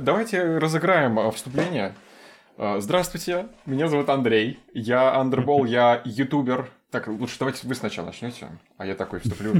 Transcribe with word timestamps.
Давайте 0.00 0.58
разыграем 0.58 1.18
а, 1.18 1.30
вступление. 1.30 1.94
А, 2.56 2.80
здравствуйте, 2.80 3.48
меня 3.66 3.88
зовут 3.88 4.08
Андрей, 4.08 4.58
я 4.72 5.14
Андербол, 5.14 5.66
я 5.66 6.00
ютубер. 6.04 6.70
Так, 6.90 7.08
лучше 7.08 7.36
давайте 7.38 7.66
вы 7.66 7.74
сначала 7.74 8.06
начнете, 8.06 8.48
а 8.76 8.86
я 8.86 8.94
такой 8.94 9.20
вступлю. 9.20 9.54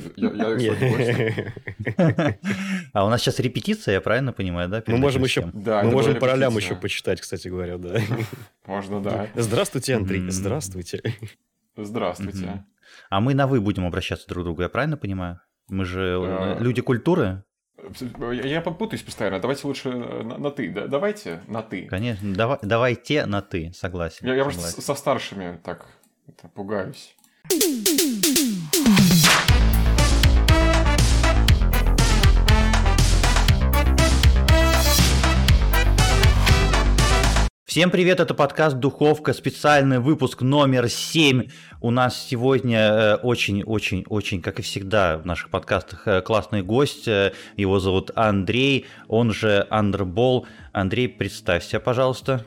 А 2.92 3.06
у 3.06 3.08
нас 3.08 3.21
сейчас 3.22 3.40
репетиция, 3.40 3.95
я 3.95 4.00
правильно 4.00 4.32
понимаю, 4.32 4.68
да? 4.68 4.82
Мы 4.87 4.98
можем 4.98 5.22
еще, 5.22 5.50
мы 5.53 5.90
можем 5.90 6.18
по 6.18 6.27
ролям 6.29 6.57
еще 6.57 6.77
почитать, 6.77 7.21
кстати 7.21 7.49
говоря, 7.49 7.77
да. 7.79 8.01
Можно, 8.67 9.03
да. 9.03 9.29
Здравствуйте, 9.35 9.96
Андрей, 9.96 10.30
здравствуйте. 10.30 11.03
Здравствуйте. 11.77 12.64
А 13.09 13.21
мы 13.21 13.35
на 13.35 13.46
«вы» 13.46 13.61
будем 13.61 13.87
обращаться 13.87 14.29
друг 14.29 14.43
к 14.43 14.45
другу, 14.45 14.62
я 14.62 14.69
правильно 14.69 14.99
понимаю? 14.99 15.41
Мы 15.69 15.87
же 15.87 16.19
э, 16.23 16.59
люди 16.61 16.83
культуры. 16.83 17.45
Я 18.33 18.61
попутаюсь 18.61 19.03
постоянно. 19.03 19.41
Давайте 19.41 19.67
лучше 19.67 19.91
на, 19.91 20.39
на 20.39 20.51
ты. 20.51 20.71
Да, 20.71 20.87
давайте 20.87 21.43
на 21.46 21.62
ты. 21.62 21.87
Конечно, 21.87 22.35
давай, 22.35 22.59
давайте 22.63 23.27
на 23.27 23.43
ты, 23.43 23.73
согласен. 23.75 24.27
Я, 24.27 24.35
я 24.35 24.45
согласен. 24.45 24.61
просто 24.61 24.82
со 24.82 24.95
старшими 24.95 25.59
так 25.64 25.87
это, 26.29 26.49
пугаюсь. 26.49 27.14
Всем 37.72 37.89
привет, 37.89 38.20
это 38.20 38.34
подкаст 38.34 38.77
«Духовка», 38.77 39.33
специальный 39.33 39.98
выпуск 39.98 40.42
номер 40.42 40.91
7. 40.91 41.48
У 41.81 41.91
нас 41.91 42.22
сегодня 42.22 43.17
очень-очень-очень, 43.17 44.41
э, 44.41 44.42
как 44.42 44.58
и 44.58 44.62
всегда 44.62 45.17
в 45.17 45.25
наших 45.25 45.48
подкастах, 45.48 46.06
э, 46.06 46.20
классный 46.20 46.61
гость. 46.61 47.08
Э, 47.08 47.33
его 47.56 47.81
зовут 47.81 48.11
Андрей, 48.14 48.84
он 49.08 49.33
же 49.33 49.67
Андербол. 49.70 50.47
Андрей, 50.72 51.08
представься, 51.08 51.81
пожалуйста. 51.81 52.45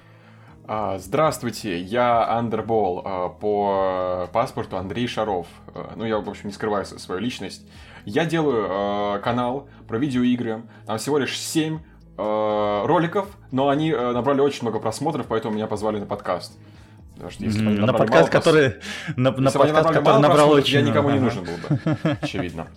А, 0.67 0.99
здравствуйте, 0.99 1.79
я 1.81 2.27
Андербол, 2.27 3.01
по 3.41 4.29
паспорту 4.31 4.77
Андрей 4.77 5.07
Шаров. 5.07 5.47
Ну, 5.95 6.05
я, 6.05 6.19
в 6.19 6.29
общем, 6.29 6.49
не 6.49 6.53
скрываю 6.53 6.85
свою 6.85 7.19
личность. 7.19 7.67
Я 8.05 8.25
делаю 8.25 9.19
канал 9.23 9.69
про 9.87 9.97
видеоигры, 9.97 10.65
там 10.85 10.99
всего 10.99 11.17
лишь 11.17 11.35
7 11.35 11.79
Э, 11.79 11.94
роликов, 12.17 13.27
но 13.51 13.69
они 13.69 13.91
э, 13.91 14.11
набрали 14.11 14.39
очень 14.39 14.61
много 14.61 14.79
просмотров, 14.79 15.25
поэтому 15.27 15.55
меня 15.55 15.67
позвали 15.67 15.99
на 15.99 16.05
подкаст. 16.05 16.53
Потому 17.15 17.31
что 17.31 17.43
если 17.43 17.61
на 17.61 17.93
подкаст, 17.93 18.11
мало, 18.11 18.27
который, 18.27 18.73
на, 19.15 19.31
на 19.31 19.51
подкаст, 19.51 19.89
который 19.89 20.19
набрал 20.19 20.51
очень 20.51 20.75
Я 20.75 20.81
никому 20.81 21.09
не 21.11 21.19
нужен 21.19 21.43
был 21.43 21.57
бы, 21.57 22.17
очевидно. 22.21 22.67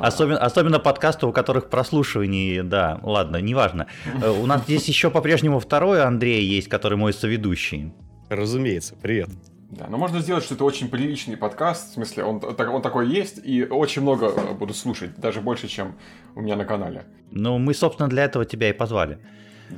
Особенно, 0.00 0.38
особенно 0.38 0.78
подкасты, 0.78 1.26
у 1.26 1.32
которых 1.32 1.70
прослушиваний, 1.70 2.62
да, 2.62 3.00
ладно, 3.02 3.38
неважно. 3.38 3.86
Э, 4.22 4.30
у 4.30 4.46
нас 4.46 4.62
здесь 4.64 4.86
еще 4.88 5.10
по-прежнему 5.10 5.58
второй 5.58 6.02
Андрей 6.02 6.44
есть, 6.44 6.68
который 6.68 6.96
мой 6.96 7.12
соведущий. 7.12 7.92
Разумеется, 8.28 8.94
привет. 9.00 9.28
Да, 9.70 9.86
но 9.88 9.98
можно 9.98 10.20
сделать, 10.20 10.42
что 10.42 10.54
это 10.54 10.64
очень 10.64 10.88
приличный 10.88 11.36
подкаст, 11.36 11.90
в 11.90 11.94
смысле, 11.94 12.24
он, 12.24 12.42
он 12.42 12.82
такой 12.82 13.08
есть, 13.08 13.40
и 13.44 13.64
очень 13.64 14.02
много 14.02 14.26
э, 14.26 14.54
буду 14.54 14.74
слушать, 14.74 15.14
даже 15.16 15.40
больше, 15.40 15.68
чем 15.68 15.94
у 16.34 16.40
меня 16.40 16.56
на 16.56 16.64
канале. 16.64 17.04
Ну, 17.30 17.56
мы, 17.58 17.72
собственно, 17.72 18.08
для 18.08 18.24
этого 18.24 18.44
тебя 18.44 18.70
и 18.70 18.72
позвали. 18.72 19.20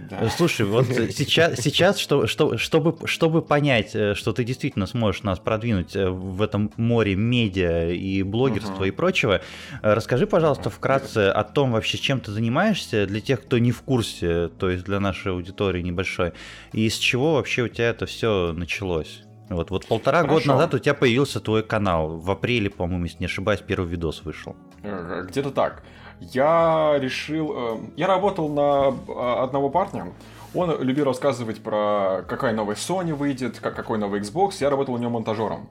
Да. 0.09 0.21
Э, 0.23 0.29
слушай, 0.35 0.65
вот 0.65 0.87
сейчас, 1.11 1.61
сейчас 1.61 1.99
что, 1.99 2.27
что, 2.27 2.57
чтобы, 2.57 3.07
чтобы 3.07 3.43
понять, 3.43 3.95
э, 3.95 4.15
что 4.15 4.33
ты 4.33 4.45
действительно 4.45 4.87
сможешь 4.87 5.25
нас 5.25 5.39
продвинуть 5.39 5.95
в 5.95 6.41
этом 6.41 6.73
море 6.79 7.15
медиа 7.15 7.91
и 7.91 8.23
блогерства 8.23 8.77
угу. 8.77 8.85
и 8.85 8.91
прочего, 8.93 9.43
расскажи, 9.83 10.27
пожалуйста, 10.27 10.71
вкратце 10.71 11.29
о 11.29 11.45
том 11.45 11.73
вообще, 11.73 11.99
чем 11.99 12.21
ты 12.21 12.33
занимаешься, 12.33 13.07
для 13.07 13.21
тех, 13.21 13.43
кто 13.43 13.59
не 13.59 13.73
в 13.73 13.83
курсе, 13.83 14.49
то 14.49 14.71
есть 14.71 14.85
для 14.85 15.01
нашей 15.01 15.33
аудитории 15.33 15.83
небольшой, 15.83 16.33
и 16.73 16.89
с 16.89 16.97
чего 16.97 17.35
вообще 17.35 17.65
у 17.65 17.69
тебя 17.69 17.91
это 17.91 18.07
все 18.07 18.55
началось? 18.57 19.25
Вот, 19.49 19.71
вот 19.71 19.87
полтора 19.87 20.21
Хорошо. 20.21 20.35
года 20.35 20.49
назад 20.49 20.75
у 20.75 20.79
тебя 20.79 20.95
появился 20.95 21.41
твой 21.41 21.63
канал. 21.63 22.17
В 22.19 22.31
апреле, 22.31 22.71
по-моему, 22.71 23.05
если 23.05 23.19
не 23.21 23.27
ошибаюсь, 23.27 23.61
первый 23.61 23.89
видос 23.89 24.23
вышел. 24.25 24.57
Э, 24.83 25.25
где-то 25.29 25.51
так. 25.51 25.83
Я 26.21 26.97
решил... 27.01 27.53
Э, 27.55 27.79
я 27.97 28.07
работал 28.07 28.49
на 28.49 28.95
э, 29.09 29.43
одного 29.43 29.69
парня. 29.69 30.13
Он 30.55 30.81
любил 30.83 31.05
рассказывать 31.05 31.63
про 31.63 32.25
какая 32.29 32.55
новая 32.55 32.77
Sony 32.77 33.15
выйдет, 33.15 33.59
какой 33.59 33.99
новый 33.99 34.21
Xbox. 34.21 34.57
Я 34.61 34.71
работал 34.71 34.95
у 34.95 34.99
него 34.99 35.11
монтажером. 35.11 35.69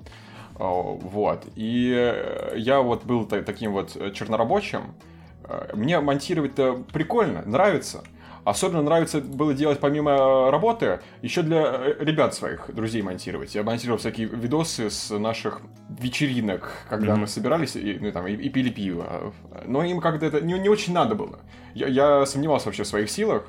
Вот. 0.55 1.45
И 1.55 2.15
я 2.55 2.81
вот 2.81 3.03
был 3.05 3.25
таким 3.25 3.73
вот 3.73 3.95
чернорабочим. 4.13 4.95
Мне 5.73 5.99
монтировать-то 5.99 6.83
прикольно, 6.91 7.43
нравится. 7.45 8.03
Особенно 8.43 8.81
нравится 8.81 9.21
было 9.21 9.53
делать 9.53 9.79
помимо 9.79 10.49
работы, 10.49 10.99
еще 11.21 11.43
для 11.43 11.61
э, 11.61 11.95
ребят 11.99 12.33
своих, 12.33 12.73
друзей 12.73 13.03
монтировать. 13.03 13.53
Я 13.53 13.61
монтировал 13.61 13.99
всякие 13.99 14.27
видосы 14.27 14.89
с 14.89 15.11
наших 15.11 15.61
вечеринок, 15.89 16.71
когда 16.89 17.13
mm-hmm. 17.13 17.17
мы 17.17 17.27
собирались 17.27 17.75
и, 17.75 17.99
ну, 18.01 18.11
там, 18.11 18.25
и, 18.25 18.33
и 18.33 18.49
пили 18.49 18.69
пиво. 18.69 19.33
Но 19.65 19.83
им 19.83 19.99
как-то 20.01 20.25
это 20.25 20.41
не, 20.41 20.57
не 20.57 20.69
очень 20.69 20.93
надо 20.93 21.13
было. 21.13 21.39
Я, 21.75 21.87
я 21.87 22.25
сомневался 22.25 22.65
вообще 22.65 22.83
в 22.83 22.87
своих 22.87 23.11
силах. 23.11 23.45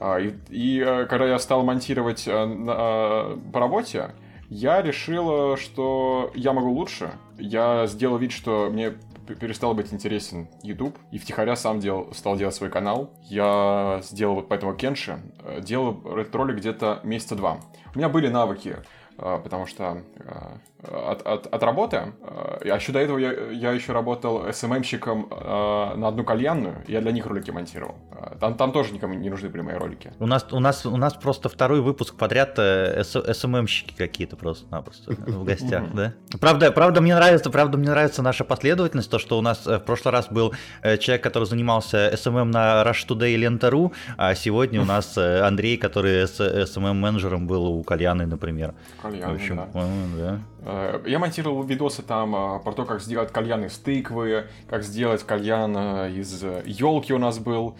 А, 0.00 0.18
и, 0.18 0.34
и 0.50 0.82
э, 0.84 1.06
когда 1.06 1.26
я 1.26 1.38
стал 1.38 1.62
монтировать 1.62 2.24
э, 2.26 3.36
по 3.52 3.60
работе, 3.60 4.10
я 4.48 4.82
решил, 4.82 5.56
что 5.56 6.32
я 6.34 6.52
могу 6.52 6.70
лучше. 6.70 7.12
Я 7.38 7.86
сделал 7.86 8.18
вид, 8.18 8.32
что 8.32 8.70
мне 8.72 8.94
перестал 9.34 9.74
быть 9.74 9.92
интересен 9.92 10.48
YouTube, 10.62 10.96
и 11.10 11.18
втихаря 11.18 11.56
сам 11.56 11.80
делал, 11.80 12.12
стал 12.14 12.36
делать 12.36 12.54
свой 12.54 12.70
канал. 12.70 13.10
Я 13.22 14.00
сделал 14.02 14.36
вот 14.36 14.48
поэтому 14.48 14.74
Кенши, 14.74 15.20
э, 15.44 15.60
делал 15.60 16.00
этот 16.18 16.34
ролик 16.34 16.56
где-то 16.56 17.00
месяца 17.02 17.34
два. 17.34 17.60
У 17.94 17.98
меня 17.98 18.08
были 18.08 18.28
навыки, 18.28 18.76
потому 19.16 19.66
что 19.66 20.02
э, 20.18 20.92
от, 20.92 21.22
от, 21.26 21.46
от 21.46 21.62
работы. 21.62 22.12
А 22.22 22.58
еще 22.62 22.92
до 22.92 22.98
этого 22.98 23.18
я, 23.18 23.32
я 23.50 23.72
еще 23.72 23.92
работал 23.92 24.52
СММщиком 24.52 25.28
э, 25.30 25.94
на 25.96 26.08
одну 26.08 26.24
кальянную, 26.24 26.84
я 26.86 27.00
для 27.00 27.12
них 27.12 27.26
ролики 27.26 27.50
монтировал. 27.50 27.96
Там, 28.40 28.54
там 28.56 28.72
тоже 28.72 28.92
никому 28.92 29.14
не 29.14 29.30
нужны 29.30 29.50
мои 29.62 29.76
ролики. 29.76 30.12
У 30.18 30.26
нас, 30.26 30.46
у 30.52 30.60
нас, 30.60 30.84
у 30.84 30.96
нас 30.96 31.14
просто 31.14 31.48
второй 31.48 31.80
выпуск 31.80 32.16
подряд 32.16 32.58
э, 32.58 33.02
СММщики 33.04 33.94
какие-то 33.96 34.36
просто-напросто 34.36 35.12
в 35.12 35.44
гостях, 35.44 35.84
да? 35.94 36.12
Правда, 36.38 36.70
правда, 36.70 37.00
мне 37.00 37.14
нравится, 37.14 37.50
правда, 37.50 37.78
мне 37.78 37.88
нравится 37.88 38.22
наша 38.22 38.44
последовательность, 38.44 39.10
то, 39.10 39.18
что 39.18 39.38
у 39.38 39.42
нас 39.42 39.64
в 39.64 39.78
прошлый 39.80 40.12
раз 40.12 40.28
был 40.28 40.54
человек, 40.82 41.22
который 41.22 41.44
занимался 41.44 42.14
СММ 42.16 42.50
на 42.50 42.82
Russia 42.82 43.06
Today 43.08 43.32
и 43.32 43.36
Лента.ру, 43.36 43.92
а 44.18 44.34
сегодня 44.34 44.82
у 44.82 44.84
нас 44.84 45.16
Андрей, 45.16 45.78
который 45.78 46.26
СММ-менеджером 46.26 47.46
был 47.46 47.66
у 47.66 47.82
Кальяны, 47.82 48.26
например. 48.26 48.74
Кальяны, 49.10 49.32
в 49.32 49.34
общем, 49.34 49.56
да. 49.56 49.68
да. 50.16 50.40
Э, 50.62 51.02
я 51.06 51.18
монтировал 51.18 51.62
видосы 51.62 52.02
там 52.02 52.34
э, 52.34 52.60
про 52.60 52.72
то, 52.72 52.84
как 52.84 53.00
сделать 53.00 53.32
кальян 53.32 53.64
из 53.64 53.78
тыквы, 53.78 54.46
как 54.68 54.82
сделать 54.82 55.22
кальян 55.22 55.74
э, 55.76 56.12
из 56.12 56.42
елки 56.64 57.12
у 57.12 57.18
нас 57.18 57.38
был. 57.38 57.76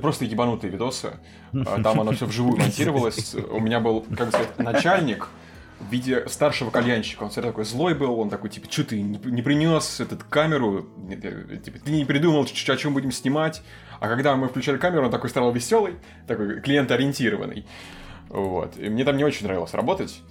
Просто 0.00 0.24
ебанутые 0.24 0.70
видосы. 0.70 1.18
Там 1.52 2.00
оно 2.00 2.12
все 2.12 2.24
вживую 2.24 2.56
монтировалось. 2.56 3.34
У 3.34 3.60
меня 3.60 3.78
был, 3.78 4.06
как 4.16 4.28
бы 4.28 4.32
сказать, 4.32 4.58
начальник 4.58 5.28
в 5.80 5.90
виде 5.92 6.26
старшего 6.28 6.70
кальянщика. 6.70 7.24
Он 7.24 7.30
всегда 7.30 7.48
такой 7.48 7.64
злой 7.64 7.94
был, 7.94 8.18
он 8.18 8.30
такой, 8.30 8.48
типа, 8.48 8.70
что 8.70 8.84
ты 8.84 9.02
не 9.02 9.42
принес 9.42 10.00
этот 10.00 10.22
камеру, 10.24 10.86
типа, 11.62 11.78
ты 11.84 11.90
не 11.90 12.04
придумал, 12.04 12.44
о 12.44 12.76
чем 12.76 12.94
будем 12.94 13.12
снимать. 13.12 13.62
А 14.00 14.08
когда 14.08 14.34
мы 14.36 14.48
включали 14.48 14.78
камеру, 14.78 15.06
он 15.06 15.10
такой 15.10 15.30
стал 15.30 15.52
веселый, 15.52 15.94
такой 16.26 16.60
клиентоориентированный. 16.60 17.66
Вот. 18.28 18.76
И 18.76 18.88
мне 18.88 19.04
там 19.04 19.16
не 19.16 19.24
очень 19.24 19.46
нравилось 19.46 19.74
работать. 19.74 20.22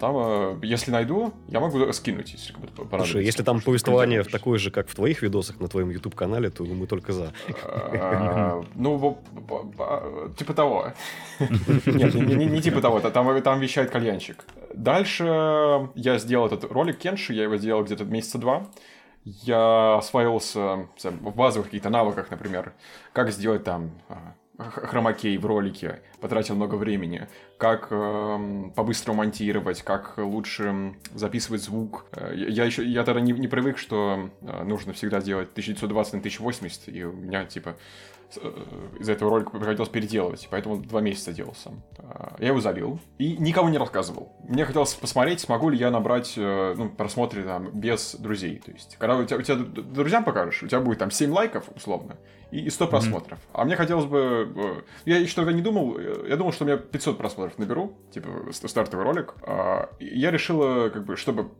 Там, 0.00 0.16
э, 0.16 0.58
если 0.62 0.90
найду, 0.90 1.32
я 1.48 1.60
могу 1.60 1.92
скинуть, 1.92 2.32
если 2.32 2.52
как 2.52 2.60
бы 2.62 2.98
Слушай, 2.98 3.24
если 3.24 3.44
там 3.44 3.60
повествование 3.60 4.24
такое 4.24 4.58
же, 4.58 4.72
как 4.72 4.88
в 4.88 4.94
твоих 4.94 5.22
видосах 5.22 5.60
на 5.60 5.68
твоем 5.68 5.90
YouTube-канале, 5.90 6.50
то 6.50 6.64
мы 6.64 6.86
только 6.88 7.12
за. 7.12 7.32
А, 7.62 8.62
ну, 8.74 9.18
типа 10.36 10.54
того. 10.54 10.92
Нет, 11.38 12.14
не 12.14 12.60
типа 12.60 12.80
того, 12.80 13.00
там 13.00 13.60
вещает 13.60 13.90
кальянчик. 13.90 14.44
Дальше 14.74 15.88
я 15.94 16.18
сделал 16.18 16.46
этот 16.46 16.64
ролик 16.70 16.98
Кенши, 16.98 17.32
я 17.32 17.44
его 17.44 17.56
сделал 17.56 17.84
где-то 17.84 18.04
месяца 18.04 18.38
два. 18.38 18.66
Я 19.24 19.96
освоился 19.98 20.88
в 21.02 21.34
базовых 21.34 21.66
каких-то 21.66 21.90
навыках, 21.90 22.30
например, 22.30 22.74
как 23.12 23.30
сделать 23.30 23.64
там 23.64 23.90
а, 24.08 24.34
хромакей 24.58 25.36
в 25.38 25.46
ролике, 25.46 26.02
потратил 26.20 26.54
много 26.54 26.76
времени, 26.76 27.28
как 27.58 27.88
э, 27.90 28.70
по-быстрому 28.74 29.18
монтировать, 29.18 29.82
как 29.82 30.14
лучше 30.18 30.94
записывать 31.14 31.62
звук. 31.62 32.06
Э, 32.12 32.32
я 32.34 32.64
еще, 32.64 32.84
я 32.84 33.02
тогда 33.04 33.20
не, 33.20 33.32
не 33.32 33.48
привык, 33.48 33.78
что 33.78 34.30
э, 34.42 34.64
нужно 34.64 34.92
всегда 34.92 35.20
делать 35.20 35.50
1920 35.50 36.12
на 36.14 36.18
1080, 36.18 36.88
и 36.88 37.04
у 37.04 37.12
меня, 37.12 37.44
типа, 37.46 37.76
э, 38.36 38.64
из-за 39.00 39.12
этого 39.12 39.30
ролика 39.30 39.50
приходилось 39.50 39.88
переделывать, 39.88 40.48
поэтому 40.50 40.76
два 40.76 41.00
месяца 41.00 41.32
делал 41.32 41.54
сам. 41.54 41.82
Я 42.38 42.48
его 42.48 42.60
залил 42.60 43.00
и 43.18 43.36
никому 43.38 43.68
не 43.70 43.78
рассказывал. 43.78 44.32
Мне 44.46 44.64
хотелось 44.64 44.92
посмотреть, 44.94 45.40
смогу 45.40 45.70
ли 45.70 45.78
я 45.78 45.90
набрать 45.90 46.34
ну, 46.36 46.90
просмотры 46.90 47.42
там 47.42 47.70
без 47.70 48.14
друзей. 48.14 48.60
То 48.64 48.72
есть, 48.72 48.96
когда 48.98 49.16
у 49.16 49.24
тебя, 49.24 49.38
у 49.38 49.42
тебя 49.42 49.56
друзьям 49.56 50.24
покажешь, 50.24 50.62
у 50.62 50.68
тебя 50.68 50.80
будет 50.80 50.98
там 50.98 51.10
7 51.10 51.32
лайков, 51.32 51.68
условно, 51.74 52.16
и 52.50 52.70
100 52.70 52.84
mm-hmm. 52.84 52.88
просмотров. 52.88 53.38
А 53.52 53.64
мне 53.64 53.76
хотелось 53.76 54.06
бы... 54.06 54.84
Я 55.04 55.18
еще 55.18 55.34
тогда 55.34 55.52
не 55.52 55.62
думал, 55.62 55.98
я 55.98 56.36
думал, 56.36 56.52
что 56.52 56.64
у 56.64 56.66
меня 56.66 56.76
500 56.76 57.18
просмотров 57.18 57.45
наберу, 57.58 57.96
типа 58.12 58.28
стартовый 58.52 59.04
ролик. 59.04 59.34
А, 59.42 59.90
я 60.00 60.30
решила, 60.30 60.88
как 60.88 61.04
бы, 61.04 61.16
чтобы 61.16 61.50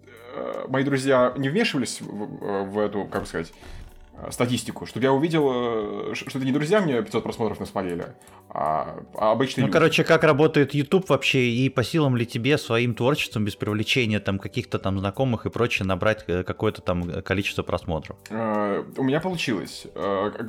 мои 0.68 0.84
друзья 0.84 1.32
не 1.36 1.48
вмешивались 1.48 2.00
в, 2.00 2.64
в 2.64 2.78
эту, 2.78 3.06
как 3.06 3.22
бы 3.22 3.26
сказать, 3.26 3.52
Э, 3.52 3.85
статистику, 4.30 4.86
чтобы 4.86 5.04
я 5.04 5.12
увидел, 5.12 6.10
э, 6.10 6.14
что 6.14 6.38
это 6.38 6.44
не 6.44 6.52
друзья 6.52 6.80
мне 6.80 7.02
500 7.02 7.22
просмотров 7.22 7.60
насмотрели, 7.60 8.06
а, 8.48 9.02
а 9.14 9.32
обычные 9.32 9.62
Ну, 9.62 9.66
люди. 9.68 9.72
короче, 9.72 10.04
как 10.04 10.24
работает 10.24 10.74
YouTube 10.74 11.08
вообще, 11.08 11.48
и 11.48 11.68
по 11.68 11.84
силам 11.84 12.16
ли 12.16 12.26
тебе 12.26 12.58
своим 12.58 12.94
творчеством 12.94 13.44
без 13.44 13.56
привлечения 13.56 14.20
там 14.20 14.38
каких-то 14.38 14.78
там 14.78 14.98
знакомых 14.98 15.46
и 15.46 15.50
прочее 15.50 15.86
набрать 15.86 16.24
э, 16.26 16.42
какое-то 16.44 16.82
там 16.82 17.22
количество 17.22 17.62
просмотров? 17.62 18.16
У 18.30 19.02
меня 19.02 19.20
получилось. 19.20 19.86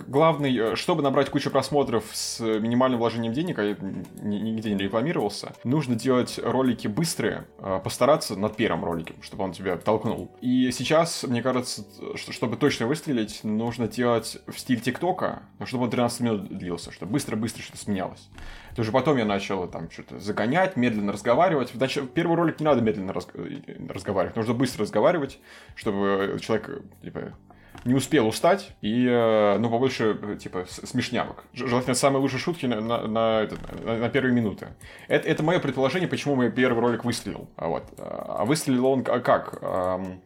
Главный, 0.08 0.76
чтобы 0.76 1.02
набрать 1.04 1.30
кучу 1.30 1.50
просмотров 1.50 2.06
с 2.14 2.40
минимальным 2.40 3.00
вложением 3.00 3.34
денег, 3.34 3.60
а 3.60 3.64
я 3.64 3.78
нигде 4.22 4.74
не 4.74 4.84
рекламировался, 4.84 5.54
нужно 5.64 5.96
делать 5.96 6.40
ролики 6.42 6.88
быстрые, 6.88 7.48
постараться 7.84 8.36
над 8.36 8.56
первым 8.56 8.86
роликом, 8.86 9.22
чтобы 9.22 9.44
он 9.44 9.52
тебя 9.52 9.78
толкнул. 9.78 10.32
И 10.42 10.72
сейчас, 10.72 11.24
мне 11.24 11.42
кажется, 11.42 11.84
чтобы 12.16 12.56
точно 12.58 12.88
выстрелить, 12.88 13.42
нужно 13.58 13.88
делать 13.88 14.38
в 14.48 14.58
стиль 14.60 14.80
ТикТока, 14.80 15.44
чтобы 15.66 15.86
он 15.86 15.90
13 15.90 16.20
минут 16.22 16.58
длился, 16.58 16.92
чтобы 16.92 17.14
быстро-быстро 17.14 17.62
что-то 17.62 17.78
сменялось. 17.78 18.30
То 18.76 18.82
уже 18.82 18.92
потом 18.92 19.18
я 19.18 19.26
начал 19.26 19.68
там 19.68 19.90
что-то 19.90 20.20
загонять, 20.20 20.76
медленно 20.76 21.12
разговаривать. 21.12 21.74
В 21.74 22.08
первый 22.08 22.38
ролик 22.38 22.60
не 22.60 22.66
надо 22.66 22.82
медленно 22.82 23.14
раз... 23.14 23.28
разговаривать, 23.90 24.36
нужно 24.36 24.54
быстро 24.54 24.84
разговаривать, 24.84 25.40
чтобы 25.76 26.38
человек 26.42 26.84
типа, 27.02 27.34
не 27.86 27.94
успел 27.94 28.28
устать, 28.28 28.72
и, 28.82 29.06
э, 29.06 29.58
ну, 29.58 29.70
побольше, 29.70 30.18
э, 30.22 30.38
типа, 30.38 30.66
смешнявок. 30.68 31.44
Желательно 31.54 31.96
самые 31.96 32.22
лучшие 32.22 32.40
шутки 32.40 32.66
на, 32.66 32.82
на, 32.82 33.08
на, 33.08 33.48
на, 33.84 34.10
первые 34.10 34.34
минуты. 34.34 34.68
Это, 35.08 35.28
это 35.28 35.44
мое 35.44 35.60
предположение, 35.60 36.08
почему 36.08 36.36
мой 36.36 36.52
первый 36.52 36.80
ролик 36.80 37.06
выстрелил. 37.06 37.50
А 37.56 37.68
Вот. 37.68 37.84
А 37.98 38.46
выстрелил 38.46 38.88
он 38.88 39.04
как? 39.04 39.62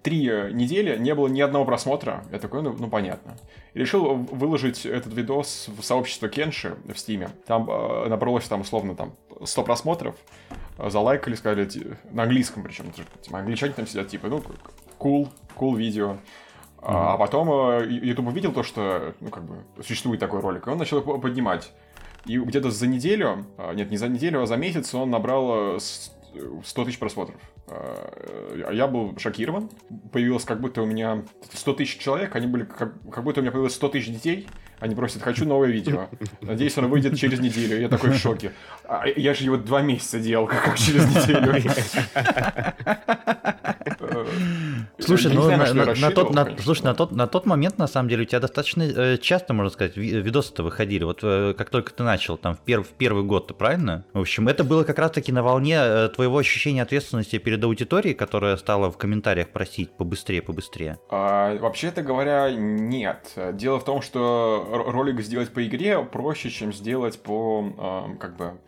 Три 0.02 0.26
недели, 0.54 0.98
не 0.98 1.14
было 1.16 1.28
ни 1.28 1.42
одного 1.42 1.66
просмотра. 1.66 2.24
Я 2.32 2.40
такой, 2.40 2.62
ну, 2.62 2.76
ну 2.78 2.90
понятно. 2.90 3.38
И 3.74 3.80
решил 3.80 4.16
выложить 4.16 4.86
этот 4.86 5.14
видос 5.14 5.70
в 5.78 5.82
сообщество 5.84 6.28
Кенши 6.28 6.76
в 6.86 6.98
Стиме. 6.98 7.30
Там 7.46 7.70
э, 7.70 8.08
набралось, 8.10 8.46
там, 8.46 8.62
условно, 8.62 8.96
там, 8.96 9.14
100 9.44 9.64
просмотров. 9.64 10.16
Залайкали, 10.78 11.36
сказали, 11.36 11.70
на 12.12 12.24
английском 12.24 12.64
причем. 12.64 12.92
Типа, 12.92 13.40
англичане 13.40 13.74
там 13.74 13.88
сидят, 13.88 14.10
типа, 14.10 14.28
ну, 14.28 14.44
cool, 15.00 15.30
cool 15.56 15.78
видео. 15.78 16.18
А 16.82 17.18
потом 17.18 17.50
э, 17.50 17.88
YouTube 17.90 18.28
увидел 18.28 18.54
то, 18.54 18.64
что, 18.64 19.14
ну, 19.20 19.30
как 19.30 19.44
бы, 19.44 19.58
существует 19.84 20.20
такой 20.20 20.42
ролик, 20.42 20.68
и 20.68 20.70
он 20.70 20.80
начал 20.80 21.00
его 21.00 21.20
поднимать. 21.20 21.72
И 22.26 22.38
где-то 22.38 22.72
за 22.72 22.88
неделю, 22.88 23.46
а, 23.58 23.74
нет, 23.74 23.92
не 23.92 23.98
за 23.98 24.08
неделю, 24.08 24.42
а 24.42 24.46
за 24.46 24.56
месяц 24.56 24.94
он 24.94 25.10
набрал 25.10 25.80
100 25.80 26.12
э, 26.36 26.86
тысяч 26.86 27.00
просмотров. 27.00 27.40
А, 27.68 28.72
я 28.74 28.88
был 28.88 29.18
шокирован. 29.18 29.70
Появилось 30.12 30.44
как 30.44 30.60
будто 30.60 30.82
у 30.82 30.86
меня 30.86 31.24
100 31.54 31.74
тысяч 31.74 32.00
человек, 32.00 32.36
они 32.36 32.48
были 32.48 32.64
как, 32.64 32.94
как 33.12 33.24
будто 33.24 33.40
у 33.40 33.44
меня 33.44 33.52
появилось 33.52 33.76
100 33.76 33.90
тысяч 33.90 34.08
детей. 34.08 34.48
Они 34.80 34.96
просят, 34.96 35.22
хочу 35.22 35.46
новое 35.46 35.70
видео. 35.70 36.08
Надеюсь, 36.42 36.76
оно 36.78 36.88
выйдет 36.88 37.16
через 37.16 37.40
неделю. 37.40 37.80
Я 37.80 37.88
такой 37.88 38.10
в 38.10 38.16
шоке. 38.16 38.52
А 38.86 39.08
я 39.08 39.36
же 39.36 39.44
его 39.44 39.58
два 39.58 39.84
месяца 39.84 40.20
делал, 40.20 40.48
как 40.48 40.76
через 40.80 41.06
неделю. 41.06 41.54
Слушай, 45.00 45.34
ну 45.34 45.50
на, 45.50 45.74
на, 45.74 45.96
на 45.96 46.12
тот, 46.12 46.34
на, 46.34 46.58
слушай, 46.60 46.84
на 46.84 46.94
тот, 46.94 47.12
на 47.12 47.28
тот 47.28 47.46
момент 47.46 47.78
на 47.78 47.88
самом 47.88 48.10
деле 48.10 48.24
у 48.24 48.26
тебя 48.26 48.40
достаточно 48.40 48.84
э, 48.84 49.18
часто, 49.18 49.54
можно 49.54 49.72
сказать, 49.72 49.98
видосы-то 49.98 50.64
выходили. 50.64 51.04
Вот 51.04 51.20
э, 51.24 51.54
как 51.58 51.70
только 51.70 51.94
ты 51.94 52.04
начал, 52.04 52.38
там 52.38 52.56
в, 52.56 52.60
перв, 52.60 52.88
в 52.88 52.92
первый 52.94 53.24
год, 53.24 53.48
ты 53.48 53.54
правильно? 53.54 54.06
В 54.14 54.20
общем, 54.20 54.48
это 54.48 54.64
было 54.64 54.84
как 54.84 55.00
раз-таки 55.00 55.32
на 55.32 55.44
волне 55.44 55.78
э, 55.80 56.10
твоего 56.10 56.38
ощущения 56.38 56.82
ответственности 56.82 57.38
перед 57.38 57.64
аудиторией, 57.64 58.14
которая 58.14 58.58
стала 58.58 58.92
в 58.92 58.98
комментариях 58.98 59.50
просить 59.50 59.92
побыстрее, 59.92 60.42
побыстрее. 60.42 61.00
А, 61.10 61.58
вообще-то 61.58 62.02
говоря, 62.02 62.52
нет. 62.52 63.34
Дело 63.54 63.80
в 63.80 63.86
том, 63.86 64.02
что 64.02 64.68
ролик 64.88 65.22
сделать 65.22 65.50
по 65.50 65.66
игре 65.66 66.02
проще, 66.04 66.50
чем 66.50 66.74
сделать 66.74 67.22
по, 67.22 68.08
э, 68.14 68.18
как 68.18 68.38
бы, 68.38 68.60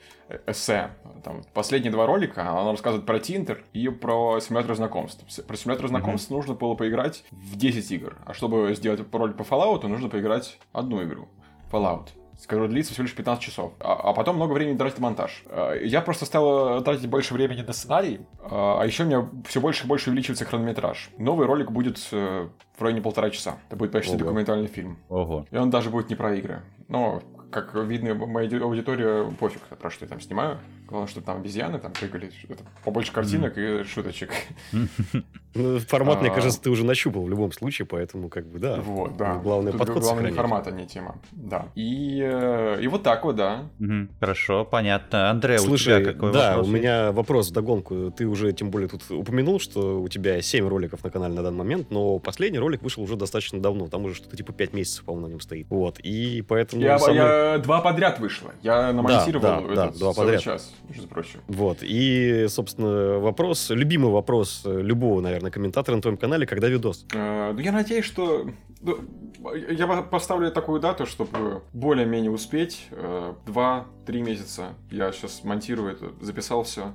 эссе. 0.48 0.92
Там, 1.24 1.42
последние 1.54 1.92
два 1.92 2.06
ролика, 2.06 2.42
она 2.42 2.72
рассказывает 2.72 3.06
про 3.06 3.20
Тинтер 3.20 3.64
и 3.74 3.90
про 3.90 4.40
симулятор 4.40 4.76
знакомств. 4.76 5.24
Про 5.46 5.56
симулятор 5.56 5.88
знакомств 5.88 6.30
mm-hmm. 6.30 6.36
нужно 6.36 6.54
было 6.54 6.76
поиграть 6.76 7.24
в 7.32 7.56
10 7.56 7.92
игр, 7.92 8.18
а 8.26 8.34
чтобы 8.34 8.74
сделать 8.76 9.02
ролик 9.12 9.38
по 9.38 9.44
Fallout, 9.44 9.88
нужно 9.88 10.10
поиграть 10.10 10.60
одну 10.74 11.04
игру. 11.04 11.28
Fallout 11.72 12.10
которая 12.48 12.70
длится 12.70 12.94
всего 12.94 13.04
лишь 13.04 13.16
15 13.16 13.44
часов. 13.44 13.74
А, 13.80 13.94
а 13.94 14.14
потом 14.14 14.36
много 14.36 14.54
времени 14.54 14.78
тратить 14.78 15.00
на 15.00 15.04
монтаж. 15.04 15.44
А, 15.48 15.74
я 15.76 16.02
просто 16.02 16.26
стал 16.26 16.80
э, 16.80 16.82
тратить 16.82 17.10
больше 17.10 17.34
времени 17.34 17.62
на 17.62 17.74
сценарий, 17.74 18.22
а, 18.44 18.82
а 18.82 18.86
еще 18.86 19.04
у 19.04 19.06
меня 19.08 19.30
все 19.46 19.62
больше 19.62 19.86
и 19.86 19.88
больше 19.88 20.10
увеличивается 20.10 20.46
хронометраж. 20.46 21.10
Новый 21.18 21.48
ролик 21.48 21.72
будет 21.72 22.00
э, 22.12 22.48
в 22.78 22.82
районе 22.82 23.02
полтора 23.02 23.30
часа. 23.30 23.58
Это 23.68 23.76
будет 23.76 23.92
почти 23.92 24.16
Ого. 24.16 24.20
документальный 24.20 24.68
фильм. 24.68 24.98
Ого. 25.10 25.46
И 25.52 25.58
он 25.58 25.70
даже 25.70 25.90
будет 25.90 26.10
не 26.10 26.16
про 26.16 26.36
игры. 26.36 26.64
Но, 26.88 27.22
как 27.54 27.74
видно, 27.76 28.16
моя 28.16 28.64
аудитория 28.64 29.32
пофиг, 29.40 29.62
про 29.62 29.90
что 29.90 30.06
я 30.06 30.10
там 30.10 30.20
снимаю. 30.20 30.60
Главное, 30.88 31.08
чтобы 31.08 31.26
там 31.26 31.38
обезьяны 31.38 31.80
там 31.80 31.92
прыгали. 31.94 32.32
Это 32.50 32.64
побольше 32.84 33.12
картинок 33.12 33.58
mm. 33.58 33.82
и 33.82 33.84
шуточек. 33.84 34.32
Ну, 35.56 35.78
формат, 35.80 36.20
мне 36.22 36.32
а. 36.32 36.34
кажется, 36.34 36.60
ты 36.60 36.72
уже 36.72 36.84
нащупал 36.84 37.24
в 37.24 37.30
любом 37.30 37.52
случае, 37.52 37.86
поэтому 37.86 38.28
как 38.28 38.48
бы 38.48 38.58
да. 38.58 38.78
Вот, 38.78 39.18
да. 39.18 39.36
Главное 39.36 39.72
Тут 39.72 39.82
подход 39.82 40.02
Главное 40.02 40.32
не 40.32 40.36
формат, 40.36 40.68
а 40.68 40.72
не 40.72 40.88
тема. 40.88 41.18
Да. 41.32 41.68
И, 41.76 42.20
э, 42.24 42.80
и 42.82 42.88
вот 42.88 43.04
так 43.04 43.24
вот, 43.24 43.36
да. 43.36 43.66
Хорошо, 44.20 44.66
понятно. 44.66 45.30
Андрей, 45.30 45.60
Слушай, 45.60 45.98
у 45.98 46.02
тебя 46.02 46.14
какой 46.14 46.34
да, 46.34 46.50
вопрос? 46.50 46.68
у 46.68 46.72
меня 46.72 47.12
вопрос 47.12 47.50
в 47.50 47.54
догонку. 47.54 48.12
Ты 48.12 48.26
уже, 48.26 48.52
тем 48.54 48.72
более, 48.72 48.90
тут 48.90 49.04
упомянул, 49.12 49.60
что 49.60 50.02
у 50.02 50.08
тебя 50.08 50.42
7 50.42 50.68
роликов 50.68 51.04
на 51.04 51.12
канале 51.12 51.36
на 51.36 51.44
данный 51.44 51.60
момент, 51.60 51.92
но 51.92 52.18
последний 52.18 52.58
ролик 52.58 52.82
вышел 52.82 53.04
уже 53.04 53.16
достаточно 53.16 53.62
давно. 53.62 53.88
Там 53.90 54.06
уже 54.06 54.16
что-то 54.16 54.36
типа 54.36 54.54
5 54.54 54.74
месяцев, 54.74 55.06
по-моему, 55.06 55.28
на 55.28 55.32
нем 55.34 55.40
стоит. 55.40 55.68
Вот. 55.70 56.00
И 56.00 56.42
поэтому... 56.42 56.82
Я 56.82 57.60
два 57.60 57.82
подряд 57.82 58.20
вышло. 58.20 58.54
Я 58.64 58.92
намонтировал 58.92 59.42
да, 59.44 59.62
да, 59.62 59.86
этот 59.86 59.94
да, 59.94 60.00
два 60.00 60.14
подряд. 60.14 60.42
час, 60.42 60.73
между 60.90 61.08
прочим. 61.08 61.42
Вот. 61.48 61.80
И, 61.82 62.48
собственно, 62.50 63.20
вопрос, 63.20 63.70
любимый 63.70 64.12
вопрос 64.12 64.64
любого, 64.66 65.22
наверное, 65.22 65.52
комментатора 65.52 65.96
на 65.96 66.02
твоем 66.02 66.18
канале, 66.18 66.46
когда 66.46 66.68
видос? 66.68 67.06
Э, 67.14 67.52
ну, 67.54 67.60
я 67.60 67.72
надеюсь, 67.72 68.06
что... 68.06 68.48
Ну, 68.82 69.00
я 69.70 69.88
поставлю 69.88 70.52
такую 70.52 70.80
дату, 70.80 71.06
чтобы 71.06 71.64
более-менее 71.74 72.32
успеть. 72.32 72.88
Э, 72.92 73.34
два-три 73.46 74.22
месяца 74.22 74.74
я 74.92 75.12
сейчас 75.12 75.44
монтирую 75.44 75.94
это, 75.94 76.12
записал 76.22 76.64
все 76.64 76.94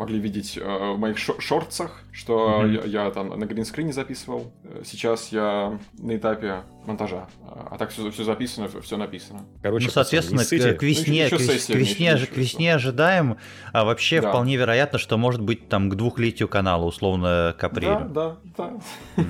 могли 0.00 0.18
видеть 0.18 0.56
э, 0.56 0.92
в 0.94 0.98
моих 0.98 1.18
шортсах, 1.18 2.02
что 2.10 2.62
mm-hmm. 2.62 2.88
я, 2.88 3.04
я 3.04 3.10
там 3.10 3.28
на 3.38 3.44
гринскрине 3.44 3.92
записывал. 3.92 4.50
Э, 4.64 4.80
сейчас 4.82 5.30
я 5.30 5.78
на 5.98 6.16
этапе 6.16 6.62
монтажа. 6.86 7.28
А 7.46 7.76
так 7.76 7.90
все, 7.90 8.10
все 8.10 8.24
записано, 8.24 8.68
все 8.80 8.96
написано. 8.96 9.44
Короче, 9.62 9.86
ну, 9.86 9.92
соответственно, 9.92 10.42
к, 10.42 10.78
к 10.78 10.82
весне, 10.82 11.28
ну, 11.30 11.36
еще, 11.36 11.52
еще 11.52 11.72
к, 11.74 11.76
весне, 11.76 12.16
к 12.16 12.36
весне 12.36 12.74
ожидаем. 12.74 13.36
А 13.74 13.84
вообще 13.84 14.22
да. 14.22 14.30
вполне 14.30 14.56
вероятно, 14.56 14.98
что 14.98 15.18
может 15.18 15.42
быть 15.42 15.68
там 15.68 15.90
к 15.90 15.94
двухлетию 15.96 16.48
канала, 16.48 16.86
условно, 16.86 17.54
к 17.58 17.62
апрелю. 17.62 18.08
Да, 18.08 18.36
да, 18.56 18.70
да. 19.16 19.24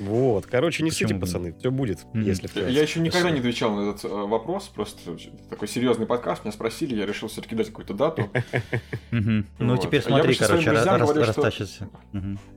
Вот, 0.00 0.46
короче, 0.46 0.82
не 0.82 0.90
сидите, 0.90 1.14
пацаны, 1.14 1.54
все 1.58 1.70
будет, 1.70 2.00
если 2.14 2.48
Я 2.68 2.82
еще 2.82 2.98
никогда 2.98 3.30
не 3.30 3.38
отвечал 3.38 3.74
на 3.74 3.90
этот 3.90 4.04
э, 4.04 4.08
вопрос, 4.08 4.64
просто 4.74 5.16
такой 5.48 5.68
серьезный 5.68 6.06
подкаст, 6.06 6.44
меня 6.44 6.52
спросили, 6.52 6.96
я 6.96 7.06
решил 7.06 7.28
все-таки 7.28 7.54
дать 7.54 7.68
какую-то 7.68 7.94
дату. 7.94 8.28
Ну, 9.10 9.76
теперь 9.76 10.02
смотри, 10.22 10.34
короче, 10.34 10.70
растащится. 11.26 11.88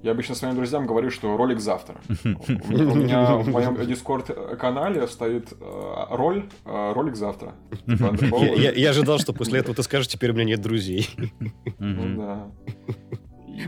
Я 0.03 0.11
обычно 0.11 0.35
своим 0.35 0.55
друзьям 0.55 0.85
говорю, 0.85 1.09
что 1.09 1.35
ролик 1.37 1.59
завтра. 1.59 1.95
У 2.23 2.27
меня 2.27 3.35
в 3.35 3.47
моем 3.49 3.75
Дискорд-канале 3.85 5.07
стоит 5.07 5.51
э, 5.51 6.05
роль, 6.11 6.49
э, 6.65 6.93
ролик 6.93 7.15
завтра. 7.15 7.55
Типа, 7.85 8.43
я 8.55 8.89
ожидал, 8.89 9.19
что 9.19 9.33
после 9.33 9.59
этого 9.59 9.75
ты 9.75 9.83
скажешь, 9.83 10.07
теперь 10.07 10.31
у 10.31 10.33
меня 10.33 10.45
нет 10.45 10.61
друзей. 10.61 11.09
Ну 11.79 12.17
да. 12.17 12.38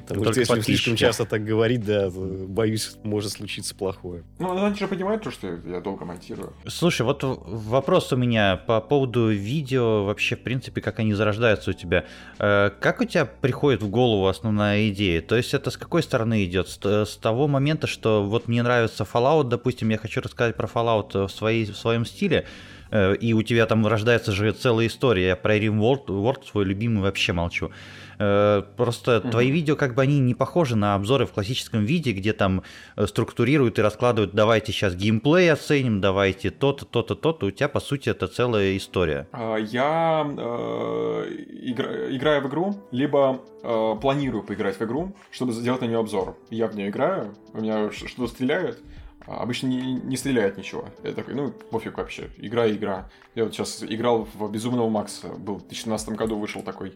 Потому 0.07 0.31
что 0.31 0.39
если 0.39 0.61
слишком 0.61 0.95
часто 0.95 1.25
так 1.25 1.43
говорить, 1.43 1.85
да, 1.85 2.09
боюсь, 2.09 2.95
может 3.03 3.31
случиться 3.31 3.75
плохое. 3.75 4.23
Ну, 4.39 4.65
они 4.65 4.75
же 4.75 4.87
понимают 4.87 5.23
то, 5.23 5.31
что 5.31 5.59
я 5.65 5.81
долго 5.81 6.05
монтирую. 6.05 6.53
Слушай, 6.67 7.03
вот 7.03 7.21
вопрос 7.23 8.11
у 8.13 8.17
меня 8.17 8.57
по 8.57 8.81
поводу 8.81 9.29
видео, 9.29 10.05
вообще, 10.05 10.35
в 10.35 10.41
принципе, 10.41 10.81
как 10.81 10.99
они 10.99 11.13
зарождаются 11.13 11.71
у 11.71 11.73
тебя. 11.73 12.05
Э, 12.39 12.71
как 12.79 13.01
у 13.01 13.05
тебя 13.05 13.25
приходит 13.25 13.81
в 13.81 13.89
голову 13.89 14.27
основная 14.27 14.89
идея? 14.89 15.21
То 15.21 15.35
есть 15.35 15.53
это 15.53 15.71
с 15.71 15.77
какой 15.77 16.03
стороны 16.03 16.43
идет? 16.45 16.67
С 16.67 17.17
того 17.17 17.47
момента, 17.47 17.87
что 17.87 18.23
вот 18.23 18.47
мне 18.47 18.63
нравится 18.63 19.03
Fallout, 19.11 19.49
допустим, 19.49 19.89
я 19.89 19.97
хочу 19.97 20.21
рассказать 20.21 20.55
про 20.55 20.67
Fallout 20.67 21.27
в, 21.27 21.29
своей, 21.29 21.65
в 21.65 21.77
своем 21.77 22.05
стиле, 22.05 22.45
Э, 22.91 23.15
и 23.15 23.33
у 23.33 23.41
тебя 23.41 23.65
там 23.65 23.87
рождается 23.87 24.31
же 24.31 24.51
целая 24.51 24.87
история. 24.87 25.27
Я 25.29 25.35
про 25.35 25.57
RimWorld 25.57 26.07
World 26.07 26.45
свой 26.45 26.65
любимый 26.65 27.01
вообще 27.01 27.33
молчу. 27.33 27.71
Э, 28.21 28.61
просто 28.77 29.13
mm-hmm. 29.13 29.31
твои 29.31 29.49
видео, 29.49 29.75
как 29.75 29.95
бы 29.95 30.03
они 30.03 30.19
не 30.19 30.35
похожи 30.35 30.75
на 30.75 30.93
обзоры 30.93 31.25
в 31.25 31.31
классическом 31.31 31.85
виде, 31.85 32.11
где 32.11 32.33
там 32.33 32.61
э, 32.95 33.07
структурируют 33.07 33.79
и 33.79 33.81
раскладывают, 33.81 34.35
давайте 34.35 34.71
сейчас 34.71 34.93
геймплей 34.93 35.51
оценим, 35.51 36.01
давайте 36.01 36.51
то-то, 36.51 36.85
то-то, 36.85 37.15
то-то. 37.15 37.47
У 37.47 37.51
тебя, 37.51 37.67
по 37.67 37.79
сути, 37.79 38.09
это 38.09 38.27
целая 38.27 38.77
история. 38.77 39.27
А, 39.31 39.55
я 39.55 40.23
э, 40.37 41.25
игра, 41.63 42.15
играю 42.15 42.43
в 42.43 42.47
игру, 42.49 42.75
либо 42.91 43.41
э, 43.63 43.95
планирую 43.99 44.43
поиграть 44.43 44.79
в 44.79 44.83
игру, 44.83 45.15
чтобы 45.31 45.51
сделать 45.53 45.81
на 45.81 45.85
нее 45.85 45.97
обзор. 45.97 46.37
Я 46.51 46.67
в 46.67 46.75
нее 46.75 46.89
играю, 46.89 47.33
у 47.53 47.61
меня 47.61 47.91
что-то 47.91 48.27
стреляет, 48.27 48.77
а 49.25 49.41
обычно 49.41 49.65
не, 49.65 49.95
не 49.95 50.15
стреляет 50.15 50.57
ничего. 50.57 50.85
Я 51.03 51.13
такой, 51.13 51.33
ну, 51.33 51.49
пофиг 51.49 51.97
вообще, 51.97 52.29
игра 52.37 52.67
и 52.67 52.75
игра. 52.75 53.09
Я 53.33 53.45
вот 53.45 53.53
сейчас 53.53 53.83
играл 53.83 54.27
в 54.31 54.51
Безумного 54.51 54.89
Макса, 54.89 55.29
был 55.29 55.55
в 55.55 55.61
2017 55.61 56.09
году 56.09 56.37
вышел 56.37 56.61
такой 56.61 56.93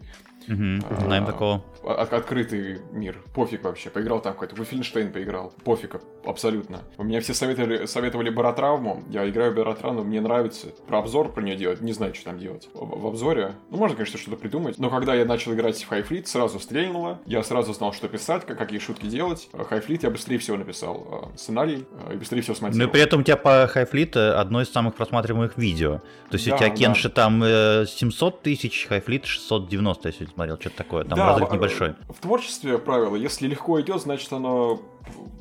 Угу, 0.47 0.85
а, 0.89 1.01
знаем 1.01 1.25
такого. 1.25 1.63
От, 1.83 2.13
открытый 2.13 2.79
мир. 2.91 3.17
Пофиг 3.33 3.63
вообще. 3.63 3.89
Поиграл 3.89 4.21
там 4.21 4.33
какой-то. 4.33 4.55
Вульфенштейн 4.55 5.11
поиграл. 5.11 5.53
Пофиг 5.63 6.01
абсолютно. 6.23 6.81
У 6.97 7.03
меня 7.03 7.21
все 7.21 7.33
советовали, 7.33 7.85
советовали 7.85 8.29
баротравму. 8.29 9.03
Я 9.09 9.27
играю 9.29 9.51
в 9.51 9.55
баротравму, 9.55 10.03
мне 10.03 10.21
нравится. 10.21 10.67
Про 10.87 10.99
обзор 10.99 11.31
про 11.31 11.41
нее 11.41 11.55
делать. 11.55 11.81
Не 11.81 11.93
знаю, 11.93 12.13
что 12.15 12.25
там 12.25 12.39
делать. 12.39 12.69
В, 12.73 13.01
в 13.01 13.07
обзоре. 13.07 13.53
Ну, 13.69 13.77
можно, 13.77 13.95
конечно, 13.97 14.19
что-то 14.19 14.37
придумать. 14.37 14.77
Но 14.77 14.89
когда 14.89 15.15
я 15.15 15.25
начал 15.25 15.53
играть 15.53 15.81
в 15.81 15.87
Хайфлит, 15.87 16.27
сразу 16.27 16.59
стрельнуло. 16.59 17.19
Я 17.25 17.43
сразу 17.43 17.73
знал, 17.73 17.93
что 17.93 18.07
писать, 18.07 18.45
как, 18.45 18.57
какие 18.57 18.79
шутки 18.79 19.05
делать. 19.07 19.49
Хайфлит 19.53 20.03
я 20.03 20.09
быстрее 20.09 20.37
всего 20.37 20.57
написал 20.57 21.31
э, 21.33 21.37
сценарий 21.37 21.85
э, 22.07 22.13
и 22.13 22.17
быстрее 22.17 22.41
всего 22.41 22.55
смонтировал. 22.55 22.87
Ну 22.87 22.89
и 22.89 22.93
при 22.93 23.01
этом 23.01 23.21
у 23.21 23.23
тебя 23.23 23.37
по 23.37 23.67
Хайфлит 23.67 24.17
одно 24.17 24.61
из 24.61 24.69
самых 24.71 24.95
просматриваемых 24.95 25.57
видео. 25.57 26.01
То 26.29 26.37
есть 26.37 26.47
да, 26.47 26.55
у 26.55 26.57
тебя 26.57 26.69
Кенши 26.69 27.09
да. 27.09 27.15
там 27.15 27.41
700 27.41 28.33
э, 28.33 28.37
тысяч, 28.43 28.85
Хайфлит 28.87 29.25
690, 29.25 30.09
если 30.09 30.25
смотрел, 30.35 30.59
что-то 30.59 30.77
такое. 30.77 31.03
Там 31.05 31.17
да, 31.17 31.29
разрыв 31.29 31.51
небольшой. 31.51 31.95
В 32.09 32.21
творчестве 32.21 32.77
правило, 32.77 33.15
если 33.15 33.47
легко 33.47 33.81
идет, 33.81 34.01
значит 34.01 34.31
оно 34.31 34.81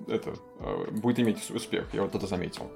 это, 0.08 0.34
э, 0.60 0.90
будет 0.90 1.18
иметь 1.20 1.50
успех. 1.50 1.92
Я 1.92 2.02
вот 2.02 2.14
это 2.14 2.26
заметил. 2.26 2.70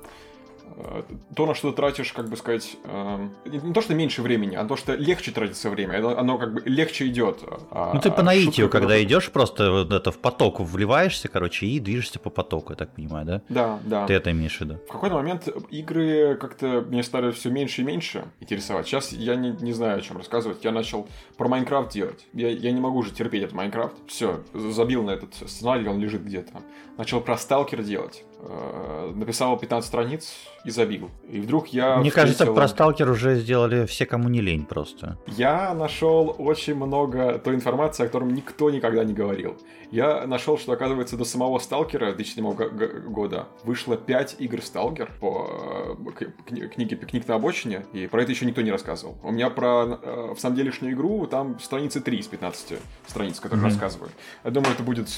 Э, 0.80 1.02
то, 1.34 1.46
на 1.46 1.54
что 1.54 1.70
ты 1.70 1.76
тратишь, 1.76 2.12
как 2.12 2.28
бы 2.28 2.36
сказать, 2.36 2.76
э, 2.84 3.28
не 3.46 3.72
то, 3.72 3.80
что 3.80 3.94
меньше 3.94 4.22
времени, 4.22 4.54
а 4.54 4.64
то, 4.64 4.76
что 4.76 4.94
легче 4.94 5.32
тратится 5.32 5.70
время, 5.70 5.98
оно 6.16 6.38
как 6.38 6.54
бы 6.54 6.62
легче 6.64 7.08
идет. 7.08 7.42
А, 7.70 7.92
ну, 7.94 8.00
ты 8.00 8.12
по 8.12 8.22
наитию, 8.22 8.68
когда 8.68 8.88
потом... 8.88 9.02
идешь, 9.02 9.30
просто 9.30 9.72
вот 9.72 9.92
это 9.92 10.12
в 10.12 10.18
поток 10.18 10.60
вливаешься, 10.60 11.28
короче, 11.28 11.66
и 11.66 11.80
движешься 11.80 12.20
по 12.20 12.30
потоку, 12.30 12.72
я 12.72 12.76
так 12.76 12.94
понимаю, 12.94 13.26
да? 13.26 13.42
Да, 13.48 13.80
да. 13.84 14.06
Ты 14.06 14.14
это 14.14 14.30
имеешь 14.30 14.56
в 14.56 14.60
виду? 14.60 14.78
В 14.88 14.92
какой-то 14.92 15.16
момент 15.16 15.48
игры 15.70 16.36
как-то 16.36 16.84
мне 16.88 17.02
стали 17.02 17.32
все 17.32 17.50
меньше 17.50 17.82
и 17.82 17.84
меньше 17.84 18.26
интересовать. 18.38 18.86
Сейчас 18.86 19.12
я 19.12 19.34
не, 19.34 19.50
не 19.50 19.72
знаю, 19.72 19.98
о 19.98 20.00
чем 20.00 20.16
рассказывать. 20.16 20.62
Я 20.62 20.70
начал 20.70 21.08
про 21.36 21.48
Майнкрафт 21.48 21.92
делать. 21.92 22.26
Я, 22.32 22.50
я 22.50 22.70
не 22.70 22.80
могу 22.80 22.98
уже 22.98 23.10
терпеть 23.10 23.42
этот 23.42 23.54
Майнкрафт. 23.54 23.94
Все, 24.06 24.42
забил 24.54 25.02
на 25.02 25.10
этот 25.10 25.34
сценарий, 25.34 25.88
он 25.88 25.98
лежит 25.98 26.24
где-то. 26.24 26.52
Начал 26.96 27.20
про 27.20 27.36
Сталкер 27.36 27.82
делать. 27.82 28.24
Э, 28.40 29.12
написал 29.16 29.58
15 29.58 29.88
страниц 29.88 30.32
и 30.64 30.70
забил. 30.70 31.10
И 31.28 31.40
вдруг 31.40 31.68
я... 31.68 31.96
Мне 31.96 32.10
встретил... 32.10 32.36
кажется, 32.36 32.46
про 32.52 32.68
Сталкер 32.68 33.10
уже 33.10 33.34
сделали 33.34 33.84
все, 33.86 34.06
кому 34.06 34.28
не 34.28 34.40
лень 34.40 34.64
просто. 34.64 35.18
Я 35.26 35.74
нашел 35.74 36.36
очень 36.38 36.76
много 36.76 37.40
той 37.40 37.56
информации, 37.56 38.04
о 38.04 38.06
котором 38.06 38.32
никто 38.32 38.70
никогда 38.70 39.02
не 39.02 39.12
говорил. 39.12 39.56
Я 39.90 40.24
нашел, 40.26 40.56
что, 40.56 40.70
оказывается, 40.70 41.16
до 41.16 41.24
самого 41.24 41.58
Сталкера 41.58 42.12
2007 42.12 43.10
года 43.10 43.48
вышло 43.64 43.96
5 43.96 44.36
игр 44.38 44.62
Сталкер 44.62 45.10
по 45.18 45.96
э, 46.14 46.68
книге 46.68 46.94
«Пикник 46.94 47.26
на 47.26 47.34
обочине», 47.34 47.86
и 47.92 48.06
про 48.06 48.22
это 48.22 48.30
еще 48.30 48.46
никто 48.46 48.62
не 48.62 48.70
рассказывал. 48.70 49.18
У 49.24 49.32
меня 49.32 49.50
про 49.50 49.98
э, 50.00 50.34
в 50.34 50.38
самом 50.38 50.54
делешнюю 50.54 50.94
игру 50.94 51.26
там 51.26 51.58
страницы 51.58 52.00
3 52.00 52.18
из 52.18 52.28
15 52.28 52.78
страниц, 53.08 53.40
которые 53.40 53.66
mm-hmm. 53.66 53.68
рассказывают. 53.68 54.12
Я 54.44 54.52
думаю, 54.52 54.74
это 54.74 54.84
будет 54.84 55.08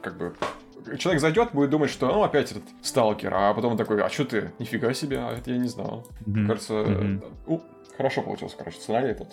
как 0.00 0.16
бы 0.16 0.34
человек 0.98 1.20
зайдет, 1.20 1.52
будет 1.52 1.70
думать, 1.70 1.90
что 1.90 2.06
ну 2.08 2.22
опять 2.22 2.50
этот 2.52 2.64
сталкер, 2.82 3.32
а 3.34 3.54
потом 3.54 3.72
он 3.72 3.78
такой, 3.78 4.02
а 4.02 4.08
что 4.08 4.24
ты? 4.24 4.52
Нифига 4.58 4.92
себе, 4.94 5.18
а 5.18 5.32
это 5.32 5.50
я 5.50 5.58
не 5.58 5.68
знал. 5.68 6.06
Mm-hmm. 6.26 6.46
Кажется, 6.46 6.74
mm-hmm. 6.74 7.32
У, 7.46 7.60
хорошо 7.96 8.22
получился, 8.22 8.56
короче, 8.56 8.78
сценарий 8.78 9.08
этот 9.08 9.28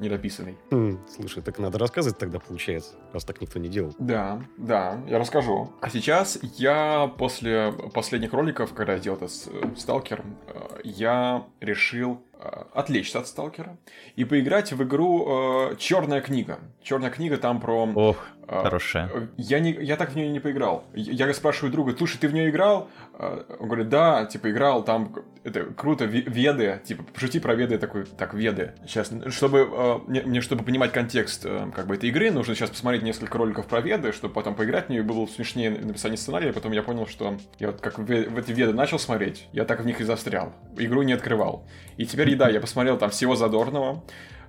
недописанный. 0.00 0.56
Mm, 0.70 0.98
слушай, 1.14 1.42
так 1.42 1.58
надо 1.58 1.78
рассказывать 1.78 2.18
тогда, 2.18 2.38
получается, 2.38 2.94
раз 3.12 3.24
так 3.24 3.40
никто 3.40 3.58
не 3.58 3.68
делал. 3.68 3.94
Да, 3.98 4.42
да, 4.56 4.98
я 5.06 5.18
расскажу. 5.18 5.72
А 5.80 5.90
сейчас 5.90 6.38
я 6.56 7.12
после 7.18 7.72
последних 7.92 8.32
роликов, 8.32 8.72
когда 8.72 8.94
я 8.94 8.98
делал 8.98 9.18
этот 9.18 9.30
сталкер, 9.78 10.24
э, 10.46 10.80
я 10.84 11.44
решил 11.60 12.22
Э, 12.42 12.62
отвлечься 12.72 13.18
от 13.18 13.26
сталкера 13.26 13.76
и 14.16 14.24
поиграть 14.24 14.72
в 14.72 14.82
игру 14.82 15.72
э, 15.72 15.76
Черная 15.76 16.22
книга. 16.22 16.58
Черная 16.82 17.10
книга 17.10 17.36
там 17.36 17.60
про. 17.60 17.86
Ох, 17.94 18.16
э, 18.16 18.39
хорошая. 18.46 19.10
Я, 19.36 19.60
не, 19.60 19.72
я 19.72 19.96
так 19.96 20.10
в 20.10 20.16
нее 20.16 20.28
не 20.28 20.40
поиграл. 20.40 20.84
Я 20.94 21.32
спрашиваю 21.34 21.72
друга, 21.72 21.94
слушай, 21.96 22.18
ты 22.18 22.28
в 22.28 22.34
нее 22.34 22.50
играл? 22.50 22.88
Э, 23.14 23.44
он 23.58 23.66
говорит, 23.66 23.88
да, 23.88 24.24
типа 24.26 24.50
играл, 24.50 24.84
там 24.84 25.14
это 25.44 25.64
круто, 25.64 26.04
веды, 26.04 26.80
типа 26.84 27.02
пошути 27.02 27.38
про 27.38 27.54
веды, 27.54 27.78
такой, 27.78 28.04
так, 28.04 28.34
веды. 28.34 28.72
Сейчас, 28.86 29.12
чтобы 29.28 29.68
э, 29.70 29.98
мне, 30.06 30.22
мне, 30.22 30.40
чтобы 30.40 30.64
понимать 30.64 30.92
контекст 30.92 31.44
э, 31.44 31.70
как 31.74 31.86
бы 31.86 31.94
этой 31.94 32.08
игры, 32.08 32.30
нужно 32.30 32.54
сейчас 32.54 32.70
посмотреть 32.70 33.02
несколько 33.02 33.38
роликов 33.38 33.66
про 33.66 33.80
веды, 33.80 34.12
чтобы 34.12 34.34
потом 34.34 34.54
поиграть 34.54 34.86
в 34.86 34.88
нее, 34.90 35.02
было 35.02 35.26
смешнее 35.26 35.70
написание 35.70 36.16
сценария, 36.16 36.52
потом 36.52 36.72
я 36.72 36.82
понял, 36.82 37.06
что 37.06 37.36
я 37.58 37.68
вот 37.68 37.80
как 37.80 37.98
в, 37.98 38.04
в 38.04 38.38
эти 38.38 38.52
веды 38.52 38.72
начал 38.72 38.98
смотреть, 38.98 39.48
я 39.52 39.64
так 39.64 39.80
в 39.80 39.86
них 39.86 40.00
и 40.00 40.04
застрял. 40.04 40.52
Игру 40.76 41.02
не 41.02 41.12
открывал. 41.12 41.66
И 41.96 42.06
теперь 42.06 42.34
да, 42.36 42.48
я 42.48 42.60
посмотрел 42.60 42.96
там 42.98 43.10
всего 43.10 43.36
задорного. 43.36 44.02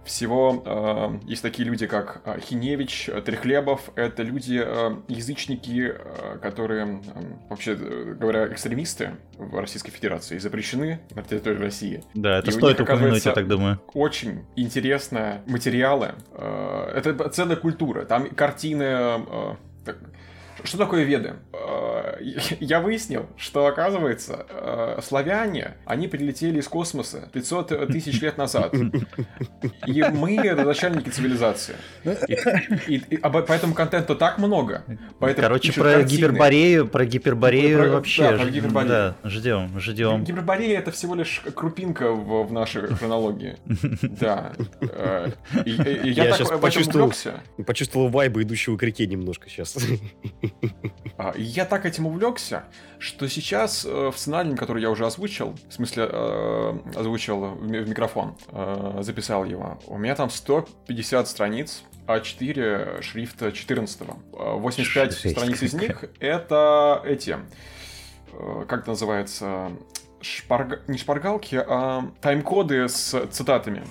Всего 0.03 0.63
э, 0.65 1.19
есть 1.27 1.41
такие 1.41 1.67
люди, 1.67 1.85
как 1.85 2.21
э, 2.25 2.39
Хиневич, 2.39 3.07
э, 3.07 3.21
Трехлебов. 3.21 3.91
Это 3.95 4.23
люди, 4.23 4.61
э, 4.63 4.95
язычники, 5.07 5.93
э, 5.95 6.37
которые, 6.41 7.01
э, 7.15 7.21
вообще 7.49 7.75
говоря, 7.75 8.47
экстремисты 8.47 9.11
в 9.37 9.59
Российской 9.59 9.91
Федерации, 9.91 10.39
запрещены 10.39 11.01
на 11.13 11.21
территории 11.23 11.57
России. 11.57 12.03
Да, 12.15 12.39
это 12.39 12.49
и 12.49 12.53
стоит 12.53 12.79
них, 12.79 12.87
упомянуть, 12.87 13.25
я 13.25 13.33
так 13.33 13.47
думаю. 13.47 13.79
Очень 13.93 14.45
интересные 14.55 15.43
материалы. 15.45 16.15
Э, 16.33 16.93
это 16.95 17.29
целая 17.29 17.57
культура. 17.57 18.05
Там 18.05 18.29
картины... 18.29 18.83
Э, 18.83 19.55
что 20.63 20.77
такое 20.77 21.03
веды? 21.03 21.35
Э, 21.53 22.17
я 22.59 22.79
выяснил, 22.79 23.27
что, 23.37 23.65
оказывается, 23.65 24.45
э, 24.49 24.99
славяне, 25.01 25.75
они 25.85 26.07
прилетели 26.07 26.59
из 26.59 26.67
космоса 26.67 27.29
500 27.33 27.87
тысяч 27.87 28.21
лет 28.21 28.37
назад. 28.37 28.73
И 29.85 30.03
мы— 30.03 30.35
начальники 30.65 31.09
цивилизации. 31.09 31.75
И, 32.05 32.95
и, 32.95 33.03
и, 33.09 33.19
а 33.21 33.29
поэтому 33.29 33.73
контента 33.73 34.15
так 34.15 34.37
много. 34.37 34.83
Поэтому 35.19 35.47
Короче, 35.47 35.73
про 35.73 35.93
картины. 35.93 36.17
гиперборею, 36.17 36.87
про 36.87 37.05
гиперборею 37.05 37.79
про, 37.79 37.89
вообще. 37.89 38.31
Да, 38.31 38.37
про 38.37 38.49
гиперборею. 38.49 39.15
Да, 39.23 39.29
ждем, 39.29 39.79
ждем. 39.79 40.23
Гиперборея— 40.23 40.79
это 40.79 40.91
всего 40.91 41.15
лишь 41.15 41.41
крупинка 41.55 42.11
в, 42.11 42.47
в 42.47 42.53
нашей 42.53 42.87
хронологии. 42.87 43.57
Да. 44.21 44.53
Э, 44.81 45.31
я 45.65 46.31
сейчас 46.33 46.49
почувствовал, 46.59 47.11
почувствовал 47.65 48.09
вайбы, 48.09 48.43
идущего 48.43 48.77
к 48.77 48.83
реке 48.83 49.07
немножко 49.07 49.49
сейчас. 49.49 49.77
А, 51.17 51.33
я 51.37 51.65
так 51.65 51.85
этим 51.85 52.07
увлекся, 52.07 52.63
что 52.99 53.27
сейчас 53.27 53.85
э, 53.85 54.09
в 54.09 54.17
сценарии, 54.17 54.55
который 54.55 54.81
я 54.81 54.89
уже 54.89 55.05
озвучил, 55.05 55.55
в 55.69 55.73
смысле 55.73 56.07
э, 56.11 56.79
озвучил 56.95 57.39
в 57.55 57.63
микрофон, 57.63 58.35
э, 58.49 58.99
записал 59.01 59.45
его, 59.45 59.79
у 59.87 59.97
меня 59.97 60.15
там 60.15 60.29
150 60.29 61.27
страниц, 61.27 61.83
А4 62.07 63.01
шрифта 63.01 63.51
14 63.51 64.01
85 64.31 65.11
Жесть 65.11 65.37
страниц 65.37 65.61
из 65.61 65.73
них 65.73 66.05
это 66.19 67.01
эти, 67.05 67.37
как 68.67 68.81
это 68.81 68.89
называется, 68.89 69.71
шпарг... 70.21 70.87
не 70.87 70.97
шпаргалки, 70.97 71.55
а 71.55 72.11
тайм-коды 72.21 72.87
с 72.87 73.27
цитатами. 73.27 73.83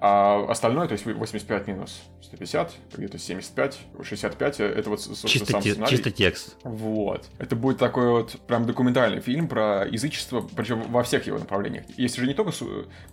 А 0.00 0.46
остальное, 0.48 0.86
то 0.86 0.92
есть 0.92 1.04
85 1.04 1.66
минус 1.66 2.02
150, 2.22 2.72
где-то 2.96 3.18
75, 3.18 3.78
65, 4.02 4.60
это 4.60 4.90
вот 4.90 5.00
чисто 5.26 5.52
сам 5.52 5.62
те, 5.62 5.72
сценарий. 5.72 5.90
Чисто 5.90 6.10
текст. 6.12 6.56
Вот. 6.62 7.26
Это 7.38 7.56
будет 7.56 7.78
такой 7.78 8.08
вот 8.08 8.36
прям 8.46 8.64
документальный 8.64 9.20
фильм 9.20 9.48
про 9.48 9.86
язычество, 9.88 10.46
причем 10.54 10.82
во 10.82 11.02
всех 11.02 11.26
его 11.26 11.38
направлениях. 11.38 11.84
Есть 11.96 12.16
же 12.16 12.26
не 12.26 12.34
только, 12.34 12.52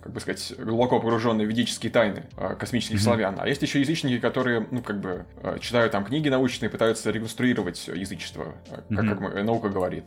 как 0.00 0.12
бы 0.12 0.20
сказать, 0.20 0.54
глубоко 0.58 1.00
погруженные 1.00 1.46
ведические 1.46 1.90
тайны 1.90 2.26
а, 2.36 2.54
космических 2.54 2.96
mm-hmm. 2.96 3.02
славян, 3.02 3.36
а 3.40 3.48
есть 3.48 3.62
еще 3.62 3.80
язычники, 3.80 4.20
которые, 4.20 4.66
ну, 4.70 4.80
как 4.80 5.00
бы, 5.00 5.26
а, 5.42 5.58
читают 5.58 5.90
там 5.90 6.04
книги 6.04 6.28
научные, 6.28 6.70
пытаются 6.70 7.10
реконструировать 7.10 7.88
язычество, 7.88 8.54
как, 8.70 8.90
mm-hmm. 8.90 9.08
как 9.08 9.20
мы, 9.20 9.42
наука 9.42 9.70
говорит. 9.70 10.04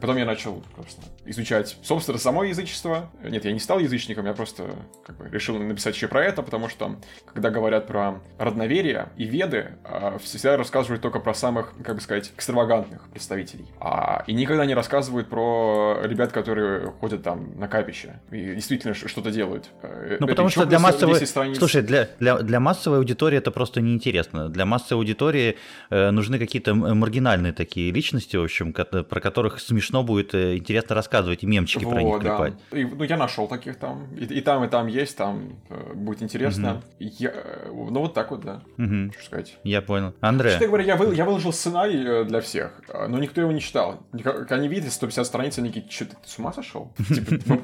Потом 0.00 0.16
я 0.16 0.24
начал, 0.24 0.62
просто 0.76 1.02
изучать, 1.26 1.76
собственно, 1.82 2.18
само 2.18 2.44
язычество. 2.44 3.10
Нет, 3.24 3.44
я 3.44 3.52
не 3.52 3.58
стал 3.58 3.80
язычником, 3.80 4.26
я 4.26 4.32
просто 4.32 4.76
как 5.04 5.16
бы 5.16 5.39
решил 5.40 5.58
написать 5.58 5.94
еще 5.94 6.06
про 6.06 6.24
это, 6.24 6.42
потому 6.42 6.68
что, 6.68 6.96
когда 7.32 7.50
говорят 7.50 7.86
про 7.86 8.20
родноверие 8.38 9.08
и 9.16 9.24
веды, 9.24 9.78
э, 9.84 10.18
всегда 10.22 10.56
рассказывают 10.56 11.02
только 11.02 11.18
про 11.18 11.34
самых, 11.34 11.72
как 11.82 11.96
бы 11.96 12.00
сказать, 12.00 12.32
экстравагантных 12.36 13.08
представителей. 13.08 13.66
А, 13.80 14.22
и 14.26 14.32
никогда 14.34 14.66
не 14.66 14.74
рассказывают 14.74 15.28
про 15.28 15.98
ребят, 16.02 16.32
которые 16.32 16.92
ходят 17.00 17.22
там 17.22 17.58
на 17.58 17.68
капище 17.68 18.20
и 18.30 18.54
действительно 18.54 18.94
что-то 18.94 19.30
делают. 19.30 19.70
Э, 19.82 20.18
ну, 20.20 20.26
потому 20.26 20.48
что 20.50 20.66
для 20.66 20.78
массовой... 20.78 21.26
Слушай, 21.56 21.82
для, 21.82 22.08
для, 22.18 22.38
для 22.38 22.60
массовой 22.60 22.98
аудитории 22.98 23.38
это 23.38 23.50
просто 23.50 23.80
неинтересно. 23.80 24.48
Для 24.48 24.66
массовой 24.66 25.00
аудитории 25.00 25.56
э, 25.88 26.10
нужны 26.10 26.38
какие-то 26.38 26.74
маргинальные 26.74 27.52
такие 27.52 27.90
личности, 27.92 28.36
в 28.36 28.42
общем, 28.42 28.72
про 28.72 29.20
которых 29.20 29.60
смешно 29.60 30.02
будет 30.02 30.34
э, 30.34 30.56
интересно 30.56 30.94
рассказывать 30.94 31.42
и 31.42 31.46
мемчики 31.46 31.84
вот, 31.84 31.94
про 31.94 32.02
них 32.02 32.18
клепать. 32.20 32.54
Да. 32.70 32.78
И, 32.78 32.84
ну, 32.84 33.04
я 33.04 33.16
нашел 33.16 33.48
таких 33.48 33.76
там. 33.76 34.06
И, 34.14 34.24
и 34.24 34.40
там, 34.40 34.64
и 34.64 34.68
там 34.68 34.86
есть, 34.86 35.16
там 35.16 35.29
э, 35.68 35.94
будет 35.94 36.22
интересно. 36.22 36.74
Угу. 36.74 37.10
Я, 37.18 37.30
э, 37.34 37.68
ну, 37.68 38.00
вот 38.00 38.14
так 38.14 38.30
вот, 38.30 38.40
да. 38.40 38.62
Угу. 38.78 39.12
Что 39.12 39.24
сказать. 39.24 39.56
Я 39.64 39.82
понял. 39.82 40.14
Андрей. 40.20 40.52
Честно 40.52 40.66
говоря, 40.68 40.84
я, 40.84 40.96
вы, 40.96 41.14
я 41.14 41.24
выложил 41.24 41.52
сценарий 41.52 42.24
для 42.24 42.40
всех, 42.40 42.80
но 43.08 43.18
никто 43.18 43.40
его 43.40 43.52
не 43.52 43.60
читал. 43.60 44.06
Они 44.48 44.68
видят 44.68 44.92
150 44.92 45.26
страниц, 45.26 45.58
они 45.58 45.68
такие, 45.68 45.90
что 45.90 46.06
ты 46.06 46.16
с 46.24 46.38
ума 46.38 46.52
сошел? 46.52 46.92
Типа, 47.08 47.58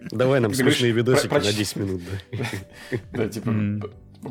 Давай 0.10 0.40
нам 0.40 0.54
смешные 0.54 0.92
видосики 0.92 1.32
на 1.32 1.40
10 1.40 1.76
минут, 1.76 2.02
да. 2.04 2.44
Да, 3.12 3.28
типа, 3.28 3.52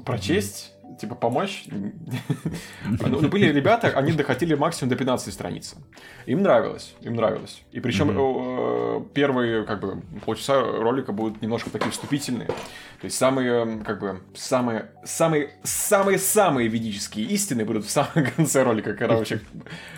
прочесть 0.05 0.73
типа, 0.97 1.15
помочь. 1.15 1.65
Ну, 1.69 3.21
ну, 3.21 3.27
были 3.29 3.51
ребята, 3.51 3.89
они 3.89 4.11
доходили 4.11 4.55
максимум 4.55 4.89
до 4.89 4.95
15 4.95 5.33
страниц. 5.33 5.75
Им 6.25 6.41
нравилось, 6.41 6.95
им 7.01 7.15
нравилось. 7.15 7.61
И 7.71 7.79
причем 7.79 8.11
э, 8.11 9.05
первые, 9.13 9.63
как 9.63 9.79
бы, 9.79 10.01
полчаса 10.25 10.61
ролика 10.61 11.11
будут 11.11 11.41
немножко 11.41 11.69
такие 11.69 11.91
вступительные. 11.91 12.47
То 12.47 13.05
есть 13.05 13.17
самые, 13.17 13.83
как 13.83 13.99
бы, 13.99 14.21
самые, 14.35 14.91
самые, 15.03 15.51
самые, 15.63 16.17
самые 16.17 16.67
ведические 16.67 17.27
истины 17.27 17.63
будут 17.63 17.85
в 17.85 17.89
самом 17.89 18.25
конце 18.35 18.63
ролика, 18.63 18.93
когда 18.93 19.17
вообще 19.17 19.39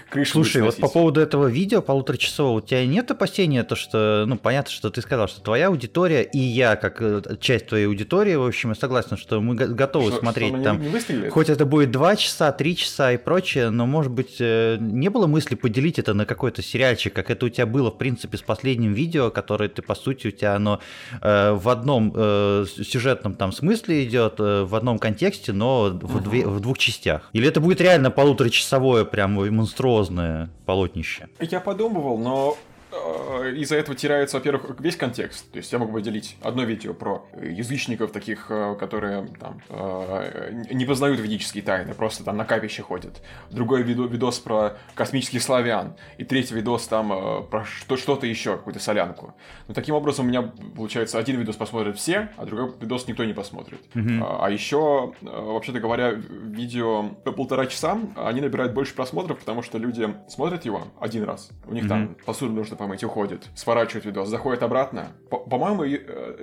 крыша 0.09 0.33
Слушай, 0.33 0.63
вот 0.63 0.77
по 0.77 0.89
поводу 0.89 1.21
этого 1.21 1.47
видео 1.47 1.81
полуторачасового, 1.81 2.57
у 2.57 2.61
тебя 2.61 2.85
нет 2.85 3.09
опасения, 3.11 3.63
то 3.63 3.75
что, 3.75 4.25
ну, 4.27 4.37
понятно, 4.37 4.71
что 4.71 4.89
ты 4.89 5.01
сказал, 5.01 5.27
что 5.27 5.41
твоя 5.41 5.67
аудитория 5.67 6.23
и 6.23 6.39
я, 6.39 6.75
как 6.75 7.01
э, 7.01 7.21
часть 7.39 7.67
твоей 7.67 7.85
аудитории, 7.87 8.35
в 8.35 8.45
общем, 8.45 8.69
я 8.69 8.75
согласен, 8.75 9.17
что 9.17 9.39
мы 9.39 9.55
готовы 9.55 10.11
что, 10.11 10.19
смотреть 10.19 10.53
что 10.53 10.63
там, 10.63 10.81
не 10.89 11.29
хоть 11.29 11.49
это 11.49 11.65
будет 11.65 11.91
2 11.91 12.15
часа, 12.15 12.51
3 12.51 12.75
часа 12.75 13.11
и 13.13 13.17
прочее, 13.17 13.69
но, 13.69 13.85
может 13.85 14.11
быть, 14.11 14.37
э, 14.39 14.77
не 14.79 15.09
было 15.09 15.27
мысли 15.27 15.55
поделить 15.55 15.99
это 15.99 16.13
на 16.13 16.25
какой-то 16.25 16.61
сериальчик, 16.61 17.13
как 17.13 17.29
это 17.29 17.45
у 17.45 17.49
тебя 17.49 17.65
было, 17.65 17.91
в 17.91 17.97
принципе, 17.97 18.37
с 18.37 18.41
последним 18.41 18.93
видео, 18.93 19.31
которое 19.31 19.69
ты, 19.69 19.81
по 19.81 19.95
сути, 19.95 20.27
у 20.27 20.31
тебя 20.31 20.55
оно 20.55 20.79
э, 21.21 21.51
в 21.51 21.69
одном 21.69 22.13
э, 22.15 22.65
сюжетном 22.83 23.35
там 23.35 23.51
смысле 23.51 24.03
идет, 24.03 24.35
э, 24.39 24.63
в 24.63 24.75
одном 24.75 24.99
контексте, 24.99 25.53
но 25.53 25.89
в, 25.89 26.15
угу. 26.15 26.19
две, 26.19 26.45
в 26.45 26.59
двух 26.59 26.77
частях. 26.77 27.29
Или 27.33 27.47
это 27.47 27.59
будет 27.59 27.81
реально 27.81 28.11
полуторачасовое, 28.11 29.05
прям 29.05 29.33
монструозное 29.33 30.49
полотнище? 30.65 31.27
Я 31.39 31.59
подумывал, 31.59 32.17
но 32.17 32.57
из-за 32.91 33.75
этого 33.75 33.95
теряется, 33.95 34.37
во-первых, 34.37 34.79
весь 34.79 34.95
контекст. 34.95 35.51
То 35.51 35.57
есть 35.57 35.71
я 35.71 35.79
могу 35.79 35.91
выделить 35.91 36.37
одно 36.41 36.63
видео 36.63 36.93
про 36.93 37.25
язычников 37.41 38.11
таких, 38.11 38.47
э, 38.49 38.75
которые 38.79 39.27
там 39.39 39.61
э, 39.69 40.63
не 40.71 40.85
познают 40.85 41.19
ведические 41.19 41.63
тайны, 41.63 41.93
просто 41.93 42.23
там 42.23 42.37
на 42.37 42.45
капище 42.45 42.81
ходят. 42.81 43.21
Другой 43.51 43.83
видос 43.83 44.39
про 44.39 44.77
космических 44.95 45.41
славян. 45.41 45.95
И 46.17 46.23
третий 46.23 46.55
видос 46.55 46.87
там 46.87 47.47
про 47.49 47.65
что-то 47.65 48.25
еще, 48.25 48.57
какую-то 48.57 48.79
солянку. 48.79 49.35
Но 49.67 49.73
таким 49.73 49.95
образом 49.95 50.25
у 50.25 50.29
меня, 50.29 50.51
получается, 50.75 51.19
один 51.19 51.39
видос 51.39 51.55
посмотрят 51.55 51.97
все, 51.97 52.29
а 52.37 52.45
другой 52.45 52.73
видос 52.79 53.07
никто 53.07 53.23
не 53.23 53.33
посмотрит. 53.33 53.79
Mm-hmm. 53.93 54.23
А, 54.23 54.45
а 54.47 54.49
еще, 54.49 55.13
вообще-то 55.21 55.79
говоря, 55.79 56.11
видео 56.11 57.09
полтора 57.23 57.67
часа, 57.67 57.99
они 58.15 58.41
набирают 58.41 58.73
больше 58.73 58.95
просмотров, 58.95 59.39
потому 59.39 59.61
что 59.61 59.77
люди 59.77 60.13
смотрят 60.27 60.65
его 60.65 60.87
один 60.99 61.23
раз. 61.23 61.49
У 61.65 61.73
них 61.73 61.85
mm-hmm. 61.85 61.87
там 61.87 62.15
посуду 62.25 62.53
нужно 62.53 62.77
помыть, 62.79 63.03
уходит, 63.03 63.49
сворачивает 63.55 64.05
видос, 64.05 64.29
заходит 64.29 64.63
обратно. 64.63 65.11
По-моему, 65.29 65.83
э, 65.83 65.99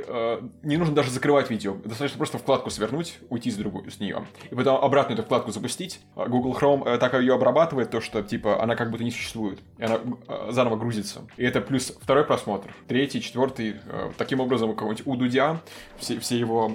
э, 0.07 0.41
не 0.63 0.77
нужно 0.77 0.95
даже 0.95 1.11
закрывать 1.11 1.51
видео, 1.51 1.75
достаточно 1.85 2.19
просто 2.19 2.37
вкладку 2.37 2.69
свернуть, 2.69 3.19
уйти 3.31 3.51
с 3.51 3.57
другую 3.57 3.91
с 3.91 3.99
нее, 3.99 4.27
и 4.51 4.55
потом 4.55 4.85
обратно 4.85 5.15
эту 5.15 5.23
вкладку 5.23 5.51
запустить. 5.51 6.01
А 6.15 6.29
Google 6.29 6.53
Chrome 6.53 6.87
э, 6.87 6.99
так 6.99 7.15
ее 7.15 7.35
обрабатывает, 7.35 7.91
то 7.91 8.03
что 8.03 8.23
типа 8.23 8.63
она 8.63 8.77
как 8.77 8.91
будто 8.91 9.03
не 9.03 9.11
существует, 9.11 9.61
и 9.79 9.85
она 9.85 9.99
заново 10.51 10.77
грузится. 10.77 11.23
И 11.39 11.45
это 11.45 11.63
плюс 11.63 11.97
второй 12.01 12.25
просмотр, 12.25 12.75
третий, 12.87 13.23
четвертый. 13.23 13.77
Таким 14.19 14.41
образом, 14.41 14.71
у 14.71 14.75
кого-нибудь 14.75 15.07
у 15.07 15.17
Дудя 15.17 15.63
все, 15.97 16.21
все 16.21 16.39
его 16.39 16.67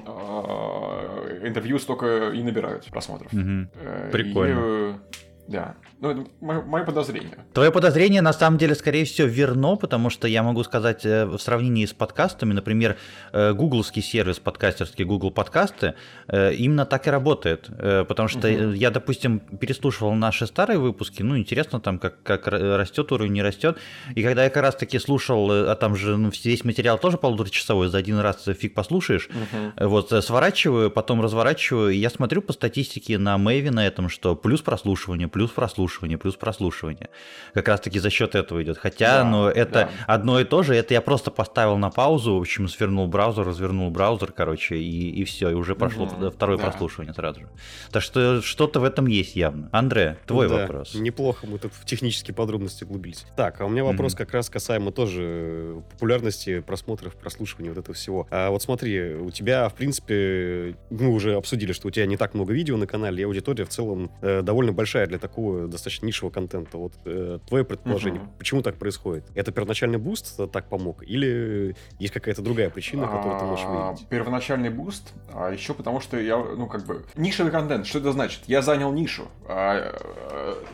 интервью 1.43 1.77
столько 1.77 2.31
и 2.31 2.41
набирают 2.41 2.85
просмотров. 2.85 3.31
Угу. 3.31 4.11
Прикольно. 4.11 4.99
И, 4.99 5.30
да. 5.47 5.75
Ну, 5.99 6.09
это 6.09 6.25
мое, 6.39 6.83
подозрение. 6.83 7.37
Твое 7.53 7.71
подозрение, 7.71 8.21
на 8.21 8.33
самом 8.33 8.57
деле, 8.57 8.73
скорее 8.73 9.05
всего, 9.05 9.27
верно, 9.27 9.75
потому 9.75 10.09
что 10.09 10.27
я 10.27 10.41
могу 10.41 10.63
сказать 10.63 11.05
э, 11.05 11.25
в 11.25 11.37
сравнении 11.37 11.85
с 11.85 11.93
подкастами, 11.93 12.53
например, 12.53 12.97
э, 13.33 13.53
гугловский 13.53 14.01
сервис 14.01 14.39
подкастерский 14.39 15.05
Google 15.05 15.29
подкасты, 15.29 15.93
э, 16.27 16.53
именно 16.53 16.85
так 16.85 17.05
и 17.07 17.11
работает. 17.11 17.69
Потому 18.07 18.29
что 18.29 18.47
угу. 18.47 18.71
я, 18.71 18.89
допустим, 18.89 19.39
переслушивал 19.39 20.13
наши 20.13 20.47
старые 20.47 20.79
выпуски, 20.79 21.21
ну, 21.21 21.37
интересно 21.37 21.79
там, 21.79 21.99
как, 21.99 22.23
как 22.23 22.47
растет 22.47 23.11
уровень, 23.11 23.33
не 23.33 23.43
растет. 23.43 23.77
И 24.15 24.23
когда 24.23 24.45
я 24.45 24.49
как 24.49 24.63
раз-таки 24.63 24.97
слушал, 24.97 25.51
а 25.51 25.75
там 25.75 25.95
же 25.95 26.17
ну, 26.17 26.31
весь 26.43 26.63
материал 26.63 26.97
тоже 26.97 27.17
полуторачасовой, 27.17 27.89
за 27.89 27.97
один 27.97 28.17
раз 28.19 28.45
фиг 28.57 28.73
послушаешь, 28.73 29.29
угу. 29.29 29.87
вот, 29.87 30.23
сворачиваю, 30.23 30.89
потом 30.89 31.21
разворачиваю, 31.21 31.91
и 31.91 31.97
я 31.97 32.09
смотрю 32.09 32.41
по 32.41 32.53
статистике 32.53 33.17
на 33.17 33.37
Мэйве 33.37 33.69
на 33.71 33.85
этом, 33.85 34.09
что 34.09 34.35
плюс 34.35 34.61
прослушивание, 34.61 35.27
плюс 35.27 35.40
прослушивание, 35.49 36.11
прослушивание, 36.11 36.17
плюс 36.17 36.35
прослушивание. 36.35 37.09
Как 37.53 37.67
раз 37.67 37.79
таки 37.81 37.99
за 37.99 38.09
счет 38.09 38.35
этого 38.35 38.61
идет. 38.61 38.77
Хотя, 38.77 39.23
да, 39.23 39.29
ну, 39.29 39.47
это 39.47 39.71
да. 39.71 39.89
одно 40.07 40.39
и 40.39 40.43
то 40.43 40.63
же. 40.63 40.75
Это 40.75 40.93
я 40.93 41.01
просто 41.01 41.31
поставил 41.31 41.77
на 41.77 41.89
паузу, 41.89 42.35
в 42.35 42.41
общем, 42.41 42.67
свернул 42.67 43.07
браузер, 43.07 43.45
развернул 43.45 43.89
браузер, 43.89 44.31
короче, 44.31 44.77
и, 44.77 45.09
и 45.09 45.23
все, 45.23 45.49
и 45.49 45.53
уже 45.53 45.75
прошло 45.75 46.05
угу, 46.05 46.29
второе 46.29 46.57
да. 46.57 46.63
прослушивание 46.65 47.13
сразу 47.13 47.41
же. 47.41 47.49
Так 47.91 48.03
что 48.03 48.41
что-то 48.41 48.79
в 48.79 48.83
этом 48.83 49.07
есть 49.07 49.35
явно. 49.35 49.69
Андре, 49.71 50.17
твой 50.25 50.47
да, 50.47 50.61
вопрос. 50.61 50.95
Неплохо 50.95 51.47
мы 51.47 51.57
тут 51.57 51.73
в 51.73 51.85
технические 51.85 52.35
подробности 52.35 52.83
углубились. 52.83 53.25
Так, 53.35 53.61
а 53.61 53.65
у 53.65 53.69
меня 53.69 53.83
вопрос 53.83 54.13
угу. 54.13 54.19
как 54.19 54.33
раз 54.33 54.49
касаемо 54.49 54.91
тоже 54.91 55.83
популярности 55.91 56.59
просмотров, 56.59 57.15
прослушивания 57.15 57.69
вот 57.71 57.79
этого 57.79 57.95
всего. 57.95 58.27
А 58.29 58.49
вот 58.49 58.61
смотри, 58.61 59.15
у 59.15 59.31
тебя, 59.31 59.67
в 59.69 59.73
принципе, 59.73 60.75
мы 60.89 61.09
уже 61.09 61.35
обсудили, 61.35 61.71
что 61.71 61.87
у 61.87 61.91
тебя 61.91 62.05
не 62.05 62.17
так 62.17 62.33
много 62.33 62.53
видео 62.53 62.77
на 62.77 62.87
канале, 62.87 63.21
и 63.21 63.25
аудитория 63.25 63.65
в 63.65 63.69
целом 63.69 64.11
э, 64.21 64.41
довольно 64.41 64.73
большая 64.73 65.07
для 65.07 65.19
такого 65.21 65.67
достаточно 65.67 66.05
нишевого 66.05 66.33
контента. 66.33 66.77
Вот 66.77 66.93
э, 67.05 67.39
твое 67.47 67.63
предположение, 67.63 68.21
угу. 68.21 68.31
почему 68.39 68.61
так 68.61 68.75
происходит? 68.77 69.25
Это 69.35 69.51
первоначальный 69.51 69.97
буст 69.97 70.39
так 70.51 70.67
помог? 70.69 71.03
Или 71.03 71.75
есть 71.99 72.13
какая-то 72.13 72.41
другая 72.41 72.69
причина, 72.69 73.07
которую 73.07 73.39
ты 73.39 73.45
можешь 73.45 73.65
а, 73.65 73.69
выявить? 73.69 74.07
Первоначальный 74.07 74.69
буст, 74.69 75.13
а 75.33 75.51
еще 75.51 75.73
потому 75.73 76.01
что 76.01 76.19
я, 76.19 76.37
ну, 76.37 76.67
как 76.67 76.85
бы... 76.85 77.05
Нишевый 77.15 77.51
контент, 77.51 77.85
что 77.85 77.99
это 77.99 78.11
значит? 78.11 78.41
Я 78.47 78.61
занял 78.61 78.91
нишу. 78.91 79.27
А, 79.47 79.93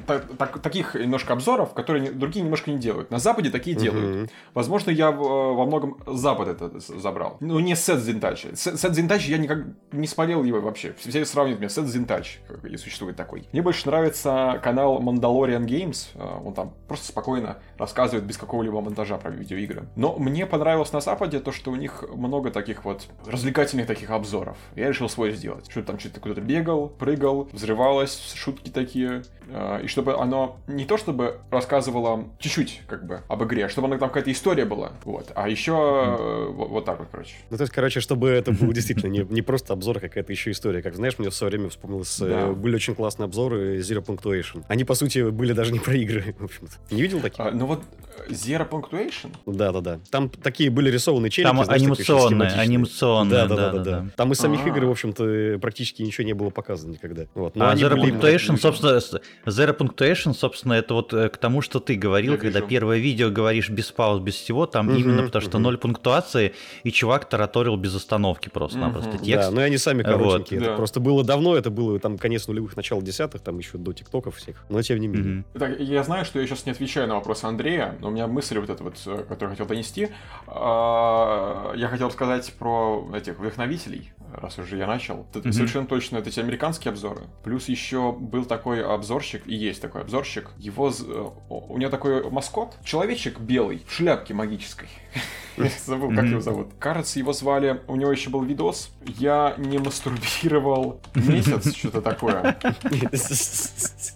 так, 0.06 0.26
так, 0.38 0.60
таких 0.62 0.96
немножко 0.96 1.34
обзоров, 1.34 1.74
которые 1.74 2.12
другие 2.12 2.44
немножко 2.44 2.72
не 2.72 2.78
делают. 2.78 3.12
На 3.12 3.20
Западе 3.20 3.50
такие 3.50 3.76
делают. 3.76 4.24
Угу. 4.24 4.32
Возможно, 4.54 4.92
я 4.92 5.12
во 5.12 5.66
многом 5.66 5.98
Запад 6.08 6.48
это 6.48 6.80
забрал. 6.80 7.38
Ну, 7.40 7.60
не 7.60 7.76
сет 7.76 8.00
Зинтач. 8.00 8.46
Сет 8.56 8.96
Зинтач 8.96 9.28
я 9.28 9.38
никак 9.38 9.60
не 9.92 10.08
смотрел 10.08 10.44
его 10.44 10.62
вообще. 10.62 10.94
Все 10.98 11.26
сравнивают 11.26 11.60
меня. 11.60 11.70
Сет 11.70 11.88
Зинтач, 11.88 12.40
и 12.64 12.78
существует 12.78 13.16
такой. 13.16 13.48
Мне 13.52 13.62
больше 13.62 13.88
нравится 13.88 14.37
канал 14.62 15.02
Mandalorian 15.02 15.66
Games, 15.66 16.08
э, 16.16 16.46
он 16.46 16.54
там 16.54 16.74
просто 16.88 17.08
спокойно 17.08 17.58
рассказывает 17.78 18.26
без 18.26 18.38
какого-либо 18.38 18.82
монтажа 18.82 19.18
про 19.18 19.32
видеоигры. 19.32 19.84
Но 19.96 20.16
мне 20.18 20.46
понравилось 20.46 20.92
на 20.94 21.02
Западе 21.02 21.40
то, 21.40 21.52
что 21.52 21.72
у 21.72 21.76
них 21.76 22.04
много 22.14 22.52
таких 22.52 22.86
вот 22.86 23.08
развлекательных 23.26 23.88
таких 23.88 24.10
обзоров. 24.10 24.58
Я 24.76 24.90
решил 24.90 25.10
свой 25.10 25.32
сделать. 25.32 25.70
Что 25.70 25.84
там 25.84 26.00
что-то 26.00 26.20
куда-то 26.20 26.42
бегал, 26.42 26.88
прыгал, 26.88 27.48
взрывалось, 27.52 28.34
шутки 28.36 28.70
такие. 28.70 29.24
Э, 29.50 29.82
и 29.84 29.88
чтобы 29.88 30.16
оно 30.16 30.58
не 30.68 30.86
то 30.86 30.98
чтобы 30.98 31.40
рассказывало 31.52 32.26
чуть-чуть 32.40 32.82
как 32.88 33.06
бы 33.06 33.22
об 33.28 33.44
игре, 33.44 33.66
а 33.66 33.70
чтобы 33.70 33.88
оно 33.88 33.98
там 33.98 34.10
какая-то 34.10 34.32
история 34.32 34.66
была. 34.66 34.94
Вот. 35.04 35.32
А 35.36 35.48
еще 35.50 35.72
mm. 35.72 36.52
вот, 36.54 36.70
вот 36.70 36.86
так 36.86 37.00
вот, 37.00 37.08
короче. 37.12 37.36
Ну, 37.50 37.58
то 37.58 37.64
есть, 37.64 37.74
короче, 37.74 38.00
чтобы 38.00 38.30
это 38.30 38.52
был 38.52 38.72
действительно 38.74 39.10
не, 39.10 39.20
не 39.20 39.42
просто 39.42 39.74
обзор, 39.74 39.98
а 39.98 40.00
какая-то 40.00 40.32
еще 40.32 40.52
история. 40.52 40.82
Как 40.82 40.96
знаешь, 40.96 41.18
мне 41.18 41.30
в 41.30 41.36
свое 41.36 41.52
время 41.52 41.70
вспомнилось, 41.70 42.20
да. 42.20 42.48
были 42.48 42.76
очень 42.76 42.96
классные 42.96 43.26
обзоры 43.26 43.80
Zero 43.80 44.04
Point 44.04 44.22
Punctuation. 44.28 44.64
Они, 44.68 44.84
по 44.84 44.96
сути, 44.96 45.30
были 45.30 45.54
даже 45.54 45.72
не 45.72 45.80
про 45.80 45.96
игры, 45.96 46.36
в 46.40 46.44
общем-то. 46.44 46.96
Не 46.96 47.02
видел 47.02 47.22
таких? 47.22 47.40
А, 47.40 47.52
ну 47.52 47.66
вот 47.66 47.84
Zero 48.30 48.68
Punctuation? 48.70 49.32
Да-да-да. 49.46 50.00
Там 50.10 50.30
такие 50.30 50.70
были 50.70 50.92
рисованные 50.92 51.30
челики. 51.30 51.48
Там 51.48 51.64
знаешь, 51.64 51.82
анимационные, 51.82 52.50
анимационные. 52.50 53.48
Да-да-да. 53.48 54.06
Там 54.16 54.32
из 54.32 54.38
самих 54.38 54.66
игр, 54.66 54.86
в 54.86 54.92
общем-то, 54.92 55.60
практически 55.62 56.02
ничего 56.02 56.26
не 56.26 56.34
было 56.34 56.50
показано 56.50 56.92
никогда. 56.92 57.26
Вот. 57.36 57.56
Но 57.56 57.70
а 57.70 57.76
Zero 57.76 57.96
Punctuation, 57.96 58.58
собственно, 58.58 58.98
Zero 59.46 59.78
Punctuation, 59.78 60.34
собственно, 60.34 60.74
это 60.74 60.94
вот 60.94 61.14
э, 61.14 61.30
к 61.30 61.38
тому, 61.38 61.62
что 61.62 61.80
ты 61.80 61.96
говорил, 61.96 62.38
когда 62.38 62.62
первое 62.62 62.98
видео 62.98 63.30
говоришь 63.30 63.70
без 63.70 63.92
пауз, 63.92 64.22
без 64.22 64.36
всего, 64.36 64.66
там 64.66 64.90
именно 64.94 65.24
потому, 65.24 65.46
что 65.46 65.60
ноль 65.60 65.78
пунктуации, 65.78 66.54
и 66.84 66.92
чувак 66.92 67.30
тараторил 67.30 67.78
без 67.78 67.96
остановки 67.96 68.50
просто-напросто 68.50 69.18
текст. 69.18 69.50
Да, 69.50 69.52
ну 69.52 69.62
и 69.62 69.64
они 69.64 69.78
сами 69.78 70.04
коротенькие. 70.04 70.62
Это 70.62 70.76
просто 70.76 71.00
было 71.00 71.24
давно, 71.24 71.56
это 71.56 71.70
было 71.70 72.00
там 72.00 72.18
конец 72.18 72.48
нулевых, 72.48 72.76
начало 72.76 73.02
десятых, 73.02 73.42
там 73.42 73.58
еще 73.58 73.78
до 73.78 73.94
тиктоков 74.18 74.38
всех, 74.38 74.64
но 74.70 74.82
тем 74.82 75.00
не 75.00 75.08
менее. 75.08 75.44
Так, 75.54 75.80
я 75.80 76.04
знаю, 76.04 76.26
что 76.26 76.40
я 76.40 76.48
сейчас 76.48 76.66
не 76.66 76.72
отвечаю 76.72 77.08
на 77.08 77.16
вопрос 77.16 77.44
Андрея, 77.44 77.96
но 78.00 78.10
у 78.10 78.12
меня 78.12 78.28
мысль 78.28 78.58
вот 78.60 78.70
эта 78.70 78.84
вот, 78.84 78.96
э, 79.06 79.24
которую 79.28 79.52
хотел 79.52 79.66
донести. 79.66 80.10
А, 80.48 81.74
я 81.76 81.88
хотел 81.88 82.12
сказать 82.12 82.54
про 82.54 83.10
этих 83.16 83.40
вдохновителей, 83.40 84.12
раз 84.34 84.58
уже 84.60 84.78
я 84.78 84.88
начал. 84.88 85.26
Это 85.34 85.52
совершенно 85.52 85.88
точно 85.88 86.18
это 86.18 86.30
эти 86.30 86.40
американские 86.40 86.92
обзоры. 86.92 87.22
Плюс 87.44 87.70
еще 87.70 88.12
был 88.12 88.46
такой 88.46 88.84
обзорщик, 88.84 89.44
и 89.46 89.56
есть 89.56 89.82
такой 89.82 90.02
обзорщик. 90.02 90.50
Его, 90.58 90.90
э, 90.90 91.30
у 91.50 91.78
него 91.78 91.90
такой 91.90 92.30
маскот, 92.30 92.78
человечек 92.84 93.40
белый, 93.40 93.84
в 93.88 93.94
шляпке 93.94 94.34
магической. 94.34 94.88
Я 95.58 95.72
забыл, 95.86 96.14
как 96.16 96.26
его 96.26 96.40
зовут. 96.40 96.68
Кажется, 96.80 97.18
его 97.18 97.34
звали... 97.34 97.82
У 97.88 97.96
него 97.96 98.12
еще 98.12 98.30
был 98.30 98.44
видос. 98.44 98.92
Я 99.06 99.56
не 99.58 99.80
мастурбировал 99.80 101.02
месяц, 101.16 101.76
что-то 101.76 102.02
такое. 102.02 102.58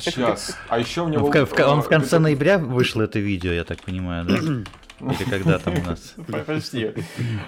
Сейчас. 0.00 0.56
А 0.68 0.78
еще 0.78 1.02
у 1.02 1.08
него... 1.08 1.26
Он 1.66 1.82
в 1.82 1.88
конце 1.88 2.18
ноября 2.18 2.58
вышло 2.58 3.02
это 3.02 3.18
видео, 3.18 3.52
я 3.52 3.64
так 3.64 3.82
понимаю, 3.82 4.24
да? 4.24 4.38
Или 5.00 5.24
когда 5.30 5.58
там 5.58 5.74
у 5.78 5.82
нас? 5.82 6.14
Почти. 6.46 6.92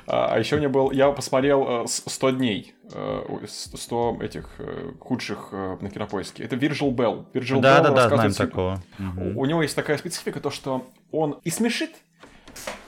А, 0.07 0.35
а 0.35 0.39
еще 0.39 0.57
у 0.57 0.59
меня 0.59 0.69
был... 0.69 0.91
Я 0.91 1.11
посмотрел 1.11 1.87
100 1.87 2.29
э, 2.29 2.33
дней. 2.33 2.75
100 3.47 4.19
э, 4.21 4.25
этих 4.25 4.49
э, 4.59 4.93
худших 4.99 5.53
на 5.53 5.91
кинопоиске. 5.91 6.45
Это 6.45 6.57
Virgil 6.57 6.95
Bell. 6.95 7.27
Virgil 7.33 7.61
да, 7.61 7.81
Bell 7.81 7.83
да, 7.83 7.91
да, 7.91 8.09
знаем 8.09 8.33
такого. 8.33 8.83
У 9.35 9.45
него 9.45 9.63
есть 9.63 9.77
такая 9.77 9.99
специфика, 9.99 10.41
то 10.41 10.51
что 10.51 10.87
он 11.11 11.39
и 11.45 11.51
смешит, 11.51 11.91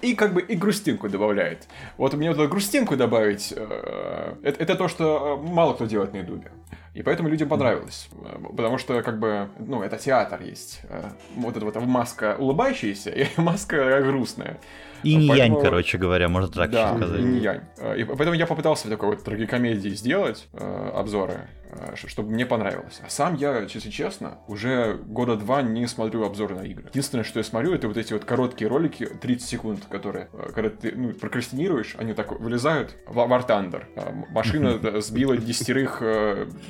и 0.03 0.15
как 0.15 0.35
бы 0.35 0.43
и 0.43 0.55
грустинку 0.55 1.09
добавляет. 1.09 1.67
Вот 1.97 2.15
мне 2.15 2.33
вот 2.33 2.49
грустинку 2.49 2.97
добавить, 2.97 3.53
э, 3.57 4.35
это, 4.43 4.63
это 4.63 4.75
то, 4.75 4.89
что 4.89 5.41
мало 5.43 5.75
кто 5.75 5.87
делает 5.87 6.13
на 6.13 6.19
Ютубе. 6.19 6.51
И 6.95 7.03
поэтому 7.03 7.29
людям 7.29 7.49
понравилось. 7.49 8.09
Потому 8.57 8.79
что, 8.79 9.03
как 9.03 9.19
бы, 9.19 9.49
ну, 9.59 9.83
это 9.83 9.99
театр 9.99 10.41
есть. 10.43 10.81
Э, 10.85 11.11
вот 11.35 11.57
эта 11.57 11.65
вот 11.65 11.75
маска 11.77 12.37
улыбающаяся 12.39 13.11
и 13.11 13.27
маска 13.37 14.01
грустная. 14.03 14.61
И 15.05 15.15
не 15.17 15.27
янь, 15.27 15.61
короче 15.61 15.99
говоря, 15.99 16.29
можно 16.29 16.49
так 16.51 16.71
да, 16.71 16.97
сказать. 16.97 17.21
и 17.21 17.23
не 17.23 17.41
янь. 17.41 17.61
Э, 17.79 17.97
и 17.97 18.05
поэтому 18.05 18.35
я 18.35 18.47
попытался 18.47 18.89
такой 18.89 19.11
вот 19.11 19.25
трагикомедии 19.25 19.91
сделать 19.91 20.49
э, 20.53 20.91
обзоры, 20.95 21.49
э, 21.71 21.95
чтобы 21.95 22.31
мне 22.31 22.47
понравилось. 22.47 23.01
А 23.05 23.11
сам 23.11 23.35
я, 23.37 23.61
если 23.61 23.91
честно, 23.91 24.39
уже 24.49 24.95
года 24.95 25.37
два 25.37 25.63
не 25.63 25.87
смотрю 25.87 26.25
обзоры 26.25 26.57
на 26.57 26.63
игры. 26.63 26.87
Единственное, 26.91 27.25
что 27.25 27.39
я 27.39 27.45
смотрю, 27.45 27.75
это 27.75 27.89
вот 27.89 27.97
эти 27.97 28.13
вот 28.13 28.25
короткие 28.25 28.69
ролики, 28.69 29.07
30 29.07 29.49
секунд, 29.49 29.81
которые, 29.89 30.29
э, 30.33 30.51
когда 30.55 30.71
ты 30.71 30.93
ну, 30.97 31.13
прокрастинируешь, 31.13 31.95
они 31.99 32.15
так 32.15 32.39
вылезают 32.41 32.97
в 33.07 33.19
War 33.19 33.47
Thunder. 33.47 33.85
Машина 34.31 35.01
сбила 35.01 35.37
десятерых 35.37 36.03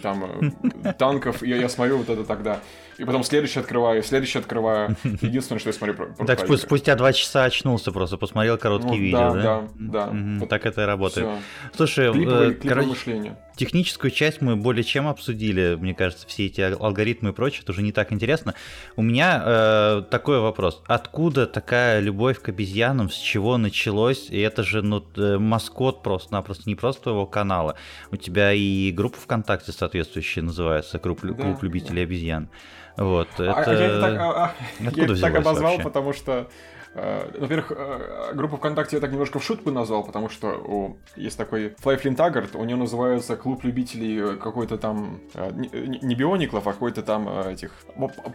там 0.02 0.52
танков, 0.98 1.42
и 1.42 1.48
я 1.48 1.68
смотрю 1.68 1.98
вот 1.98 2.08
это 2.08 2.24
тогда. 2.24 2.60
И 2.98 3.04
потом 3.04 3.24
следующий 3.24 3.60
открываю, 3.60 4.02
следующий 4.02 4.38
открываю. 4.38 4.96
Единственное, 5.04 5.58
что 5.58 5.68
я 5.68 5.72
смотрю 5.72 5.94
про, 5.94 6.26
Так 6.26 6.46
спустя 6.58 6.94
два 6.94 7.12
часа 7.12 7.44
очнулся 7.44 7.92
просто, 7.92 8.16
посмотрел 8.16 8.58
короткие 8.58 8.92
ну, 8.92 8.98
видео, 8.98 9.34
да? 9.34 9.68
Да, 9.78 10.10
да. 10.12 10.46
Так 10.46 10.66
это 10.66 10.82
и 10.82 10.84
работает. 10.84 11.28
Слушай, 11.74 12.12
клиповое, 12.12 12.56
э, 12.62 12.86
мышление. 12.86 13.36
Техническую 13.56 14.10
часть 14.10 14.40
мы 14.40 14.56
более 14.56 14.82
чем 14.82 15.06
обсудили, 15.06 15.76
мне 15.80 15.94
кажется, 15.94 16.26
все 16.26 16.46
эти 16.46 16.60
алгоритмы 16.60 17.30
и 17.30 17.32
прочее, 17.32 17.60
это 17.62 17.70
уже 17.70 17.82
не 17.82 17.92
так 17.92 18.12
интересно. 18.12 18.54
У 18.96 19.02
меня 19.02 19.42
э, 19.44 20.02
такой 20.10 20.40
вопрос. 20.40 20.82
Откуда 20.86 21.46
такая 21.46 22.00
любовь 22.00 22.40
к 22.40 22.48
обезьянам, 22.48 23.10
с 23.10 23.14
чего 23.16 23.56
началось? 23.56 24.28
И 24.30 24.40
это 24.40 24.64
же 24.64 24.82
ну, 24.82 25.04
э, 25.16 25.38
маскот 25.38 26.02
просто-напросто, 26.02 26.64
не 26.66 26.74
просто 26.74 27.04
твоего 27.04 27.26
канала. 27.26 27.76
У 28.10 28.16
тебя 28.16 28.52
и 28.52 28.90
группа 28.90 29.18
ВКонтакте 29.18 29.70
соответствующая 29.70 30.42
называется, 30.42 30.98
клуб, 30.98 31.20
да, 31.22 31.34
клуб 31.34 31.62
любителей 31.62 32.02
да. 32.02 32.02
обезьян. 32.02 32.48
Вот, 32.96 33.28
это... 33.34 33.52
а, 33.52 33.72
я 33.72 34.00
так, 34.00 34.20
а, 34.20 34.44
а, 34.44 34.54
я 34.78 35.16
так 35.16 35.34
обозвал, 35.34 35.72
вообще? 35.72 35.82
потому 35.82 36.12
что 36.12 36.48
во-первых, 36.94 37.72
э, 37.76 38.34
группу 38.34 38.56
ВКонтакте 38.56 38.96
я 38.96 39.00
так 39.00 39.10
немножко 39.10 39.40
в 39.40 39.44
шутку 39.44 39.70
назвал, 39.70 40.04
потому 40.04 40.28
что 40.28 40.48
у, 40.50 40.96
есть 41.16 41.36
такой 41.36 41.74
Флайфлин 41.78 42.14
Таггард, 42.14 42.54
у 42.54 42.64
него 42.64 42.78
называется 42.78 43.36
клуб 43.36 43.64
любителей 43.64 44.34
э, 44.34 44.36
какой-то 44.36 44.78
там, 44.78 45.20
не 45.34 46.14
биониклов, 46.14 46.66
а 46.66 46.72
какой-то 46.72 47.02
там 47.02 47.28
этих 47.48 47.72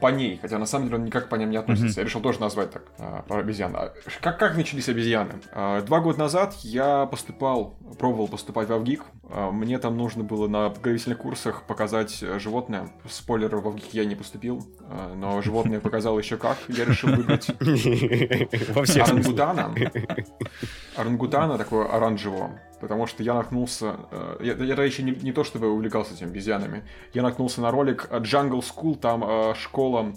поней, 0.01 0.39
хотя 0.41 0.57
на 0.57 0.65
самом 0.65 0.85
деле 0.85 0.97
он 0.97 1.05
никак 1.05 1.29
по 1.29 1.35
ним 1.35 1.51
не 1.51 1.57
относится. 1.57 1.87
Mm-hmm. 1.87 2.03
Я 2.03 2.03
решил 2.03 2.21
тоже 2.21 2.41
назвать 2.41 2.71
так, 2.71 2.83
про 3.27 3.39
обезьян. 3.39 3.73
А 3.75 3.93
как, 4.21 4.37
как 4.37 4.57
начались 4.57 4.89
обезьяны? 4.89 5.35
Два 5.53 5.99
года 6.01 6.19
назад 6.19 6.55
я 6.61 7.05
поступал, 7.05 7.77
пробовал 7.97 8.27
поступать 8.27 8.67
в 8.67 8.73
Авгик. 8.73 9.03
Мне 9.51 9.79
там 9.79 9.97
нужно 9.97 10.23
было 10.23 10.47
на 10.47 10.69
подготовительных 10.69 11.19
курсах 11.19 11.63
показать 11.63 12.23
животное. 12.37 12.89
Спойлер, 13.09 13.55
в 13.55 13.67
Авгик 13.67 13.93
я 13.93 14.05
не 14.05 14.15
поступил, 14.15 14.65
но 15.15 15.41
животное 15.41 15.79
показал 15.79 16.17
еще 16.19 16.37
как. 16.37 16.57
Я 16.67 16.85
решил 16.85 17.09
выбрать 17.09 17.47
Во 18.69 18.83
всех 18.83 19.07
Орангутана. 19.07 19.75
Орангутана 20.95 21.57
такого 21.57 21.95
оранжевого. 21.95 22.59
Потому 22.81 23.07
что 23.07 23.23
я 23.23 23.33
наткнулся... 23.33 23.97
Э, 24.11 24.37
я, 24.41 24.53
я 24.53 24.83
еще 24.83 25.03
не, 25.03 25.11
не 25.11 25.31
то 25.31 25.43
чтобы 25.43 25.69
увлекался 25.69 26.13
этими 26.13 26.29
обезьянами. 26.29 26.83
Я 27.13 27.23
наткнулся 27.23 27.61
на 27.61 27.71
ролик 27.71 28.07
Jungle 28.09 28.61
School, 28.61 28.97
там 28.97 29.23
э, 29.23 29.53
школа 29.55 30.13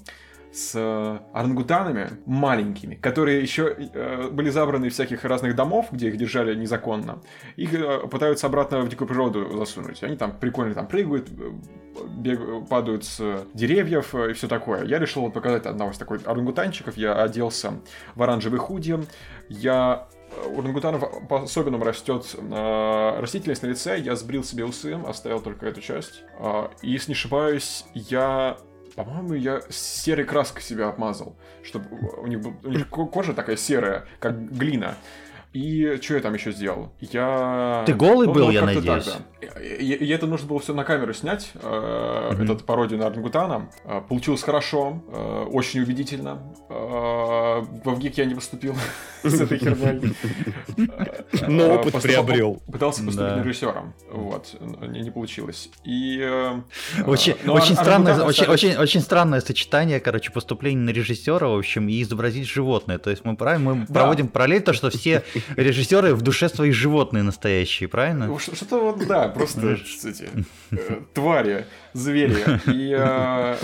с 0.52 0.72
э, 0.74 1.18
орангутанами 1.32 2.10
маленькими, 2.26 2.94
которые 2.94 3.40
еще 3.40 3.74
э, 3.78 4.28
были 4.30 4.50
забраны 4.50 4.86
из 4.86 4.92
всяких 4.94 5.24
разных 5.24 5.56
домов, 5.56 5.88
где 5.90 6.08
их 6.08 6.18
держали 6.18 6.54
незаконно. 6.54 7.22
Их 7.56 7.72
э, 7.72 8.06
пытаются 8.06 8.46
обратно 8.46 8.82
в 8.82 8.88
дикую 8.88 9.08
природу 9.08 9.56
засунуть. 9.56 10.02
Они 10.02 10.16
там 10.16 10.38
прикольно 10.38 10.74
там 10.74 10.86
прыгают, 10.86 11.28
э, 11.30 11.52
бег, 12.18 12.68
падают 12.68 13.04
с 13.04 13.46
деревьев 13.54 14.14
и 14.14 14.34
все 14.34 14.46
такое. 14.46 14.84
Я 14.84 14.98
решил 14.98 15.30
показать 15.30 15.64
одного 15.64 15.92
из 15.92 15.98
таких 15.98 16.26
орангутанчиков. 16.26 16.96
Я 16.98 17.14
оделся 17.14 17.80
в 18.14 18.22
оранжевый 18.22 18.58
худи. 18.58 18.98
Я 19.48 20.08
у 20.46 20.60
орангутанов 20.60 21.28
по-особенному 21.28 21.84
растет 21.84 22.34
э, 22.36 23.20
растительность 23.20 23.62
на 23.62 23.68
лице. 23.68 23.98
Я 23.98 24.16
сбрил 24.16 24.44
себе 24.44 24.64
усы, 24.64 24.92
оставил 25.06 25.40
только 25.40 25.66
эту 25.66 25.80
часть. 25.80 26.24
Э, 26.38 26.68
и, 26.82 26.90
если 26.90 27.12
не 27.12 27.14
ошибаюсь, 27.14 27.84
я 27.94 28.58
по-моему, 28.94 29.34
я 29.34 29.62
серой 29.70 30.24
краской 30.24 30.62
себя 30.62 30.88
обмазал, 30.88 31.36
чтобы 31.62 31.86
у 32.18 32.26
них, 32.26 32.40
у 32.62 32.68
них 32.68 32.88
кожа 32.88 33.34
такая 33.34 33.56
серая, 33.56 34.06
как 34.18 34.52
глина. 34.52 34.96
И 35.52 35.98
что 36.00 36.14
я 36.14 36.20
там 36.20 36.32
еще 36.32 36.50
сделал? 36.50 36.92
Я... 37.00 37.84
Ты 37.86 37.92
голый 37.92 38.26
ну, 38.26 38.32
был, 38.32 38.50
я 38.50 38.64
надеюсь? 38.64 39.04
Так, 39.04 39.22
да. 39.40 39.60
и, 39.60 39.92
и 39.92 40.08
это 40.08 40.26
нужно 40.26 40.48
было 40.48 40.58
все 40.60 40.72
на 40.72 40.82
камеру 40.82 41.12
снять, 41.12 41.50
э, 41.54 41.58
mm-hmm. 41.60 42.44
этот 42.44 42.64
пародию 42.64 42.98
на 42.98 43.08
Орангутана. 43.08 43.70
Э, 43.84 44.00
получилось 44.00 44.42
хорошо, 44.42 45.02
э, 45.08 45.44
очень 45.50 45.82
убедительно. 45.82 46.42
Э, 46.70 47.21
в 47.60 47.98
ГИК 47.98 48.18
я 48.18 48.24
не 48.24 48.34
поступил 48.34 48.74
с 49.22 49.40
этой 49.40 49.58
херней. 49.58 50.14
Но 51.48 51.64
э, 51.64 51.76
опыт 51.76 52.02
приобрел. 52.02 52.62
Пытался 52.70 53.04
поступить 53.04 53.44
режиссером, 53.44 53.94
вот, 54.10 54.56
не 54.60 55.10
получилось. 55.10 55.70
И... 55.84 56.18
Э, 56.20 56.60
очень 57.04 57.76
странное 57.76 58.22
очень 58.22 59.00
странное 59.00 59.40
сочетание, 59.40 60.00
короче, 60.00 60.30
поступления 60.30 60.82
на 60.82 60.90
режиссера, 60.90 61.48
в 61.48 61.58
общем, 61.58 61.88
и 61.88 62.02
изобразить 62.02 62.48
животное. 62.48 62.98
То 62.98 63.10
есть 63.10 63.24
мы 63.24 63.36
проводим 63.36 64.28
параллель, 64.28 64.62
то, 64.62 64.72
что 64.72 64.90
все 64.90 65.22
режиссеры 65.56 66.14
в 66.14 66.22
душе 66.22 66.48
свои 66.48 66.70
животные 66.70 67.22
настоящие, 67.22 67.88
правильно? 67.88 68.26
Ну, 68.26 68.38
что-то 68.38 68.80
вот, 68.80 69.06
да, 69.06 69.28
просто 69.28 69.72
эти 69.72 70.28
э, 70.70 71.00
твари, 71.14 71.66
звери. 71.92 72.36
И, 72.66 72.94
э, 72.98 73.56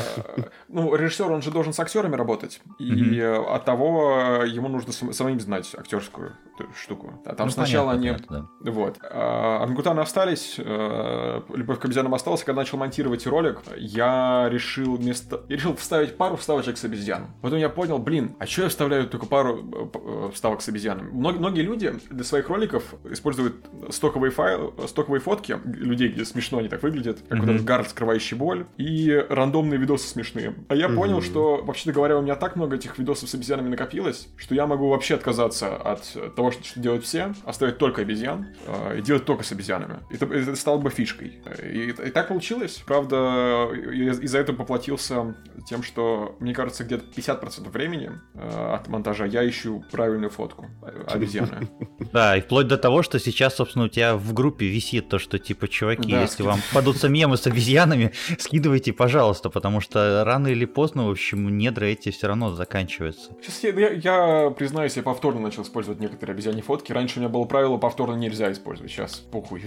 ну, 0.68 0.94
режиссер, 0.94 1.30
он 1.30 1.42
же 1.42 1.50
должен 1.50 1.72
с 1.72 1.80
актерами 1.80 2.16
работать. 2.16 2.60
И 2.78 3.20
от 3.20 3.64
того 3.64 3.77
того, 3.78 4.44
ему 4.44 4.68
нужно 4.68 4.92
самим 4.92 5.40
знать 5.40 5.74
актерскую 5.76 6.32
штуку. 6.74 7.22
А 7.24 7.34
там 7.34 7.46
ну, 7.46 7.52
сначала 7.52 7.92
понятно, 7.92 8.08
они... 8.08 8.26
Понятно, 8.26 8.50
да. 8.60 8.70
Вот. 8.72 8.98
А, 9.02 9.62
Ангутаны 9.62 10.00
остались, 10.00 10.56
а, 10.58 11.44
Любовь 11.54 11.78
к 11.78 11.84
обезьянам 11.84 12.14
осталась. 12.14 12.42
Когда 12.42 12.62
начал 12.62 12.78
монтировать 12.78 13.26
ролик, 13.26 13.60
я 13.76 14.48
решил 14.50 14.96
вместо... 14.96 15.42
Я 15.48 15.56
решил 15.56 15.76
вставить 15.76 16.16
пару 16.16 16.36
вставочек 16.36 16.76
с 16.76 16.84
обезьян. 16.84 17.28
Потом 17.42 17.58
я 17.58 17.68
понял, 17.68 17.98
блин, 17.98 18.34
а 18.40 18.46
что 18.46 18.62
я 18.62 18.68
вставляю 18.68 19.08
только 19.08 19.26
пару 19.26 19.90
э, 19.94 20.30
вставок 20.34 20.62
с 20.62 20.68
обезьянами? 20.68 21.10
Многие, 21.10 21.38
многие 21.38 21.62
люди 21.62 21.94
для 22.10 22.24
своих 22.24 22.48
роликов 22.48 22.82
используют 23.04 23.54
стоковые 23.90 24.30
файлы, 24.30 24.72
стоковые 24.88 25.20
фотки 25.20 25.58
людей, 25.64 26.08
где 26.08 26.24
смешно 26.24 26.58
они 26.58 26.68
так 26.68 26.82
выглядят, 26.82 27.20
как 27.28 27.38
mm-hmm. 27.38 27.40
вот 27.42 27.50
этот 27.50 27.64
гард, 27.64 27.88
скрывающий 27.88 28.36
боль, 28.36 28.66
и 28.76 29.24
рандомные 29.28 29.78
видосы 29.78 30.08
смешные. 30.08 30.54
А 30.68 30.74
я 30.74 30.86
mm-hmm. 30.86 30.94
понял, 30.96 31.22
что, 31.22 31.62
вообще 31.62 31.92
говоря, 31.92 32.18
у 32.18 32.22
меня 32.22 32.34
так 32.34 32.56
много 32.56 32.76
этих 32.76 32.98
видосов 32.98 33.28
с 33.28 33.34
обезьянами 33.34 33.67
накопилось, 33.68 34.28
что 34.36 34.54
я 34.54 34.66
могу 34.66 34.88
вообще 34.88 35.14
отказаться 35.14 35.76
от 35.76 36.34
того, 36.34 36.50
что, 36.50 36.64
что 36.64 36.80
делают 36.80 37.04
все, 37.04 37.34
оставить 37.44 37.78
только 37.78 38.02
обезьян 38.02 38.48
э, 38.66 38.98
и 38.98 39.02
делать 39.02 39.24
только 39.24 39.44
с 39.44 39.52
обезьянами. 39.52 40.00
Это, 40.10 40.26
это 40.26 40.56
стало 40.56 40.78
бы 40.78 40.90
фишкой. 40.90 41.40
И, 41.62 41.90
и 41.90 42.10
так 42.10 42.28
получилось. 42.28 42.82
Правда, 42.86 43.68
из-за 43.72 44.38
этого 44.38 44.56
поплатился 44.56 45.34
тем, 45.68 45.82
что, 45.82 46.36
мне 46.40 46.54
кажется, 46.54 46.84
где-то 46.84 47.04
50% 47.14 47.70
времени 47.70 48.12
э, 48.34 48.74
от 48.74 48.88
монтажа 48.88 49.26
я 49.26 49.48
ищу 49.48 49.84
правильную 49.90 50.30
фотку 50.30 50.66
обезьяны. 51.06 51.68
Да, 52.12 52.36
и 52.36 52.40
вплоть 52.40 52.68
до 52.68 52.78
того, 52.78 53.02
что 53.02 53.18
сейчас, 53.18 53.56
собственно, 53.56 53.84
у 53.84 53.88
тебя 53.88 54.16
в 54.16 54.32
группе 54.32 54.66
висит 54.66 55.10
то, 55.10 55.18
что 55.18 55.38
типа, 55.38 55.68
чуваки, 55.68 56.10
да, 56.10 56.22
если 56.22 56.42
вам 56.42 56.60
падутся 56.72 57.08
мемы 57.08 57.36
с 57.36 57.46
обезьянами, 57.46 58.12
скидывайте, 58.38 58.92
пожалуйста, 58.92 59.50
потому 59.50 59.80
что 59.80 60.22
рано 60.24 60.48
или 60.48 60.64
поздно, 60.64 61.06
в 61.06 61.10
общем, 61.10 61.58
недра 61.58 61.84
эти 61.84 62.10
все 62.10 62.28
равно 62.28 62.54
заканчиваются. 62.54 63.32
Сейчас 63.42 63.57
я, 63.62 63.70
я, 63.70 63.90
я 63.90 64.50
признаюсь, 64.50 64.96
я 64.96 65.02
повторно 65.02 65.40
начал 65.40 65.62
использовать 65.62 66.00
некоторые 66.00 66.34
обезьяне 66.34 66.62
фотки. 66.62 66.92
Раньше 66.92 67.18
у 67.18 67.20
меня 67.20 67.28
было 67.28 67.44
правило 67.44 67.76
повторно 67.78 68.14
нельзя 68.14 68.50
использовать. 68.52 68.90
Сейчас 68.90 69.16
похуй. 69.16 69.64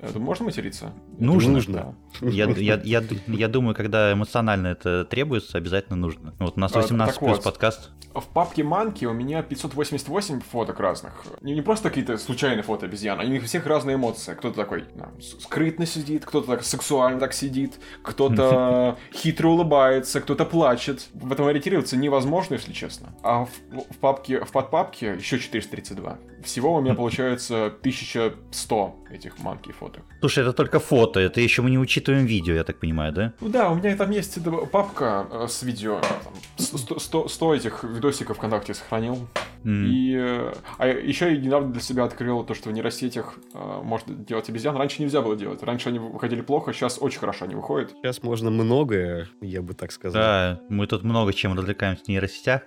Это 0.00 0.18
можно 0.18 0.46
материться? 0.46 0.92
Нужно. 1.18 1.52
Нужно. 1.52 1.94
Я, 2.20 2.48
я, 2.50 2.80
я, 2.84 3.02
я 3.26 3.48
думаю, 3.48 3.74
когда 3.74 4.12
эмоционально 4.12 4.68
это 4.68 5.04
требуется, 5.04 5.58
обязательно 5.58 5.96
нужно. 5.96 6.34
Вот 6.38 6.56
у 6.56 6.60
нас 6.60 6.74
18 6.74 7.16
а, 7.16 7.18
плюс 7.18 7.36
вот, 7.36 7.44
подкаст. 7.44 7.90
В 8.14 8.26
папке 8.26 8.62
Манки 8.62 9.06
у 9.06 9.12
меня 9.12 9.42
588 9.42 10.40
фоток 10.40 10.80
разных. 10.80 11.24
Не, 11.40 11.54
не 11.54 11.62
просто 11.62 11.88
какие-то 11.88 12.18
случайные 12.18 12.62
фото 12.62 12.86
обезьян, 12.86 13.18
они 13.18 13.38
у 13.38 13.42
всех 13.42 13.66
разные 13.66 13.96
эмоции. 13.96 14.34
Кто-то 14.34 14.56
такой 14.56 14.84
да, 14.94 15.10
скрытно 15.20 15.86
сидит, 15.86 16.24
кто-то 16.24 16.48
так 16.48 16.64
сексуально 16.64 17.20
так 17.20 17.32
сидит, 17.32 17.78
кто-то 18.02 18.98
хитро 19.14 19.48
улыбается, 19.48 20.20
кто-то 20.20 20.44
плачет. 20.44 21.08
В 21.14 21.32
этом 21.32 21.46
ориентироваться 21.46 21.96
невозможно, 21.96 22.54
если 22.54 22.72
честно. 22.72 23.14
А 23.22 23.46
в, 23.46 23.50
в 23.90 23.96
папке, 23.98 24.44
в 24.44 24.52
подпапке 24.52 25.14
еще 25.14 25.38
432. 25.38 26.18
Всего 26.44 26.74
у 26.74 26.80
меня 26.80 26.94
получается 27.02 27.66
1100 27.66 28.96
этих 29.10 29.31
манки 29.38 29.72
фоток. 29.72 30.02
Слушай, 30.20 30.44
это 30.44 30.52
только 30.52 30.78
фото, 30.80 31.20
это 31.20 31.40
еще 31.40 31.62
мы 31.62 31.70
не 31.70 31.78
учитываем 31.78 32.26
видео, 32.26 32.54
я 32.54 32.64
так 32.64 32.78
понимаю, 32.78 33.12
да? 33.12 33.32
Ну 33.40 33.48
да, 33.48 33.70
у 33.70 33.74
меня 33.74 33.96
там 33.96 34.10
есть 34.10 34.38
папка 34.70 35.26
э, 35.30 35.46
с 35.48 35.62
видео, 35.62 36.00
там, 36.00 36.34
100, 36.58 37.28
100 37.28 37.54
этих 37.54 37.84
видосиков 37.84 38.36
ВКонтакте 38.36 38.74
сохранил. 38.74 39.28
Mm. 39.64 39.86
И, 39.86 40.16
э, 40.16 40.52
а 40.78 40.86
еще 40.86 41.32
я 41.32 41.40
недавно 41.40 41.72
для 41.72 41.82
себя 41.82 42.04
открыл 42.04 42.44
то, 42.44 42.54
что 42.54 42.70
в 42.70 42.72
нейросетях 42.72 43.34
э, 43.54 43.80
можно 43.82 44.14
делать 44.14 44.48
обезьян. 44.48 44.76
Раньше 44.76 45.02
нельзя 45.02 45.22
было 45.22 45.36
делать. 45.36 45.62
Раньше 45.62 45.88
они 45.88 45.98
выходили 45.98 46.40
плохо, 46.40 46.72
сейчас 46.72 46.98
очень 47.00 47.20
хорошо 47.20 47.44
они 47.44 47.54
выходят. 47.54 47.90
Сейчас 48.02 48.22
можно 48.22 48.50
многое, 48.50 49.28
я 49.40 49.62
бы 49.62 49.74
так 49.74 49.92
сказал. 49.92 50.20
Да, 50.20 50.60
мы 50.68 50.86
тут 50.86 51.02
много 51.02 51.32
чем 51.32 51.56
развлекаемся 51.56 52.04
в 52.04 52.08
нейросетях. 52.08 52.62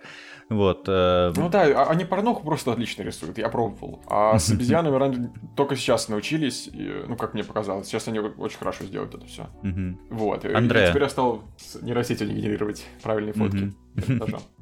Вот. 0.50 0.86
Э... 0.88 1.34
Ну 1.36 1.50
да, 1.50 1.64
а, 1.64 1.90
они 1.90 2.06
порноху 2.06 2.44
просто 2.44 2.72
отлично 2.72 3.02
рисуют, 3.02 3.38
я 3.38 3.50
пробовал. 3.50 4.02
А 4.08 4.38
с 4.38 4.50
обезьянами 4.52 4.96
раньше 4.96 5.32
только 5.56 5.76
сейчас 5.76 6.08
научились, 6.10 6.68
и, 6.72 7.04
ну 7.08 7.16
как 7.16 7.34
мне 7.34 7.44
показалось, 7.44 7.88
сейчас 7.88 8.08
они 8.08 8.20
очень 8.20 8.58
хорошо 8.58 8.86
сделают 8.86 9.16
это 9.16 9.26
все. 9.26 9.48
Вот. 10.10 10.46
Андрея. 10.46 10.86
И 10.86 10.90
теперь 10.90 11.04
я 11.04 11.10
стал 11.10 11.44
нейросетью 11.82 12.30
генерировать 12.30 12.86
правильные 13.02 13.34
фотки. 13.34 13.74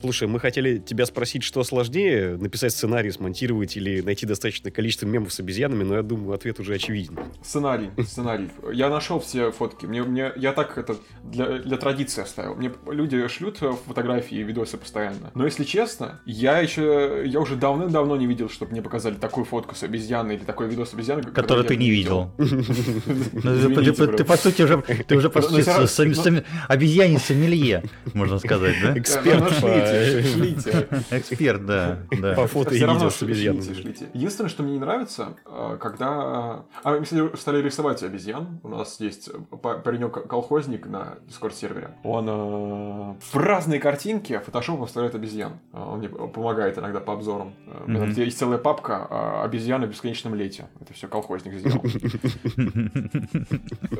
Слушай, 0.02 0.28
мы 0.28 0.40
хотели 0.40 0.78
тебя 0.78 1.06
спросить, 1.06 1.44
что 1.44 1.64
сложнее, 1.64 2.38
написать 2.38 2.74
сценарий, 2.74 3.12
смонтировать 3.12 3.78
или 3.78 4.02
найти 4.02 4.26
достаточное 4.26 4.72
количество 4.72 5.06
мемов 5.06 5.34
с 5.34 5.40
обезьянами, 5.40 5.84
но 5.84 5.96
я 5.96 6.02
думаю, 6.02 6.34
ответ 6.34 6.60
уже 6.60 6.76
очевиден. 6.76 7.18
Сценарий, 7.44 7.90
сценарий. 8.04 8.50
Я 8.72 8.90
нашел 8.90 9.20
все 9.20 9.52
фотки. 9.52 9.86
Мне, 9.86 10.04
мне, 10.04 10.32
я 10.36 10.54
так 10.54 10.78
это 10.78 10.98
для, 11.24 11.60
для 11.60 11.78
традиции 11.78 12.22
оставил. 12.22 12.56
Мне 12.56 12.72
люди 12.88 13.28
шлют 13.28 13.60
фотографии 13.88 14.38
и 14.38 14.44
видосы 14.44 14.78
постоянно. 14.78 15.32
Но 15.34 15.46
если 15.46 15.64
честно, 15.64 16.22
я 16.26 16.60
еще, 16.60 17.24
я 17.26 17.40
уже 17.40 17.56
давным-давно 17.56 18.16
не 18.18 18.28
видел, 18.28 18.50
чтобы 18.50 18.72
мне 18.72 18.82
показали 18.82 19.16
такую 19.16 19.46
фотку 19.46 19.76
с 19.76 19.84
обезьяной 19.84 20.36
или 20.36 20.44
такой 20.44 20.68
видос 20.68 20.92
с 20.92 20.94
обезьяной, 20.94 21.24
который 21.24 21.66
ты 21.66 21.76
не 21.76 21.90
видел. 21.90 22.32
Ну, 22.38 24.18
ты 24.18 24.24
по 24.24 24.38
сути 24.38 24.62
уже, 24.64 24.82
ты 25.08 25.16
уже 25.16 25.30
по 25.30 25.42
сути 25.42 26.44
обезьяне 26.68 27.20
сомелье, 27.20 27.84
можно 28.14 28.40
сказать, 28.40 28.76
да? 28.82 28.94
Эксперт 29.24 29.54
шлите, 29.54 30.24
шлите. 30.24 30.88
Эксперт, 31.12 31.66
да. 31.66 32.00
По 32.36 32.48
фото 32.48 32.76
и 32.76 32.80
видео 32.80 33.10
с 33.10 33.22
обезьянами. 33.22 33.96
Единственное, 34.14 34.50
что 34.50 34.64
мне 34.64 34.74
не 34.74 34.80
нравится, 34.80 35.36
э, 35.46 35.78
когда... 35.80 36.66
А 36.84 37.00
мы 37.00 37.06
стали 37.38 37.62
рисовать 37.62 38.04
обезьян. 38.04 38.60
У 38.64 38.70
нас 38.70 39.00
есть 39.00 39.30
паренек-колхозник 39.62 40.86
на 40.88 41.18
Discord-сервере. 41.28 41.92
Он 42.04 42.30
э, 42.30 43.16
в 43.20 43.36
разные 43.36 43.80
картинки 43.80 44.40
фотошопом 44.40 44.88
вставляет 44.88 45.16
обезьян. 45.16 45.60
Э, 45.74 45.84
он 45.84 46.00
мне 46.00 46.10
помогает 46.10 46.78
иногда 46.78 47.00
по 47.00 47.14
обзорам. 47.14 47.54
Mm-hmm. 47.68 48.24
Есть 48.24 48.38
целая 48.38 48.58
папка 48.58 49.08
а, 49.10 49.44
обезьяны 49.44 49.88
в 49.88 49.90
бесконечном 49.92 50.36
лете. 50.36 50.68
Это 50.80 50.94
все 50.94 51.08
колхозник 51.08 51.54
сделал. 51.56 51.82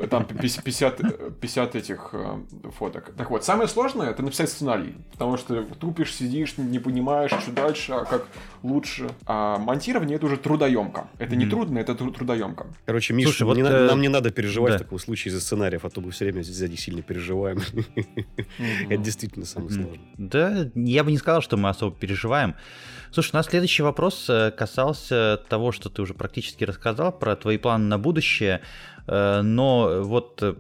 Там 0.10 0.26
50, 0.26 1.40
50 1.40 1.76
этих 1.76 2.14
фоток. 2.78 3.14
Так 3.18 3.30
вот, 3.30 3.44
самое 3.44 3.68
сложное 3.68 4.10
это 4.10 4.24
написать 4.24 4.50
сценарий. 4.50 4.96
Потому 5.14 5.38
что 5.38 5.64
тупишь, 5.80 6.14
сидишь, 6.14 6.58
не 6.58 6.80
понимаешь, 6.80 7.32
что 7.32 7.52
дальше, 7.52 7.94
а 7.94 8.04
как 8.04 8.28
лучше. 8.64 9.12
А 9.26 9.60
монтирование 9.60 10.18
это 10.18 10.26
уже 10.26 10.38
трудоемко. 10.38 11.08
Это 11.20 11.36
не 11.36 11.46
трудно, 11.46 11.78
это 11.78 11.96
трудоемко. 11.96 12.68
Короче, 12.86 13.14
Миша, 13.14 13.30
Слушай, 13.30 13.44
вот, 13.44 13.58
не, 13.58 13.62
э... 13.62 13.88
нам 13.88 14.02
не 14.02 14.10
надо 14.10 14.32
переживать 14.32 14.74
да. 14.74 14.78
в 14.80 14.82
таком 14.82 15.00
случае 15.00 15.32
из-за 15.32 15.42
сценариев, 15.42 15.86
а 15.86 15.90
то 15.90 16.02
мы 16.02 16.12
все 16.12 16.26
время 16.26 16.42
здесь 16.42 16.58
сзади 16.58 16.76
сильно 16.76 17.02
переживаем. 17.04 17.60
Это 18.90 19.04
действительно 19.04 19.46
самое 19.46 19.72
сложное. 19.72 20.00
Да, 20.18 20.72
я 20.76 21.04
бы 21.04 21.12
не 21.12 21.18
сказал, 21.18 21.42
что 21.42 21.58
мы 21.58 21.70
особо 21.70 21.96
переживаем. 21.96 22.56
Слушай, 23.12 23.32
у 23.34 23.36
нас 23.38 23.46
следующий 23.46 23.84
вопрос 23.84 24.28
э, 24.28 24.50
касался 24.50 25.40
того, 25.48 25.72
что 25.72 25.90
ты 25.90 26.02
уже 26.02 26.16
практически 26.16 26.64
рассказал 26.64 27.12
про 27.12 27.36
твои 27.36 27.58
планы 27.58 27.86
на 27.86 28.00
будущее. 28.00 28.62
Э, 29.06 29.42
но 29.44 30.02
вот 30.02 30.42
э, 30.42 30.56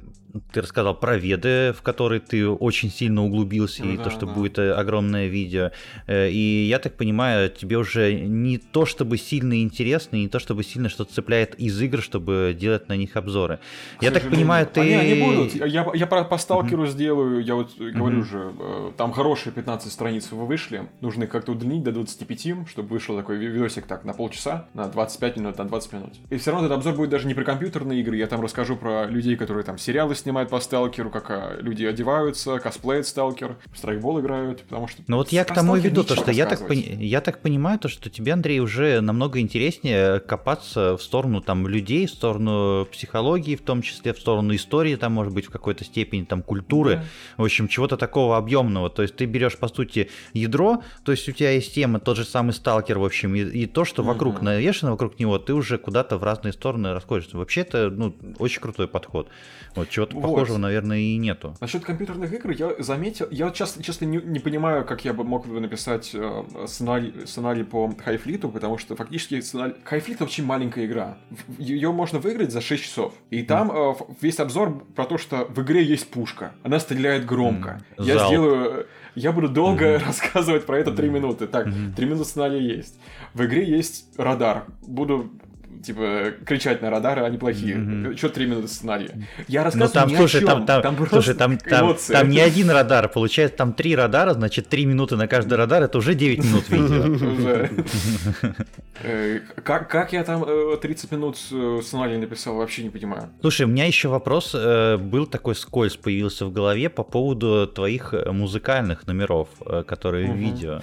ты 0.52 0.62
рассказал 0.62 0.96
про 0.96 1.18
веды, 1.18 1.74
в 1.74 1.82
которые 1.82 2.20
ты 2.20 2.48
очень 2.48 2.90
сильно 2.90 3.24
углубился, 3.24 3.84
ну, 3.86 3.94
и 3.94 3.98
да, 3.98 4.06
то, 4.06 4.10
что 4.10 4.26
да. 4.26 4.34
будет 4.34 4.58
э, 4.58 4.74
огромное 4.74 5.28
видео. 5.28 5.72
Э, 6.08 6.30
и 6.30 6.66
я 6.66 6.80
так 6.80 6.96
понимаю, 6.96 7.50
тебе 7.50 7.78
уже 7.78 8.14
не 8.14 8.58
то 8.58 8.86
чтобы 8.86 9.18
сильно 9.18 9.62
интересно, 9.62 10.16
не 10.16 10.28
то 10.28 10.40
чтобы 10.40 10.64
сильно 10.64 10.90
что-то 10.90 11.14
цепляет 11.14 11.56
из 11.56 11.80
игр, 11.80 12.02
чтобы 12.02 12.56
делать 12.60 12.90
на 12.90 12.98
них 12.98 13.16
обзоры. 13.16 13.60
К 14.00 14.04
я 14.04 14.12
так 14.12 14.30
понимаю, 14.30 14.66
ты... 14.66 14.82
Они, 14.82 14.94
они 14.94 15.22
будут. 15.22 15.56
Я, 15.56 15.90
я 15.94 16.08
по, 16.08 16.24
по 16.24 16.38
сталкеру 16.38 16.86
mm-hmm. 16.86 16.92
сделаю, 16.92 17.44
я 17.44 17.56
вот 17.56 17.78
говорю 17.78 18.22
mm-hmm. 18.22 18.24
же, 18.24 18.54
э, 18.60 18.92
там 18.98 19.12
хорошие 19.12 19.54
15 19.54 19.92
страниц 19.92 20.30
вы 20.32 20.46
вышли, 20.46 20.90
нужно 21.02 21.26
их 21.26 21.30
как-то 21.30 21.52
удлинить 21.52 21.84
до 21.84 21.92
25, 21.92 22.68
чтобы 22.68 22.90
вышел 22.90 23.16
такой 23.16 23.38
видосик 23.38 23.86
так 23.86 24.04
на 24.04 24.14
полчаса, 24.14 24.68
на 24.74 24.88
25 24.88 25.38
минут, 25.38 25.58
на 25.60 25.66
20 25.66 25.94
минут. 25.94 26.14
И 26.30 26.38
все 26.38 26.52
равно 26.52 26.66
этот 26.66 26.78
обзор 26.78 26.96
будет 26.96 27.12
даже 27.12 27.28
не 27.28 27.36
про 27.36 27.44
компьютерные 27.44 28.02
игры, 28.02 28.18
я 28.18 28.26
там 28.26 28.42
расскажу 28.42 28.76
про 28.76 29.06
людей, 29.06 29.36
которые 29.36 29.64
там 29.64 29.78
сериалы 29.78 30.16
снимают 30.24 30.50
по 30.50 30.60
сталкеру, 30.60 31.10
как 31.10 31.30
а, 31.30 31.58
люди 31.60 31.86
одеваются, 31.86 32.60
косплеят 32.60 33.06
сталкер, 33.06 33.58
в 33.72 33.78
страйкбол 33.78 34.22
играют, 34.22 34.64
потому 34.64 34.88
что... 34.88 35.04
Ну 35.08 35.18
вот 35.18 35.30
я 35.32 35.44
к 35.44 35.54
тому 35.54 35.76
и 35.76 35.82
веду, 35.82 36.04
то, 36.04 36.16
что 36.16 36.32
я 36.32 36.46
так, 36.46 36.62
я 36.72 37.22
так 37.22 37.42
понимаю, 37.42 37.78
то, 37.80 37.90
что 37.90 38.10
тебе, 38.10 38.34
Андрей, 38.34 38.60
уже 38.60 39.02
намного 39.02 39.40
интереснее 39.40 40.20
копаться 40.20 40.98
в 40.98 41.04
сторону 41.04 41.42
там 41.42 41.68
людей, 41.68 42.08
в 42.08 42.10
сторону 42.10 42.88
психологии, 42.92 43.56
в 43.56 43.62
том 43.62 43.82
числе 43.82 44.14
в 44.14 44.20
сторону 44.20 44.56
истории, 44.56 44.96
там, 44.96 45.14
может 45.14 45.34
быть, 45.34 45.46
в 45.46 45.50
какой-то 45.50 45.84
степени 45.84 46.24
там 46.24 46.42
культуры, 46.42 46.96
да. 46.96 47.04
в 47.38 47.44
общем, 47.44 47.68
чего-то 47.68 47.98
такого 47.98 48.38
объемного. 48.38 48.90
То 48.90 49.02
есть 49.02 49.16
ты 49.16 49.26
берешь, 49.26 49.58
по 49.58 49.68
сути, 49.68 50.10
ядро, 50.34 50.84
то 51.04 51.12
есть 51.12 51.28
у 51.28 51.32
тебя 51.32 51.52
есть 51.52 51.74
тема, 51.74 52.00
тот 52.00 52.18
же 52.18 52.26
самый 52.26 52.54
сталкер, 52.54 52.98
в 52.98 53.06
общем, 53.06 53.36
и, 53.36 53.42
и 53.42 53.66
то, 53.66 53.86
что 53.86 54.04
вокруг 54.04 54.38
угу. 54.38 54.46
навешено, 54.46 54.92
вокруг 54.92 55.20
него, 55.20 55.38
ты 55.38 55.54
уже 55.54 55.78
куда-то 55.78 56.18
в 56.18 56.24
разные 56.24 56.54
стороны 56.54 56.94
расходишься. 56.94 57.38
Вообще 57.38 57.62
это, 57.62 57.90
ну, 57.90 58.16
очень 58.40 58.62
крутой 58.62 58.88
подход. 58.88 59.28
Вот 59.76 59.90
чего-то 60.14 60.28
вот. 60.28 60.34
похожего, 60.34 60.58
наверное, 60.58 61.00
и 61.00 61.18
нету. 61.18 61.56
Насчет 61.60 61.84
компьютерных 61.84 62.32
игр 62.34 62.52
я 62.52 62.76
заметил, 62.80 63.28
я 63.32 63.46
вот 63.46 63.56
честно, 63.56 64.06
не, 64.06 64.18
не 64.18 64.40
понимаю, 64.40 64.86
как 64.86 65.06
я 65.06 65.14
бы 65.14 65.24
мог 65.24 65.48
бы 65.48 65.60
написать 65.60 66.12
э, 66.14 66.44
сценарий, 66.68 67.14
сценарий 67.26 67.64
по 67.64 67.94
Хайфлиту, 68.04 68.50
потому 68.50 68.78
что 68.78 68.96
фактически 68.96 69.42
сценарий... 69.42 69.76
Хайфлит 69.84 70.22
очень 70.22 70.46
маленькая 70.46 70.86
игра. 70.86 71.18
Ее 71.58 71.92
можно 71.92 72.20
выиграть 72.20 72.52
за 72.52 72.62
6 72.62 72.84
часов. 72.84 73.14
И 73.30 73.44
там 73.44 73.72
mm. 73.72 73.98
э, 74.00 74.14
весь 74.22 74.40
обзор 74.40 74.86
про 74.96 75.06
то, 75.06 75.18
что 75.18 75.46
в 75.46 75.62
игре 75.62 75.84
есть 75.84 76.10
пушка. 76.10 76.54
Она 76.64 76.80
стреляет 76.80 77.26
громко. 77.26 77.82
Mm. 77.98 78.06
Я 78.06 78.28
сделаю 78.28 78.88
я 79.16 79.32
буду 79.32 79.48
долго 79.48 79.86
mm-hmm. 79.86 80.06
рассказывать 80.06 80.66
про 80.66 80.80
это 80.80 80.92
3 80.92 81.10
минуты. 81.10 81.48
Так, 81.48 81.68
mm-hmm. 81.68 81.94
3 81.96 82.06
минуты 82.06 82.26
сценария 82.26 82.76
есть. 82.76 83.00
В 83.34 83.44
игре 83.46 83.64
есть 83.64 84.08
радар. 84.18 84.66
Буду 84.82 85.32
типа, 85.82 86.34
кричать 86.46 86.82
на 86.82 86.90
радары, 86.90 87.24
они 87.24 87.38
плохие. 87.38 87.76
Mm-hmm. 87.76 88.18
Что 88.18 88.30
три 88.30 88.46
минуты 88.46 88.68
сценария? 88.68 89.28
Я 89.48 89.62
ну, 89.62 89.66
рассказываю 89.66 89.94
там, 89.94 90.10
ни 90.10 90.16
слушай, 90.16 90.38
о 90.38 90.40
чем. 90.40 90.48
Там, 90.48 90.66
там, 90.66 90.96
там, 90.96 91.08
слушай, 91.08 91.36
там, 91.36 91.58
там, 91.58 91.96
там 91.96 92.30
не 92.30 92.40
один 92.40 92.70
радар, 92.70 93.10
получается, 93.10 93.58
там 93.58 93.74
три 93.74 93.96
радара, 93.96 94.34
значит, 94.34 94.68
три 94.68 94.86
минуты 94.86 95.16
на 95.16 95.28
каждый 95.28 95.56
радар, 95.56 95.84
это 95.84 95.98
уже 95.98 96.16
9 96.16 96.44
минут 96.44 96.70
видео. 96.70 97.70
Э, 99.02 99.40
как 99.64 100.14
я 100.14 100.24
там 100.24 100.46
30 100.80 101.12
э, 101.12 101.16
минут 101.16 101.38
э, 101.52 101.82
сценария 101.84 102.18
написал, 102.18 102.56
вообще 102.56 102.84
не 102.84 102.90
понимаю. 102.90 103.30
Слушай, 103.42 103.66
у 103.66 103.70
меня 103.70 103.86
еще 103.86 104.08
вопрос 104.08 104.54
был 104.54 105.26
такой 105.26 105.56
скольз 105.56 105.98
появился 105.98 106.46
в 106.46 106.54
голове 106.54 106.90
по 106.90 107.04
поводу 107.04 107.68
твоих 107.68 108.14
музыкальных 108.28 109.06
номеров, 109.08 109.50
которые 109.88 110.32
в 110.32 110.36
видео. 110.36 110.82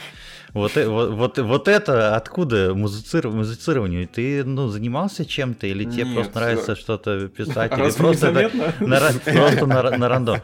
Вот, 0.52 0.74
вот, 0.74 1.10
вот, 1.10 1.38
вот 1.38 1.68
это 1.68 2.16
откуда 2.16 2.74
музицирование? 2.74 4.06
Ты 4.06 4.44
ну, 4.44 4.68
занимался 4.68 5.24
чем-то 5.24 5.66
или 5.66 5.84
тебе 5.84 6.04
Нет, 6.04 6.14
просто 6.14 6.38
нравится 6.38 6.76
что-то 6.76 7.28
писать? 7.28 7.72
Или 7.78 7.90
просто, 7.92 8.28
это, 8.28 8.84
на, 8.84 9.00
просто 9.24 9.66
на, 9.66 9.90
на 9.96 10.08
рандом? 10.08 10.40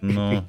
Ну, 0.00 0.44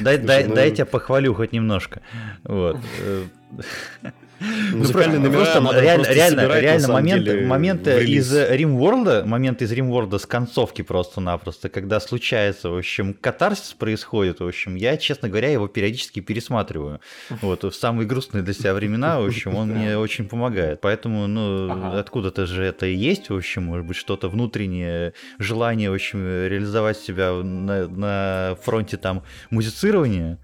дай, 0.00 0.16
Слушай, 0.16 0.26
дай, 0.26 0.44
ну... 0.46 0.54
дай 0.54 0.70
тебя 0.70 0.86
похвалю 0.86 1.34
хоть 1.34 1.52
немножко. 1.52 2.00
Вот. 2.44 2.78
Музыкальные 4.40 5.20
ну, 5.20 5.32
просто, 5.32 5.60
просто 5.60 5.80
реально, 5.80 6.06
реально, 6.06 6.42
собирать, 6.42 6.62
реально 6.62 6.88
момент, 6.88 7.24
деле, 7.24 7.46
моменты 7.46 8.04
из 8.04 8.32
Римворлда, 8.32 9.24
момент 9.26 9.62
из 9.62 9.72
Римворлда 9.72 10.18
с 10.18 10.26
концовки 10.26 10.82
просто-напросто, 10.82 11.68
когда 11.68 12.00
случается, 12.00 12.70
в 12.70 12.76
общем, 12.76 13.14
катарсис 13.14 13.74
происходит, 13.74 14.40
в 14.40 14.46
общем, 14.46 14.74
я, 14.76 14.96
честно 14.96 15.28
говоря, 15.28 15.50
его 15.50 15.66
периодически 15.68 16.20
пересматриваю. 16.20 17.00
Вот, 17.42 17.64
в 17.64 17.72
самые 17.72 18.06
грустные 18.06 18.42
для 18.42 18.54
себя 18.54 18.74
времена, 18.74 19.20
в 19.20 19.26
общем, 19.26 19.54
он 19.54 19.68
мне 19.68 19.98
очень 19.98 20.28
помогает. 20.28 20.80
Поэтому, 20.80 21.26
ну, 21.26 21.96
откуда-то 21.98 22.46
же 22.46 22.64
это 22.64 22.86
и 22.86 22.94
есть, 22.94 23.30
в 23.30 23.36
общем, 23.36 23.64
может 23.64 23.86
быть, 23.86 23.96
что-то 23.96 24.28
внутреннее, 24.28 25.14
желание, 25.38 25.90
в 25.90 25.94
общем, 25.94 26.20
реализовать 26.20 26.98
себя 26.98 27.32
на, 27.32 27.88
на 27.88 28.58
фронте 28.62 28.96
там 28.96 29.22
музицирования. 29.50 30.38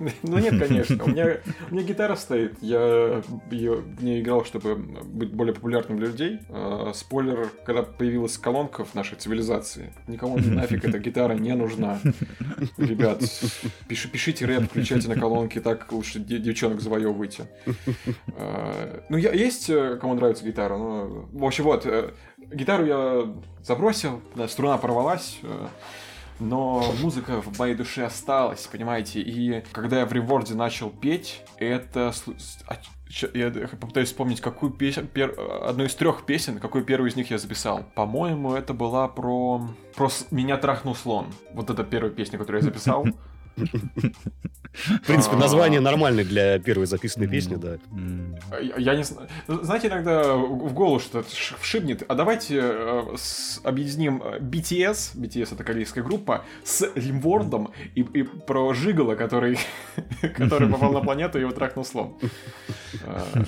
Ну 0.22 0.38
нет, 0.38 0.58
конечно. 0.58 1.04
У 1.04 1.08
меня, 1.08 1.38
у 1.70 1.74
меня 1.74 1.84
гитара 1.84 2.16
стоит. 2.16 2.56
Я 2.60 3.22
ее 3.50 3.76
в 3.76 4.02
ней 4.02 4.22
играл, 4.22 4.44
чтобы 4.44 4.76
быть 4.76 5.30
более 5.30 5.54
популярным 5.54 5.98
для 5.98 6.08
людей. 6.08 6.40
А, 6.48 6.92
спойлер, 6.94 7.50
когда 7.64 7.82
появилась 7.82 8.38
колонка 8.38 8.84
в 8.84 8.94
нашей 8.94 9.16
цивилизации, 9.16 9.92
никому 10.08 10.38
нафиг 10.38 10.84
эта 10.84 10.98
гитара 10.98 11.34
не 11.34 11.54
нужна. 11.54 12.00
Ребят, 12.78 13.22
пиши, 13.88 14.08
пишите 14.08 14.46
рэп, 14.46 14.64
включайте 14.64 15.08
на 15.08 15.16
колонке, 15.16 15.60
так 15.60 15.90
лучше 15.92 16.18
девчонок 16.20 16.80
завоевывайте. 16.80 17.48
А, 18.36 19.02
ну, 19.08 19.16
я, 19.16 19.32
есть 19.32 19.68
э, 19.68 19.98
кому 20.00 20.14
нравится 20.14 20.44
гитара, 20.44 20.76
но... 20.76 21.28
В 21.32 21.44
общем, 21.44 21.64
вот, 21.64 21.84
э, 21.84 22.12
гитару 22.52 22.84
я 22.86 23.34
забросил, 23.62 24.22
да, 24.34 24.48
струна 24.48 24.78
порвалась, 24.78 25.38
э, 25.42 25.66
но 26.40 26.92
музыка 27.00 27.40
в 27.40 27.58
моей 27.58 27.74
душе 27.74 28.04
осталась, 28.04 28.66
понимаете? 28.66 29.20
И 29.20 29.62
когда 29.72 30.00
я 30.00 30.06
в 30.06 30.12
реворде 30.12 30.54
начал 30.54 30.90
петь, 30.90 31.42
это... 31.58 32.12
А, 32.66 32.76
я 33.34 33.50
попытаюсь 33.80 34.08
вспомнить, 34.08 34.40
какую 34.40 34.72
песню, 34.72 35.06
пер... 35.06 35.34
одну 35.62 35.84
из 35.84 35.94
трех 35.94 36.24
песен, 36.24 36.58
какую 36.58 36.84
первую 36.84 37.10
из 37.10 37.16
них 37.16 37.30
я 37.30 37.38
записал. 37.38 37.84
По-моему, 37.94 38.54
это 38.54 38.72
была 38.72 39.08
про... 39.08 39.68
про 39.96 40.08
«Меня 40.30 40.56
трахнул 40.56 40.94
слон». 40.94 41.26
Вот 41.52 41.70
это 41.70 41.84
первая 41.84 42.12
песня, 42.12 42.38
которую 42.38 42.62
я 42.62 42.64
записал. 42.64 43.06
В 44.72 45.06
принципе, 45.06 45.36
название 45.36 45.80
нормальное 45.80 46.24
для 46.24 46.58
первой 46.58 46.86
записанной 46.86 47.28
песни, 47.28 47.56
да. 47.56 47.78
Я 48.78 48.94
не 48.94 49.02
знаю. 49.02 49.28
Знаете, 49.48 49.88
иногда 49.88 50.34
в 50.36 50.72
голову 50.72 51.00
что-то 51.00 51.28
вшибнет. 51.60 52.04
А 52.08 52.14
давайте 52.14 52.60
э, 52.62 53.16
объединим 53.64 54.22
BTS, 54.22 55.16
BTS 55.16 55.54
это 55.54 55.64
корейская 55.64 56.02
группа, 56.02 56.44
с 56.64 56.88
Римвордом 56.94 57.72
и, 57.94 58.02
и 58.02 58.22
про 58.22 58.72
Жигала, 58.72 59.16
который, 59.16 59.58
который 60.36 60.68
попал 60.68 60.92
на 60.92 61.00
планету 61.00 61.38
и 61.38 61.40
его 61.42 61.52
трахнул 61.52 61.84
слон. 61.84 62.18
Э, 63.04 63.44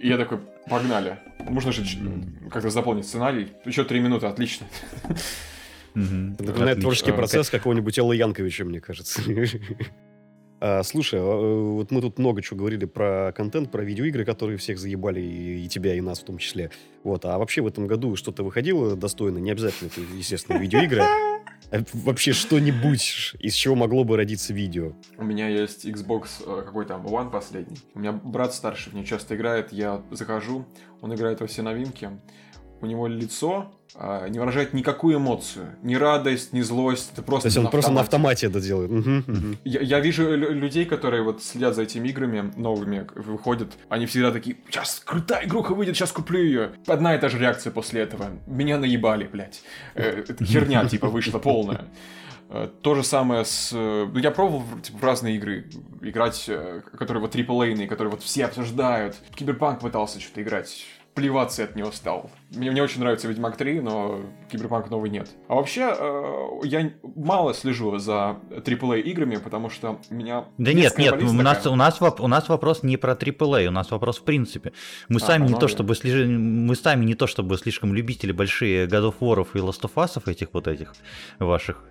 и 0.00 0.08
я 0.08 0.16
такой, 0.16 0.38
погнали. 0.68 1.18
Можно 1.40 1.72
же 1.72 1.84
как-то 2.50 2.70
заполнить 2.70 3.06
сценарий. 3.06 3.52
Еще 3.64 3.84
три 3.84 4.00
минуты, 4.00 4.26
отлично. 4.26 4.66
Угу. 5.94 6.44
Напоминает 6.46 6.80
творческий 6.80 7.12
процесс 7.12 7.50
какого-нибудь 7.50 7.98
Элла 7.98 8.12
Янковича, 8.12 8.64
мне 8.64 8.80
кажется. 8.80 9.22
А, 10.62 10.82
слушай, 10.82 11.18
а, 11.18 11.22
э, 11.22 11.72
вот 11.76 11.90
мы 11.90 12.02
тут 12.02 12.18
много 12.18 12.42
чего 12.42 12.58
говорили 12.58 12.84
про 12.84 13.32
контент, 13.34 13.70
про 13.70 13.82
видеоигры, 13.82 14.26
которые 14.26 14.58
всех 14.58 14.78
заебали, 14.78 15.18
и, 15.18 15.64
и 15.64 15.68
тебя, 15.68 15.94
и 15.94 16.02
нас 16.02 16.20
в 16.20 16.24
том 16.24 16.36
числе. 16.36 16.70
Вот, 17.02 17.24
а 17.24 17.38
вообще 17.38 17.62
в 17.62 17.66
этом 17.66 17.86
году 17.86 18.14
что-то 18.14 18.42
выходило 18.42 18.94
достойно? 18.94 19.38
Не 19.38 19.52
обязательно 19.52 19.88
это, 19.88 20.02
естественно, 20.14 20.58
видеоигры. 20.58 21.00
А 21.72 21.78
вообще 21.94 22.32
что-нибудь, 22.32 23.36
из 23.38 23.54
чего 23.54 23.74
могло 23.74 24.04
бы 24.04 24.16
родиться 24.16 24.52
видео. 24.52 24.92
У 25.16 25.24
меня 25.24 25.48
есть 25.48 25.86
Xbox 25.86 26.26
э, 26.44 26.62
какой 26.62 26.84
там, 26.84 27.06
One 27.06 27.30
последний. 27.30 27.78
У 27.94 28.00
меня 28.00 28.12
брат 28.12 28.52
старший 28.52 28.92
в 28.92 28.94
нее 28.94 29.06
часто 29.06 29.36
играет, 29.36 29.72
я 29.72 30.02
захожу, 30.10 30.66
он 31.00 31.14
играет 31.14 31.40
во 31.40 31.46
все 31.46 31.62
новинки. 31.62 32.10
У 32.80 32.86
него 32.86 33.06
лицо 33.06 33.70
а, 33.94 34.28
не 34.28 34.38
выражает 34.38 34.72
никакую 34.72 35.18
эмоцию, 35.18 35.76
ни 35.82 35.96
радость, 35.96 36.52
ни 36.52 36.60
злость. 36.60 37.10
Это 37.12 37.22
просто 37.22 37.42
То 37.42 37.48
есть 37.48 37.58
он 37.58 37.64
на 37.64 37.70
просто 37.70 37.90
на 37.90 38.00
автомате 38.00 38.46
это 38.46 38.60
делает. 38.60 38.90
Я, 39.64 39.80
я 39.80 40.00
вижу 40.00 40.34
людей, 40.36 40.84
которые 40.84 41.22
вот 41.22 41.42
следят 41.42 41.74
за 41.74 41.82
этими 41.82 42.08
играми 42.08 42.52
новыми, 42.56 43.06
выходят, 43.14 43.72
они 43.88 44.06
всегда 44.06 44.30
такие, 44.30 44.56
сейчас 44.68 45.02
крутая 45.04 45.46
игруха 45.46 45.74
выйдет, 45.74 45.96
сейчас 45.96 46.12
куплю 46.12 46.40
ее. 46.40 46.70
Одна 46.86 47.16
и 47.16 47.18
та 47.18 47.28
же 47.28 47.38
реакция 47.38 47.72
после 47.72 48.02
этого. 48.02 48.30
Меня 48.46 48.78
наебали, 48.78 49.24
блядь. 49.24 49.62
Э, 49.94 50.24
херня 50.40 50.84
типа 50.88 51.08
вышла 51.08 51.40
полная. 51.40 51.86
Э, 52.48 52.68
то 52.82 52.94
же 52.94 53.02
самое 53.02 53.44
с... 53.44 53.70
Э, 53.72 54.08
ну, 54.10 54.18
я 54.18 54.30
пробовал 54.30 54.62
типа, 54.82 54.98
в 54.98 55.04
разные 55.04 55.36
игры 55.36 55.68
играть, 56.00 56.48
которые 56.96 57.20
вот 57.20 57.34
AAA, 57.34 57.86
которые 57.88 58.12
вот 58.12 58.22
все 58.22 58.44
обсуждают. 58.44 59.16
Киберпанк 59.34 59.80
пытался 59.80 60.20
что-то 60.20 60.42
играть 60.42 60.86
плеваться 61.14 61.64
от 61.64 61.76
него 61.76 61.90
стал. 61.92 62.30
Мне, 62.50 62.70
мне 62.70 62.82
очень 62.82 63.00
нравится 63.00 63.28
Ведьмак 63.28 63.56
3, 63.56 63.80
но 63.80 64.20
Киберпанк 64.50 64.90
новый 64.90 65.10
нет. 65.10 65.28
А 65.48 65.56
вообще, 65.56 65.94
э, 65.96 66.48
я 66.64 66.92
мало 67.02 67.52
слежу 67.54 67.98
за 67.98 68.38
AAA 68.50 69.00
играми, 69.02 69.36
потому 69.36 69.70
что 69.70 69.98
меня... 70.10 70.46
Да 70.58 70.72
нет, 70.72 70.96
нет, 70.98 71.22
у 71.22 71.32
нас, 71.32 71.66
у, 71.66 71.74
нас, 71.74 72.00
у 72.00 72.26
нас 72.26 72.48
вопрос 72.48 72.82
не 72.82 72.96
про 72.96 73.12
AAA, 73.12 73.66
у 73.66 73.70
нас 73.70 73.90
вопрос 73.90 74.18
в 74.18 74.24
принципе. 74.24 74.72
Мы 75.08 75.16
а, 75.16 75.20
сами 75.20 75.48
не 75.48 75.54
то, 75.54 75.68
чтобы 75.68 75.94
слежи, 75.94 76.26
мы 76.26 76.74
сами 76.76 77.04
не 77.04 77.14
то, 77.14 77.26
чтобы 77.26 77.56
слишком 77.56 77.94
любители 77.94 78.32
большие 78.32 78.86
God 78.86 79.12
of 79.12 79.14
War 79.20 79.46
и 79.54 79.58
Last 79.58 79.82
of 79.82 79.92
Us 79.94 80.20
этих 80.30 80.48
вот 80.52 80.68
этих 80.68 80.94
ваших 81.38 81.84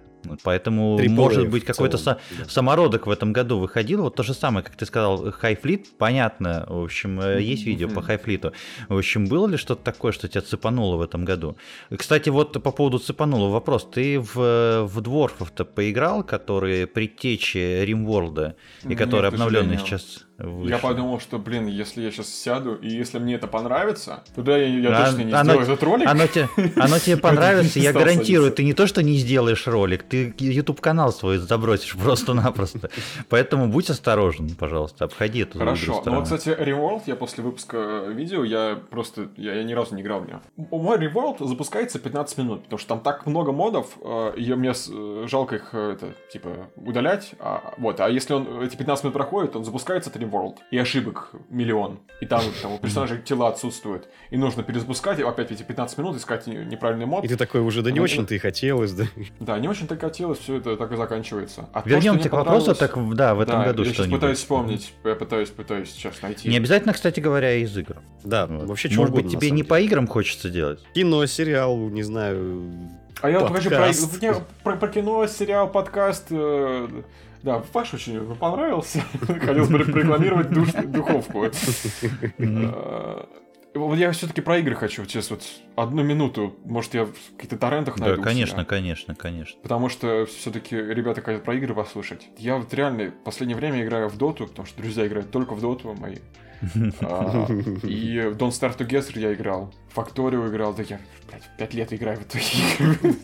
Поэтому, 0.44 1.00
Triple 1.00 1.10
может 1.10 1.50
быть, 1.50 1.66
какой-то 1.66 1.98
со- 1.98 2.20
да. 2.38 2.46
самородок 2.48 3.08
в 3.08 3.12
этом 3.12 3.34
году 3.34 3.60
выходил. 3.60 4.04
Вот 4.04 4.16
то 4.16 4.24
же 4.24 4.34
самое, 4.34 4.64
как 4.64 4.76
ты 4.76 4.86
сказал, 4.86 5.32
Хайфлит, 5.32 5.98
понятно. 5.98 6.66
В 6.68 6.84
общем, 6.84 7.20
mm-hmm. 7.20 7.42
есть 7.42 7.66
видео 7.66 7.88
mm-hmm. 7.88 7.94
по 7.94 8.02
Хайфлиту. 8.02 8.54
В 8.88 8.98
общем, 8.98 9.28
было 9.28 9.48
ли 9.48 9.58
что-то 9.58 9.84
такое, 9.84 10.12
что 10.12 10.28
тебя 10.28 10.42
цепануло 10.42 10.98
в 10.98 11.02
этом 11.02 11.26
году? 11.26 11.58
Кстати, 11.96 12.30
вот 12.30 12.62
по 12.64 12.72
поводу 12.72 13.00
цепануло 13.00 13.50
вопрос. 13.50 13.88
Ты 13.92 14.20
в, 14.20 14.86
в 14.86 15.02
Дворфов-то 15.02 15.66
поиграл, 15.66 16.24
которые 16.24 16.88
предтечи 16.88 17.84
Римворлда, 17.84 18.56
и 18.88 18.96
которые 18.96 19.30
обновленные 19.30 19.80
сейчас 19.80 20.26
Выше. 20.40 20.70
Я 20.70 20.78
подумал, 20.78 21.20
что, 21.20 21.38
блин, 21.38 21.68
если 21.68 22.02
я 22.02 22.12
сейчас 22.12 22.30
сяду, 22.30 22.76
и 22.76 22.88
если 22.88 23.20
мне 23.20 23.36
это 23.36 23.48
понравится, 23.48 24.24
тогда 24.36 24.58
я, 24.58 24.68
я 24.68 24.98
а, 24.98 25.06
точно 25.06 25.24
не 25.24 25.34
оно, 25.34 25.44
сделаю 25.44 25.64
этот 25.64 25.84
ролик. 25.84 26.08
Оно, 26.08 26.28
те, 26.28 26.50
оно 26.78 26.98
тебе 27.00 27.18
понравится, 27.30 27.80
я 27.80 27.92
гарантирую. 27.92 28.52
Ты 28.54 28.64
не 28.64 28.74
то, 28.74 28.88
что 28.88 29.04
не 29.04 29.18
сделаешь 29.18 29.68
ролик, 29.68 30.04
ты 30.04 30.34
YouTube-канал 30.40 31.12
свой 31.12 31.40
забросишь 31.40 31.96
просто-напросто. 32.04 32.90
Поэтому 33.28 33.68
будь 33.68 33.90
осторожен, 33.90 34.50
пожалуйста, 34.56 35.06
обходи 35.06 35.42
эту 35.42 35.60
Хорошо. 35.60 36.02
Ну, 36.06 36.16
вот, 36.16 36.24
кстати, 36.24 36.50
Reworld, 36.50 37.04
я 37.08 37.18
после 37.18 37.44
выпуска 37.44 38.06
видео, 38.08 38.46
я 38.46 38.80
просто, 38.90 39.28
я, 39.36 39.62
ни 39.64 39.74
разу 39.74 39.96
не 39.96 40.02
играл 40.02 40.22
в 40.22 40.28
него. 40.28 40.40
Мой 40.72 40.98
Reworld 40.98 41.46
запускается 41.46 42.00
15 42.00 42.38
минут, 42.38 42.64
потому 42.64 42.80
что 42.80 42.88
там 42.88 43.02
так 43.02 43.26
много 43.26 43.52
модов, 43.52 43.98
э, 44.02 44.34
и 44.38 44.54
мне 44.54 44.72
э, 44.72 45.26
жалко 45.28 45.56
их, 45.56 45.70
э, 45.74 45.94
это, 45.94 46.14
типа, 46.32 46.70
удалять. 46.78 47.32
А, 47.40 47.74
вот, 47.78 48.00
а 48.00 48.10
если 48.10 48.34
он 48.34 48.62
эти 48.62 48.78
15 48.78 49.04
минут 49.04 49.14
проходит, 49.14 49.56
он 49.58 49.66
запускается 49.66 50.10
3 50.10 50.29
World, 50.30 50.58
и 50.72 50.78
ошибок 50.78 51.32
миллион, 51.50 52.00
и 52.22 52.26
там, 52.26 52.42
там 52.62 52.74
у 52.74 52.78
персонажей 52.78 53.20
тела 53.22 53.50
отсутствуют, 53.50 54.08
и 54.30 54.38
нужно 54.38 54.64
перезапускать, 54.64 55.20
и 55.20 55.24
опять 55.24 55.52
эти 55.52 55.64
15 55.64 55.98
минут 55.98 56.18
искать 56.18 56.48
неправильный 56.48 57.06
мод. 57.06 57.24
И 57.24 57.28
ты 57.28 57.38
такой 57.38 57.62
уже, 57.62 57.82
да 57.82 57.92
не 57.92 58.00
очень-то 58.00 58.36
и 58.36 58.38
хотелось, 58.38 58.94
да? 58.94 59.06
Да, 59.40 59.60
не 59.60 59.68
очень-то 59.68 59.98
хотелось, 59.98 60.40
все 60.40 60.58
это 60.58 60.76
так 60.78 60.92
и 60.92 60.96
заканчивается. 60.96 61.70
А 61.74 61.82
Вернемся 61.86 62.30
к 62.30 62.34
вопросу, 62.34 62.76
так 62.76 62.94
да, 63.16 63.36
в 63.36 63.42
этом 63.42 63.60
да, 63.60 63.66
году 63.66 63.84
я 63.84 63.94
сейчас 63.94 64.08
пытаюсь 64.08 64.38
вспомнить, 64.38 64.94
я 65.04 65.16
пытаюсь, 65.16 65.50
пытаюсь 65.50 65.92
сейчас 65.92 66.22
найти. 66.22 66.50
Не 66.50 66.58
обязательно, 66.58 66.94
кстати 66.94 67.20
говоря, 67.20 67.56
из 67.56 67.76
игр. 67.78 67.98
Да, 68.24 68.48
вот. 68.48 68.68
вообще 68.68 68.90
Может 68.96 69.16
быть, 69.16 69.32
тебе 69.32 69.52
не 69.52 69.64
по 69.64 69.80
играм 69.80 70.08
хочется 70.08 70.50
делать? 70.50 70.84
Кино, 70.94 71.26
сериал, 71.26 71.78
не 71.90 72.04
знаю, 72.04 72.90
а 73.22 73.30
я 73.30 73.40
вот 73.40 73.52
хочу 73.52 73.70
про, 73.70 73.92
про, 74.64 74.76
про 74.78 74.88
кино, 74.88 75.28
сериал, 75.28 75.70
подкаст, 75.70 76.28
э, 76.30 76.88
Да, 77.44 77.60
Паш 77.60 77.94
очень 77.94 78.36
понравился. 78.36 79.02
Хотел 79.22 79.70
рекламировать 79.70 80.50
духовку. 80.92 81.46
А, 82.40 83.30
вот 83.74 83.96
я 83.96 84.12
все-таки 84.12 84.42
про 84.42 84.58
игры 84.58 84.76
хочу, 84.76 85.06
сейчас 85.06 85.30
вот 85.30 85.44
одну 85.76 86.04
минуту, 86.04 86.56
может 86.66 86.94
я 86.96 87.06
в 87.06 87.14
каких-то 87.36 87.58
торрентах 87.58 87.98
найду. 87.98 88.18
Да, 88.18 88.22
конечно, 88.24 88.66
конечно, 88.66 89.16
конечно. 89.16 89.60
Потому 89.62 89.90
что 89.90 90.26
все-таки 90.26 90.76
ребята 90.76 91.22
хотят 91.22 91.44
про 91.44 91.56
игры 91.56 91.74
послушать. 91.76 92.28
Я 92.38 92.58
вот 92.58 92.74
реально 92.74 93.12
в 93.12 93.24
последнее 93.24 93.56
время 93.56 93.84
играю 93.84 94.10
в 94.10 94.18
доту, 94.18 94.48
потому 94.48 94.66
что 94.66 94.82
друзья 94.82 95.06
играют 95.06 95.32
только 95.32 95.54
в 95.54 95.62
доту 95.62 95.94
мои. 95.94 96.18
А, 97.02 97.48
и 97.84 98.20
в 98.28 98.36
Don't 98.36 98.50
Start 98.50 98.78
Together 98.78 99.18
я 99.18 99.34
играл, 99.34 99.74
Факторию 99.90 100.46
играл, 100.50 100.74
да 100.74 100.84
я, 100.84 101.00
блядь, 101.30 101.50
пять 101.58 101.74
лет 101.74 101.94
играю 101.94 102.18
в 102.18 102.22
эту 102.22 102.38
игру. 102.38 103.16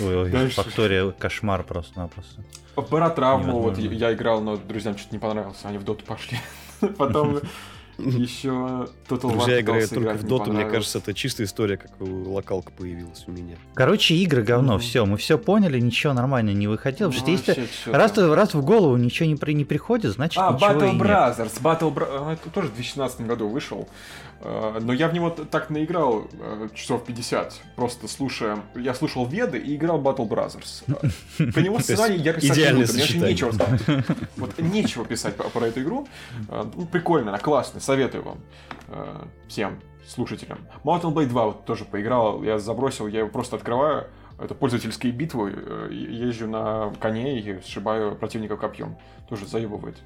Ой, 0.00 0.48
Фактория 0.50 1.10
кошмар 1.10 1.62
просто-напросто. 1.64 2.42
В 2.76 2.88
Баратравму 2.88 3.60
вот 3.60 3.78
я 3.78 4.12
играл, 4.12 4.40
но 4.40 4.56
друзьям 4.56 4.96
что-то 4.96 5.14
не 5.14 5.18
понравилось, 5.18 5.58
они 5.64 5.78
в 5.78 5.84
доту 5.84 6.04
пошли. 6.04 6.38
Потом 6.98 7.40
еще 8.00 8.88
Total 9.08 9.36
War 9.36 9.50
Я 9.50 9.60
играю 9.60 9.88
только 9.88 10.14
в 10.14 10.22
доту, 10.24 10.52
мне 10.52 10.64
кажется, 10.64 10.98
это 10.98 11.14
чистая 11.14 11.46
история, 11.46 11.76
как 11.76 11.90
локалка 12.00 12.72
появилась 12.72 13.24
у 13.26 13.32
меня. 13.32 13.56
Короче, 13.74 14.14
игры 14.14 14.42
говно, 14.42 14.78
все, 14.78 15.04
мы 15.04 15.16
все 15.16 15.38
поняли, 15.38 15.78
ничего 15.78 16.12
нормально 16.12 16.50
не 16.50 16.66
выходило. 16.66 17.10
Потому 17.10 17.36
что 17.36 17.52
если 17.52 17.68
раз, 17.90 18.16
раз 18.16 18.54
в 18.54 18.64
голову 18.64 18.96
ничего 18.96 19.28
не, 19.28 19.36
при, 19.36 19.52
не 19.52 19.64
приходит, 19.64 20.12
значит 20.12 20.38
а, 20.38 20.52
ничего 20.52 20.70
Battle 20.70 20.98
Brothers, 20.98 21.62
Battle 21.62 21.94
Brothers, 21.94 22.32
это 22.32 22.50
тоже 22.50 22.68
в 22.68 22.74
2012 22.74 23.20
году 23.22 23.48
вышел. 23.48 23.88
Э, 24.40 24.78
но 24.80 24.92
я 24.92 25.08
в 25.08 25.14
него 25.14 25.30
так 25.30 25.70
наиграл 25.70 26.28
э, 26.32 26.68
часов 26.74 27.04
50, 27.04 27.60
просто 27.76 28.08
слушая... 28.08 28.58
Я 28.74 28.94
слушал 28.94 29.26
Веды 29.26 29.58
и 29.58 29.76
играл 29.76 30.00
Battle 30.00 30.28
Brothers. 30.28 30.84
По 31.52 31.58
него 31.58 31.78
сценарий 31.80 32.16
я 32.16 32.32
писать 32.32 32.72
не 32.72 32.82
буду, 32.82 32.92
мне 32.92 33.28
нечего 33.30 33.52
сказать. 33.52 33.80
Вот 34.36 34.58
нечего 34.58 35.04
писать 35.04 35.36
про 35.36 35.66
эту 35.66 35.82
игру. 35.82 36.08
Э, 36.48 36.64
ну, 36.74 36.86
прикольно, 36.86 37.30
она 37.30 37.38
классная, 37.38 37.80
советую 37.80 38.24
вам 38.24 38.38
всем 39.46 39.78
слушателям. 40.08 40.58
Mountain 40.82 41.12
Blade 41.14 41.26
2 41.26 41.44
вот 41.44 41.64
тоже 41.64 41.84
поиграл, 41.84 42.42
я 42.42 42.58
забросил, 42.58 43.06
я 43.06 43.20
его 43.20 43.28
просто 43.28 43.56
открываю, 43.56 44.08
это 44.40 44.54
пользовательские 44.54 45.12
битвы, 45.12 45.50
езжу 45.90 46.48
на 46.48 46.92
коне 47.00 47.40
и 47.40 47.60
сшибаю 47.62 48.16
противника 48.16 48.56
копьем 48.56 48.96
тоже 49.30 49.46
заебывает. 49.46 49.96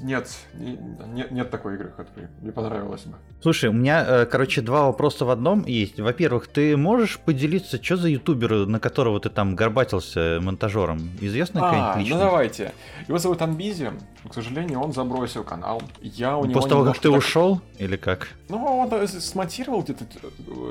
Нет, 0.00 0.28
нет, 0.54 1.30
нет 1.32 1.50
такой 1.50 1.74
игры, 1.74 1.92
которая 1.96 2.30
мне 2.40 2.52
понравилась 2.52 3.02
бы. 3.02 3.16
Слушай, 3.40 3.68
у 3.68 3.72
меня, 3.72 4.04
э, 4.06 4.26
короче, 4.26 4.62
два 4.62 4.86
вопроса 4.86 5.24
в 5.24 5.30
одном 5.30 5.66
есть. 5.66 5.98
Во-первых, 5.98 6.46
ты 6.46 6.76
можешь 6.76 7.18
поделиться, 7.18 7.82
что 7.82 7.96
за 7.96 8.08
ютубер, 8.08 8.66
на 8.66 8.78
которого 8.78 9.18
ты 9.18 9.28
там 9.28 9.56
горбатился 9.56 10.38
монтажером? 10.40 11.00
Известно 11.20 11.60
а, 11.64 11.96
ну 11.98 12.18
давайте. 12.18 12.72
Его 13.08 13.18
зовут 13.18 13.42
Анбизи. 13.42 13.90
К 14.28 14.34
сожалению, 14.34 14.80
он 14.80 14.92
забросил 14.92 15.42
канал. 15.42 15.82
Я 16.00 16.36
у 16.36 16.44
него 16.44 16.60
После 16.60 16.70
того, 16.70 16.84
как 16.84 16.98
ты 16.98 17.08
так... 17.10 17.18
ушел? 17.18 17.60
Или 17.78 17.96
как? 17.96 18.28
Ну, 18.48 18.64
он 18.64 18.88
э, 18.92 19.08
смонтировал 19.08 19.82
где-то 19.82 20.04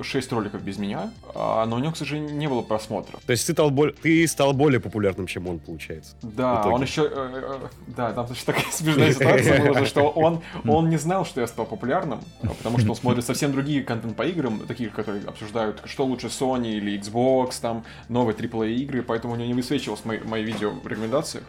6 0.03 0.31
роликов 0.31 0.61
без 0.61 0.77
меня, 0.77 1.11
а, 1.35 1.65
но 1.71 1.77
у 1.77 1.79
него, 1.79 1.93
к 1.93 1.97
сожалению, 1.97 2.35
не 2.35 2.47
было 2.47 2.61
просмотров. 2.61 3.21
То 3.25 3.31
есть 3.31 3.47
ты 3.47 3.53
стал, 3.53 3.71
более, 3.71 3.95
ты 3.95 4.27
стал 4.27 4.51
более 4.51 4.81
популярным, 4.81 5.25
чем 5.25 5.47
он, 5.47 5.59
получается? 5.59 6.17
Да, 6.21 6.63
он 6.67 6.81
еще... 6.81 7.03
Э, 7.09 7.59
э, 7.63 7.67
да, 7.87 8.11
там 8.11 8.27
точно 8.27 8.53
такая 8.53 8.65
смешная 8.71 9.13
ситуация 9.13 9.65
была, 9.65 9.85
что 9.85 10.09
он, 10.09 10.41
он 10.67 10.89
не 10.89 10.97
знал, 10.97 11.25
что 11.25 11.39
я 11.39 11.47
стал 11.47 11.65
популярным, 11.65 12.19
а 12.43 12.49
потому 12.49 12.77
что 12.77 12.89
он 12.89 12.95
смотрит 12.97 13.25
совсем 13.25 13.53
другие 13.53 13.83
контент 13.83 14.17
по 14.17 14.23
играм, 14.23 14.59
такие, 14.67 14.89
которые 14.89 15.23
обсуждают, 15.23 15.81
что 15.85 16.05
лучше 16.05 16.27
Sony 16.27 16.73
или 16.73 16.99
Xbox, 16.99 17.61
там, 17.61 17.85
новые 18.09 18.35
AAA 18.35 18.73
игры, 18.73 19.01
поэтому 19.01 19.35
у 19.35 19.37
него 19.37 19.47
не 19.47 19.53
высвечивалось 19.53 20.03
мои, 20.03 20.19
мои 20.19 20.43
видео 20.43 20.71
в 20.71 20.85
рекомендациях. 20.85 21.45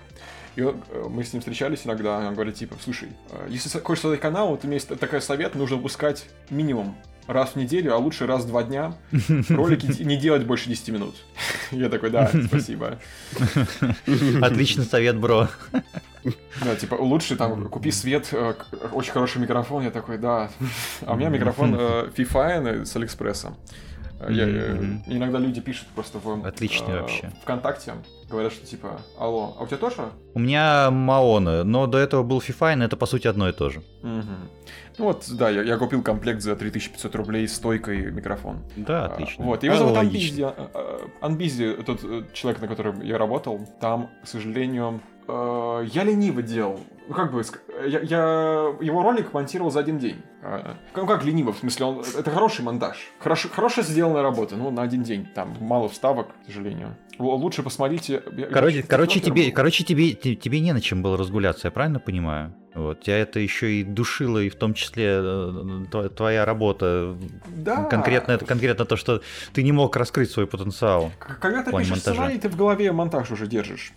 И 0.54 0.60
э, 0.60 0.72
мы 1.10 1.24
с 1.24 1.32
ним 1.32 1.40
встречались 1.40 1.80
иногда, 1.84 2.22
и 2.22 2.26
он 2.26 2.34
говорит, 2.34 2.54
типа, 2.54 2.76
слушай, 2.80 3.08
если 3.48 3.76
хочешь 3.80 4.02
создать 4.02 4.20
канал, 4.20 4.50
вот 4.50 4.60
у 4.62 4.68
меня 4.68 4.76
есть 4.76 4.86
такой 4.86 5.20
совет, 5.20 5.56
нужно 5.56 5.78
выпускать 5.78 6.26
минимум 6.48 6.94
раз 7.26 7.50
в 7.50 7.56
неделю, 7.56 7.94
а 7.94 7.98
лучше 7.98 8.26
раз 8.26 8.44
в 8.44 8.48
два 8.48 8.62
дня. 8.62 8.94
Ролики 9.48 10.02
не 10.02 10.16
делать 10.16 10.44
больше 10.44 10.68
10 10.68 10.88
минут. 10.88 11.14
Я 11.70 11.88
такой, 11.88 12.10
да, 12.10 12.30
спасибо. 12.46 12.98
Отличный 14.40 14.84
совет, 14.84 15.18
бро. 15.18 15.48
Да, 16.64 16.76
типа, 16.76 16.94
лучше 16.94 17.36
там 17.36 17.68
купи 17.68 17.90
свет, 17.90 18.28
э, 18.32 18.54
очень 18.92 19.12
хороший 19.12 19.40
микрофон. 19.40 19.82
Я 19.82 19.90
такой, 19.90 20.18
да. 20.18 20.50
А 21.04 21.14
у 21.14 21.16
меня 21.16 21.28
микрофон 21.28 21.74
э, 21.76 22.10
FIFA 22.16 22.84
с 22.84 22.94
Алиэкспресса. 22.94 23.54
Я, 24.28 24.44
mm-hmm. 24.44 25.02
Иногда 25.06 25.38
люди 25.38 25.60
пишут 25.60 25.88
просто 25.94 26.18
в 26.18 26.28
э, 26.28 27.00
вообще. 27.00 27.32
ВКонтакте, 27.42 27.94
говорят, 28.30 28.52
что 28.52 28.64
типа, 28.64 29.00
алло, 29.18 29.56
а 29.58 29.64
у 29.64 29.66
тебя 29.66 29.78
тоже? 29.78 30.10
У 30.34 30.38
меня 30.38 30.92
Маоны, 30.92 31.64
но 31.64 31.88
до 31.88 31.98
этого 31.98 32.22
был 32.22 32.38
FIFA, 32.38 32.84
это 32.84 32.96
по 32.96 33.06
сути 33.06 33.26
одно 33.26 33.48
и 33.48 33.52
то 33.52 33.70
же. 33.70 33.82
Mm-hmm. 34.02 34.36
Ну 34.98 35.06
вот, 35.06 35.26
да, 35.30 35.50
я, 35.50 35.62
я 35.62 35.76
купил 35.76 36.02
комплект 36.02 36.42
за 36.42 36.56
3500 36.56 37.14
рублей 37.14 37.48
стойкой 37.48 38.10
микрофон. 38.10 38.58
Да, 38.76 39.04
а, 39.04 39.06
отлично. 39.06 39.44
Вот, 39.44 39.62
его 39.62 39.76
зовут 39.76 39.96
Анбизи. 39.96 40.46
Анбизи, 41.20 41.74
тот 41.84 42.00
э, 42.04 42.24
человек, 42.32 42.60
на 42.60 42.68
котором 42.68 43.00
я 43.02 43.18
работал, 43.18 43.60
там, 43.80 44.10
к 44.22 44.28
сожалению, 44.28 45.00
э, 45.28 45.86
я 45.92 46.04
лениво 46.04 46.42
делал. 46.42 46.80
Ну, 47.08 47.14
как 47.14 47.32
бы, 47.32 47.42
я, 47.86 48.00
я 48.00 48.74
его 48.80 49.02
ролик 49.02 49.32
монтировал 49.32 49.70
за 49.70 49.80
один 49.80 49.98
день. 49.98 50.22
А, 50.42 50.76
ну, 50.94 51.06
как 51.06 51.24
лениво, 51.24 51.52
в 51.52 51.58
смысле, 51.58 51.86
он, 51.86 52.04
это 52.16 52.30
хороший 52.30 52.64
монтаж. 52.64 52.96
Хорошо, 53.18 53.48
хорошая 53.48 53.84
сделанная 53.84 54.22
работа, 54.22 54.56
ну, 54.56 54.70
на 54.70 54.82
один 54.82 55.02
день. 55.02 55.26
Там 55.34 55.56
мало 55.60 55.88
вставок, 55.88 56.28
к 56.28 56.46
сожалению. 56.46 56.96
Лучше 57.18 57.62
посмотрите. 57.62 58.20
Короче, 58.52 58.82
короче, 58.82 59.20
тебе, 59.20 59.50
короче 59.50 59.84
тебе, 59.84 60.12
тебе 60.12 60.60
не 60.60 60.72
на 60.72 60.80
чем 60.80 61.02
было 61.02 61.16
разгуляться, 61.16 61.68
я 61.68 61.70
правильно 61.70 61.98
понимаю? 61.98 62.54
Вот, 62.74 63.02
тебя 63.02 63.18
это 63.18 63.38
еще 63.38 63.70
и 63.72 63.84
душило, 63.84 64.38
и 64.38 64.48
в 64.48 64.54
том 64.54 64.72
числе 64.72 65.20
э, 65.22 66.08
твоя 66.16 66.46
работа. 66.46 67.16
Да. 67.48 67.84
Конкретно, 67.84 68.32
это 68.32 68.46
конкретно 68.46 68.86
то, 68.86 68.96
что 68.96 69.20
ты 69.52 69.62
не 69.62 69.72
мог 69.72 69.94
раскрыть 69.94 70.30
свой 70.30 70.46
потенциал. 70.46 71.12
Когда 71.18 71.62
ты 71.62 71.70
пишешь 71.70 71.90
монтажа. 71.90 72.14
сценарий, 72.14 72.38
ты 72.38 72.48
в 72.48 72.56
голове 72.56 72.90
монтаж 72.92 73.30
уже 73.30 73.46
держишь. 73.46 73.92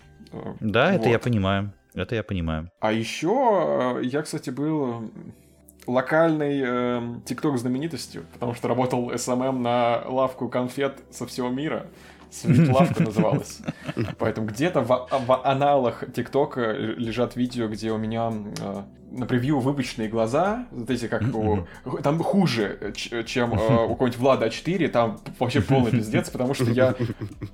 Да, 0.59 0.91
вот. 0.91 0.99
это 0.99 1.09
я 1.09 1.19
понимаю. 1.19 1.71
Это 1.95 2.15
я 2.15 2.23
понимаю. 2.23 2.69
А 2.79 2.91
еще 2.91 3.97
э, 3.97 4.03
я, 4.03 4.21
кстати, 4.21 4.49
был 4.49 5.11
локальной 5.87 6.61
э, 6.65 7.15
ТикТок 7.25 7.57
знаменитостью, 7.57 8.25
потому 8.33 8.53
что 8.53 8.67
работал 8.67 9.11
SMM 9.11 9.59
на 9.59 10.03
лавку 10.07 10.49
конфет 10.49 10.99
со 11.11 11.25
всего 11.25 11.49
мира. 11.49 11.87
Светлавка 12.31 13.03
называлась. 13.03 13.61
Поэтому 14.17 14.47
где-то 14.47 14.81
в, 14.81 15.07
в 15.09 15.41
аналах 15.45 16.03
ТикТока 16.13 16.71
лежат 16.71 17.35
видео, 17.35 17.67
где 17.67 17.91
у 17.91 17.97
меня 17.97 18.31
э, 18.59 18.81
на 19.11 19.25
превью 19.25 19.59
выпученные 19.59 20.09
глаза, 20.09 20.67
вот 20.71 20.89
эти 20.89 21.07
как 21.07 21.23
у... 21.33 21.65
Там 22.03 22.19
хуже, 22.19 22.93
чем 23.25 23.53
э, 23.53 23.85
у 23.85 23.89
какого-нибудь 23.89 24.17
Влада 24.17 24.47
А4, 24.47 24.87
там 24.89 25.19
вообще 25.39 25.61
полный 25.61 25.91
пиздец, 25.91 26.29
потому 26.29 26.53
что 26.53 26.65
я... 26.65 26.95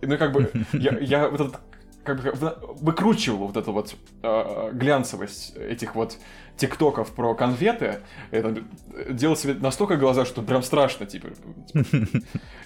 Ну, 0.02 0.18
как 0.18 0.32
бы, 0.32 0.52
я, 0.74 0.98
я 1.00 1.30
вот 1.30 1.42
этот 1.42 1.60
как 2.04 2.22
бы 2.22 2.58
выкручивал 2.80 3.48
вот 3.48 3.58
эту 3.58 3.72
вот 3.72 3.96
э, 4.24 4.70
глянцевость 4.74 5.56
этих 5.56 5.96
вот 5.96 6.18
тиктоков 6.58 7.12
про 7.12 7.34
конфеты, 7.34 8.02
это 8.30 8.64
делал 9.10 9.36
себе 9.36 9.56
настолько 9.56 9.98
глаза, 9.98 10.26
что 10.26 10.42
прям 10.42 10.64
страшно, 10.64 11.06
типа. 11.06 11.30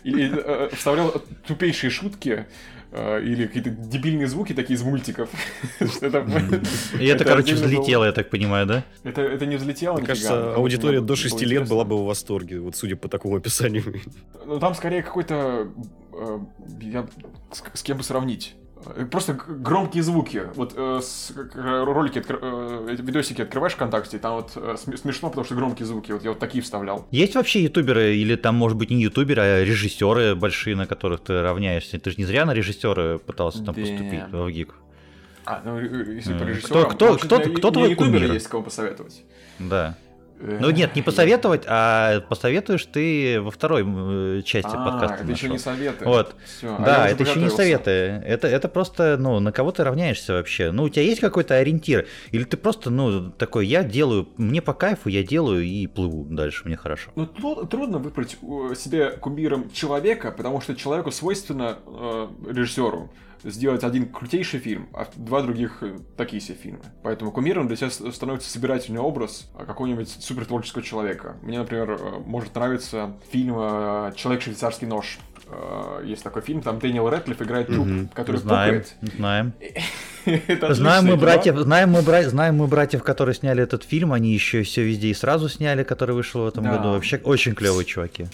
И 0.03 0.31
э, 0.31 0.69
вставлял 0.73 1.13
тупейшие 1.47 1.89
шутки 1.89 2.45
э, 2.91 3.23
или 3.23 3.47
какие-то 3.47 3.69
дебильные 3.69 4.27
звуки 4.27 4.53
такие 4.53 4.75
из 4.75 4.83
мультиков. 4.83 5.29
И 5.79 7.05
это, 7.05 7.23
короче, 7.23 7.55
взлетело, 7.55 8.05
я 8.05 8.11
так 8.11 8.29
понимаю, 8.29 8.65
да? 8.65 8.83
Это, 9.03 9.21
это 9.21 9.45
не 9.45 9.55
взлетело, 9.55 9.97
Мне 9.97 10.07
кажется, 10.07 10.55
аудитория 10.55 11.01
до 11.01 11.15
6 11.15 11.41
лет 11.41 11.67
была 11.67 11.85
бы 11.85 11.97
в 11.97 12.05
восторге, 12.05 12.59
вот 12.59 12.75
судя 12.75 12.95
по 12.95 13.07
такому 13.07 13.37
описанию. 13.37 14.01
Ну, 14.45 14.59
там 14.59 14.75
скорее 14.75 15.03
какой-то... 15.03 15.71
Э, 16.13 16.39
я 16.81 17.07
с 17.73 17.81
кем 17.81 17.97
бы 17.97 18.03
сравнить? 18.03 18.55
Просто 19.11 19.33
громкие 19.33 20.03
звуки. 20.03 20.43
Вот 20.55 20.73
э, 20.75 20.99
с, 21.01 21.33
ролики, 21.55 22.19
откр... 22.19 22.39
э, 22.41 22.95
видосики 22.99 23.41
открываешь 23.41 23.73
ВКонтакте, 23.73 24.19
там 24.19 24.35
вот 24.35 24.51
э, 24.55 24.75
смешно, 24.77 25.29
потому 25.29 25.45
что 25.45 25.55
громкие 25.55 25.85
звуки. 25.85 26.11
Вот 26.11 26.23
я 26.23 26.29
вот 26.31 26.39
такие 26.39 26.63
вставлял. 26.63 27.07
Есть 27.11 27.35
вообще 27.35 27.63
ютуберы, 27.63 28.15
или 28.15 28.35
там, 28.35 28.55
может 28.55 28.77
быть, 28.77 28.89
не 28.89 29.01
ютуберы, 29.01 29.41
а 29.41 29.63
режиссеры 29.63 30.35
большие, 30.35 30.75
на 30.75 30.85
которых 30.87 31.21
ты 31.21 31.41
равняешься? 31.41 31.99
Ты 31.99 32.11
же 32.11 32.17
не 32.17 32.25
зря 32.25 32.45
на 32.45 32.53
режиссера 32.53 33.17
пытался 33.17 33.63
там 33.63 33.75
поступить 33.75 34.23
в 34.31 34.49
ГИК. 34.49 34.73
А, 35.45 35.61
ну, 35.63 35.79
если 35.79 36.37
по 36.37 36.43
режиссерам... 36.43 36.89
Кто, 36.89 37.15
кто, 37.15 37.17
кто, 37.17 37.39
кто, 37.39 37.53
кто 37.53 37.71
твой 37.71 37.95
кумир? 37.95 38.33
есть 38.33 38.47
кого 38.47 38.63
посоветовать. 38.63 39.23
Да. 39.59 39.97
Ну 40.39 40.69
нет, 40.69 40.95
не 40.95 41.01
посоветовать, 41.01 41.63
а 41.65 42.21
посоветуешь 42.21 42.85
ты 42.85 43.39
во 43.41 43.51
второй 43.51 44.43
части 44.43 44.71
а, 44.73 44.85
подкаста. 44.85 45.15
это 45.15 45.23
нашел. 45.23 45.33
еще 45.35 45.49
не 45.49 45.57
советы. 45.59 46.05
Вот. 46.05 46.35
Все. 46.45 46.77
Да, 46.77 47.05
а 47.05 47.07
это 47.07 47.23
еще 47.23 47.39
не 47.39 47.49
советы. 47.49 47.91
Это, 48.25 48.47
это 48.47 48.67
просто, 48.67 49.17
ну, 49.17 49.39
на 49.39 49.51
кого 49.51 49.71
ты 49.71 49.83
равняешься 49.83 50.33
вообще? 50.33 50.71
Ну, 50.71 50.83
у 50.83 50.89
тебя 50.89 51.03
есть 51.03 51.21
какой-то 51.21 51.55
ориентир? 51.55 52.07
Или 52.31 52.43
ты 52.43 52.57
просто, 52.57 52.89
ну, 52.89 53.31
такой, 53.31 53.65
я 53.67 53.83
делаю, 53.83 54.27
мне 54.37 54.61
по 54.61 54.73
кайфу, 54.73 55.09
я 55.09 55.23
делаю 55.23 55.63
и 55.63 55.87
плыву 55.87 56.25
дальше, 56.29 56.63
мне 56.65 56.75
хорошо. 56.75 57.11
Ну, 57.15 57.25
трудно 57.25 57.99
выбрать 57.99 58.37
э, 58.41 58.75
себе 58.75 59.11
кумиром 59.11 59.71
человека, 59.71 60.31
потому 60.31 60.61
что 60.61 60.75
человеку 60.75 61.11
свойственно 61.11 61.77
э, 61.85 62.27
режиссеру 62.51 63.09
сделать 63.45 63.83
один 63.83 64.07
крутейший 64.09 64.59
фильм, 64.59 64.89
а 64.93 65.07
два 65.15 65.41
других 65.41 65.77
э, 65.81 65.97
такие 66.17 66.41
себе 66.41 66.55
фильмы. 66.55 66.79
Поэтому 67.03 67.31
кумиром 67.31 67.67
для 67.67 67.75
тебя 67.75 67.89
становится 67.89 68.49
собирательный 68.49 68.99
образ 68.99 69.49
какого-нибудь 69.57 70.09
супертворческого 70.09 70.83
человека. 70.83 71.37
Мне, 71.41 71.59
например, 71.59 71.91
э, 71.91 72.19
может 72.25 72.55
нравиться 72.55 73.15
фильм 73.31 73.55
э, 73.57 74.13
«Человек-швейцарский 74.15 74.87
нож». 74.87 75.19
Есть 76.03 76.23
такой 76.23 76.41
фильм, 76.41 76.63
там 76.63 76.79
Дэниел 76.79 77.07
Рэдклифф 77.07 77.39
играет 77.43 77.67
труп, 77.67 77.87
mm-hmm. 77.87 78.09
который 78.15 78.37
знаем, 78.37 78.81
пукает. 78.81 78.95
Знаем. 79.15 79.53
знаем 80.73 81.05
мы 81.05 81.17
братьев, 81.17 81.55
знаем 81.59 81.91
мы, 81.91 82.01
бра... 82.01 82.23
знаем 82.23 82.55
мы 82.55 82.65
братьев, 82.65 83.03
которые 83.03 83.35
сняли 83.35 83.61
этот 83.61 83.83
фильм, 83.83 84.11
они 84.11 84.33
еще 84.33 84.63
все 84.63 84.83
везде 84.83 85.09
и 85.09 85.13
сразу 85.13 85.47
сняли, 85.47 85.83
который 85.83 86.15
вышел 86.15 86.45
в 86.45 86.47
этом 86.47 86.63
да. 86.63 86.77
году. 86.77 86.89
Вообще 86.93 87.17
очень 87.17 87.53
клевые 87.53 87.85
чуваки 87.85 88.25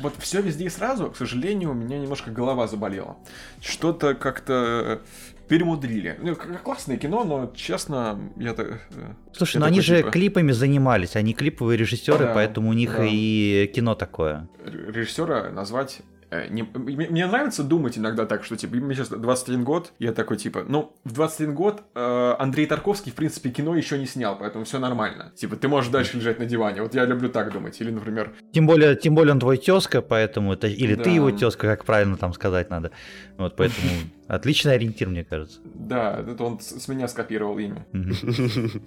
вот 0.00 0.14
все 0.18 0.40
везде 0.40 0.66
и 0.66 0.68
сразу, 0.68 1.10
к 1.10 1.16
сожалению, 1.16 1.70
у 1.70 1.74
меня 1.74 1.98
немножко 1.98 2.30
голова 2.30 2.66
заболела. 2.66 3.16
Что-то 3.60 4.14
как-то 4.14 5.00
перемудрили. 5.48 6.18
Ну, 6.20 6.36
классное 6.36 6.98
кино, 6.98 7.24
но 7.24 7.52
честно, 7.54 8.20
я 8.36 8.52
так. 8.52 8.80
Э, 8.90 9.14
Слушай, 9.32 9.58
ну 9.58 9.66
они 9.66 9.80
же 9.80 9.98
типа... 9.98 10.10
клипами 10.10 10.52
занимались, 10.52 11.16
они 11.16 11.32
клиповые 11.32 11.78
режиссеры, 11.78 12.26
да, 12.26 12.34
поэтому 12.34 12.68
у 12.68 12.74
них 12.74 12.94
да. 12.96 13.06
и 13.08 13.70
кино 13.74 13.94
такое. 13.94 14.46
Режиссера 14.64 15.50
назвать 15.50 16.02
Э, 16.17 16.17
не, 16.30 16.62
мне 16.62 17.26
нравится 17.26 17.62
думать 17.62 17.96
иногда 17.96 18.26
так, 18.26 18.44
что, 18.44 18.56
типа, 18.56 18.76
мне 18.76 18.94
сейчас 18.94 19.08
21 19.08 19.64
год, 19.64 19.92
я 19.98 20.12
такой, 20.12 20.36
типа, 20.36 20.64
ну, 20.68 20.94
в 21.04 21.12
21 21.12 21.54
год 21.54 21.82
э, 21.94 22.34
Андрей 22.38 22.66
Тарковский, 22.66 23.12
в 23.12 23.14
принципе, 23.14 23.50
кино 23.50 23.74
еще 23.74 23.98
не 23.98 24.06
снял, 24.06 24.38
поэтому 24.38 24.64
все 24.64 24.78
нормально. 24.78 25.32
Типа, 25.36 25.56
ты 25.56 25.68
можешь 25.68 25.90
дальше 25.90 26.18
лежать 26.18 26.38
на 26.38 26.44
диване. 26.44 26.82
Вот 26.82 26.94
я 26.94 27.06
люблю 27.06 27.30
так 27.30 27.52
думать. 27.52 27.80
Или, 27.80 27.90
например... 27.90 28.32
Тем 28.52 28.66
более, 28.66 28.94
тем 28.94 29.14
более 29.14 29.32
он 29.32 29.40
твой 29.40 29.56
тезка, 29.56 30.02
поэтому 30.02 30.52
это... 30.52 30.66
Или 30.66 30.94
да. 30.94 31.04
ты 31.04 31.10
его 31.10 31.30
тезка, 31.30 31.66
как 31.66 31.84
правильно 31.84 32.16
там 32.16 32.34
сказать 32.34 32.68
надо. 32.68 32.90
Вот, 33.38 33.56
поэтому 33.56 33.88
отличный 34.28 34.74
ориентир, 34.74 35.08
мне 35.08 35.24
кажется. 35.24 35.60
Да, 35.64 36.24
это 36.26 36.44
он 36.44 36.60
с 36.60 36.88
меня 36.88 37.08
скопировал 37.08 37.58
имя. 37.58 37.86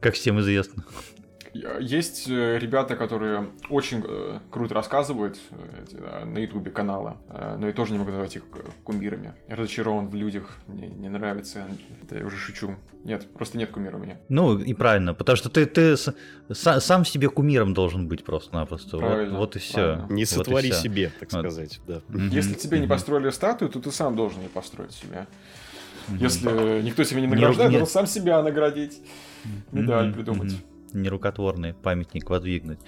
Как 0.00 0.14
всем 0.14 0.40
известно. 0.40 0.84
Есть 1.80 2.28
э, 2.28 2.58
ребята, 2.58 2.96
которые 2.96 3.50
очень 3.70 4.02
э, 4.06 4.40
круто 4.50 4.74
рассказывают 4.74 5.38
э, 5.50 6.24
на 6.24 6.38
ютубе 6.38 6.70
канала, 6.70 7.18
но 7.58 7.66
я 7.66 7.72
тоже 7.72 7.92
не 7.92 7.98
могу 7.98 8.10
назвать 8.10 8.36
их 8.36 8.42
кумирами. 8.84 9.34
Я 9.48 9.56
разочарован 9.56 10.08
в 10.08 10.14
людях, 10.14 10.58
мне 10.66 10.88
не 10.88 11.08
нравится, 11.08 11.66
это 12.02 12.18
я 12.18 12.26
уже 12.26 12.36
шучу. 12.36 12.76
Нет, 13.04 13.32
просто 13.34 13.58
нет 13.58 13.70
кумира 13.70 13.96
у 13.96 14.00
меня. 14.00 14.18
Ну 14.28 14.58
и 14.58 14.74
правильно, 14.74 15.14
потому 15.14 15.36
что 15.36 15.48
ты, 15.48 15.66
ты 15.66 15.96
с, 15.96 16.12
сам 16.50 17.04
себе 17.04 17.28
кумиром 17.28 17.72
должен 17.74 18.08
быть 18.08 18.24
просто-напросто. 18.24 18.98
Вот, 18.98 19.28
вот 19.30 19.56
и 19.56 19.58
все. 19.60 19.74
Правильно. 19.74 20.06
Не 20.10 20.24
сотвори 20.24 20.70
вот 20.70 20.78
себе, 20.78 21.12
так 21.20 21.32
вот. 21.32 21.40
сказать. 21.40 21.80
Да. 21.86 22.00
Если 22.32 22.54
тебе 22.54 22.80
не 22.80 22.86
построили 22.86 23.30
статую, 23.30 23.70
то 23.70 23.80
ты 23.80 23.92
сам 23.92 24.16
должен 24.16 24.42
ее 24.42 24.48
построить 24.48 24.92
себе. 24.92 25.26
Если 26.08 26.82
никто 26.82 27.04
тебя 27.04 27.20
не 27.20 27.26
награждает, 27.26 27.78
то 27.78 27.86
сам 27.86 28.06
себя 28.06 28.42
наградить. 28.42 29.00
Медаль 29.70 30.12
придумать 30.12 30.54
нерукотворный 30.92 31.74
памятник 31.74 32.28
воздвигнуть. 32.30 32.80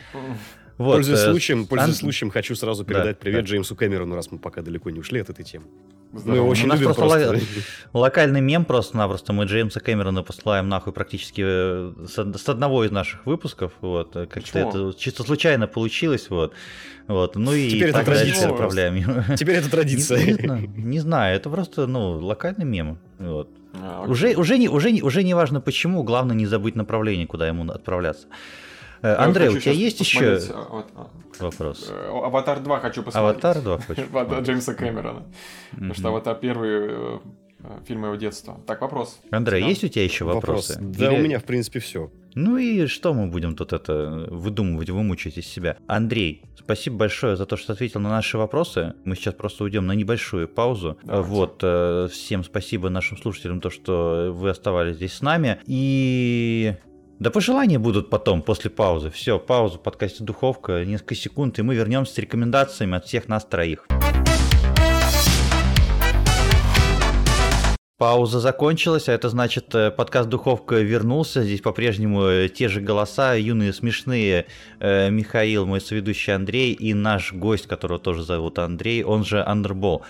Вот, 0.79 0.95
пользуясь 0.95 1.21
э, 1.21 1.31
случаем, 1.31 1.67
пользуясь 1.67 1.97
Ан... 1.97 2.01
случаем, 2.01 2.31
хочу 2.31 2.55
сразу 2.55 2.85
передать 2.85 3.19
да, 3.19 3.21
привет 3.21 3.41
да. 3.41 3.47
Джеймсу 3.51 3.75
Кэмерону, 3.75 4.15
раз 4.15 4.31
мы 4.31 4.39
пока 4.39 4.63
далеко 4.63 4.91
не 4.91 5.01
ушли 5.01 5.21
от 5.21 5.29
этой 5.29 5.45
темы. 5.45 5.67
Здорово. 6.13 6.43
Мы 6.43 6.49
очень 6.49 6.71
У 6.71 6.75
любим 6.75 6.95
просто, 6.95 7.29
просто... 7.29 7.47
локальный 7.93 8.41
мем 8.41 8.65
просто-напросто. 8.65 9.33
Мы 9.33 9.45
Джеймса 9.45 9.81
Кэмерона 9.81 10.23
посылаем 10.23 10.69
нахуй 10.69 10.93
практически 10.93 11.43
э, 11.45 11.93
с, 12.07 12.17
с 12.17 12.49
одного 12.49 12.85
из 12.85 12.91
наших 12.91 13.27
выпусков. 13.27 13.73
Вот. 13.83 14.17
Э, 14.17 14.27
как-то 14.27 14.59
это 14.59 14.95
чисто 14.97 15.23
случайно 15.25 15.67
получилось. 15.67 16.31
Вот. 16.31 16.55
Вот. 17.09 17.37
Ну 17.37 17.53
и 17.53 17.69
Теперь 17.69 17.91
это 17.91 18.05
традиция. 18.05 18.51
Отправляем. 18.51 19.37
Теперь 19.37 19.57
это 19.57 19.71
традиция. 19.71 20.25
Не, 20.25 20.67
не 20.67 21.01
знаю, 21.01 21.37
это 21.37 21.51
просто 21.51 21.87
ну, 21.87 22.13
локальный 22.13 22.65
мем. 22.65 22.99
Вот. 23.19 23.51
А, 23.75 24.05
okay. 24.05 24.11
уже, 24.11 24.35
уже, 24.35 24.59
не, 24.59 24.69
уже, 24.69 24.93
не, 24.93 25.03
уже 25.03 25.23
не 25.23 25.35
важно 25.35 25.61
почему, 25.61 26.03
главное 26.03 26.37
не 26.37 26.47
забыть 26.47 26.75
направление, 26.75 27.27
куда 27.27 27.47
ему 27.47 27.71
отправляться. 27.71 28.27
Э, 29.03 29.15
Андрей, 29.15 29.49
у 29.49 29.61
тебя 29.61 29.73
есть 29.73 30.01
еще 30.01 30.39
а, 30.51 30.85
а, 30.97 31.09
вопрос? 31.39 31.89
Э, 31.91 32.09
Аватар 32.09 32.61
2 32.61 32.81
хочу 32.81 33.03
посмотреть. 33.03 33.45
Аватар 33.45 33.63
2 33.63 33.79
хочу 33.79 34.03
Джеймса 34.43 34.75
Кэмерона. 34.75 35.23
Потому 35.71 35.95
что 35.95 36.09
Аватар 36.09 36.39
1 36.41 37.21
Э, 37.63 37.79
фильмы 37.87 38.09
его 38.09 38.17
детства. 38.17 38.61
Так, 38.67 38.81
вопрос. 38.81 39.21
Андрей, 39.31 39.65
есть 39.65 39.85
у 39.85 39.89
тебя 39.89 40.05
еще 40.05 40.25
вопросы? 40.25 40.75
Вопрос. 40.75 40.97
Да, 40.97 41.13
Или... 41.13 41.21
у 41.21 41.25
меня, 41.25 41.39
в 41.39 41.45
принципе, 41.45 41.81
все. 41.81 42.11
Ну 42.35 42.57
и 42.57 42.87
что 42.87 43.15
мы 43.15 43.27
будем 43.27 43.57
тут 43.57 43.73
это 43.73 44.27
выдумывать, 44.31 44.91
вымучить 44.91 45.39
из 45.39 45.47
себя? 45.47 45.77
Андрей, 45.89 46.45
спасибо 46.57 46.97
большое 46.99 47.37
за 47.37 47.47
то, 47.47 47.57
что 47.57 47.73
ответил 47.73 48.01
на 48.01 48.11
наши 48.11 48.39
вопросы. 48.39 48.95
Мы 49.05 49.17
сейчас 49.17 49.35
просто 49.35 49.65
уйдем 49.65 49.87
на 49.87 49.93
небольшую 49.93 50.47
паузу. 50.47 50.99
Давайте. 51.03 51.29
Вот, 51.29 51.61
э, 51.63 52.09
всем 52.13 52.45
спасибо 52.45 52.91
нашим 52.91 53.19
слушателям, 53.19 53.61
то, 53.61 53.71
что 53.71 54.31
вы 54.33 54.51
оставались 54.51 54.97
здесь 54.97 55.15
с 55.15 55.21
нами. 55.21 55.59
И 55.67 56.75
да 57.19 57.33
пожелания 57.33 57.81
будут 57.81 58.11
потом, 58.11 58.43
после 58.43 58.71
паузы. 58.71 59.11
Все, 59.11 59.41
пауза, 59.41 59.79
подкасте 59.79 60.23
«Духовка», 60.23 60.85
несколько 60.85 61.17
секунд, 61.17 61.59
и 61.59 61.63
мы 61.63 61.75
вернемся 61.75 62.15
с 62.15 62.19
рекомендациями 62.19 62.97
от 62.97 63.07
всех 63.07 63.27
нас 63.27 63.45
троих. 63.45 63.89
Пауза 67.99 68.39
закончилась, 68.39 69.09
а 69.09 69.13
это 69.13 69.29
значит, 69.29 69.75
э, 69.75 69.91
подкаст 69.91 70.29
«Духовка» 70.29 70.77
вернулся. 70.77 71.43
Здесь 71.43 71.61
по-прежнему 71.61 72.23
э, 72.23 72.49
те 72.49 72.69
же 72.69 72.81
голоса, 72.81 73.35
юные, 73.35 73.73
смешные. 73.73 74.47
Э, 74.79 75.11
Михаил, 75.11 75.67
мой 75.67 75.81
соведущий 75.81 76.33
Андрей, 76.33 76.75
и 76.75 76.95
наш 76.95 77.33
гость, 77.33 77.67
которого 77.67 77.99
тоже 77.99 78.23
зовут 78.23 78.61
Андрей, 78.61 79.03
он 79.03 79.25
же 79.25 79.43
Андербол. 79.45 80.05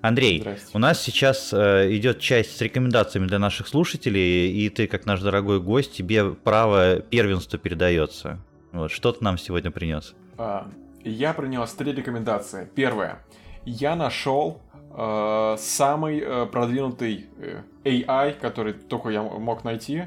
Андрей, 0.00 0.42
у 0.72 0.78
нас 0.78 1.02
сейчас 1.02 1.52
идет 1.52 2.18
часть 2.18 2.56
с 2.56 2.60
рекомендациями 2.62 3.26
для 3.26 3.38
наших 3.38 3.68
слушателей, 3.68 4.50
и 4.50 4.70
ты, 4.70 4.86
как 4.86 5.04
наш 5.04 5.20
дорогой 5.20 5.60
гость, 5.60 5.92
тебе 5.92 6.30
право 6.30 7.00
первенства 7.00 7.58
передается. 7.58 8.38
Вот, 8.72 8.90
что 8.90 9.12
ты 9.12 9.22
нам 9.22 9.36
сегодня 9.36 9.70
принес? 9.70 10.14
А, 10.38 10.66
я 11.04 11.34
принес 11.34 11.70
три 11.72 11.92
рекомендации. 11.92 12.70
Первое. 12.74 13.22
Я 13.66 13.96
нашел 13.96 14.62
самый 14.96 16.20
э, 16.20 16.46
продвинутый 16.46 17.26
э, 17.38 17.62
AI, 17.84 18.38
который 18.38 18.74
только 18.74 19.08
я 19.08 19.22
мог 19.22 19.64
найти. 19.64 20.04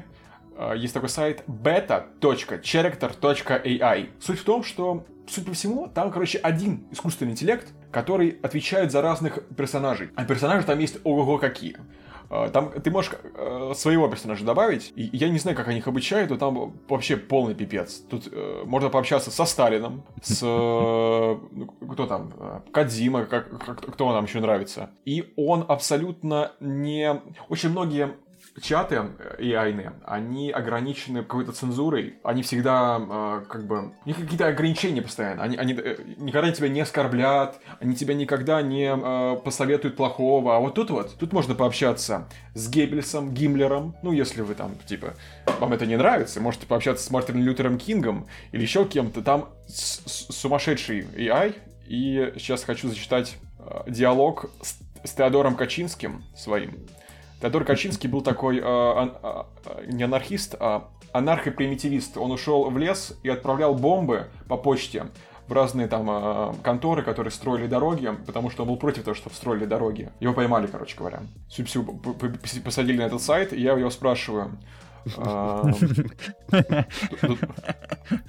Э, 0.56 0.72
есть 0.76 0.94
такой 0.94 1.10
сайт 1.10 1.44
beta.character.ai. 1.46 4.08
Суть 4.18 4.38
в 4.38 4.44
том, 4.44 4.64
что, 4.64 5.04
суть 5.28 5.44
по 5.44 5.52
всему, 5.52 5.88
там, 5.88 6.10
короче, 6.10 6.38
один 6.38 6.86
искусственный 6.90 7.32
интеллект, 7.32 7.68
который 7.90 8.38
отвечает 8.42 8.90
за 8.90 9.02
разных 9.02 9.40
персонажей. 9.56 10.08
А 10.16 10.24
персонажи 10.24 10.66
там 10.66 10.78
есть 10.78 10.98
ого-го 11.04 11.36
какие. 11.38 11.76
А, 12.30 12.48
там 12.50 12.70
ты 12.70 12.90
можешь 12.90 13.12
э, 13.34 13.72
своего 13.74 14.08
персонажа 14.08 14.44
добавить, 14.44 14.92
и 14.96 15.08
я 15.12 15.28
не 15.28 15.38
знаю, 15.38 15.56
как 15.56 15.68
они 15.68 15.78
их 15.78 15.88
обучают, 15.88 16.30
но 16.30 16.36
там 16.36 16.74
вообще 16.88 17.16
полный 17.16 17.54
пипец. 17.54 18.00
Тут 18.10 18.28
э, 18.30 18.62
можно 18.66 18.90
пообщаться 18.90 19.30
со 19.30 19.44
Сталином, 19.44 20.04
с... 20.22 20.42
Э, 20.42 20.46
ну, 20.46 21.66
кто 21.92 22.06
там? 22.06 22.32
Кадзима, 22.72 23.24
как, 23.24 23.64
как, 23.64 23.80
кто 23.94 24.12
нам 24.12 24.24
еще 24.24 24.40
нравится. 24.40 24.90
И 25.04 25.32
он 25.36 25.64
абсолютно 25.68 26.52
не... 26.60 27.20
Очень 27.48 27.70
многие 27.70 28.14
чаты 28.60 29.02
AI, 29.38 29.92
они 30.04 30.50
ограничены 30.50 31.22
какой-то 31.22 31.52
цензурой, 31.52 32.18
они 32.22 32.42
всегда 32.42 32.98
э, 33.00 33.44
как 33.48 33.66
бы... 33.66 33.92
У 34.04 34.08
них 34.08 34.16
какие-то 34.16 34.46
ограничения 34.46 35.02
постоянно, 35.02 35.42
они, 35.42 35.56
они 35.56 35.74
э, 35.74 35.96
никогда 36.16 36.50
тебя 36.52 36.68
не 36.68 36.80
оскорблят, 36.80 37.58
они 37.80 37.94
тебя 37.94 38.14
никогда 38.14 38.62
не 38.62 38.92
э, 38.94 39.36
посоветуют 39.36 39.96
плохого, 39.96 40.56
а 40.56 40.60
вот 40.60 40.74
тут 40.74 40.90
вот, 40.90 41.16
тут 41.18 41.32
можно 41.32 41.54
пообщаться 41.54 42.28
с 42.54 42.68
Геббельсом, 42.68 43.32
Гиммлером, 43.32 43.96
ну 44.02 44.12
если 44.12 44.42
вы 44.42 44.54
там, 44.54 44.76
типа, 44.86 45.14
вам 45.60 45.72
это 45.72 45.86
не 45.86 45.96
нравится, 45.96 46.40
можете 46.40 46.66
пообщаться 46.66 47.04
с 47.04 47.10
Мартином 47.10 47.42
Лютером 47.42 47.78
Кингом 47.78 48.26
или 48.52 48.62
еще 48.62 48.84
кем-то, 48.84 49.22
там 49.22 49.48
сумасшедший 49.68 51.00
AI, 51.16 51.54
и 51.86 52.34
сейчас 52.36 52.64
хочу 52.64 52.88
зачитать 52.88 53.36
э, 53.58 53.90
диалог 53.90 54.50
с, 54.62 54.78
с 55.04 55.14
Теодором 55.14 55.56
Качинским 55.56 56.24
своим, 56.36 56.86
Теодор 57.40 57.64
Качинский 57.64 58.08
был 58.08 58.22
такой 58.22 58.58
э, 58.58 58.62
э, 58.62 59.44
не 59.86 60.02
анархист, 60.02 60.56
а 60.58 60.88
анархопримитивист. 61.12 62.16
Он 62.16 62.32
ушел 62.32 62.68
в 62.68 62.76
лес 62.78 63.16
и 63.22 63.28
отправлял 63.28 63.74
бомбы 63.74 64.28
по 64.48 64.56
почте 64.56 65.06
в 65.46 65.52
разные 65.52 65.88
там 65.88 66.08
э, 66.10 66.54
конторы, 66.62 67.02
которые 67.02 67.30
строили 67.30 67.66
дороги, 67.66 68.12
потому 68.26 68.50
что 68.50 68.62
он 68.62 68.68
был 68.68 68.76
против 68.76 69.04
того, 69.04 69.14
что 69.14 69.30
строили 69.30 69.64
дороги. 69.64 70.10
Его 70.20 70.34
поймали, 70.34 70.66
короче 70.66 70.96
говоря. 70.96 71.22
Сюпсю 71.48 71.84
посадили 72.64 72.98
на 72.98 73.02
этот 73.02 73.22
сайт, 73.22 73.52
и 73.52 73.60
я 73.60 73.72
его 73.72 73.90
спрашиваю, 73.90 74.58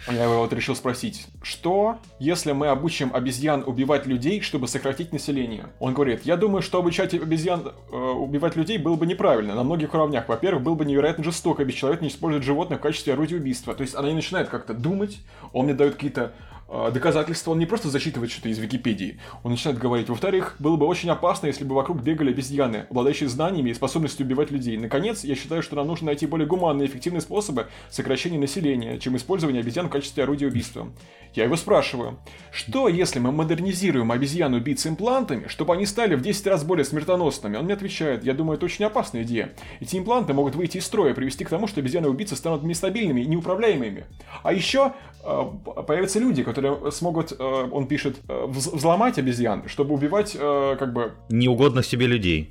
Я 0.07 0.23
его 0.23 0.39
вот 0.39 0.53
решил 0.53 0.75
спросить, 0.75 1.27
что, 1.41 1.97
если 2.19 2.51
мы 2.51 2.67
обучим 2.67 3.13
обезьян 3.13 3.63
убивать 3.65 4.05
людей, 4.05 4.41
чтобы 4.41 4.67
сократить 4.67 5.11
население? 5.13 5.67
Он 5.79 5.93
говорит, 5.93 6.21
я 6.25 6.37
думаю, 6.37 6.61
что 6.61 6.79
обучать 6.79 7.13
обезьян 7.13 7.71
э, 7.91 7.95
убивать 7.95 8.55
людей 8.55 8.77
было 8.77 8.95
бы 8.95 9.05
неправильно 9.05 9.55
на 9.55 9.63
многих 9.63 9.93
уровнях. 9.93 10.27
Во-первых, 10.27 10.63
было 10.63 10.75
бы 10.75 10.85
невероятно 10.85 11.23
жестоко, 11.23 11.63
ведь 11.63 11.75
человек 11.75 12.01
не 12.01 12.09
использует 12.09 12.43
животных 12.43 12.79
в 12.79 12.81
качестве 12.81 13.13
орудия 13.13 13.37
убийства. 13.37 13.73
То 13.73 13.81
есть 13.81 13.95
она 13.95 14.09
не 14.09 14.15
начинает 14.15 14.49
как-то 14.49 14.73
думать, 14.73 15.19
он 15.53 15.65
мне 15.65 15.73
дает 15.73 15.95
какие-то 15.95 16.33
доказательства, 16.69 17.51
он 17.51 17.59
не 17.59 17.65
просто 17.65 17.89
зачитывает 17.89 18.31
что-то 18.31 18.49
из 18.49 18.59
Википедии, 18.59 19.19
он 19.43 19.51
начинает 19.51 19.79
говорить. 19.79 20.09
Во-вторых, 20.09 20.55
было 20.59 20.75
бы 20.75 20.85
очень 20.85 21.09
опасно, 21.09 21.47
если 21.47 21.63
бы 21.63 21.75
вокруг 21.75 22.01
бегали 22.01 22.29
обезьяны, 22.31 22.85
обладающие 22.89 23.29
знаниями 23.29 23.71
и 23.71 23.73
способностью 23.73 24.25
убивать 24.25 24.51
людей. 24.51 24.77
Наконец, 24.77 25.23
я 25.23 25.35
считаю, 25.35 25.63
что 25.63 25.75
нам 25.75 25.87
нужно 25.87 26.07
найти 26.07 26.27
более 26.27 26.47
гуманные 26.47 26.87
и 26.87 26.89
эффективные 26.89 27.21
способы 27.21 27.67
сокращения 27.89 28.37
населения, 28.37 28.99
чем 28.99 29.15
использование 29.17 29.61
обезьян 29.61 29.87
в 29.87 29.89
качестве 29.89 30.23
орудия 30.23 30.47
убийства. 30.47 30.89
Я 31.33 31.43
его 31.43 31.55
спрашиваю, 31.55 32.19
что 32.51 32.87
если 32.87 33.19
мы 33.19 33.31
модернизируем 33.31 34.11
обезьян-убийц 34.11 34.87
имплантами, 34.87 35.47
чтобы 35.47 35.73
они 35.73 35.85
стали 35.85 36.15
в 36.15 36.21
10 36.21 36.47
раз 36.47 36.63
более 36.63 36.85
смертоносными? 36.85 37.55
Он 37.57 37.65
мне 37.65 37.73
отвечает, 37.73 38.23
я 38.23 38.33
думаю, 38.33 38.57
это 38.57 38.65
очень 38.65 38.85
опасная 38.85 39.23
идея. 39.23 39.53
Эти 39.79 39.97
импланты 39.97 40.33
могут 40.33 40.55
выйти 40.55 40.77
из 40.77 40.85
строя, 40.85 41.13
привести 41.13 41.45
к 41.45 41.49
тому, 41.49 41.67
что 41.67 41.81
обезьяны-убийцы 41.81 42.35
станут 42.35 42.63
нестабильными 42.63 43.21
и 43.21 43.25
неуправляемыми. 43.27 44.05
А 44.43 44.53
еще 44.53 44.93
э, 45.23 45.43
появятся 45.87 46.19
люди, 46.19 46.43
которые 46.43 46.58
смогут, 46.91 47.33
э, 47.37 47.69
он 47.71 47.87
пишет, 47.87 48.17
э, 48.27 48.45
взломать 48.47 49.17
обезьян, 49.17 49.63
чтобы 49.67 49.93
убивать, 49.93 50.35
э, 50.39 50.75
как 50.79 50.93
бы... 50.93 51.13
Неугодных 51.29 51.85
себе 51.85 52.07
людей. 52.07 52.49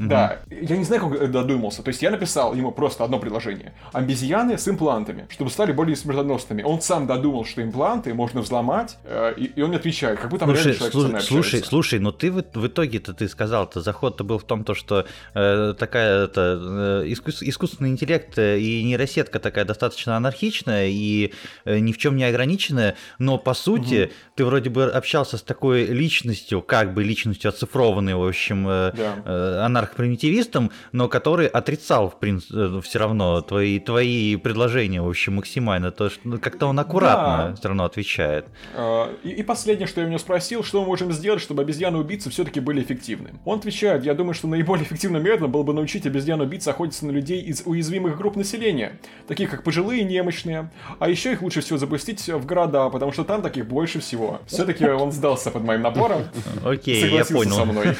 Да. 0.00 0.38
Я 0.48 0.76
не 0.76 0.84
знаю, 0.84 1.08
как 1.08 1.30
додумался. 1.30 1.82
То 1.82 1.88
есть 1.88 2.02
я 2.02 2.10
написал 2.10 2.54
ему 2.54 2.72
просто 2.72 3.04
одно 3.04 3.18
предложение. 3.18 3.74
Обезьяны 3.92 4.58
с 4.58 4.68
имплантами, 4.68 5.26
чтобы 5.30 5.50
стали 5.50 5.72
более 5.72 5.96
смертоносными. 5.96 6.62
Он 6.62 6.80
сам 6.80 7.06
додумал, 7.06 7.44
что 7.44 7.62
импланты 7.62 8.14
можно 8.14 8.40
взломать, 8.40 8.98
и, 9.36 9.62
он 9.62 9.70
не 9.70 9.76
отвечает, 9.76 10.18
как 10.18 10.30
будто 10.30 10.46
там 10.46 10.56
слушай, 10.56 10.74
слушай, 10.74 11.20
слушай, 11.20 11.62
слушай, 11.62 11.98
но 11.98 12.12
ты 12.12 12.30
в, 12.30 12.42
в 12.54 12.66
итоге-то 12.66 13.14
ты 13.14 13.28
сказал-то, 13.28 13.80
заход-то 13.80 14.24
был 14.24 14.38
в 14.38 14.44
том, 14.44 14.64
то, 14.64 14.74
что 14.74 15.06
э, 15.34 15.74
такая 15.78 16.24
это, 16.24 17.02
э, 17.04 17.08
искус, 17.08 17.42
искусственный 17.42 17.90
интеллект 17.90 18.38
и 18.38 18.82
нейросетка 18.84 19.38
такая 19.38 19.64
достаточно 19.64 20.16
анархичная 20.16 20.88
и 20.88 21.32
э, 21.64 21.78
ни 21.78 21.92
в 21.92 21.98
чем 21.98 22.16
не 22.16 22.24
ограниченная, 22.24 22.96
но 23.20 23.38
по 23.38 23.54
сути 23.54 24.04
угу. 24.04 24.12
ты 24.34 24.44
вроде 24.44 24.70
бы 24.70 24.84
общался 24.84 25.36
с 25.36 25.42
такой 25.42 25.84
личностью, 25.84 26.62
как 26.62 26.94
бы 26.94 27.04
личностью 27.04 27.50
оцифрованной, 27.50 28.14
в 28.14 28.26
общем, 28.26 28.66
э, 28.66 28.92
да. 28.96 29.22
э, 29.24 29.60
анархопримитивистом, 29.66 30.72
но 30.92 31.08
который 31.08 31.46
отрицал, 31.46 32.08
в 32.08 32.18
принципе, 32.18 32.54
э, 32.56 32.80
все 32.82 32.98
равно 32.98 33.42
твои, 33.42 33.78
твои 33.78 34.36
предложения, 34.36 35.02
в 35.02 35.08
общем, 35.08 35.34
максимально, 35.34 35.92
то 35.92 36.08
что 36.08 36.20
ну, 36.24 36.38
как-то 36.38 36.66
он 36.66 36.78
аккуратно 36.78 37.50
да. 37.50 37.54
все 37.56 37.68
равно 37.68 37.84
отвечает. 37.84 38.46
А, 38.74 39.14
и, 39.22 39.28
и 39.28 39.42
последнее, 39.42 39.86
что 39.86 40.00
я 40.00 40.06
у 40.06 40.08
него 40.08 40.18
спросил, 40.18 40.64
что 40.64 40.80
мы 40.80 40.86
можем 40.86 41.12
сделать, 41.12 41.42
чтобы 41.42 41.62
обезьяны-убийцы 41.62 42.30
все-таки 42.30 42.60
были 42.60 42.82
эффективны. 42.82 43.34
Он 43.44 43.58
отвечает, 43.58 44.04
я 44.04 44.14
думаю, 44.14 44.32
что 44.32 44.48
наиболее 44.48 44.86
эффективным 44.86 45.22
методом 45.22 45.52
было 45.52 45.62
бы 45.62 45.74
научить 45.74 46.06
обезьян-убийц 46.06 46.66
охотиться 46.68 47.04
на 47.04 47.10
людей 47.10 47.42
из 47.42 47.62
уязвимых 47.66 48.16
групп 48.16 48.36
населения, 48.36 48.98
таких 49.28 49.50
как 49.50 49.62
пожилые 49.62 50.00
и 50.00 50.04
немощные. 50.04 50.70
А 50.98 51.10
еще 51.10 51.32
их 51.32 51.42
лучше 51.42 51.60
всего 51.60 51.78
запустить 51.78 52.26
в 52.26 52.46
города, 52.46 52.88
потому 52.88 53.09
что 53.12 53.24
там 53.24 53.42
таких 53.42 53.66
больше 53.66 54.00
всего. 54.00 54.40
Все-таки 54.46 54.86
он 54.86 55.12
сдался 55.12 55.50
под 55.50 55.64
моим 55.64 55.82
напором. 55.82 56.24
Окей, 56.64 57.08
я 57.10 57.24
понял. 57.24 57.56
со 57.56 57.64
мной. 57.64 57.96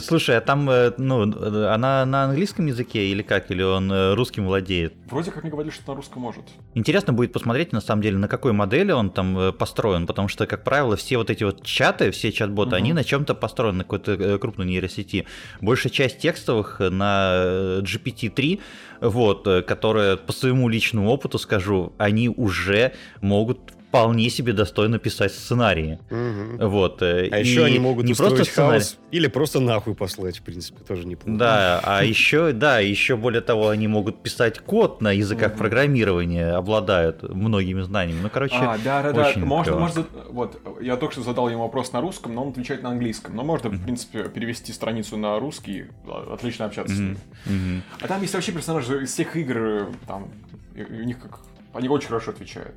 Слушай, 0.00 0.38
а 0.38 0.40
там, 0.40 0.68
э, 0.70 0.92
ну, 0.96 1.22
она 1.68 2.04
на 2.06 2.24
английском 2.24 2.66
языке 2.66 3.06
или 3.08 3.22
как? 3.22 3.50
Или 3.50 3.62
он 3.62 3.92
э, 3.92 4.14
русским 4.14 4.46
владеет? 4.46 4.94
Вроде 5.10 5.30
как 5.30 5.42
мне 5.42 5.50
говорили, 5.50 5.72
что 5.72 5.92
на 5.92 5.96
русском 5.96 6.22
может. 6.22 6.44
Интересно 6.74 7.12
будет 7.12 7.32
посмотреть, 7.32 7.72
на 7.72 7.80
самом 7.80 8.02
деле, 8.02 8.16
на 8.16 8.28
какой 8.28 8.52
модели 8.52 8.92
он 8.92 9.10
там 9.10 9.38
э, 9.38 9.52
построен, 9.52 10.06
потому 10.06 10.28
что, 10.28 10.46
как 10.46 10.64
правило, 10.64 10.96
все 10.96 11.18
вот 11.18 11.28
эти 11.28 11.44
вот 11.44 11.62
чаты, 11.64 12.10
все 12.12 12.32
чат-боты, 12.32 12.70
угу. 12.70 12.76
они 12.76 12.92
на 12.92 13.04
чем-то 13.04 13.34
построены, 13.34 13.78
на 13.78 13.84
какой-то 13.84 14.38
крупной 14.38 14.66
нейросети. 14.66 15.26
Большая 15.60 15.92
часть 15.92 16.18
текстовых 16.18 16.80
на 16.80 17.80
GPT-3, 17.80 18.60
вот, 19.00 19.44
которая 19.66 20.16
по 20.16 20.32
своему 20.32 20.68
личному 20.68 21.10
опыту 21.10 21.38
скажу, 21.38 21.92
они 21.98 22.28
уже 22.28 22.92
могут 23.20 23.73
вполне 23.94 24.28
себе 24.28 24.52
достойно 24.52 24.98
писать 24.98 25.32
сценарии. 25.32 26.00
Угу. 26.10 26.68
Вот. 26.68 27.00
Э, 27.02 27.28
а 27.30 27.38
и 27.38 27.44
еще 27.44 27.64
они 27.64 27.78
могут 27.78 28.06
не 28.06 28.14
просто 28.14 28.44
сценарий... 28.44 28.80
хаос 28.80 28.98
или 29.12 29.28
просто 29.28 29.60
нахуй 29.60 29.94
послать, 29.94 30.38
в 30.38 30.42
принципе, 30.42 30.82
тоже 30.82 31.06
неплохо. 31.06 31.38
Да, 31.38 31.80
а 31.84 32.02
еще, 32.04 32.50
да, 32.52 32.80
еще 32.80 33.16
более 33.16 33.40
того, 33.40 33.68
они 33.68 33.86
могут 33.86 34.20
писать 34.20 34.58
код 34.58 35.00
на 35.00 35.12
языках 35.12 35.52
угу. 35.52 35.58
программирования, 35.58 36.56
обладают 36.56 37.22
многими 37.22 37.82
знаниями. 37.82 38.20
Ну, 38.22 38.30
короче, 38.30 38.56
а, 38.56 38.78
да, 38.82 39.02
да, 39.02 39.12
да. 39.12 39.32
Можно, 39.36 39.76
можно, 39.76 40.04
вот, 40.28 40.60
я 40.80 40.96
только 40.96 41.12
что 41.12 41.22
задал 41.22 41.48
ему 41.48 41.62
вопрос 41.62 41.92
на 41.92 42.00
русском, 42.00 42.34
но 42.34 42.42
он 42.42 42.48
отвечает 42.48 42.82
на 42.82 42.90
английском. 42.90 43.36
Но 43.36 43.44
можно, 43.44 43.70
в 43.70 43.80
принципе, 43.80 44.24
перевести 44.24 44.72
страницу 44.72 45.16
на 45.16 45.38
русский, 45.38 45.84
отлично 46.32 46.64
общаться 46.64 46.96
с 46.96 46.98
ним. 46.98 47.16
А 48.00 48.08
там 48.08 48.20
есть 48.22 48.34
вообще 48.34 48.50
персонажи 48.50 49.04
из 49.04 49.12
всех 49.12 49.36
игр, 49.36 49.88
там, 50.08 50.32
у 50.74 51.04
них 51.04 51.20
как 51.20 51.38
они 51.74 51.88
очень 51.88 52.08
хорошо 52.08 52.30
отвечают. 52.30 52.74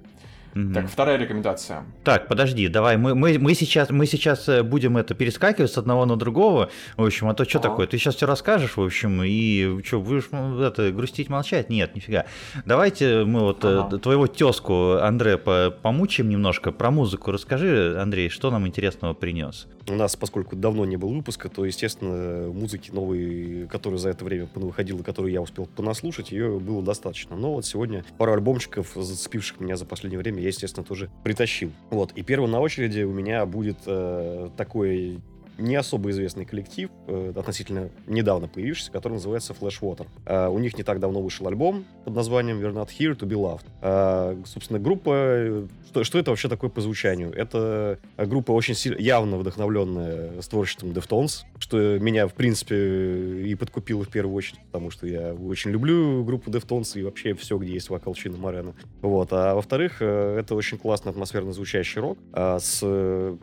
Угу. 0.58 0.74
Так, 0.74 0.90
вторая 0.90 1.18
рекомендация. 1.18 1.86
Так, 2.04 2.28
подожди, 2.28 2.68
давай, 2.68 2.98
мы, 2.98 3.14
мы, 3.14 3.38
мы, 3.38 3.54
сейчас, 3.54 3.92
мы 3.92 4.08
сейчас 4.08 4.50
э, 4.50 4.64
будем 4.64 4.98
это 4.98 5.14
перескакивать 5.14 5.72
с 5.72 5.78
одного 5.78 6.06
на 6.06 6.16
другого, 6.16 6.70
в 6.96 7.06
общем, 7.06 7.28
а 7.30 7.36
то 7.36 7.46
что 7.46 7.60
такое, 7.60 7.86
ты 7.86 7.98
сейчас 7.98 8.16
все 8.16 8.26
расскажешь, 8.26 8.76
в 8.76 8.82
общем, 8.82 9.22
и 9.24 9.84
что, 9.84 10.02
будешь 10.02 10.30
это, 10.32 10.92
грустить, 10.92 11.30
молчать? 11.30 11.70
Нет, 11.70 11.96
нифига. 11.96 12.26
Давайте 12.66 13.24
мы 13.24 13.42
вот 13.42 13.64
э, 13.66 13.80
ага. 13.80 14.00
твоего 14.00 14.26
тезку, 14.26 14.94
Андре, 14.94 15.38
помучим 15.38 16.30
немножко, 16.30 16.72
про 16.72 16.90
музыку 16.90 17.32
расскажи, 17.32 17.96
Андрей, 18.00 18.30
что 18.30 18.50
нам 18.50 18.66
интересного 18.66 19.14
принес? 19.14 19.68
У 19.90 19.94
нас, 19.94 20.16
поскольку 20.16 20.56
давно 20.56 20.86
не 20.86 20.98
было 20.98 21.14
выпуска, 21.14 21.48
то, 21.50 21.64
естественно, 21.66 22.52
музыки 22.52 22.92
новой, 22.92 23.68
которая 23.68 24.00
за 24.00 24.10
это 24.10 24.26
время 24.26 24.50
выходила, 24.54 25.02
которую 25.02 25.32
я 25.32 25.42
успел 25.42 25.66
понаслушать, 25.66 26.32
ее 26.32 26.60
было 26.60 26.84
достаточно. 26.84 27.38
Но 27.38 27.54
вот 27.54 27.66
сегодня 27.66 28.04
пару 28.18 28.34
альбомчиков, 28.34 28.92
зацепивших 28.96 29.62
меня 29.62 29.78
за 29.78 29.86
последнее 29.86 30.20
время, 30.20 30.42
я, 30.42 30.48
естественно, 30.48 30.86
тоже 30.86 31.10
притащил. 31.24 31.72
Вот. 31.90 32.12
И 32.14 32.22
первым 32.22 32.52
на 32.52 32.60
очереди 32.60 33.04
у 33.04 33.14
меня 33.14 33.46
будет 33.46 33.78
э, 33.86 34.50
такой 34.58 35.22
не 35.58 35.76
особо 35.76 36.12
известный 36.12 36.46
коллектив, 36.46 36.90
э, 37.08 37.34
относительно 37.36 37.90
недавно 38.06 38.48
появившийся, 38.48 38.92
который 38.92 39.14
называется 39.14 39.54
Flashwater. 39.54 40.08
Э, 40.26 40.48
у 40.48 40.60
них 40.60 40.78
не 40.78 40.84
так 40.84 41.00
давно 41.00 41.22
вышел 41.22 41.48
альбом 41.48 41.86
под 42.06 42.16
названием 42.16 42.60
We're 42.60 42.74
Not 42.74 42.90
Here 42.98 43.18
to 43.18 43.28
Be 43.28 43.36
Loved. 43.36 43.66
Э, 43.82 44.42
собственно, 44.46 44.80
группа... 44.80 45.68
Что, 45.90 46.04
что 46.04 46.20
это 46.20 46.32
вообще 46.32 46.50
такое 46.50 46.70
по 46.70 46.82
звучанию? 46.82 47.32
Это 47.34 48.00
группа 48.18 48.52
очень 48.52 48.76
сильно, 48.76 49.00
явно 49.00 49.38
вдохновленная 49.38 50.42
с 50.42 50.48
творчеством 50.48 50.90
Deftones, 50.90 51.44
что 51.60 52.00
меня, 52.00 52.28
в 52.28 52.34
принципе, 52.34 53.44
и 53.44 53.56
подкупило 53.56 54.04
в 54.04 54.10
первую 54.10 54.36
очередь, 54.36 54.60
потому 54.68 54.92
что 54.92 55.08
я 55.08 55.34
очень 55.34 55.72
люблю 55.72 56.24
группу 56.24 56.50
Deftones 56.52 57.00
и 57.00 57.04
вообще 57.04 57.34
все, 57.34 57.58
где 57.58 57.74
есть 57.74 57.90
вокал 57.90 58.14
Чина 58.14 58.38
Морена. 58.38 58.74
Вот. 59.02 59.30
А 59.32 59.56
во-вторых, 59.56 59.98
э, 60.02 60.38
это 60.40 60.56
очень 60.56 60.78
классный 60.78 61.12
атмосферно 61.12 61.54
звучащий 61.54 62.02
рок. 62.02 62.18
А 62.34 62.60
с... 62.60 62.80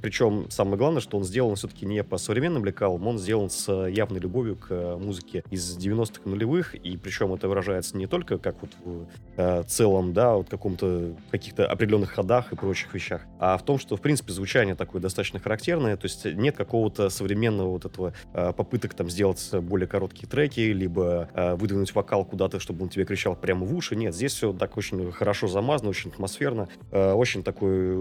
Причем 0.01 0.47
самое 0.51 0.77
главное, 0.77 1.01
что 1.01 1.17
он 1.17 1.25
сделан 1.25 1.57
все-таки 1.57 1.87
не 1.87 2.03
по 2.05 2.19
современным 2.19 2.65
лекалам, 2.65 3.07
он 3.07 3.19
сделан 3.19 3.51
с 3.51 3.71
явной 3.89 4.21
любовью 4.21 4.57
к 4.57 4.97
музыке 4.97 5.45
из 5.51 5.77
90-х 5.77 6.23
нулевых, 6.29 6.75
и 6.75 6.97
причем 6.97 7.33
это 7.33 7.49
выражается 7.49 7.97
не 7.97 8.07
только 8.07 8.39
как 8.39 8.57
вот 8.61 8.71
в 8.85 9.07
э, 9.37 9.63
целом, 9.65 10.13
да, 10.13 10.35
вот 10.35 10.49
каком-то 10.49 11.15
каких-то 11.31 11.67
определенных 11.67 12.13
ходах 12.13 12.53
и 12.53 12.57
прочих 12.57 12.95
вещах, 12.95 13.23
а 13.39 13.57
в 13.57 13.65
том, 13.65 13.79
что, 13.79 13.97
в 13.97 14.01
принципе, 14.01 14.33
звучание 14.33 14.75
такое 14.75 15.01
достаточно 15.01 15.39
характерное, 15.39 15.97
то 15.97 16.05
есть 16.07 16.25
нет 16.25 16.57
какого-то 16.57 17.09
современного 17.11 17.71
вот 17.71 17.85
этого 17.85 18.04
э, 18.33 18.53
попыток 18.53 18.95
там 18.95 19.09
сделать 19.11 19.51
более 19.53 19.87
короткие 19.87 20.29
треки, 20.29 20.61
либо 20.61 21.29
э, 21.35 21.55
выдвинуть 21.55 21.95
вокал 21.95 22.25
куда-то, 22.25 22.61
чтобы 22.61 22.83
он 22.83 22.89
тебе 22.89 23.05
кричал 23.05 23.37
прямо 23.37 23.65
в 23.65 23.75
уши. 23.75 23.97
Нет, 23.97 24.15
здесь 24.15 24.33
все 24.33 24.53
так 24.53 24.77
очень 24.77 25.13
хорошо 25.13 25.47
замазано, 25.47 25.91
очень 25.91 26.11
атмосферно, 26.11 26.69
э, 26.91 27.13
очень 27.13 27.43
такой 27.43 27.97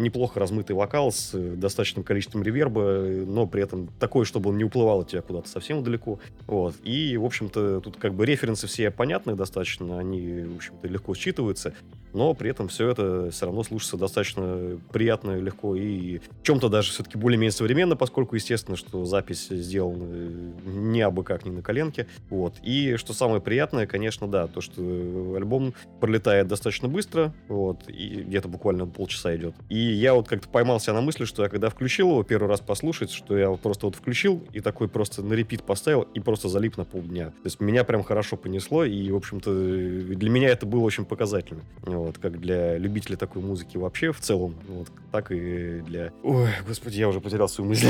неплохо 0.00 0.40
размытый 0.40 0.76
вокал 0.76 1.12
с 1.12 1.32
достаточным 1.32 2.04
количеством 2.04 2.42
реверба, 2.42 3.00
но 3.26 3.46
при 3.46 3.62
этом 3.62 3.88
такой, 3.98 4.24
чтобы 4.24 4.50
он 4.50 4.58
не 4.58 4.64
уплывал 4.64 5.00
от 5.00 5.08
тебя 5.08 5.22
куда-то 5.22 5.48
совсем 5.48 5.82
далеко. 5.82 6.18
Вот. 6.46 6.74
И, 6.82 7.16
в 7.16 7.24
общем-то, 7.24 7.80
тут 7.80 7.96
как 7.96 8.14
бы 8.14 8.26
референсы 8.26 8.66
все 8.66 8.90
понятны 8.90 9.34
достаточно, 9.34 9.98
они, 9.98 10.42
в 10.42 10.56
общем-то, 10.56 10.88
легко 10.88 11.14
считываются. 11.14 11.74
Но 12.12 12.34
при 12.34 12.50
этом 12.50 12.68
все 12.68 12.88
это 12.90 13.30
все 13.30 13.46
равно 13.46 13.62
слушается 13.62 13.96
достаточно 13.96 14.78
приятно, 14.92 15.38
легко 15.38 15.74
и 15.76 16.18
в 16.18 16.42
чем-то 16.42 16.68
даже 16.68 16.90
все-таки 16.90 17.18
более-менее 17.18 17.52
современно, 17.52 17.96
поскольку, 17.96 18.34
естественно, 18.34 18.76
что 18.76 19.04
запись 19.04 19.48
сделана 19.48 20.28
не 20.64 21.02
абы 21.02 21.24
как, 21.24 21.44
не 21.44 21.50
на 21.50 21.62
коленке. 21.62 22.06
Вот. 22.30 22.54
И 22.62 22.96
что 22.96 23.12
самое 23.12 23.40
приятное, 23.40 23.86
конечно, 23.86 24.28
да, 24.28 24.46
то, 24.46 24.60
что 24.60 25.34
альбом 25.36 25.74
пролетает 26.00 26.48
достаточно 26.48 26.88
быстро, 26.88 27.34
вот, 27.48 27.88
и 27.88 28.22
где-то 28.22 28.48
буквально 28.48 28.86
полчаса 28.86 29.34
идет. 29.36 29.54
И 29.68 29.78
я 29.78 30.14
вот 30.14 30.28
как-то 30.28 30.48
поймал 30.48 30.80
себя 30.80 30.94
на 30.94 31.00
мысли, 31.00 31.24
что 31.24 31.42
я 31.42 31.48
когда 31.48 31.68
включил 31.68 32.10
его 32.10 32.22
первый 32.22 32.48
раз 32.48 32.60
послушать, 32.60 33.10
что 33.10 33.36
я 33.36 33.50
вот 33.50 33.60
просто 33.60 33.86
вот 33.86 33.96
включил 33.96 34.42
и 34.52 34.60
такой 34.60 34.88
просто 34.88 35.22
на 35.22 35.34
репит 35.34 35.62
поставил 35.62 36.02
и 36.02 36.20
просто 36.20 36.48
залип 36.48 36.76
на 36.76 36.84
полдня. 36.84 37.26
То 37.26 37.44
есть 37.44 37.60
меня 37.60 37.84
прям 37.84 38.02
хорошо 38.02 38.36
понесло, 38.36 38.84
и, 38.84 39.10
в 39.10 39.16
общем-то, 39.16 39.50
для 39.52 40.30
меня 40.30 40.48
это 40.48 40.66
было 40.66 40.80
очень 40.80 41.04
показательно. 41.04 41.62
Вот, 41.98 42.18
как 42.18 42.40
для 42.40 42.78
любителей 42.78 43.16
такой 43.16 43.42
музыки 43.42 43.76
вообще 43.76 44.12
в 44.12 44.20
целом, 44.20 44.54
вот, 44.68 44.88
так 45.12 45.32
и 45.32 45.80
для... 45.80 46.12
Ой, 46.22 46.50
господи, 46.66 46.98
я 46.98 47.08
уже 47.08 47.20
потерял 47.20 47.48
свою 47.48 47.70
мысль. 47.70 47.86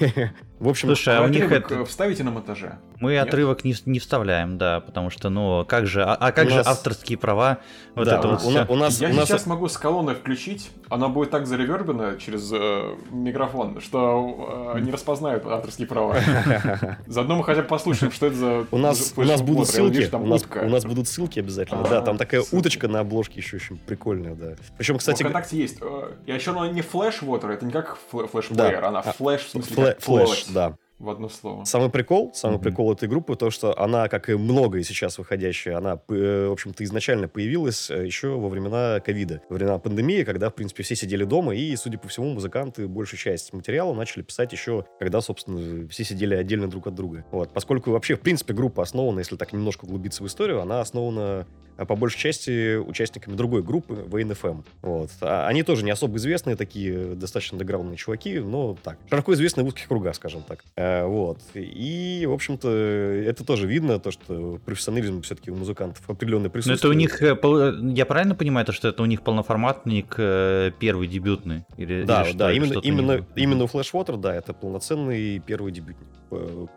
В 0.60 0.68
общем, 0.68 0.88
Слушай, 0.88 1.18
а 1.18 1.22
у 1.22 1.28
них 1.28 1.50
это... 1.50 1.84
вставите 1.84 2.22
на 2.24 2.30
монтаже? 2.30 2.78
Мы 2.98 3.12
Нет? 3.12 3.26
отрывок 3.26 3.64
не, 3.64 3.74
не 3.86 3.98
вставляем, 3.98 4.56
да, 4.56 4.80
потому 4.80 5.10
что, 5.10 5.28
ну, 5.28 5.64
как 5.66 5.86
же, 5.86 6.02
а, 6.02 6.14
а 6.14 6.32
как 6.32 6.46
у 6.46 6.50
же 6.50 6.56
нас... 6.56 6.66
авторские 6.66 7.18
права? 7.18 7.58
Вот 7.94 8.06
да, 8.06 8.18
это 8.18 8.28
у, 8.28 8.30
вот 8.30 8.44
у, 8.44 8.50
все. 8.50 8.66
у 8.68 8.76
нас, 8.76 9.00
Я 9.00 9.10
у 9.10 9.12
нас... 9.12 9.28
сейчас 9.28 9.46
могу 9.46 9.68
с 9.68 9.76
колонной 9.76 10.14
включить, 10.14 10.70
она 10.88 11.08
будет 11.08 11.30
так 11.30 11.46
заревербена 11.46 12.16
через 12.18 12.50
э, 12.52 12.94
микрофон, 13.10 13.80
что 13.80 14.72
э, 14.76 14.80
не 14.80 14.90
распознают 14.90 15.44
авторские 15.44 15.86
права. 15.86 16.16
Заодно 17.06 17.36
мы 17.36 17.44
хотя 17.44 17.62
бы 17.62 17.68
послушаем, 17.68 18.12
что 18.12 18.26
это 18.26 18.36
за... 18.36 18.66
У 18.70 18.78
нас, 18.78 19.12
у 19.16 19.22
нас 19.22 19.42
будут 19.42 19.68
ссылки, 19.68 20.08
у 20.14 20.26
нас, 20.26 20.44
у 20.54 20.68
нас 20.68 20.84
будут 20.84 21.08
ссылки 21.08 21.40
обязательно, 21.40 21.82
да, 21.82 22.00
там 22.00 22.16
такая 22.16 22.42
уточка 22.52 22.88
на 22.88 23.00
обложке 23.00 23.40
еще 23.44 23.56
очень 23.56 23.78
прикольная, 23.78 24.34
да. 24.34 24.54
Причем, 24.76 24.98
кстати... 24.98 25.22
ВКонтакте 25.22 25.58
есть. 25.58 25.80
И 26.26 26.32
еще 26.32 26.50
она 26.50 26.68
не 26.68 26.82
флеш-вотер, 26.82 27.50
это 27.50 27.66
не 27.66 27.72
как 27.72 27.98
флеш-плеер, 28.10 28.84
она 28.84 29.02
флеш, 29.02 29.42
в 29.42 29.50
смысле, 29.50 29.96
флеш, 30.00 30.46
да 30.46 30.76
в 30.98 31.10
одно 31.10 31.28
слово. 31.28 31.64
Самый 31.64 31.90
прикол, 31.90 32.32
самый 32.34 32.58
mm-hmm. 32.58 32.62
прикол 32.62 32.92
этой 32.92 33.08
группы, 33.08 33.36
то, 33.36 33.50
что 33.50 33.78
она, 33.78 34.08
как 34.08 34.28
и 34.28 34.34
многое 34.34 34.82
сейчас 34.82 35.18
выходящее, 35.18 35.76
она, 35.76 36.00
э, 36.08 36.46
в 36.48 36.52
общем-то, 36.52 36.84
изначально 36.84 37.28
появилась 37.28 37.90
э, 37.90 38.06
еще 38.06 38.28
во 38.28 38.48
времена 38.48 39.00
ковида, 39.00 39.42
во 39.48 39.56
времена 39.56 39.78
пандемии, 39.78 40.22
когда, 40.22 40.50
в 40.50 40.54
принципе, 40.54 40.82
все 40.82 40.94
сидели 40.94 41.24
дома, 41.24 41.54
и, 41.54 41.74
судя 41.76 41.98
по 41.98 42.08
всему, 42.08 42.32
музыканты 42.32 42.86
большую 42.86 43.18
часть 43.18 43.52
материала 43.52 43.92
начали 43.94 44.22
писать 44.22 44.52
еще, 44.52 44.84
когда, 44.98 45.20
собственно, 45.20 45.88
все 45.88 46.04
сидели 46.04 46.34
отдельно 46.34 46.68
друг 46.68 46.86
от 46.86 46.94
друга. 46.94 47.24
Вот. 47.30 47.52
Поскольку 47.52 47.90
вообще, 47.90 48.14
в 48.14 48.20
принципе, 48.20 48.54
группа 48.54 48.82
основана, 48.82 49.18
если 49.18 49.36
так 49.36 49.52
немножко 49.52 49.84
углубиться 49.84 50.22
в 50.22 50.26
историю, 50.26 50.60
она 50.60 50.80
основана 50.80 51.46
а 51.76 51.84
по 51.86 51.96
большей 51.96 52.18
части 52.18 52.76
участниками 52.76 53.34
другой 53.34 53.62
группы, 53.62 53.94
VNFM. 54.06 54.64
Вот. 54.82 55.10
А 55.20 55.46
они 55.48 55.62
тоже 55.62 55.84
не 55.84 55.90
особо 55.90 56.16
известные, 56.18 56.56
такие 56.56 57.14
достаточно 57.14 57.58
деграундные 57.58 57.96
чуваки, 57.96 58.38
но 58.38 58.76
так, 58.82 58.98
широко 59.08 59.34
известные 59.34 59.64
в 59.64 59.68
узких 59.68 59.88
кругах, 59.88 60.14
скажем 60.14 60.42
так. 60.42 60.64
А, 60.84 61.06
вот. 61.06 61.38
И, 61.54 62.26
в 62.28 62.32
общем-то, 62.32 62.68
это 62.68 63.44
тоже 63.44 63.66
видно, 63.66 63.98
то, 63.98 64.10
что 64.10 64.60
профессионализм 64.64 65.22
все-таки 65.22 65.50
у 65.50 65.56
музыкантов 65.56 66.08
определенный 66.08 66.50
присутствует. 66.50 66.82
Но 66.82 66.88
это 66.88 66.88
у 66.88 66.98
них, 66.98 67.22
э, 67.22 67.94
я 67.96 68.06
правильно 68.06 68.34
понимаю, 68.34 68.66
то, 68.66 68.72
что 68.72 68.88
это 68.88 69.02
у 69.02 69.06
них 69.06 69.22
полноформатник 69.22 70.14
э, 70.18 70.72
первый 70.78 71.08
дебютный? 71.08 71.64
Или, 71.76 72.04
да, 72.04 72.22
или 72.24 72.36
да, 72.36 72.52
именно, 72.52 72.78
именно, 72.80 73.26
именно 73.34 73.64
у 73.64 73.66
Flashwater, 73.66 74.18
да, 74.18 74.34
это 74.34 74.52
полноценный 74.52 75.38
первый 75.38 75.72
дебютник 75.72 76.08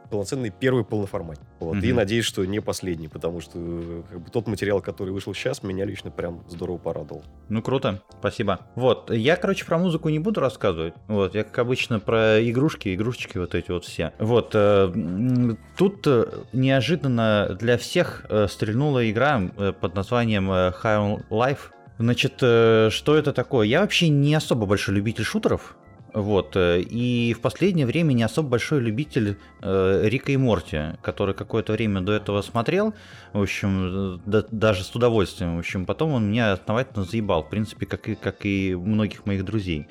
полноценный 0.09 0.49
первый 0.49 0.83
полноформат. 0.83 1.39
Вот. 1.59 1.77
Mm-hmm. 1.77 1.87
И 1.87 1.93
надеюсь, 1.93 2.25
что 2.25 2.45
не 2.45 2.59
последний, 2.59 3.07
потому 3.07 3.41
что 3.41 4.03
как 4.09 4.21
бы, 4.21 4.29
тот 4.29 4.47
материал, 4.47 4.81
который 4.81 5.11
вышел 5.11 5.33
сейчас, 5.33 5.63
меня 5.63 5.85
лично 5.85 6.11
прям 6.11 6.43
здорово 6.49 6.77
порадовал. 6.77 7.23
Ну, 7.49 7.61
круто, 7.61 8.03
спасибо. 8.19 8.59
Вот, 8.75 9.11
я, 9.11 9.35
короче, 9.35 9.65
про 9.65 9.77
музыку 9.77 10.09
не 10.09 10.19
буду 10.19 10.39
рассказывать. 10.39 10.93
Вот, 11.07 11.35
я, 11.35 11.43
как 11.43 11.59
обычно, 11.59 11.99
про 11.99 12.39
игрушки, 12.47 12.93
игрушечки 12.93 13.37
вот 13.37 13.55
эти 13.55 13.71
вот 13.71 13.85
все. 13.85 13.96
Вот, 14.19 14.51
э, 14.53 15.55
тут 15.77 16.05
э, 16.07 16.25
неожиданно 16.53 17.57
для 17.59 17.77
всех 17.77 18.25
э, 18.29 18.47
стрельнула 18.49 19.09
игра 19.09 19.41
под 19.81 19.95
названием 19.95 20.49
High 20.51 20.73
on 20.83 21.25
Life. 21.29 21.71
Значит, 21.99 22.33
что 22.37 23.15
это 23.15 23.33
такое? 23.33 23.65
Я 23.65 23.81
вообще 23.81 24.09
не 24.09 24.35
особо 24.35 24.67
большой 24.67 24.95
любитель 24.95 25.23
шутеров, 25.23 25.75
вот. 26.13 26.55
И 26.55 27.35
в 27.37 27.41
последнее 27.41 27.85
время 27.85 28.13
не 28.13 28.23
особо 28.23 28.49
большой 28.49 28.81
любитель 28.81 29.37
э, 29.61 30.01
Рика 30.03 30.31
и 30.31 30.37
Морти, 30.37 30.97
который 31.01 31.33
какое-то 31.33 31.73
время 31.73 32.01
до 32.01 32.13
этого 32.13 32.41
смотрел, 32.41 32.93
в 33.33 33.41
общем, 33.41 34.21
да, 34.25 34.43
даже 34.51 34.83
с 34.83 34.95
удовольствием. 34.95 35.55
В 35.57 35.59
общем, 35.59 35.85
потом 35.85 36.11
он 36.11 36.29
меня 36.29 36.53
основательно 36.53 37.03
заебал, 37.03 37.43
в 37.43 37.49
принципе, 37.49 37.85
как 37.85 38.09
и, 38.09 38.15
как 38.15 38.45
и 38.45 38.75
многих 38.75 39.25
моих 39.25 39.43
друзей. 39.43 39.87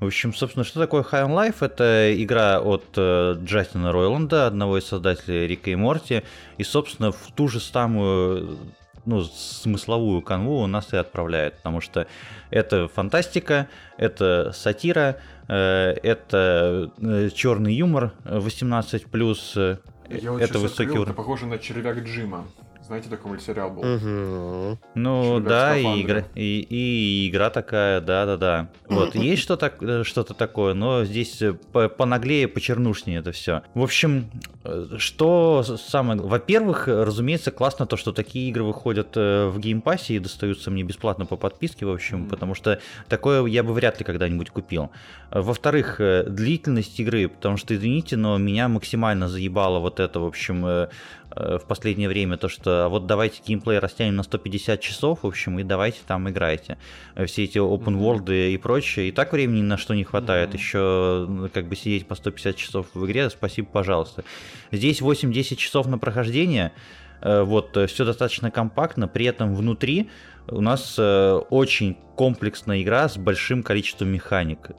В 0.00 0.06
общем, 0.06 0.34
собственно, 0.34 0.64
что 0.64 0.80
такое 0.80 1.02
High 1.02 1.26
on 1.26 1.34
Life? 1.34 1.56
Это 1.60 2.12
игра 2.22 2.60
от 2.60 2.84
э, 2.96 3.36
Джастина 3.44 3.92
Ройланда, 3.92 4.46
одного 4.46 4.78
из 4.78 4.86
создателей 4.86 5.46
Рика 5.46 5.70
и 5.70 5.76
Морти, 5.76 6.22
и, 6.58 6.64
собственно, 6.64 7.12
в 7.12 7.32
ту 7.34 7.48
же 7.48 7.60
самую 7.60 8.58
ну, 9.06 9.22
смысловую 9.22 10.22
канву 10.22 10.62
у 10.62 10.66
нас 10.66 10.92
и 10.92 10.96
отправляет, 10.96 11.56
потому 11.56 11.80
что 11.80 12.06
это 12.50 12.88
фантастика, 12.88 13.68
это 13.98 14.52
сатира, 14.52 15.18
э, 15.48 15.94
это 16.02 16.90
э, 16.98 17.30
черный 17.34 17.74
юмор 17.74 18.12
18+, 18.24 19.78
я 20.10 20.32
вот 20.32 20.42
это 20.42 20.58
высокий 20.58 20.90
уровень. 20.90 21.04
Это 21.04 21.14
похоже 21.14 21.46
на 21.46 21.58
червяк 21.58 21.98
Джима. 21.98 22.46
Знаете, 22.86 23.08
такой 23.08 23.30
мультсериал 23.30 23.70
был? 23.70 23.80
Угу. 23.80 24.78
Ну 24.94 25.40
да, 25.40 25.74
и 25.74 26.02
игра, 26.02 26.24
и, 26.34 26.60
и 26.68 27.30
игра 27.30 27.48
такая, 27.48 28.02
да-да-да. 28.02 28.68
Вот, 28.88 29.14
есть 29.14 29.40
что-то, 29.40 29.72
э, 29.80 30.02
что-то 30.04 30.34
такое, 30.34 30.74
но 30.74 31.02
здесь 31.06 31.40
э, 31.40 31.54
понаглее, 31.54 32.46
почернушнее 32.46 33.20
это 33.20 33.32
все. 33.32 33.62
В 33.72 33.82
общем, 33.82 34.26
э, 34.64 34.96
что 34.98 35.62
самое... 35.62 36.20
Во-первых, 36.20 36.86
разумеется, 36.86 37.50
классно 37.52 37.86
то, 37.86 37.96
что 37.96 38.12
такие 38.12 38.50
игры 38.50 38.64
выходят 38.64 39.16
в 39.16 39.58
геймпассе 39.58 40.16
и 40.16 40.18
достаются 40.18 40.70
мне 40.70 40.82
бесплатно 40.82 41.24
по 41.24 41.36
подписке, 41.36 41.86
в 41.86 41.90
общем, 41.90 42.28
потому 42.28 42.54
что 42.54 42.80
такое 43.08 43.46
я 43.46 43.62
бы 43.62 43.72
вряд 43.72 43.98
ли 43.98 44.04
когда-нибудь 44.04 44.50
купил. 44.50 44.90
Во-вторых, 45.30 46.00
длительность 46.26 47.00
игры, 47.00 47.28
потому 47.28 47.56
что, 47.56 47.74
извините, 47.74 48.18
но 48.18 48.36
меня 48.36 48.68
максимально 48.68 49.26
заебало 49.26 49.78
вот 49.78 50.00
это, 50.00 50.20
в 50.20 50.26
общем, 50.26 50.88
в 51.36 51.66
последнее 51.66 52.08
время, 52.08 52.36
то 52.36 52.48
что 52.48 52.88
вот 52.88 53.06
давайте 53.06 53.42
геймплей 53.44 53.78
растянем 53.78 54.16
на 54.16 54.22
150 54.22 54.80
часов, 54.80 55.20
в 55.22 55.26
общем, 55.26 55.58
и 55.58 55.64
давайте 55.64 55.98
там 56.06 56.28
играйте. 56.30 56.78
Э, 57.16 57.26
все 57.26 57.44
эти 57.44 57.58
open 57.58 57.98
world 57.98 58.32
и 58.32 58.56
прочее. 58.56 59.08
И 59.08 59.12
так 59.12 59.32
времени 59.32 59.62
на 59.62 59.76
что 59.76 59.94
не 59.94 60.04
хватает. 60.04 60.50
Mm-hmm. 60.50 60.56
Еще 60.56 61.50
как 61.52 61.68
бы 61.68 61.76
сидеть 61.76 62.06
по 62.06 62.14
150 62.14 62.56
часов 62.56 62.86
в 62.94 63.04
игре, 63.06 63.30
спасибо, 63.30 63.68
пожалуйста. 63.68 64.24
Здесь 64.70 65.00
8-10 65.00 65.56
часов 65.56 65.86
на 65.88 65.98
прохождение. 65.98 66.72
Э, 67.20 67.42
вот, 67.42 67.76
все 67.88 68.04
достаточно 68.04 68.50
компактно, 68.50 69.08
при 69.08 69.26
этом 69.26 69.54
внутри 69.54 70.10
у 70.46 70.60
нас 70.60 70.98
очень 70.98 71.96
комплексная 72.16 72.82
игра 72.82 73.08
с 73.08 73.16
большим 73.16 73.62
количеством 73.62 74.08
механик. 74.08 74.72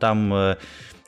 Там 0.00 0.56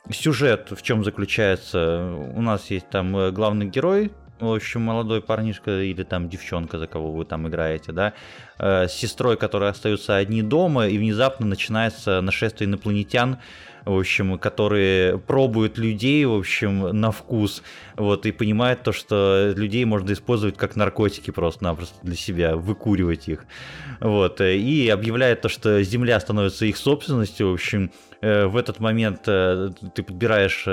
сюжет 0.09 0.69
в 0.71 0.81
чем 0.81 1.03
заключается? 1.03 2.15
У 2.33 2.41
нас 2.41 2.71
есть 2.71 2.89
там 2.89 3.33
главный 3.33 3.65
герой, 3.65 4.13
в 4.43 4.55
общем, 4.55 4.81
молодой 4.81 5.21
парнишка 5.21 5.81
или 5.81 6.03
там 6.03 6.29
девчонка, 6.29 6.77
за 6.77 6.87
кого 6.87 7.11
вы 7.11 7.25
там 7.25 7.47
играете, 7.47 7.91
да, 7.91 8.13
э, 8.59 8.87
с 8.87 8.93
сестрой, 8.93 9.37
которые 9.37 9.69
остаются 9.69 10.15
одни 10.15 10.41
дома, 10.41 10.87
и 10.87 10.97
внезапно 10.97 11.45
начинается 11.45 12.21
нашествие 12.21 12.69
инопланетян, 12.69 13.37
в 13.85 13.97
общем, 13.97 14.37
которые 14.37 15.17
пробуют 15.17 15.77
людей, 15.77 16.23
в 16.25 16.33
общем, 16.33 16.99
на 16.99 17.11
вкус, 17.11 17.63
вот, 17.95 18.25
и 18.25 18.31
понимают 18.31 18.83
то, 18.83 18.91
что 18.91 19.53
людей 19.55 19.83
можно 19.85 20.13
использовать 20.13 20.57
как 20.57 20.75
наркотики 20.75 21.31
просто-напросто 21.31 21.95
для 22.01 22.15
себя, 22.15 22.55
выкуривать 22.55 23.27
их, 23.27 23.45
вот, 23.99 24.39
и 24.41 24.89
объявляет 24.89 25.41
то, 25.41 25.49
что 25.49 25.81
Земля 25.83 26.19
становится 26.19 26.65
их 26.65 26.77
собственностью, 26.77 27.49
в 27.49 27.53
общем, 27.53 27.91
э, 28.21 28.45
в 28.45 28.55
этот 28.55 28.79
момент 28.79 29.21
э, 29.27 29.71
ты 29.93 30.03
подбираешь 30.03 30.65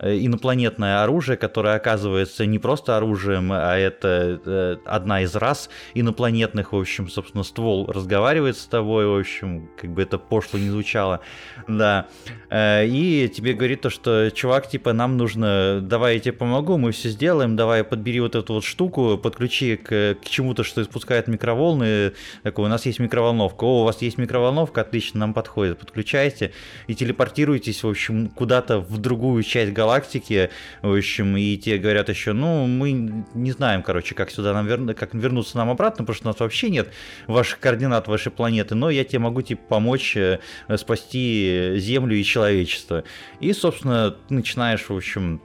инопланетное 0.00 1.02
оружие, 1.02 1.36
которое 1.36 1.76
оказывается 1.76 2.44
не 2.44 2.58
просто 2.58 2.96
оружием, 2.96 3.50
а 3.52 3.76
это 3.76 4.40
э, 4.44 4.76
одна 4.84 5.22
из 5.22 5.34
рас 5.34 5.70
инопланетных, 5.94 6.72
в 6.72 6.76
общем, 6.76 7.08
собственно, 7.08 7.44
ствол 7.44 7.86
разговаривает 7.86 8.56
с 8.58 8.66
тобой, 8.66 9.06
в 9.06 9.18
общем, 9.18 9.70
как 9.80 9.90
бы 9.90 10.02
это 10.02 10.18
пошло 10.18 10.58
не 10.58 10.68
звучало, 10.68 11.20
да, 11.66 12.08
э, 12.50 12.86
и 12.86 13.28
тебе 13.28 13.54
говорит 13.54 13.80
то, 13.80 13.90
что, 13.90 14.30
чувак, 14.30 14.68
типа, 14.68 14.92
нам 14.92 15.16
нужно, 15.16 15.80
давай 15.80 16.14
я 16.14 16.20
тебе 16.20 16.32
помогу, 16.32 16.76
мы 16.76 16.92
все 16.92 17.08
сделаем, 17.08 17.56
давай 17.56 17.82
подбери 17.82 18.20
вот 18.20 18.34
эту 18.34 18.54
вот 18.54 18.64
штуку, 18.64 19.16
подключи 19.16 19.76
к, 19.76 20.16
к 20.22 20.28
чему-то, 20.28 20.62
что 20.62 20.82
испускает 20.82 21.26
микроволны, 21.28 22.12
такой, 22.42 22.66
у 22.66 22.68
нас 22.68 22.84
есть 22.84 22.98
микроволновка, 22.98 23.64
о, 23.64 23.82
у 23.82 23.84
вас 23.84 24.02
есть 24.02 24.18
микроволновка, 24.18 24.82
отлично, 24.82 25.20
нам 25.20 25.32
подходит, 25.32 25.78
подключайте 25.78 26.52
и 26.86 26.94
телепортируйтесь, 26.94 27.82
в 27.82 27.88
общем, 27.88 28.28
куда-то 28.28 28.80
в 28.80 28.98
другую 28.98 29.42
часть 29.42 29.72
галактики, 29.72 29.85
галактике, 29.86 30.50
в 30.82 30.96
общем, 30.96 31.36
и 31.36 31.56
те 31.56 31.78
говорят 31.78 32.08
еще, 32.08 32.32
ну, 32.32 32.66
мы 32.66 32.92
не 33.34 33.52
знаем, 33.52 33.82
короче, 33.82 34.14
как 34.14 34.30
сюда 34.30 34.52
нам 34.52 34.66
вер... 34.66 34.94
как 34.94 35.14
вернуться 35.14 35.56
нам 35.56 35.70
обратно, 35.70 36.04
потому 36.04 36.16
что 36.16 36.28
у 36.28 36.30
нас 36.32 36.40
вообще 36.40 36.70
нет 36.70 36.88
ваших 37.26 37.60
координат 37.60 38.08
вашей 38.08 38.32
планеты, 38.32 38.74
но 38.74 38.90
я 38.90 39.04
тебе 39.04 39.20
могу 39.20 39.42
типа 39.42 39.62
помочь 39.68 40.16
э, 40.16 40.38
спасти 40.76 41.74
Землю 41.76 42.16
и 42.16 42.24
человечество. 42.24 43.04
И, 43.40 43.52
собственно, 43.52 44.16
начинаешь, 44.28 44.88
в 44.88 44.96
общем, 44.96 45.40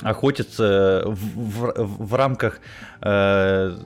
охотиться 0.00 1.02
в, 1.06 1.36
в, 1.36 2.06
в 2.06 2.14
рамках 2.14 2.60
э, 3.00 3.76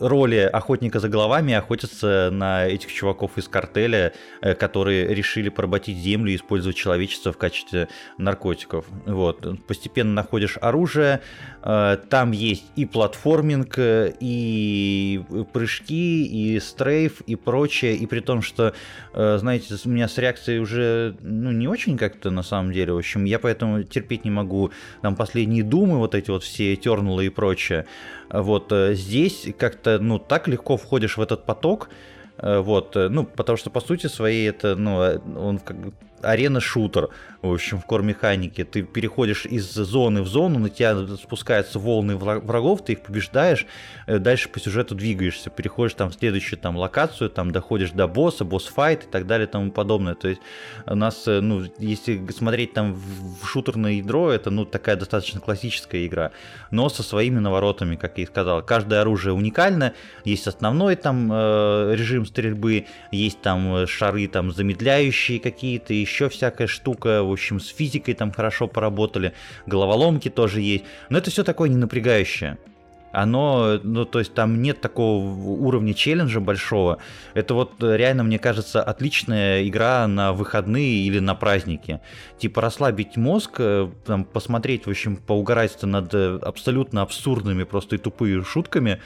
роли 0.00 0.36
охотника 0.36 1.00
за 1.00 1.08
головами 1.08 1.54
охотятся 1.54 2.30
на 2.32 2.66
этих 2.66 2.92
чуваков 2.92 3.38
из 3.38 3.48
картеля, 3.48 4.12
э, 4.40 4.54
которые 4.54 5.14
решили 5.14 5.48
поработить 5.48 5.98
землю 5.98 6.32
и 6.32 6.36
использовать 6.36 6.76
человечество 6.76 7.32
в 7.32 7.38
качестве 7.38 7.88
наркотиков. 8.18 8.86
Вот. 9.06 9.64
Постепенно 9.66 10.12
находишь 10.12 10.58
оружие, 10.60 11.20
э, 11.62 11.96
там 12.08 12.32
есть 12.32 12.64
и 12.76 12.84
платформинг, 12.86 13.78
э, 13.78 14.12
и 14.20 15.22
прыжки, 15.52 16.24
и 16.26 16.60
стрейф, 16.60 17.20
и 17.22 17.36
прочее, 17.36 17.96
и 17.96 18.06
при 18.06 18.20
том, 18.20 18.42
что, 18.42 18.74
знаете, 19.12 19.74
у 19.84 19.88
меня 19.88 20.08
с 20.08 20.18
реакцией 20.18 20.58
уже 20.58 21.16
ну, 21.20 21.52
не 21.52 21.68
очень 21.68 21.96
как-то 21.96 22.30
на 22.30 22.42
самом 22.42 22.72
деле, 22.72 22.92
в 22.92 22.98
общем, 22.98 23.24
я 23.24 23.38
поэтому 23.38 23.82
терпеть 23.82 24.24
не 24.24 24.30
могу 24.30 24.70
там 25.02 25.16
последние 25.16 25.62
думы, 25.62 25.98
вот 25.98 26.14
эти 26.14 26.30
вот 26.30 26.42
все 26.42 26.76
тернулы 26.76 27.26
и 27.26 27.28
прочее. 27.28 27.86
Вот 28.30 28.72
здесь 28.72 29.48
как-то, 29.84 29.98
ну, 30.04 30.18
так 30.18 30.48
легко 30.48 30.76
входишь 30.76 31.16
в 31.16 31.20
этот 31.20 31.44
поток, 31.44 31.88
вот, 32.38 32.96
ну, 32.96 33.24
потому 33.24 33.56
что, 33.56 33.70
по 33.70 33.80
сути 33.80 34.08
своей, 34.08 34.48
это, 34.50 34.76
ну, 34.76 34.96
он 35.38 35.58
как 35.58 35.76
арена-шутер, 36.24 37.10
в 37.42 37.52
общем, 37.52 37.78
в 37.78 37.84
кор-механике. 37.84 38.64
Ты 38.64 38.82
переходишь 38.82 39.44
из 39.44 39.70
зоны 39.70 40.22
в 40.22 40.26
зону, 40.26 40.58
на 40.58 40.70
тебя 40.70 40.96
спускаются 41.16 41.78
волны 41.78 42.16
врагов, 42.16 42.84
ты 42.84 42.92
их 42.92 43.02
побеждаешь, 43.02 43.66
э, 44.06 44.18
дальше 44.18 44.48
по 44.48 44.58
сюжету 44.58 44.94
двигаешься, 44.94 45.50
переходишь 45.50 45.94
там 45.94 46.10
в 46.10 46.14
следующую 46.14 46.58
там 46.58 46.76
локацию, 46.76 47.28
там 47.28 47.50
доходишь 47.50 47.90
до 47.90 48.08
босса, 48.08 48.44
босс-файт 48.44 49.04
и 49.04 49.06
так 49.06 49.26
далее 49.26 49.46
и 49.46 49.50
тому 49.50 49.70
подобное. 49.70 50.14
То 50.14 50.28
есть 50.28 50.40
у 50.86 50.94
нас, 50.94 51.28
э, 51.28 51.40
ну, 51.40 51.64
если 51.78 52.26
смотреть 52.30 52.72
там 52.72 52.94
в 52.94 53.46
шутерное 53.46 53.92
ядро, 53.92 54.30
это, 54.30 54.50
ну, 54.50 54.64
такая 54.64 54.96
достаточно 54.96 55.40
классическая 55.40 56.06
игра, 56.06 56.30
но 56.70 56.88
со 56.88 57.02
своими 57.02 57.40
наворотами, 57.40 57.96
как 57.96 58.16
я 58.16 58.24
и 58.24 58.26
сказал. 58.26 58.62
Каждое 58.62 59.02
оружие 59.02 59.34
уникально, 59.34 59.92
есть 60.24 60.46
основной 60.46 60.96
там 60.96 61.30
э, 61.30 61.94
режим 61.94 62.24
стрельбы, 62.24 62.86
есть 63.10 63.42
там 63.42 63.86
шары 63.86 64.28
там 64.28 64.50
замедляющие 64.50 65.40
какие-то, 65.40 65.92
еще 65.92 66.13
всякая 66.28 66.66
штука, 66.66 67.22
в 67.22 67.32
общем, 67.32 67.60
с 67.60 67.68
физикой 67.68 68.14
там 68.14 68.32
хорошо 68.32 68.66
поработали, 68.66 69.32
головоломки 69.66 70.30
тоже 70.30 70.60
есть, 70.60 70.84
но 71.10 71.18
это 71.18 71.30
все 71.30 71.44
такое 71.44 71.68
не 71.68 71.76
напрягающее. 71.76 72.58
Оно, 73.14 73.78
ну, 73.84 74.04
то 74.04 74.18
есть 74.18 74.34
там 74.34 74.60
нет 74.60 74.80
такого 74.80 75.24
уровня 75.24 75.94
челленджа 75.94 76.40
большого. 76.40 76.98
Это 77.34 77.54
вот 77.54 77.74
реально, 77.80 78.24
мне 78.24 78.40
кажется, 78.40 78.82
отличная 78.82 79.68
игра 79.68 80.08
на 80.08 80.32
выходные 80.32 81.06
или 81.06 81.20
на 81.20 81.36
праздники. 81.36 82.00
Типа 82.38 82.60
расслабить 82.60 83.16
мозг, 83.16 83.52
э, 83.58 83.88
там, 84.04 84.24
посмотреть, 84.24 84.86
в 84.86 84.90
общем, 84.90 85.16
поугарать 85.16 85.80
над 85.84 86.12
э, 86.12 86.40
абсолютно 86.42 87.02
абсурдными 87.02 87.62
просто 87.62 87.94
и 87.94 87.98
тупые 87.98 88.42
шутками. 88.42 89.00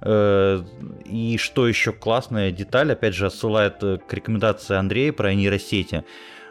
Э, 0.00 0.62
и 1.04 1.36
что 1.36 1.68
еще 1.68 1.92
классная 1.92 2.52
деталь, 2.52 2.92
опять 2.92 3.14
же, 3.14 3.26
отсылает 3.26 3.80
к 3.80 4.06
рекомендации 4.10 4.74
Андрея 4.74 5.12
про 5.12 5.34
нейросети. 5.34 6.04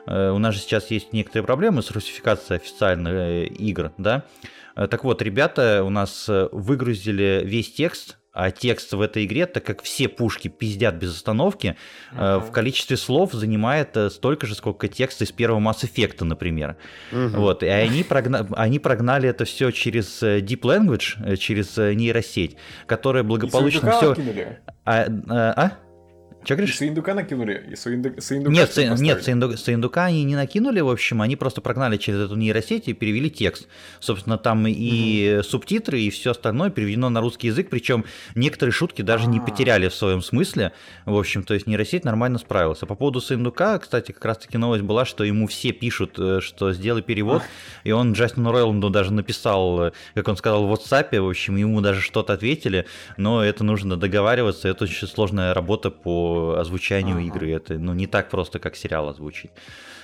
Э, 0.09 0.31
у 0.31 0.39
нас 0.39 0.55
же 0.55 0.61
сейчас 0.61 0.89
есть 0.91 1.13
некоторые 1.13 1.45
проблемы 1.45 1.83
с 1.83 1.91
русификацией 1.91 2.57
официальных 2.57 3.13
э, 3.13 3.45
игр, 3.45 3.91
да. 3.97 4.23
Э, 4.75 4.87
так 4.87 5.03
вот, 5.03 5.21
ребята 5.21 5.83
у 5.85 5.89
нас 5.89 6.25
выгрузили 6.27 7.41
весь 7.45 7.71
текст 7.71 8.17
а 8.31 8.51
текст 8.51 8.93
в 8.93 9.01
этой 9.01 9.25
игре, 9.25 9.47
так 9.47 9.65
как 9.65 9.81
все 9.81 10.07
пушки 10.07 10.47
пиздят 10.47 10.95
без 10.95 11.13
остановки, 11.15 11.75
uh-huh. 12.13 12.39
в 12.39 12.51
количестве 12.51 12.95
слов 12.95 13.33
занимает 13.33 13.97
столько 14.11 14.45
же, 14.45 14.53
сколько 14.53 14.87
текста 14.87 15.25
из 15.25 15.31
первого 15.31 15.59
Mass 15.59 15.83
Effect, 15.83 16.23
например. 16.23 16.77
Uh-huh. 17.11 17.29
Вот, 17.29 17.63
и 17.63 17.67
они, 17.67 18.03
прогна... 18.03 18.47
они 18.55 18.77
прогнали 18.77 19.27
это 19.27 19.45
все 19.45 19.71
через 19.71 20.21
Deep 20.21 20.61
Language, 20.61 21.37
через 21.37 21.75
нейросеть, 21.75 22.55
которая 22.85 23.23
благополучно 23.23 23.91
все... 23.91 24.15
А, 24.85 25.07
а? 25.27 25.71
Че 26.45 26.55
говоришь? 26.55 26.77
Саиндука 26.77 27.13
накинули? 27.13 27.65
И 27.69 27.75
Саиндука 27.75 28.21
нет, 28.49 28.71
са, 28.71 28.85
нет 28.95 29.23
Саиндука, 29.23 29.57
Саиндука 29.57 30.05
они 30.05 30.23
не 30.23 30.35
накинули, 30.35 30.79
в 30.79 30.89
общем, 30.89 31.21
они 31.21 31.35
просто 31.35 31.59
прогнали 31.59 31.97
через 31.97 32.19
эту 32.21 32.35
нейросеть 32.35 32.87
и 32.87 32.93
перевели 32.93 33.29
текст. 33.29 33.67
Собственно, 33.99 34.37
там 34.37 34.65
и 34.65 35.35
угу. 35.35 35.43
субтитры, 35.43 35.99
и 35.99 36.09
все 36.09 36.31
остальное 36.31 36.69
переведено 36.69 37.09
на 37.09 37.19
русский 37.19 37.47
язык, 37.47 37.69
причем 37.69 38.05
некоторые 38.35 38.71
шутки 38.71 39.01
даже 39.01 39.25
А-а-а. 39.25 39.31
не 39.33 39.39
а. 39.39 39.41
потеряли 39.41 39.89
в 39.89 39.93
своем 39.93 40.21
смысле. 40.21 40.71
В 41.05 41.17
общем, 41.17 41.43
то 41.43 41.53
есть 41.53 41.67
нейросеть 41.67 42.05
нормально 42.05 42.39
справилась. 42.39 42.81
А 42.81 42.85
по 42.85 42.95
поводу 42.95 43.19
Саиндука, 43.19 43.77
кстати, 43.79 44.13
как 44.13 44.23
раз-таки 44.23 44.57
новость 44.57 44.83
была, 44.83 45.03
что 45.03 45.25
ему 45.25 45.45
все 45.47 45.73
пишут, 45.73 46.15
э, 46.17 46.39
что 46.41 46.71
сделай 46.71 47.01
перевод, 47.01 47.43
и 47.83 47.91
он 47.91 48.13
Джастину 48.13 48.51
Ройланду 48.51 48.89
даже 48.89 49.11
написал, 49.11 49.87
э, 49.87 49.91
как 50.13 50.27
он 50.29 50.37
сказал, 50.37 50.65
в 50.67 50.73
WhatsApp, 50.73 51.19
в 51.19 51.29
общем, 51.29 51.57
ему 51.57 51.81
даже 51.81 51.99
что-то 51.99 52.33
ответили, 52.33 52.85
но 53.17 53.43
это 53.43 53.65
нужно 53.65 53.97
договариваться, 53.97 54.69
это 54.69 54.85
очень 54.85 55.07
сложная 55.07 55.53
работа 55.53 55.91
по 55.91 56.28
озвучанию 56.57 57.17
ага. 57.17 57.25
игры. 57.25 57.51
Это 57.51 57.77
ну, 57.79 57.93
не 57.93 58.07
так 58.07 58.29
просто, 58.29 58.59
как 58.59 58.75
сериал 58.75 59.09
озвучить. 59.09 59.51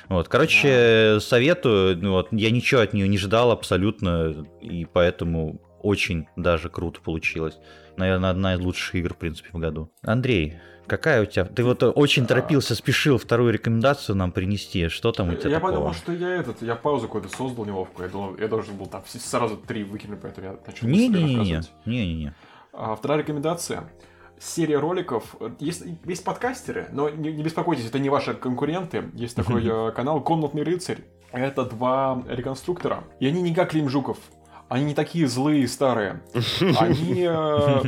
Вот, 0.09 0.27
короче, 0.27 1.15
да. 1.15 1.19
советую. 1.19 1.97
Ну, 1.97 2.11
вот, 2.11 2.27
я 2.31 2.51
ничего 2.51 2.81
от 2.81 2.93
нее 2.93 3.07
не 3.07 3.17
ждал 3.17 3.51
абсолютно, 3.51 4.45
и 4.61 4.85
поэтому 4.85 5.61
очень 5.81 6.27
даже 6.35 6.69
круто 6.69 7.01
получилось. 7.01 7.57
Наверное, 7.97 8.29
одна 8.29 8.55
из 8.55 8.59
лучших 8.59 8.95
игр, 8.95 9.13
в 9.13 9.17
принципе, 9.17 9.49
в 9.51 9.57
году. 9.57 9.91
Андрей, 10.01 10.55
Какая 10.87 11.23
у 11.23 11.25
тебя? 11.25 11.45
Ты 11.45 11.63
вот 11.63 11.81
очень 11.83 12.27
торопился, 12.27 12.75
спешил 12.75 13.17
вторую 13.17 13.51
рекомендацию 13.51 14.15
нам 14.15 14.31
принести. 14.31 14.87
Что 14.87 15.11
там 15.11 15.29
у 15.29 15.35
тебя 15.35 15.49
Я 15.49 15.55
такого? 15.55 15.71
подумал, 15.71 15.93
что 15.93 16.11
я 16.11 16.35
этот, 16.35 16.61
я 16.61 16.75
паузу 16.75 17.07
какую-то 17.07 17.35
создал 17.35 17.65
неловкую. 17.65 18.05
Я, 18.05 18.11
думал, 18.11 18.37
я 18.37 18.47
должен 18.47 18.77
был 18.77 18.85
там 18.85 19.03
сразу 19.07 19.57
три 19.57 19.83
выкинуть, 19.83 20.19
поэтому 20.21 20.47
я 20.47 20.57
начал 20.65 20.87
Не-не-не. 20.87 21.61
Не-не-не. 21.85 22.35
А, 22.71 22.95
вторая 22.95 23.19
рекомендация 23.19 23.89
серия 24.39 24.79
роликов. 24.79 25.35
Есть, 25.59 25.83
есть 26.05 26.23
подкастеры, 26.23 26.87
но 26.91 27.09
не, 27.09 27.31
не 27.31 27.43
беспокойтесь, 27.43 27.87
это 27.87 27.99
не 27.99 28.09
ваши 28.09 28.33
конкуренты. 28.33 29.09
Есть 29.13 29.35
такой 29.35 29.63
э, 29.67 29.91
канал 29.91 30.21
«Комнатный 30.21 30.63
рыцарь». 30.63 30.99
Это 31.31 31.65
два 31.65 32.23
реконструктора. 32.27 33.03
И 33.19 33.27
они 33.27 33.41
не 33.41 33.53
как 33.53 33.71
Клим 33.71 33.89
Жуков. 33.89 34.17
Они 34.69 34.85
не 34.85 34.93
такие 34.93 35.27
злые 35.27 35.63
и 35.63 35.67
старые. 35.67 36.21
Они... 36.79 37.27
Э, 37.29 37.81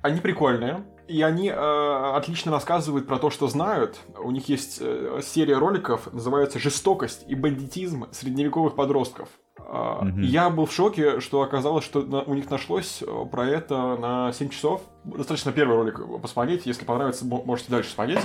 они 0.00 0.20
прикольные. 0.20 0.84
И 1.08 1.22
они 1.22 1.48
э, 1.48 2.12
отлично 2.14 2.52
рассказывают 2.52 3.06
про 3.06 3.18
то, 3.18 3.30
что 3.30 3.48
знают. 3.48 3.98
У 4.18 4.30
них 4.30 4.48
есть 4.48 4.78
э, 4.80 5.20
серия 5.22 5.56
роликов, 5.56 6.12
называется 6.12 6.58
«Жестокость 6.58 7.24
и 7.26 7.34
бандитизм 7.34 8.06
средневековых 8.12 8.74
подростков». 8.76 9.28
Угу. 9.68 10.20
Я 10.20 10.48
был 10.48 10.64
в 10.64 10.72
шоке, 10.72 11.20
что 11.20 11.42
оказалось, 11.42 11.84
что 11.84 12.00
у 12.00 12.34
них 12.34 12.50
нашлось 12.50 13.02
э, 13.02 13.24
про 13.30 13.46
это 13.46 13.96
на 13.96 14.32
7 14.32 14.48
часов. 14.48 14.82
Достаточно 15.04 15.52
первый 15.52 15.76
ролик 15.76 16.00
посмотреть. 16.22 16.64
Если 16.64 16.86
понравится, 16.86 17.26
можете 17.26 17.70
дальше 17.70 17.90
смотреть. 17.90 18.20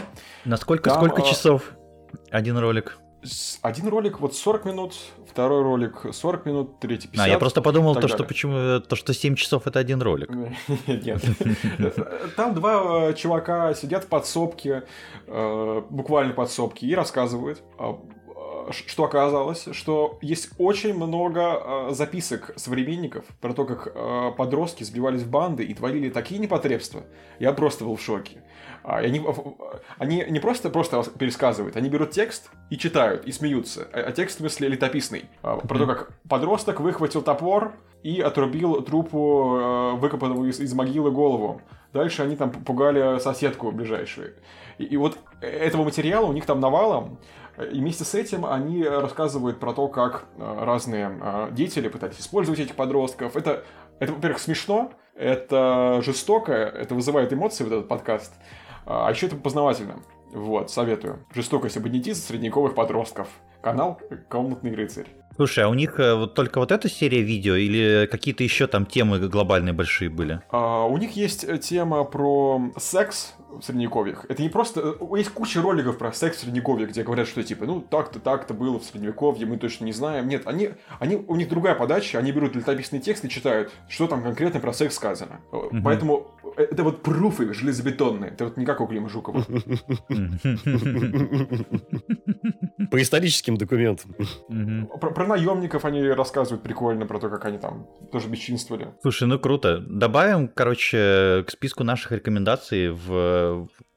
Насколько 0.45 0.91
сколько 0.91 1.21
а... 1.21 1.25
часов 1.25 1.73
один 2.31 2.57
ролик? 2.57 2.97
Один 3.61 3.88
ролик 3.88 4.19
вот 4.19 4.36
40 4.36 4.65
минут, 4.65 4.95
второй 5.29 5.63
ролик 5.63 6.05
40 6.11 6.45
минут, 6.45 6.79
третий 6.81 7.07
50. 7.07 7.25
А, 7.25 7.29
я 7.29 7.39
просто 7.39 7.61
подумал, 7.61 7.95
то, 7.95 8.09
что 8.09 8.25
почему 8.25 8.81
то, 8.81 8.95
что 8.97 9.13
7 9.13 9.36
часов 9.36 9.65
это 9.65 9.79
один 9.79 10.01
ролик. 10.01 10.29
Нет. 10.88 11.23
Там 12.36 12.53
два 12.53 13.09
э, 13.09 13.13
чувака 13.13 13.73
сидят 13.73 14.05
в 14.05 14.07
подсобке, 14.07 14.84
буквально 15.27 16.34
подсобке, 16.34 16.86
и 16.86 16.95
рассказывают 16.95 17.63
что 18.72 19.03
оказалось, 19.03 19.68
что 19.72 20.18
есть 20.22 20.49
очень 20.57 20.93
много 20.93 21.41
э, 21.41 21.88
записок 21.91 22.53
современников 22.55 23.26
про 23.41 23.53
то, 23.53 23.66
как 23.66 23.91
э, 23.93 24.32
подростки 24.38 24.84
сбивались 24.84 25.24
в 25.24 25.30
банды 25.30 25.64
и 25.64 25.74
творили 25.74 26.09
такие 26.09 26.39
непотребства. 26.39 27.03
Я 27.39 27.53
просто 27.53 27.86
был 27.86 27.95
в 27.95 28.01
шоке. 28.01 28.41
А, 28.84 28.97
они, 28.97 29.25
они 29.97 30.25
не 30.29 30.39
просто 30.39 30.69
просто 30.69 31.03
пересказывают, 31.17 31.77
они 31.77 31.89
берут 31.89 32.11
текст 32.11 32.51
и 32.69 32.77
читают, 32.77 33.25
и 33.25 33.31
смеются. 33.31 33.88
А, 33.93 34.01
а 34.07 34.11
текст, 34.11 34.38
в 34.38 34.39
смысле, 34.39 34.67
летописный. 34.69 35.25
А, 35.41 35.57
про 35.57 35.77
то, 35.77 35.86
как 35.88 36.11
подросток 36.27 36.79
выхватил 36.79 37.21
топор 37.21 37.73
и 38.03 38.19
отрубил 38.19 38.81
трупу, 38.81 39.57
э, 39.57 39.91
выкопанного 39.93 40.45
из, 40.45 40.59
из 40.59 40.73
могилы 40.73 41.11
голову. 41.11 41.61
Дальше 41.93 42.23
они 42.23 42.36
там 42.36 42.51
пугали 42.51 43.19
соседку 43.19 43.71
ближайшую. 43.71 44.34
И, 44.77 44.84
и 44.84 44.97
вот 44.97 45.17
этого 45.39 45.86
материала 45.86 46.25
у 46.25 46.34
них 46.34 46.45
там 46.45 46.59
навалом. 46.59 47.19
И 47.57 47.79
вместе 47.79 48.03
с 48.03 48.15
этим 48.15 48.45
они 48.45 48.84
рассказывают 48.84 49.59
про 49.59 49.73
то, 49.73 49.88
как 49.88 50.25
э, 50.38 50.63
разные 50.65 51.17
э, 51.21 51.47
деятели 51.51 51.88
пытались 51.88 52.19
использовать 52.19 52.59
этих 52.59 52.75
подростков. 52.75 53.38
Это, 53.38 53.63
это 53.99 54.11
во-первых, 54.11 54.39
смешно, 54.39 54.91
это 55.15 56.01
жестоко, 56.03 56.51
это 56.51 56.95
вызывает 56.95 57.31
эмоции, 57.31 57.63
вот 57.63 57.73
этот 57.73 57.88
подкаст. 57.88 58.34
А 58.86 59.09
еще 59.09 59.27
это 59.27 59.36
познавательно. 59.36 60.03
Вот, 60.34 60.71
советую. 60.71 61.25
Жестокость 61.34 61.77
и 61.77 61.79
бандитизм 61.79 62.21
средневековых 62.21 62.73
подростков. 62.75 63.27
Канал 63.61 64.01
«Комнатный 64.29 64.75
рыцарь». 64.75 65.07
Слушай, 65.36 65.63
а 65.63 65.69
у 65.69 65.73
них 65.73 65.99
э, 65.99 66.13
вот 66.13 66.36
только 66.36 66.59
вот 66.59 66.71
эта 66.71 66.88
серия 66.89 67.21
видео 67.21 67.55
или 67.55 68.07
какие-то 68.11 68.43
еще 68.43 68.67
там 68.67 68.86
темы 68.86 69.19
глобальные 69.19 69.73
большие 69.73 70.09
были? 70.09 70.41
А, 70.51 70.86
у 70.86 70.97
них 70.97 71.15
есть 71.15 71.43
э, 71.43 71.57
тема 71.57 72.03
про 72.03 72.61
секс 72.77 73.34
средневековьях. 73.61 74.25
Это 74.29 74.41
не 74.41 74.49
просто... 74.49 74.95
Э, 74.99 75.17
есть 75.17 75.29
куча 75.29 75.61
роликов 75.61 75.97
про 75.97 76.11
секс 76.13 76.37
в 76.37 76.41
средневековье, 76.41 76.87
где 76.87 77.03
говорят, 77.03 77.27
что 77.27 77.43
типа, 77.43 77.65
ну, 77.65 77.81
так-то, 77.81 78.19
так-то 78.19 78.53
было 78.53 78.79
в 78.79 78.83
средневековье, 78.83 79.45
мы 79.45 79.57
точно 79.57 79.85
не 79.85 79.93
знаем. 79.93 80.27
Нет, 80.27 80.43
они, 80.45 80.71
они, 80.99 81.15
у 81.15 81.35
них 81.35 81.49
другая 81.49 81.75
подача, 81.75 82.17
они 82.17 82.31
берут 82.31 82.55
летописный 82.55 82.99
текст 82.99 83.25
и 83.25 83.29
читают, 83.29 83.71
что 83.87 84.07
там 84.07 84.23
конкретно 84.23 84.59
про 84.59 84.73
секс 84.73 84.95
сказано. 84.95 85.41
Угу. 85.51 85.81
Поэтому 85.83 86.33
это 86.57 86.83
вот 86.83 87.03
пруфы 87.03 87.53
железобетонные. 87.53 88.31
Это 88.31 88.45
вот 88.45 88.57
не 88.57 88.65
как 88.65 88.81
у 88.81 88.87
Клима 88.87 89.09
Жукова. 89.09 89.43
По 92.91 93.01
историческим 93.01 93.57
документам. 93.57 94.15
Про, 94.99 95.11
про 95.11 95.27
наемников 95.27 95.85
они 95.85 96.03
рассказывают 96.09 96.63
прикольно, 96.63 97.05
про 97.05 97.19
то, 97.19 97.29
как 97.29 97.45
они 97.45 97.57
там 97.57 97.87
тоже 98.11 98.27
бесчинствовали. 98.29 98.93
Слушай, 99.01 99.27
ну 99.27 99.39
круто. 99.39 99.79
Добавим, 99.79 100.47
короче, 100.47 101.43
к 101.47 101.51
списку 101.51 101.83
наших 101.83 102.11
рекомендаций 102.11 102.89
в 102.89 103.42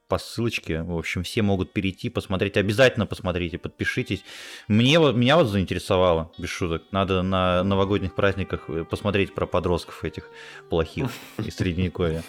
по 0.07 0.17
ссылочке. 0.17 0.83
В 0.83 0.97
общем, 0.97 1.23
все 1.23 1.41
могут 1.41 1.73
перейти, 1.73 2.09
посмотреть. 2.09 2.57
Обязательно 2.57 3.05
посмотрите, 3.05 3.57
подпишитесь. 3.57 4.23
Мне 4.67 4.99
вот, 4.99 5.15
меня 5.15 5.37
вот 5.37 5.47
заинтересовало, 5.47 6.31
без 6.37 6.49
шуток. 6.49 6.83
Надо 6.91 7.21
на 7.21 7.63
новогодних 7.63 8.15
праздниках 8.15 8.69
э, 8.69 8.85
посмотреть 8.85 9.33
про 9.33 9.45
подростков 9.45 10.03
этих 10.05 10.29
плохих 10.69 11.07
из 11.37 11.55
Средневековья. 11.55 12.23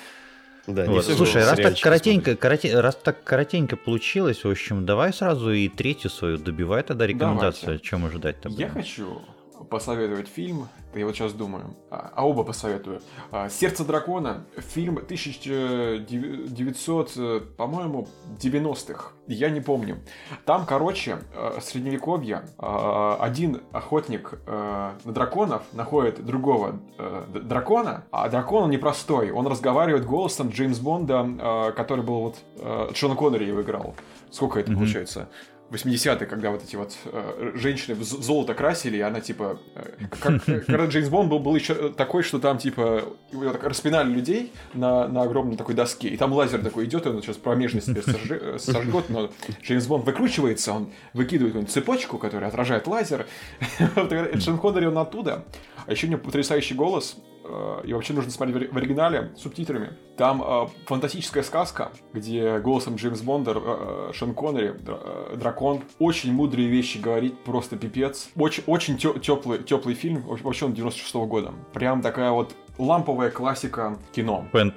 Да, 0.66 0.84
вот. 0.84 1.04
Слушай, 1.04 1.44
раз 1.44 1.56
так, 1.56 1.80
коротенько, 1.80 2.36
короте, 2.36 2.78
раз 2.78 2.94
так 2.96 3.24
коротенько 3.24 3.76
получилось, 3.76 4.44
в 4.44 4.50
общем, 4.50 4.84
давай 4.84 5.14
сразу 5.14 5.50
и 5.50 5.68
третью 5.68 6.10
свою 6.10 6.36
добивай 6.36 6.82
тогда 6.82 7.06
рекомендацию. 7.06 7.64
Давайте. 7.64 7.84
Чем 7.86 8.04
ожидать-то? 8.04 8.50
Я 8.50 8.68
хочу 8.68 9.22
посоветовать 9.68 10.28
фильм, 10.28 10.68
я 10.94 11.06
вот 11.06 11.14
сейчас 11.14 11.32
думаю, 11.32 11.76
а, 11.90 12.12
а 12.14 12.26
оба 12.26 12.44
посоветую. 12.44 13.00
А, 13.30 13.48
«Сердце 13.48 13.84
дракона», 13.84 14.44
фильм 14.56 14.98
1900, 14.98 17.12
э, 17.16 17.40
по-моему, 17.56 18.08
90-х, 18.38 19.12
я 19.26 19.48
не 19.50 19.60
помню. 19.60 19.98
Там, 20.44 20.66
короче, 20.66 21.18
э, 21.34 21.58
средневековье, 21.60 22.44
э, 22.58 23.16
один 23.20 23.62
охотник 23.72 24.38
на 24.46 24.94
драконов 25.04 25.62
находит 25.72 26.24
другого 26.24 26.80
дракона, 27.28 28.04
а 28.10 28.28
дракон 28.28 28.64
он 28.64 28.70
непростой, 28.70 29.30
он 29.30 29.46
разговаривает 29.46 30.04
голосом 30.06 30.48
Джеймс 30.48 30.78
Бонда, 30.78 31.72
который 31.76 32.04
был 32.04 32.20
вот, 32.20 32.36
Шон 32.96 33.14
Коннери 33.16 33.46
его 33.46 33.62
играл. 33.62 33.94
Сколько 34.30 34.60
это 34.60 34.70
mm-hmm. 34.70 34.76
получается? 34.76 35.28
80-е, 35.70 36.26
когда 36.26 36.50
вот 36.50 36.62
эти 36.64 36.76
вот 36.76 36.96
э, 37.04 37.52
женщины 37.54 37.94
в 37.94 38.02
золото 38.02 38.54
красили, 38.54 38.96
и 38.96 39.00
она 39.00 39.20
типа... 39.20 39.60
Э, 39.74 40.06
как, 40.20 40.44
когда 40.44 40.86
Джеймс 40.86 41.08
Бонд 41.08 41.28
был, 41.28 41.38
был 41.38 41.54
еще 41.54 41.90
такой, 41.90 42.22
что 42.22 42.38
там 42.38 42.58
типа 42.58 43.04
вот 43.32 43.52
так 43.52 43.64
распинали 43.64 44.10
людей 44.10 44.52
на, 44.74 45.08
на 45.08 45.22
огромной 45.22 45.56
такой 45.56 45.74
доске, 45.74 46.08
и 46.08 46.16
там 46.16 46.32
лазер 46.32 46.62
такой 46.62 46.86
идет, 46.86 47.06
и 47.06 47.10
он 47.10 47.22
сейчас 47.22 47.36
промежность 47.36 47.86
себе 47.88 48.02
э, 48.02 48.58
сожжет, 48.58 49.10
но 49.10 49.30
Джеймс 49.62 49.86
Бонд 49.86 50.06
выкручивается, 50.06 50.72
он 50.72 50.92
выкидывает 51.12 51.52
какую-нибудь 51.52 51.72
цепочку, 51.72 52.18
которая 52.18 52.48
отражает 52.48 52.86
лазер. 52.86 53.26
Шон 54.40 54.58
Коннери, 54.58 54.86
он 54.86 54.98
оттуда. 54.98 55.44
А 55.86 55.92
еще 55.92 56.06
у 56.06 56.10
него 56.10 56.20
потрясающий 56.20 56.74
голос, 56.74 57.16
Э, 57.18 57.27
и 57.84 57.92
вообще 57.92 58.12
нужно 58.12 58.30
смотреть 58.30 58.72
в 58.72 58.76
оригинале 58.76 59.30
с 59.36 59.42
субтитрами. 59.42 59.96
Там 60.18 60.42
э, 60.42 60.66
фантастическая 60.86 61.44
сказка, 61.44 61.92
где 62.12 62.58
голосом 62.58 62.96
Джеймс 62.96 63.20
Бонда, 63.20 63.54
э, 63.54 64.10
Шон 64.14 64.34
Коннери, 64.34 64.74
э, 64.84 65.36
дракон, 65.36 65.82
очень 66.00 66.32
мудрые 66.32 66.66
вещи 66.66 66.98
говорит, 66.98 67.38
просто 67.44 67.76
пипец. 67.76 68.28
Очень, 68.34 68.64
очень 68.66 68.98
теплый, 68.98 69.62
теплый 69.62 69.94
фильм, 69.94 70.24
вообще 70.26 70.66
он 70.66 70.74
96 70.74 71.14
-го 71.14 71.26
года. 71.26 71.52
Прям 71.72 72.02
такая 72.02 72.32
вот 72.32 72.52
ламповая 72.78 73.30
классика 73.30 73.96
кино. 74.12 74.44
Фэн, 74.52 74.72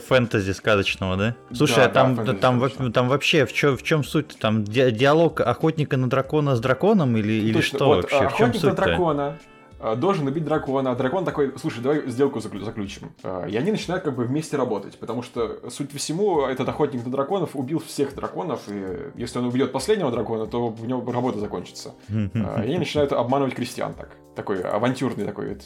фэнтези 0.00 0.52
сказочного, 0.52 1.16
да? 1.16 1.36
Слушай, 1.52 1.76
да, 1.76 1.84
а 1.84 1.88
там, 1.88 2.24
да, 2.24 2.34
там, 2.34 2.92
там 2.92 3.08
вообще 3.08 3.46
в 3.46 3.52
чем, 3.52 3.76
в 3.76 3.82
чем 3.84 4.02
суть? 4.02 4.38
Там 4.40 4.64
ди 4.64 4.90
диалог 4.90 5.40
охотника 5.40 5.96
на 5.96 6.08
дракона 6.08 6.56
с 6.56 6.60
драконом 6.60 7.16
или, 7.16 7.32
или 7.32 7.60
что 7.60 7.86
вот, 7.86 8.02
вообще? 8.02 8.28
В 8.28 8.36
чем 8.36 8.54
суть? 8.54 8.64
Охотник 8.64 8.64
на 8.64 8.72
дракона 8.74 9.38
Э, 9.46 9.49
должен 9.96 10.26
убить 10.26 10.44
дракона, 10.44 10.90
а 10.90 10.94
дракон 10.94 11.24
такой, 11.24 11.52
слушай, 11.58 11.82
давай 11.82 12.08
сделку 12.08 12.40
заключим. 12.40 13.12
Э, 13.22 13.46
и 13.48 13.56
они 13.56 13.70
начинают 13.70 14.04
как 14.04 14.14
бы 14.14 14.24
вместе 14.24 14.56
работать, 14.56 14.98
потому 14.98 15.22
что, 15.22 15.70
суть 15.70 15.92
всему, 15.94 16.42
этот 16.42 16.68
охотник 16.68 17.04
на 17.04 17.10
драконов 17.10 17.50
убил 17.54 17.78
всех 17.78 18.14
драконов, 18.14 18.60
и 18.68 19.10
если 19.14 19.38
он 19.38 19.46
убьет 19.46 19.72
последнего 19.72 20.10
дракона, 20.10 20.46
то 20.46 20.68
в 20.68 20.86
него 20.86 21.10
работа 21.10 21.38
закончится. 21.38 21.94
Э, 22.08 22.28
и 22.34 22.68
они 22.68 22.78
начинают 22.78 23.12
обманывать 23.12 23.54
крестьян 23.54 23.94
так. 23.94 24.10
Такой 24.36 24.62
авантюрный 24.62 25.26
такой 25.26 25.48
вид. 25.48 25.64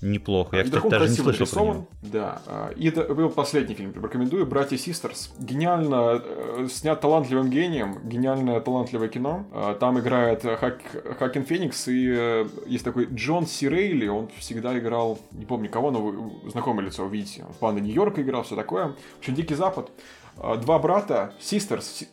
Неплохо. 0.00 0.56
Я, 0.56 0.64
кстати, 0.64 0.88
даже 0.88 1.10
не 1.10 1.16
слышал 1.16 1.46
про 1.46 1.62
него. 1.62 1.86
Да. 2.00 2.40
И 2.74 2.88
это 2.88 3.14
был 3.14 3.28
последний 3.28 3.74
фильм, 3.74 3.92
рекомендую. 3.92 4.46
«Братья 4.46 4.78
Систерс». 4.78 5.32
Гениально 5.38 6.22
снят 6.70 6.98
талантливым 6.98 7.50
гением, 7.50 7.98
гениальное 8.02 8.60
талантливое 8.60 9.08
кино. 9.08 9.44
Там 9.80 10.00
играет 10.00 10.42
Хак... 10.42 10.80
Хакин 11.18 11.44
Феникс, 11.44 11.88
и 11.88 12.46
есть 12.66 12.84
такой 12.84 13.04
Джон 13.04 13.39
Джон 13.40 13.46
Сирейли, 13.46 14.06
он 14.06 14.28
всегда 14.36 14.78
играл, 14.78 15.18
не 15.32 15.46
помню 15.46 15.70
кого, 15.70 15.90
но 15.90 16.02
вы 16.02 16.50
знакомое 16.50 16.84
лицо 16.84 17.04
увидите. 17.04 17.44
Он 17.46 17.52
в 17.52 17.56
«Панда 17.56 17.80
Нью-Йорка» 17.80 18.20
играл, 18.20 18.42
все 18.42 18.54
такое. 18.54 18.88
В 18.88 19.18
общем, 19.18 19.34
«Дикий 19.34 19.54
Запад». 19.54 19.90
А, 20.36 20.56
два 20.56 20.78
брата, 20.78 21.32
sisters, 21.40 22.06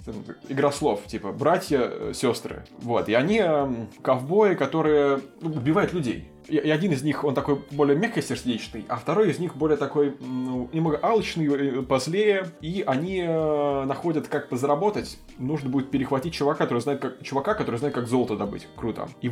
игра 0.48 0.72
слов, 0.72 1.06
типа 1.06 1.34
братья, 1.34 1.80
э, 1.82 2.14
сестры. 2.14 2.66
Вот, 2.80 3.10
и 3.10 3.14
они 3.14 3.40
эм, 3.40 3.90
ковбои, 4.02 4.56
которые 4.56 5.22
ну, 5.42 5.52
убивают 5.52 5.94
людей 5.94 6.30
и 6.50 6.70
один 6.70 6.92
из 6.92 7.04
них, 7.04 7.24
он 7.24 7.36
такой 7.36 7.62
более 7.72 7.98
мягкосердечный, 7.98 8.86
а 8.88 8.98
второй 8.98 9.30
из 9.30 9.40
них 9.40 9.56
более 9.56 9.78
такой, 9.78 10.16
ну, 10.20 10.70
немного 10.72 11.00
алчный, 11.02 11.48
э, 11.48 11.82
позлее, 11.82 12.48
и 12.62 12.84
они 12.86 13.24
э, 13.28 13.84
находят, 13.86 14.28
как 14.28 14.50
позаработать. 14.50 15.20
Нужно 15.38 15.70
будет 15.70 15.92
перехватить 15.92 16.34
чувака, 16.34 16.66
который 16.66 16.80
знает, 16.80 17.02
как, 17.02 17.22
чувака, 17.24 17.54
который 17.54 17.78
знает, 17.78 17.94
как 17.94 18.08
золото 18.08 18.38
добыть. 18.38 18.68
Круто. 18.76 19.10
И, 19.22 19.30
э, 19.30 19.32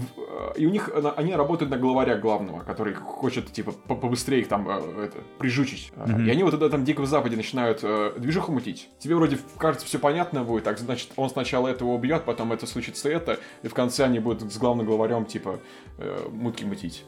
и 0.58 0.66
у 0.66 0.70
них, 0.70 0.90
они 1.16 1.34
работают 1.36 1.72
на 1.72 1.78
главаря 1.78 2.18
главного, 2.18 2.62
который 2.62 2.94
хочет, 2.94 3.52
типа, 3.52 3.72
побыстрее 3.72 4.42
их 4.42 4.48
там 4.48 4.68
э, 4.68 5.06
это, 5.06 5.18
прижучить. 5.40 5.92
Mm-hmm. 5.96 6.26
И 6.26 6.30
они 6.30 6.44
вот 6.44 6.60
на 6.60 6.66
этом 6.66 6.84
Диком 6.84 7.06
Западе 7.06 7.38
начинают 7.38 7.80
э, 7.84 8.14
движуху 8.18 8.52
мутить. 8.52 8.90
Тебе 9.00 9.16
вроде 9.16 9.38
кажется, 9.58 9.86
все 9.86 10.00
понятно 10.00 10.44
будет, 10.44 10.64
так, 10.64 10.78
значит, 10.78 11.12
он 11.16 11.30
сначала 11.30 11.68
этого 11.68 11.94
убьет, 11.94 12.24
потом 12.26 12.52
это 12.52 12.68
случится 12.68 13.10
это, 13.10 13.40
и 13.64 13.68
в 13.68 13.74
конце 13.74 14.04
они 14.04 14.20
будут 14.20 14.52
с 14.52 14.58
главным 14.58 14.86
главарем, 14.86 15.26
типа, 15.26 15.60
э, 15.98 16.28
мутки 16.32 16.64
мутить. 16.64 17.05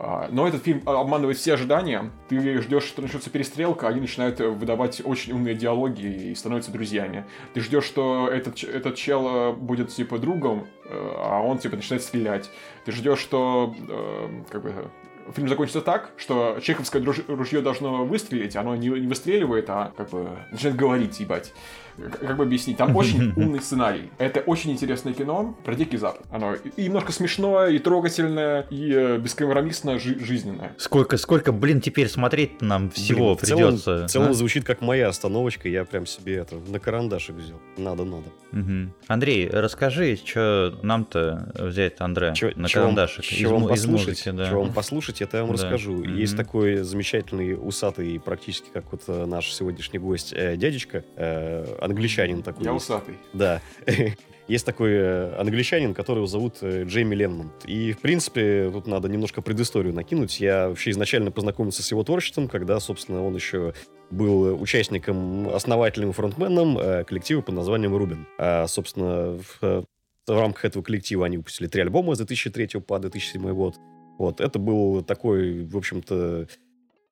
А, 0.00 0.28
но 0.30 0.46
этот 0.46 0.62
фильм 0.62 0.80
обманывает 0.86 1.38
все 1.38 1.54
ожидания. 1.54 2.12
Ты 2.28 2.62
ждешь, 2.62 2.84
что 2.84 3.02
начнется 3.02 3.30
перестрелка, 3.30 3.88
они 3.88 4.00
начинают 4.00 4.38
выдавать 4.38 5.02
очень 5.04 5.32
умные 5.32 5.56
диалоги 5.56 6.30
и 6.30 6.34
становятся 6.36 6.70
друзьями. 6.70 7.24
Ты 7.52 7.60
ждешь, 7.60 7.84
что 7.84 8.28
этот, 8.28 8.62
этот 8.62 8.94
чел 8.94 9.26
э, 9.28 9.52
будет 9.54 9.88
типа 9.88 10.18
другом, 10.18 10.68
э, 10.84 10.90
а 11.16 11.42
он 11.42 11.58
типа 11.58 11.74
начинает 11.74 12.04
стрелять. 12.04 12.48
Ты 12.84 12.92
ждешь, 12.92 13.18
что 13.18 13.74
э, 13.88 14.42
как 14.50 14.62
бы 14.62 14.72
фильм 15.34 15.48
закончится 15.48 15.80
так, 15.80 16.12
что 16.16 16.60
чеховское 16.62 17.02
ружье 17.02 17.60
должно 17.60 18.04
выстрелить, 18.04 18.54
оно 18.54 18.76
не 18.76 18.90
выстреливает, 18.90 19.68
а 19.68 19.92
как 19.96 20.10
бы 20.10 20.28
начинает 20.52 20.76
говорить, 20.76 21.18
ебать 21.18 21.52
как 22.20 22.36
бы 22.36 22.44
объяснить, 22.44 22.76
там 22.76 22.94
очень 22.96 23.32
умный 23.36 23.60
сценарий. 23.60 24.10
Это 24.18 24.40
очень 24.40 24.72
интересное 24.72 25.12
кино 25.12 25.56
про 25.64 25.74
Дикий 25.74 25.96
Запад. 25.96 26.22
Оно 26.30 26.54
и 26.54 26.84
немножко 26.84 27.12
смешное, 27.12 27.70
и 27.70 27.78
трогательное, 27.78 28.66
и 28.70 28.92
э, 28.92 29.18
бескомпромиссно 29.18 29.98
жи- 29.98 30.18
жизненное. 30.18 30.72
Сколько, 30.78 31.16
сколько, 31.16 31.52
блин, 31.52 31.80
теперь 31.80 32.08
смотреть 32.08 32.60
нам 32.62 32.90
всего 32.90 33.34
блин, 33.34 33.36
в 33.36 33.40
придется. 33.40 33.84
Целом, 33.84 34.06
в 34.06 34.10
целом 34.10 34.30
а? 34.30 34.34
звучит 34.34 34.64
как 34.64 34.80
моя 34.80 35.08
остановочка, 35.08 35.68
я 35.68 35.84
прям 35.84 36.06
себе 36.06 36.36
это 36.36 36.56
на 36.56 36.78
карандашик 36.78 37.36
взял. 37.36 37.58
Надо, 37.76 38.04
надо. 38.04 38.24
Угу. 38.52 38.92
Андрей, 39.08 39.48
расскажи, 39.48 40.16
что 40.16 40.78
нам-то 40.82 41.52
взять, 41.58 42.00
Андре, 42.00 42.32
чё, 42.34 42.52
на 42.56 42.68
чё 42.68 42.80
карандашик. 42.80 43.24
Вам, 43.24 43.34
из, 43.38 43.50
вам 43.50 43.68
послушать, 43.68 44.08
музыки, 44.08 44.30
да. 44.30 44.50
Вам 44.52 44.72
послушать, 44.72 45.22
это 45.22 45.36
я 45.38 45.44
вам 45.44 45.54
да. 45.56 45.62
расскажу. 45.62 45.94
Угу. 45.94 46.04
Есть 46.04 46.36
такой 46.36 46.76
замечательный, 46.76 47.54
усатый, 47.54 48.20
практически 48.20 48.68
как 48.72 48.90
вот 48.92 49.02
э, 49.08 49.26
наш 49.26 49.52
сегодняшний 49.52 49.98
гость, 49.98 50.32
э, 50.34 50.56
дядечка, 50.56 51.04
э, 51.16 51.76
англичанин 51.88 52.42
такой. 52.42 52.64
Я 52.64 52.72
есть. 52.72 52.84
усатый. 52.84 53.16
Да. 53.32 53.60
Есть 54.48 54.64
такой 54.64 54.92
э, 54.92 55.34
англичанин, 55.38 55.92
которого 55.92 56.26
зовут 56.26 56.56
э, 56.62 56.84
Джейми 56.84 57.14
Ленмонт. 57.14 57.52
И, 57.66 57.92
в 57.92 57.98
принципе, 57.98 58.70
тут 58.72 58.86
надо 58.86 59.06
немножко 59.06 59.42
предысторию 59.42 59.92
накинуть. 59.92 60.40
Я 60.40 60.70
вообще 60.70 60.90
изначально 60.92 61.30
познакомился 61.30 61.82
с 61.82 61.90
его 61.90 62.02
творчеством, 62.02 62.48
когда, 62.48 62.80
собственно, 62.80 63.22
он 63.22 63.34
еще 63.34 63.74
был 64.10 64.58
участником, 64.58 65.50
основателем 65.50 66.10
и 66.10 66.12
фронтменом 66.14 66.78
э, 66.78 67.04
коллектива 67.04 67.42
под 67.42 67.56
названием 67.56 67.94
«Рубин». 67.94 68.26
А, 68.38 68.66
собственно, 68.68 69.38
в, 69.38 69.60
в 69.60 69.84
рамках 70.40 70.64
этого 70.64 70.82
коллектива 70.82 71.26
они 71.26 71.36
выпустили 71.36 71.66
три 71.66 71.82
альбома 71.82 72.14
с 72.14 72.18
2003 72.18 72.80
по 72.80 72.98
2007 72.98 73.52
год. 73.52 73.76
Вот, 74.18 74.40
это 74.40 74.58
был 74.58 75.02
такой, 75.02 75.62
в 75.62 75.76
общем-то, 75.76 76.48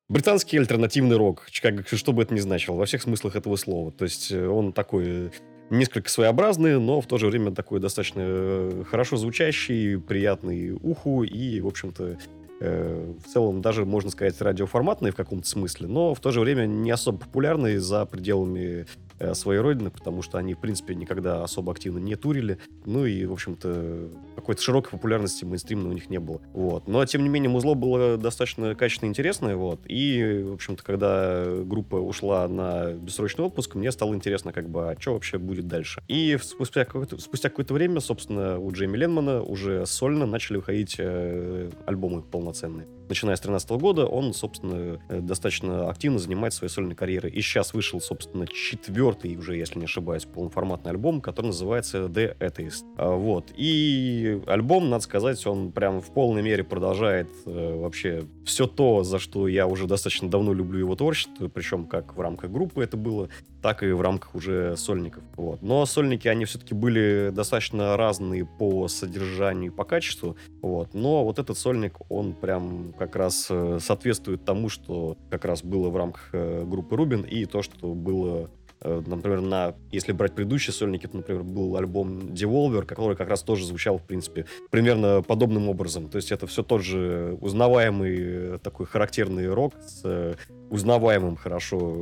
Британский 0.09 0.57
альтернативный 0.57 1.17
рок, 1.17 1.47
как, 1.61 1.85
что 1.87 2.13
бы 2.13 2.23
это 2.23 2.33
ни 2.33 2.39
значило, 2.39 2.75
во 2.75 2.85
всех 2.85 3.01
смыслах 3.01 3.35
этого 3.35 3.57
слова. 3.57 3.91
То 3.91 4.05
есть 4.05 4.31
он 4.31 4.71
такой 4.71 5.31
несколько 5.69 6.09
своеобразный, 6.09 6.79
но 6.79 7.01
в 7.01 7.07
то 7.07 7.17
же 7.17 7.27
время 7.27 7.51
такой 7.51 7.81
достаточно 7.81 8.21
э, 8.23 8.83
хорошо 8.89 9.17
звучащий, 9.17 9.99
приятный 9.99 10.71
уху 10.71 11.23
и, 11.23 11.59
в 11.59 11.67
общем-то, 11.67 12.17
э, 12.61 13.13
в 13.21 13.27
целом 13.27 13.61
даже, 13.61 13.83
можно 13.83 14.09
сказать, 14.09 14.39
радиоформатный 14.39 15.11
в 15.11 15.15
каком-то 15.15 15.45
смысле, 15.45 15.87
но 15.87 16.13
в 16.13 16.21
то 16.21 16.31
же 16.31 16.39
время 16.39 16.67
не 16.67 16.89
особо 16.89 17.17
популярный 17.17 17.75
за 17.75 18.05
пределами 18.05 18.85
Э, 18.85 18.85
своей 19.33 19.59
родины, 19.59 19.89
потому 19.89 20.21
что 20.21 20.37
они, 20.37 20.53
в 20.53 20.59
принципе, 20.59 20.95
никогда 20.95 21.43
особо 21.43 21.71
активно 21.71 21.99
не 21.99 22.15
турили. 22.15 22.57
Ну 22.85 23.05
и, 23.05 23.25
в 23.25 23.33
общем-то, 23.33 24.09
какой-то 24.35 24.61
широкой 24.61 24.91
популярности 24.91 25.45
мейнстримной 25.45 25.89
у 25.89 25.93
них 25.93 26.09
не 26.09 26.19
было. 26.19 26.41
Вот. 26.53 26.87
Но, 26.87 27.05
тем 27.05 27.23
не 27.23 27.29
менее, 27.29 27.49
музло 27.49 27.73
было 27.73 28.17
достаточно 28.17 28.75
качественно 28.75 29.09
интересное. 29.09 29.55
Вот. 29.55 29.81
И, 29.85 30.43
в 30.47 30.53
общем-то, 30.53 30.83
когда 30.83 31.45
группа 31.63 31.95
ушла 31.95 32.47
на 32.47 32.93
бессрочный 32.93 33.45
отпуск, 33.45 33.75
мне 33.75 33.91
стало 33.91 34.13
интересно, 34.13 34.53
как 34.53 34.69
бы, 34.69 34.91
а 34.91 34.95
что 34.99 35.13
вообще 35.13 35.37
будет 35.37 35.67
дальше. 35.67 36.01
И 36.07 36.37
спустя 36.41 36.85
какое-то, 36.85 37.19
спустя 37.19 37.49
какое-то 37.49 37.73
время, 37.73 37.99
собственно, 37.99 38.59
у 38.59 38.71
Джейми 38.71 38.97
Ленмана 38.97 39.41
уже 39.41 39.85
сольно 39.85 40.25
начали 40.25 40.57
выходить 40.57 40.95
э, 40.99 41.69
альбомы 41.85 42.21
полноценные 42.21 42.87
начиная 43.09 43.35
с 43.35 43.39
2013 43.39 43.69
года, 43.81 44.05
он, 44.05 44.33
собственно, 44.33 44.99
э, 45.09 45.19
достаточно 45.19 45.89
активно 45.89 46.19
занимается 46.19 46.59
своей 46.59 46.71
сольной 46.71 46.95
карьерой. 46.95 47.31
И 47.31 47.41
сейчас 47.41 47.73
вышел, 47.73 48.01
собственно, 48.01 48.47
четвертый 48.47 49.35
уже, 49.35 49.55
если 49.55 49.79
не 49.79 49.85
ошибаюсь, 49.85 50.25
полноформатный 50.25 50.91
альбом, 50.91 51.21
который 51.21 51.47
называется 51.47 52.05
The 52.05 52.37
Atheist. 52.37 52.83
А, 52.97 53.15
вот. 53.15 53.51
И 53.55 54.41
альбом, 54.47 54.89
надо 54.89 55.03
сказать, 55.03 55.45
он 55.45 55.71
прям 55.71 56.01
в 56.01 56.11
полной 56.13 56.41
мере 56.41 56.63
продолжает 56.63 57.29
э, 57.45 57.79
вообще 57.79 58.23
все 58.45 58.67
то, 58.67 59.03
за 59.03 59.19
что 59.19 59.47
я 59.47 59.67
уже 59.67 59.87
достаточно 59.87 60.29
давно 60.29 60.53
люблю 60.53 60.79
его 60.79 60.95
творчество, 60.95 61.47
причем 61.47 61.85
как 61.85 62.15
в 62.15 62.21
рамках 62.21 62.51
группы 62.51 62.83
это 62.83 62.97
было, 62.97 63.29
так 63.61 63.83
и 63.83 63.91
в 63.91 64.01
рамках 64.01 64.35
уже 64.35 64.75
сольников. 64.77 65.23
Вот. 65.35 65.61
Но 65.61 65.85
сольники, 65.85 66.27
они 66.27 66.45
все-таки 66.45 66.73
были 66.73 67.31
достаточно 67.33 67.97
разные 67.97 68.45
по 68.45 68.87
содержанию 68.87 69.71
и 69.71 69.75
по 69.75 69.83
качеству. 69.83 70.37
Вот. 70.61 70.93
Но 70.93 71.23
вот 71.23 71.39
этот 71.39 71.57
сольник, 71.57 71.95
он 72.09 72.33
прям 72.33 72.93
как 72.97 73.15
раз 73.15 73.47
э, 73.49 73.79
соответствует 73.81 74.45
тому, 74.45 74.69
что 74.69 75.17
как 75.29 75.45
раз 75.45 75.63
было 75.63 75.89
в 75.89 75.97
рамках 75.97 76.29
э, 76.33 76.63
группы 76.65 76.95
Рубин 76.95 77.21
и 77.21 77.45
то, 77.45 77.61
что 77.61 77.93
было 77.93 78.49
э, 78.81 79.01
Например, 79.05 79.41
на, 79.41 79.75
если 79.91 80.11
брать 80.11 80.35
предыдущие 80.35 80.73
сольники, 80.73 81.07
то, 81.07 81.17
например, 81.17 81.43
был 81.43 81.75
альбом 81.77 82.19
Devolver, 82.33 82.85
который 82.85 83.17
как 83.17 83.27
раз 83.27 83.41
тоже 83.41 83.65
звучал, 83.65 83.97
в 83.97 84.03
принципе, 84.03 84.45
примерно 84.69 85.23
подобным 85.23 85.67
образом. 85.67 86.09
То 86.09 86.17
есть 86.17 86.31
это 86.31 86.45
все 86.45 86.61
тот 86.63 86.83
же 86.83 87.37
узнаваемый 87.41 88.59
такой 88.59 88.85
характерный 88.85 89.51
рок 89.51 89.73
с 89.81 90.37
узнаваемым, 90.69 91.35
хорошо, 91.35 91.95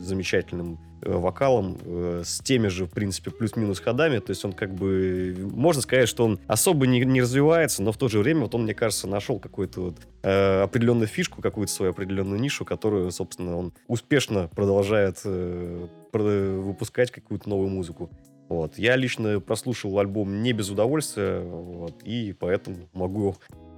замечательным 0.00 0.78
э, 1.02 1.12
вокалом, 1.12 1.78
э, 1.84 2.22
с 2.24 2.40
теми 2.40 2.68
же, 2.68 2.86
в 2.86 2.90
принципе, 2.90 3.30
плюс-минус 3.30 3.80
ходами. 3.80 4.18
То 4.18 4.30
есть 4.30 4.44
он 4.44 4.52
как 4.52 4.74
бы... 4.74 5.36
Можно 5.52 5.82
сказать, 5.82 6.08
что 6.08 6.24
он 6.24 6.38
особо 6.46 6.86
не, 6.86 7.00
не 7.00 7.20
развивается, 7.20 7.82
но 7.82 7.92
в 7.92 7.96
то 7.96 8.08
же 8.08 8.18
время 8.18 8.42
вот 8.42 8.54
он, 8.54 8.64
мне 8.64 8.74
кажется, 8.74 9.06
нашел 9.08 9.38
какую-то 9.38 9.80
вот 9.80 9.96
э, 10.22 10.62
определенную 10.62 11.08
фишку, 11.08 11.42
какую-то 11.42 11.72
свою 11.72 11.92
определенную 11.92 12.40
нишу, 12.40 12.64
которую, 12.64 13.10
собственно, 13.10 13.56
он 13.56 13.72
успешно 13.86 14.48
продолжает 14.54 15.20
э, 15.24 15.86
выпускать 16.12 17.10
какую-то 17.10 17.48
новую 17.48 17.70
музыку. 17.70 18.10
Вот. 18.48 18.76
Я 18.76 18.96
лично 18.96 19.40
прослушал 19.40 19.98
альбом 19.98 20.42
не 20.42 20.52
без 20.52 20.68
удовольствия, 20.68 21.40
вот, 21.40 22.02
и 22.02 22.34
поэтому 22.38 22.76
могу 22.92 23.34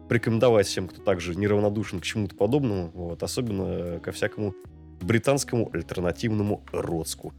порекомендовать 0.08 0.66
всем, 0.66 0.88
кто 0.88 1.02
также 1.02 1.34
неравнодушен 1.34 2.00
к 2.00 2.02
чему-то 2.04 2.34
подобному, 2.34 2.90
вот, 2.94 3.22
особенно 3.22 4.00
ко 4.00 4.12
всякому 4.12 4.54
британскому 5.00 5.70
альтернативному 5.72 6.64
родску. 6.72 7.32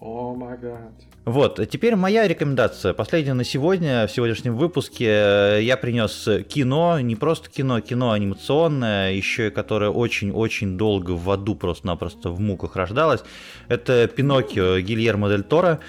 О 0.00 0.34
май 0.34 0.56
гад. 0.58 0.92
Вот, 1.24 1.60
теперь 1.68 1.96
моя 1.96 2.26
рекомендация. 2.28 2.94
Последняя 2.94 3.34
на 3.34 3.44
сегодня, 3.44 4.06
в 4.06 4.12
сегодняшнем 4.12 4.56
выпуске 4.56 5.58
я 5.60 5.76
принес 5.76 6.28
кино, 6.48 7.00
не 7.00 7.16
просто 7.16 7.50
кино, 7.50 7.80
кино 7.80 8.12
анимационное, 8.12 9.12
еще 9.12 9.48
и 9.48 9.50
которое 9.50 9.90
очень-очень 9.90 10.78
долго 10.78 11.12
в 11.12 11.28
аду 11.30 11.56
просто-напросто 11.56 12.30
в 12.30 12.40
муках 12.40 12.76
рождалось. 12.76 13.22
Это 13.66 14.06
«Пиноккио» 14.08 14.78
Гильермо 14.78 15.28
Дель 15.28 15.42
Торо. 15.42 15.80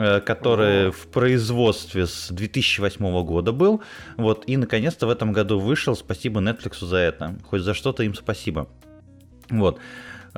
Э, 0.00 0.20
который 0.20 0.92
в 0.92 1.08
производстве 1.08 2.06
с 2.06 2.28
2008 2.30 3.24
года 3.24 3.50
был. 3.50 3.82
Вот, 4.16 4.44
и 4.46 4.56
наконец-то 4.56 5.08
в 5.08 5.10
этом 5.10 5.32
году 5.32 5.58
вышел. 5.58 5.96
Спасибо 5.96 6.40
Netflix 6.40 6.84
за 6.86 6.98
это. 6.98 7.36
Хоть 7.42 7.62
за 7.62 7.74
что-то 7.74 8.04
им 8.04 8.14
спасибо. 8.14 8.68
Вот. 9.50 9.80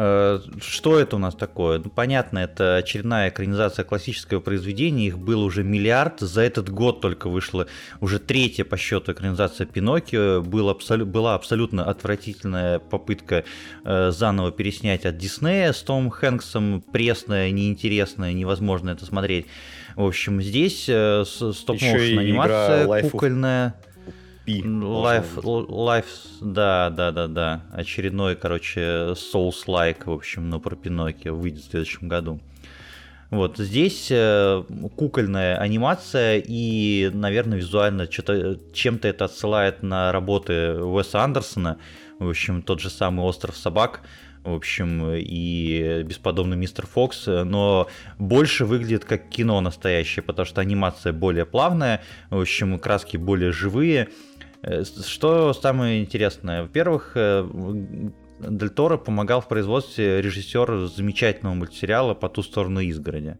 Э, 0.02 0.40
что 0.62 0.98
это 0.98 1.16
у 1.16 1.18
нас 1.18 1.34
такое? 1.34 1.78
Ну, 1.78 1.90
понятно, 1.90 2.38
это 2.38 2.76
очередная 2.76 3.28
экранизация 3.28 3.84
классического 3.84 4.40
произведения, 4.40 5.08
их 5.08 5.18
было 5.18 5.44
уже 5.44 5.62
миллиард, 5.62 6.20
за 6.20 6.40
этот 6.40 6.70
год 6.70 7.02
только 7.02 7.28
вышла 7.28 7.66
уже 8.00 8.18
третья 8.18 8.64
по 8.64 8.78
счету 8.78 9.12
экранизация 9.12 9.66
Пиноккио, 9.66 10.40
Был 10.40 10.70
абсолю- 10.70 11.04
была 11.04 11.34
абсолютно 11.34 11.84
отвратительная 11.84 12.78
попытка 12.78 13.44
э, 13.84 14.10
заново 14.10 14.52
переснять 14.52 15.04
от 15.04 15.18
Диснея 15.18 15.74
с 15.74 15.82
Том 15.82 16.08
Хэнксом, 16.08 16.80
пресная, 16.80 17.50
неинтересная, 17.50 18.32
невозможно 18.32 18.90
это 18.90 19.04
смотреть. 19.04 19.48
В 19.96 20.06
общем, 20.06 20.40
здесь 20.40 20.86
э, 20.88 21.24
стоп-моушен 21.26 22.18
анимация 22.20 22.86
кукольная. 23.10 23.74
Life, 24.46 25.36
Life, 25.42 26.06
да, 26.40 26.90
да, 26.90 27.10
да, 27.12 27.28
да. 27.28 27.62
Очередной, 27.72 28.36
короче, 28.36 29.14
Souls-like, 29.14 30.04
в 30.06 30.12
общем, 30.12 30.48
но 30.48 30.60
про 30.60 30.76
Пиноккио 30.76 31.34
выйдет 31.34 31.62
в 31.64 31.70
следующем 31.70 32.08
году. 32.08 32.40
Вот 33.30 33.58
здесь 33.58 34.08
э, 34.10 34.64
кукольная 34.96 35.56
анимация 35.56 36.42
и, 36.44 37.10
наверное, 37.14 37.58
визуально 37.58 38.08
чем-то 38.08 39.06
это 39.06 39.26
отсылает 39.26 39.84
на 39.84 40.10
работы 40.10 40.82
Уэса 40.82 41.22
Андерсона. 41.22 41.78
В 42.18 42.28
общем, 42.28 42.60
тот 42.62 42.80
же 42.80 42.90
самый 42.90 43.24
«Остров 43.24 43.56
собак», 43.56 44.00
в 44.42 44.52
общем, 44.54 45.12
и 45.14 46.02
бесподобный 46.02 46.56
мистер 46.56 46.86
Фокс, 46.86 47.26
но 47.26 47.88
больше 48.18 48.64
выглядит 48.64 49.04
как 49.04 49.28
кино 49.28 49.60
настоящее, 49.60 50.22
потому 50.22 50.46
что 50.46 50.62
анимация 50.62 51.12
более 51.12 51.44
плавная, 51.44 52.02
в 52.30 52.40
общем, 52.40 52.78
краски 52.78 53.18
более 53.18 53.52
живые, 53.52 54.08
что 54.84 55.52
самое 55.52 56.02
интересное? 56.02 56.62
Во-первых, 56.62 57.12
э, 57.14 57.46
Дель 58.40 58.70
Торо 58.70 58.96
помогал 58.96 59.40
в 59.40 59.48
производстве 59.48 60.20
режиссера 60.22 60.86
замечательного 60.86 61.54
мультсериала 61.54 62.14
«По 62.14 62.28
ту 62.28 62.42
сторону 62.42 62.80
изгороди». 62.80 63.38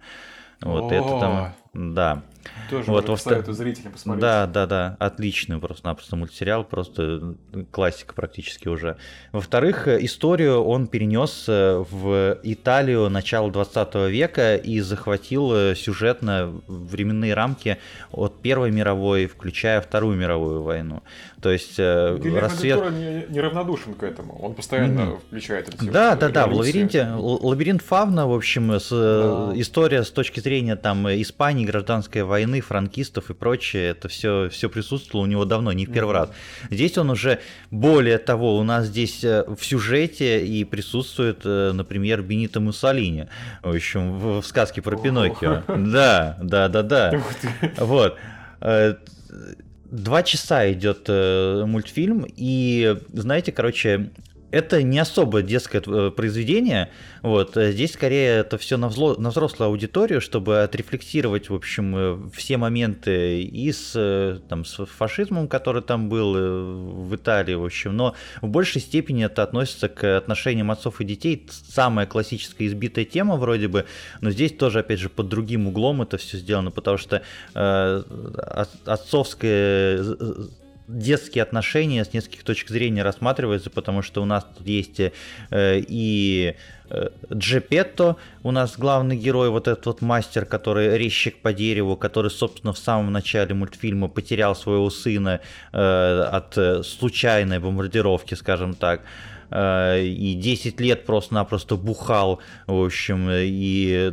Вот 0.61 0.93
О, 0.93 0.95
это 0.95 1.21
там, 1.21 1.55
да. 1.73 2.23
Тоже 2.69 2.91
вот, 2.91 3.09
может, 3.09 3.25
советую 3.25 3.55
зрителям 3.55 3.93
посмотреть. 3.93 4.23
Да, 4.23 4.47
да, 4.47 4.67
да, 4.67 4.97
отличный 4.99 5.59
просто-напросто 5.59 6.17
мультсериал, 6.17 6.65
просто 6.65 7.35
классика 7.71 8.15
практически 8.15 8.69
уже. 8.69 8.97
Во-вторых, 9.33 9.89
историю 9.89 10.63
он 10.63 10.87
перенес 10.87 11.47
э, 11.49 11.85
в 11.91 12.39
Италию 12.43 13.09
начала 13.11 13.51
20 13.51 13.95
века 14.11 14.57
и 14.57 14.81
захватил 14.81 15.53
э, 15.53 15.75
сюжетно 15.75 16.61
временные 16.67 17.35
рамки 17.35 17.79
от 18.13 18.41
Первой 18.41 18.71
мировой, 18.71 19.27
включая 19.27 19.81
Вторую 19.81 20.17
мировую 20.17 20.63
войну. 20.63 21.03
То 21.43 21.51
есть 21.51 21.75
э, 21.79 22.19
Гильермо 22.19 22.41
рассвет... 22.41 22.93
не, 22.93 23.27
неравнодушен 23.29 23.95
к 23.95 24.03
этому, 24.03 24.39
он 24.39 24.55
постоянно 24.55 25.01
mm-hmm. 25.01 25.21
включает 25.27 25.69
это. 25.69 25.85
Да, 25.85 26.15
да, 26.15 26.29
да, 26.29 26.47
в 26.47 26.55
лабиринте, 26.55 27.09
лабиринт 27.17 27.83
Фавна, 27.83 28.27
в 28.27 28.35
общем, 28.35 28.73
с, 28.73 28.91
да. 28.91 29.53
история 29.61 30.05
с 30.05 30.11
точки 30.11 30.41
зрения 30.41 30.77
там 30.77 31.09
Испании, 31.09 31.60
гражданской 31.65 32.23
войны, 32.23 32.61
франкистов 32.61 33.31
и 33.31 33.35
прочее, 33.35 33.89
это 33.89 34.09
все, 34.09 34.49
все 34.51 34.69
присутствовало 34.69 35.25
у 35.25 35.29
него 35.29 35.45
давно, 35.45 35.73
не 35.73 35.87
в 35.87 35.93
первый 35.93 36.15
mm-hmm. 36.15 36.19
раз. 36.19 36.31
Здесь 36.71 36.99
он 36.99 37.11
уже, 37.11 37.41
более 37.71 38.19
того, 38.19 38.57
у 38.57 38.63
нас 38.63 38.87
здесь 38.87 39.25
э, 39.25 39.45
в 39.47 39.65
сюжете 39.65 40.45
и 40.45 40.65
присутствует, 40.65 41.41
э, 41.45 41.73
например, 41.73 42.23
Бенито 42.23 42.61
Муссолини, 42.61 43.29
в 43.63 43.75
общем, 43.75 44.19
в, 44.19 44.41
в 44.43 44.47
сказке 44.47 44.83
про 44.83 44.97
Пиноккио. 44.97 45.63
Да, 45.91 46.39
да, 46.43 46.69
да, 46.69 46.83
да. 46.83 47.23
Вот 47.79 48.17
э, 48.61 48.95
два 49.91 50.23
часа 50.23 50.71
идет 50.73 51.09
мультфильм, 51.09 52.27
и 52.37 52.97
знаете, 53.13 53.51
короче, 53.51 54.11
это 54.51 54.83
не 54.83 54.99
особо 54.99 55.43
детское 55.43 55.81
произведение, 56.11 56.91
вот. 57.23 57.57
Э, 57.57 57.73
здесь 57.73 57.93
скорее 57.93 58.39
это 58.39 58.59
все 58.59 58.77
на, 58.77 58.89
взло, 58.89 59.15
на 59.17 59.31
взрослую 59.31 59.69
аудиторию, 59.69 60.21
чтобы 60.21 60.63
отрефлексировать, 60.63 61.51
в 61.51 61.55
общем, 61.55 61.97
э, 61.97 62.19
все 62.35 62.57
моменты 62.57 63.43
и 63.43 63.73
с, 63.73 63.93
э, 63.95 64.39
там, 64.49 64.65
с 64.65 64.85
фашизмом, 64.87 65.49
который 65.49 65.83
там 65.83 66.09
был 66.09 66.33
в 66.33 67.15
Италии, 67.15 67.55
в 67.55 67.65
общем, 67.65 67.97
но 67.97 68.15
в 68.41 68.49
большей 68.49 68.81
степени 68.81 69.25
это 69.25 69.43
относится 69.43 69.89
к 69.89 70.17
отношениям 70.17 70.71
отцов 70.71 71.01
и 71.01 71.05
детей. 71.05 71.47
Самая 71.51 72.07
классическая 72.07 72.67
избитая 72.67 73.05
тема 73.05 73.37
вроде 73.37 73.69
бы, 73.69 73.87
но 74.21 74.31
здесь 74.31 74.53
тоже, 74.53 74.81
опять 74.81 74.99
же, 74.99 75.09
под 75.09 75.29
другим 75.29 75.69
углом 75.69 76.03
это 76.03 76.17
все 76.17 76.39
сделано, 76.39 76.71
потому 76.71 76.99
что 76.99 77.23
э, 77.55 78.03
отцовское 78.85 80.05
детские 80.99 81.43
отношения 81.43 82.05
с 82.05 82.13
нескольких 82.13 82.45
точек 82.45 82.69
зрения 82.69 83.03
рассматриваются, 83.03 83.71
потому 83.71 84.03
что 84.03 84.23
у 84.23 84.25
нас 84.25 84.47
тут 84.57 84.67
есть 84.67 85.01
э, 85.01 85.11
и 85.51 86.57
э, 86.89 87.09
Джепетто, 87.33 88.17
у 88.43 88.51
нас 88.51 88.77
главный 88.77 89.17
герой, 89.17 89.51
вот 89.51 89.69
этот 89.69 89.87
вот 89.87 90.03
мастер, 90.03 90.45
который 90.45 90.99
резчик 90.99 91.37
по 91.41 91.53
дереву, 91.53 91.97
который, 91.97 92.31
собственно, 92.31 92.73
в 92.73 92.79
самом 92.79 93.13
начале 93.13 93.55
мультфильма 93.55 94.09
потерял 94.09 94.55
своего 94.55 94.91
сына 94.91 95.41
э, 95.73 96.29
от 96.33 96.87
случайной 96.87 97.59
бомбардировки, 97.59 98.35
скажем 98.35 98.75
так. 98.75 99.03
Э, 99.51 100.03
и 100.03 100.35
10 100.35 100.81
лет 100.81 101.05
просто-напросто 101.05 101.77
бухал, 101.77 102.41
в 102.67 102.85
общем, 102.85 103.29
и 103.31 104.13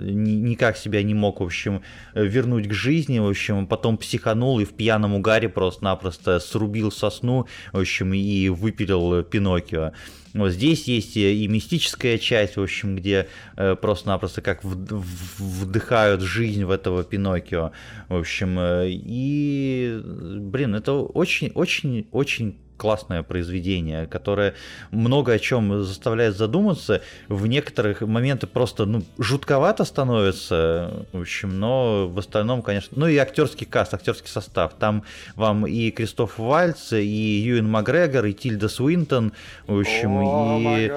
никак 0.00 0.76
себя 0.76 1.02
не 1.02 1.14
мог, 1.14 1.40
в 1.40 1.44
общем, 1.44 1.82
вернуть 2.14 2.68
к 2.68 2.72
жизни, 2.72 3.18
в 3.18 3.28
общем, 3.28 3.66
потом 3.66 3.96
психанул 3.98 4.60
и 4.60 4.64
в 4.64 4.74
пьяном 4.74 5.14
угаре 5.14 5.48
просто-напросто 5.48 6.38
срубил 6.38 6.92
сосну, 6.92 7.46
в 7.72 7.78
общем, 7.78 8.14
и 8.14 8.48
выпилил 8.48 9.22
Пиноккио. 9.22 9.92
Вот 10.34 10.50
здесь 10.50 10.84
есть 10.84 11.16
и 11.16 11.48
мистическая 11.48 12.18
часть, 12.18 12.56
в 12.56 12.62
общем, 12.62 12.96
где 12.96 13.28
э, 13.56 13.74
просто-напросто 13.74 14.42
как 14.42 14.62
вдыхают 14.62 16.20
жизнь 16.20 16.64
в 16.64 16.70
этого 16.70 17.02
Пиноккио. 17.02 17.72
В 18.08 18.16
общем, 18.16 18.58
и, 18.60 20.00
блин, 20.04 20.74
это 20.74 20.92
очень-очень-очень 20.92 22.58
классное 22.78 23.22
произведение, 23.22 24.06
которое 24.06 24.54
много 24.90 25.32
о 25.32 25.38
чем 25.38 25.82
заставляет 25.84 26.36
задуматься. 26.36 27.02
В 27.28 27.46
некоторых 27.46 28.00
моментах 28.00 28.50
просто 28.50 28.86
ну, 28.86 29.02
жутковато 29.18 29.84
становится, 29.84 31.04
в 31.12 31.20
общем, 31.20 31.58
но 31.58 32.08
в 32.08 32.18
остальном, 32.18 32.62
конечно... 32.62 32.96
Ну 32.98 33.06
и 33.08 33.16
актерский 33.18 33.66
каст, 33.66 33.92
актерский 33.92 34.30
состав. 34.30 34.72
Там 34.78 35.02
вам 35.34 35.66
и 35.66 35.90
Кристоф 35.90 36.38
Вальц, 36.38 36.92
и 36.92 37.42
Юэн 37.44 37.68
Макгрегор, 37.68 38.24
и 38.24 38.32
Тильда 38.32 38.68
Суинтон, 38.68 39.32
в 39.66 39.78
общем, 39.78 40.18
oh 40.18 40.86
и... 40.86 40.92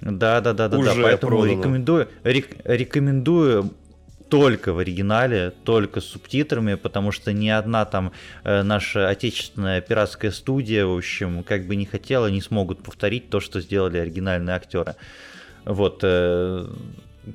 Да, 0.00 0.42
да, 0.42 0.52
да, 0.52 0.68
да, 0.68 0.76
да. 0.76 0.92
Поэтому 1.00 1.38
продано. 1.38 1.58
рекомендую, 1.58 2.08
рек, 2.24 2.48
рекомендую 2.64 3.70
только 4.28 4.72
в 4.72 4.78
оригинале, 4.78 5.52
только 5.64 6.00
с 6.00 6.06
субтитрами, 6.06 6.74
потому 6.74 7.12
что 7.12 7.32
ни 7.32 7.48
одна 7.48 7.84
там 7.84 8.12
э, 8.42 8.62
наша 8.62 9.08
отечественная 9.08 9.80
пиратская 9.80 10.30
студия, 10.30 10.86
в 10.86 10.96
общем, 10.96 11.42
как 11.42 11.66
бы 11.66 11.76
не 11.76 11.86
хотела, 11.86 12.28
не 12.28 12.40
смогут 12.40 12.82
повторить 12.82 13.30
то, 13.30 13.40
что 13.40 13.60
сделали 13.60 13.98
оригинальные 13.98 14.56
актеры. 14.56 14.96
Вот, 15.64 16.00
э, 16.02 16.66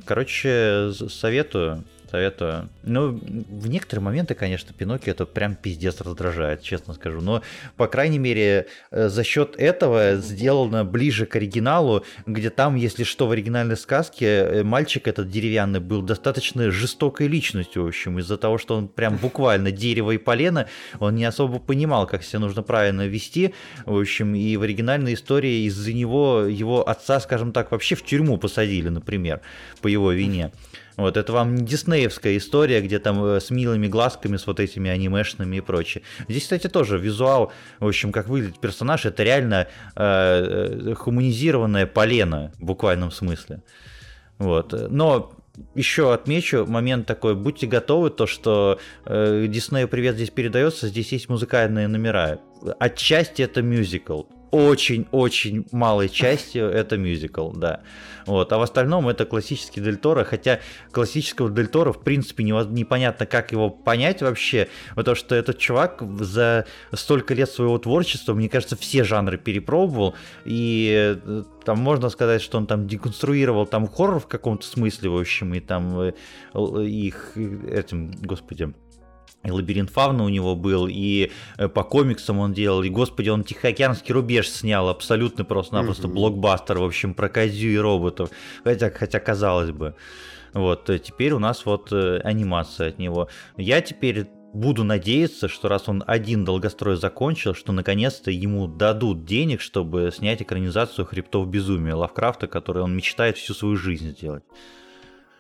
короче, 0.05 0.91
советую 1.09 1.83
советую. 2.10 2.69
Ну, 2.84 3.11
в 3.11 3.68
некоторые 3.68 4.03
моменты, 4.03 4.34
конечно, 4.34 4.73
Пиноккио 4.73 5.11
это 5.11 5.26
прям 5.26 5.56
пиздец 5.56 6.02
раздражает, 6.02 6.61
честно 6.61 6.94
скажу. 6.94 7.22
Но, 7.22 7.41
по 7.77 7.88
крайней 7.88 8.19
мере, 8.19 8.68
э, 8.91 9.10
за 9.10 9.23
счет 9.23 9.56
этого 9.57 10.15
сделано 10.15 10.86
ближе 10.86 11.26
к 11.26 11.36
оригиналу, 11.36 12.03
где 12.26 12.49
там, 12.49 12.76
если 12.76 13.03
что, 13.03 13.27
в 13.27 13.31
оригинальной 13.31 13.77
сказке 13.77 14.26
э, 14.26 14.64
мальчик 14.64 15.07
этот 15.07 15.30
деревянный 15.30 15.80
был 15.80 16.02
достаточно 16.02 16.72
жестокой 16.72 17.27
личностью, 17.27 17.84
в 17.84 17.88
общем, 17.88 18.19
из-за 18.19 18.38
того, 18.38 18.57
что 18.57 18.76
он 18.76 18.88
прям 18.88 19.18
буквально 19.18 19.72
дерево 19.72 20.11
и 20.11 20.18
полено, 20.18 20.68
он 20.99 21.15
не 21.15 21.26
особо 21.26 21.60
понимал, 21.60 22.07
как 22.07 22.23
себя 22.23 22.40
нужно 22.40 22.64
правильно 22.64 23.07
вести, 23.07 23.53
в 23.86 23.98
общем, 23.98 24.36
и 24.36 24.57
в 24.57 24.64
оригинальной 24.64 25.14
истории 25.14 25.65
из-за 25.68 25.94
него 25.94 26.41
его 26.41 26.88
отца, 26.88 27.19
скажем 27.19 27.52
так, 27.52 27.72
вообще 27.72 27.95
в 27.95 28.03
тюрьму 28.03 28.38
посадили, 28.38 28.90
например, 28.90 29.41
по 29.81 29.88
его 29.88 30.11
вине. 30.11 30.52
Вот, 30.99 31.15
это 31.15 31.31
вам 31.31 31.55
не 31.55 31.65
диснеевская 31.65 32.35
история, 32.35 32.81
где 32.81 32.99
там 32.99 33.23
э, 33.23 33.39
с 33.39 33.51
милыми 33.51 33.88
глазками, 33.88 34.35
с 34.35 34.45
вот 34.45 34.59
этими 34.59 34.91
анимешными 34.91 35.55
и 35.55 35.61
прочее. 35.61 36.03
Здесь, 36.27 36.43
кстати, 36.43 36.67
тоже 36.67 36.97
визуал, 36.97 37.53
в 37.80 37.88
общем, 37.88 38.11
как 38.11 38.27
выглядит 38.27 38.59
персонаж, 38.59 39.05
это 39.05 39.23
реально 39.23 39.67
э, 39.95 40.91
э 40.91 40.93
хуманизированное 40.95 41.85
полено 41.85 42.51
в 42.59 42.65
буквальном 42.65 43.11
смысле. 43.11 43.63
Вот. 44.39 44.73
Но 44.91 45.31
еще 45.73 46.13
отмечу 46.13 46.65
момент 46.65 47.07
такой, 47.07 47.34
будьте 47.34 47.65
готовы, 47.65 48.09
то 48.09 48.27
что 48.27 48.77
э, 49.05 49.45
Диснею 49.47 49.88
привет 49.88 50.15
здесь 50.15 50.31
передается, 50.31 50.89
здесь 50.89 51.13
есть 51.13 51.30
музыкальные 51.30 51.88
номера. 51.88 52.39
Отчасти 52.77 53.41
это 53.41 53.61
мюзикл, 53.61 54.23
очень-очень 54.51 55.65
малой 55.71 56.09
частью 56.09 56.65
это 56.69 56.97
мюзикл, 56.97 57.51
да. 57.51 57.81
Вот. 58.26 58.51
А 58.53 58.57
в 58.57 58.61
остальном 58.61 59.07
это 59.09 59.26
классический 59.26 59.81
Дель 59.81 59.97
Торо, 59.97 60.23
хотя 60.23 60.59
классического 60.91 61.49
Дель 61.49 61.67
Торо 61.67 61.93
в 61.93 62.01
принципе 62.01 62.43
не, 62.43 62.51
непонятно, 62.51 63.26
как 63.26 63.51
его 63.51 63.69
понять 63.69 64.21
вообще, 64.21 64.67
потому 64.95 65.15
что 65.15 65.35
этот 65.35 65.57
чувак 65.57 66.03
за 66.19 66.65
столько 66.93 67.34
лет 67.34 67.49
своего 67.49 67.77
творчества, 67.80 68.34
мне 68.34 68.49
кажется, 68.49 68.76
все 68.76 69.03
жанры 69.03 69.38
перепробовал, 69.38 70.15
и 70.45 71.17
э, 71.23 71.43
там 71.65 71.80
можно 71.80 72.09
сказать, 72.09 72.41
что 72.41 72.57
он 72.57 72.67
там 72.67 72.88
деконструировал 72.88 73.65
там 73.65 73.88
хоррор 73.88 74.19
в 74.19 74.27
каком-то 74.27 74.65
смысле, 74.65 75.09
в 75.09 75.17
общем, 75.17 75.53
и 75.53 75.59
там 75.59 75.99
э, 75.99 76.13
их 76.85 77.35
этим, 77.35 78.11
господи, 78.21 78.73
и 79.43 79.51
лабиринт 79.51 79.89
фавна 79.89 80.23
у 80.23 80.29
него 80.29 80.55
был, 80.55 80.87
и 80.89 81.31
э, 81.57 81.67
по 81.69 81.83
комиксам 81.83 82.39
он 82.39 82.53
делал, 82.53 82.83
и, 82.83 82.89
господи, 82.89 83.29
он 83.29 83.43
Тихоокеанский 83.43 84.13
рубеж 84.13 84.49
снял, 84.49 84.89
абсолютно 84.89 85.45
просто-напросто 85.45 86.07
mm-hmm. 86.07 86.13
блокбастер, 86.13 86.79
в 86.79 86.83
общем, 86.83 87.13
про 87.13 87.29
козю 87.29 87.69
и 87.69 87.77
роботов, 87.77 88.29
хотя, 88.63 88.89
хотя 88.89 89.19
казалось 89.19 89.71
бы. 89.71 89.95
Вот, 90.53 90.89
э, 90.89 90.99
теперь 90.99 91.31
у 91.31 91.39
нас 91.39 91.65
вот 91.65 91.91
э, 91.91 92.19
анимация 92.23 92.89
от 92.89 92.99
него. 92.99 93.29
Я 93.55 93.81
теперь 93.81 94.27
буду 94.53 94.83
надеяться, 94.83 95.47
что 95.47 95.69
раз 95.69 95.87
он 95.87 96.03
один 96.05 96.43
долгострой 96.43 96.97
закончил, 96.97 97.53
что 97.53 97.71
наконец-то 97.71 98.31
ему 98.31 98.67
дадут 98.67 99.25
денег, 99.25 99.61
чтобы 99.61 100.11
снять 100.13 100.41
экранизацию 100.41 101.05
«Хребтов 101.05 101.47
безумия» 101.47 101.95
Лавкрафта, 101.95 102.47
который 102.47 102.83
он 102.83 102.95
мечтает 102.95 103.37
всю 103.37 103.53
свою 103.53 103.75
жизнь 103.77 104.11
сделать. 104.11 104.43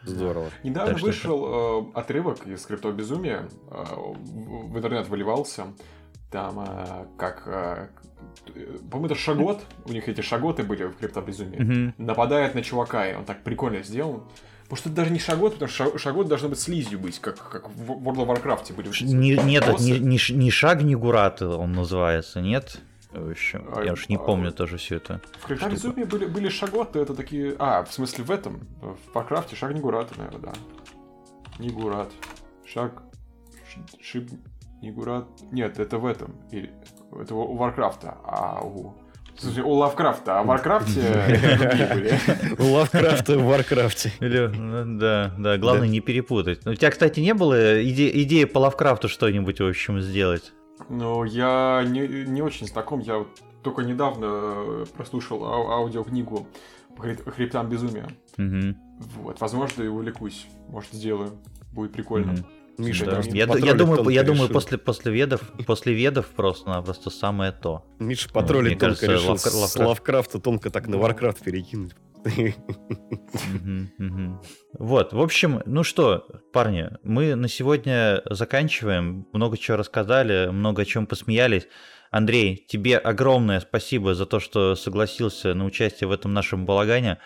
Здорово. 0.03 0.49
Недавно 0.63 0.93
так 0.93 1.01
вышел 1.01 1.91
э, 1.93 1.99
отрывок 1.99 2.45
из 2.47 2.65
Криптового 2.65 2.95
безумия. 2.95 3.49
Э, 3.69 3.83
в 3.85 4.77
интернет 4.77 5.07
выливался. 5.07 5.67
Там 6.31 6.59
э, 6.59 7.05
как... 7.17 7.43
Э, 7.47 7.87
по-моему, 8.89 9.07
это 9.07 9.15
Шагот. 9.15 9.61
У 9.85 9.91
них 9.91 10.07
эти 10.07 10.21
Шаготы 10.21 10.63
были 10.63 10.85
в 10.85 10.97
Криптовом 10.97 11.27
безумии. 11.27 11.59
Mm-hmm. 11.59 11.93
Нападает 11.97 12.55
на 12.55 12.61
чувака, 12.61 13.07
и 13.07 13.15
он 13.15 13.25
так 13.25 13.43
прикольно 13.43 13.81
сделан. 13.83 14.23
Может, 14.69 14.85
это 14.85 14.95
даже 14.95 15.11
не 15.11 15.19
Шагот, 15.19 15.53
потому 15.53 15.69
что 15.69 15.97
Шагот 15.97 16.27
должно 16.27 16.49
быть 16.49 16.59
слизью 16.59 16.99
быть, 16.99 17.19
как, 17.19 17.37
как 17.49 17.69
в 17.69 17.91
World 17.91 18.17
of 18.17 18.43
Warcraft 18.43 18.73
были. 18.75 18.89
Не, 19.03 19.35
нет, 19.35 19.79
не, 19.79 19.99
не, 19.99 20.33
не 20.33 20.51
Шаг, 20.51 20.83
не 20.83 20.95
Гурат 20.95 21.41
он 21.41 21.71
называется, 21.71 22.39
нет? 22.39 22.79
В 23.11 23.31
общем, 23.31 23.65
а, 23.75 23.83
я 23.83 23.93
уж 23.93 24.07
не 24.07 24.17
а, 24.17 24.19
помню 24.19 24.51
тоже 24.51 24.77
все 24.77 24.97
это. 24.97 25.19
В 25.39 25.47
Криптовом 25.47 25.73
безумии 25.73 26.03
были, 26.03 26.25
были 26.25 26.49
шаготы, 26.49 26.99
это 26.99 27.15
такие... 27.15 27.55
А, 27.57 27.83
в 27.83 27.91
смысле 27.91 28.23
в 28.23 28.29
этом, 28.29 28.67
в 28.81 28.97
Warcraft 29.15 29.55
шаг 29.55 29.73
Нигурата, 29.73 30.13
наверное, 30.17 30.41
да. 30.41 30.53
Нигурат. 31.57 32.11
Шаг... 32.65 33.01
Шип... 33.99 34.29
Нигурат... 34.81 35.25
Нет, 35.51 35.79
это 35.79 35.97
в 35.97 36.05
этом. 36.05 36.35
Или... 36.51 36.71
Это 37.19 37.33
у 37.33 37.55
Варкрафта. 37.55 38.17
А 38.23 38.61
у... 38.63 38.93
Слушай, 39.39 39.63
у 39.63 39.71
Лавкрафта, 39.71 40.39
а 40.39 40.43
в 40.43 40.47
Варкрафте 40.47 41.01
У 42.59 42.63
Лавкрафта 42.73 43.39
в 43.39 43.45
Варкрафте. 43.45 44.11
Ну, 44.19 44.99
да, 44.99 45.33
да, 45.37 45.57
главное 45.57 45.87
не 45.87 46.01
перепутать. 46.01 46.65
У 46.67 46.73
тебя, 46.75 46.91
кстати, 46.91 47.21
не 47.21 47.33
было 47.33 47.81
идеи 47.83 48.43
по 48.43 48.59
Лавкрафту 48.59 49.07
что-нибудь, 49.07 49.61
в 49.61 49.65
общем, 49.65 50.01
сделать? 50.01 50.51
Ну, 50.87 51.23
я 51.23 51.83
не, 51.85 52.07
не 52.25 52.41
очень 52.41 52.67
знаком, 52.67 52.99
я 52.99 53.25
только 53.63 53.81
недавно 53.81 54.25
э, 54.25 54.85
прослушал 54.95 55.43
ау- 55.45 55.69
аудиокнигу 55.69 56.47
по 56.95 57.03
хребтам 57.03 57.69
безумия. 57.69 58.07
Угу. 58.37 58.75
Вот, 59.23 59.41
возможно, 59.41 59.83
и 59.83 59.87
увлекусь. 59.87 60.47
Может, 60.69 60.93
сделаю. 60.93 61.31
Будет 61.71 61.91
прикольно. 61.91 62.33
Угу. 62.33 62.41
Миша, 62.79 63.05
да. 63.05 63.21
я, 63.25 63.45
я 63.57 63.73
думаю, 63.73 64.07
я 64.09 64.23
думаю, 64.23 64.49
после, 64.49 64.77
после 64.77 65.11
ведов, 65.11 65.41
после 65.67 65.93
ведов 65.93 66.27
просто-напросто 66.27 67.09
самое 67.09 67.51
то. 67.51 67.83
Миша 67.99 68.29
потроллит 68.29 68.79
тонко 68.79 68.95
кажется, 68.95 69.05
решил 69.07 69.31
Лавкрафт... 69.31 69.55
с 69.55 69.75
Лавкрафта 69.75 70.39
тонко 70.39 70.69
так 70.69 70.87
на 70.87 70.97
Варкрафт 70.97 71.43
перекинуть. 71.43 71.93
Вот, 74.73 75.13
в 75.13 75.21
общем, 75.21 75.61
ну 75.65 75.83
что, 75.83 76.27
парни, 76.51 76.89
мы 77.03 77.35
на 77.35 77.47
сегодня 77.47 78.21
заканчиваем. 78.29 79.27
Много 79.33 79.57
чего 79.57 79.77
рассказали, 79.77 80.47
много 80.49 80.81
о 80.81 80.85
чем 80.85 81.05
посмеялись. 81.05 81.67
Андрей, 82.11 82.65
тебе 82.67 82.97
огромное 82.97 83.59
спасибо 83.59 84.15
за 84.15 84.25
то, 84.25 84.39
что 84.39 84.75
согласился 84.75 85.53
на 85.53 85.65
участие 85.65 86.07
в 86.07 86.11
этом 86.11 86.33
нашем 86.33 86.65
балагане. 86.65 87.19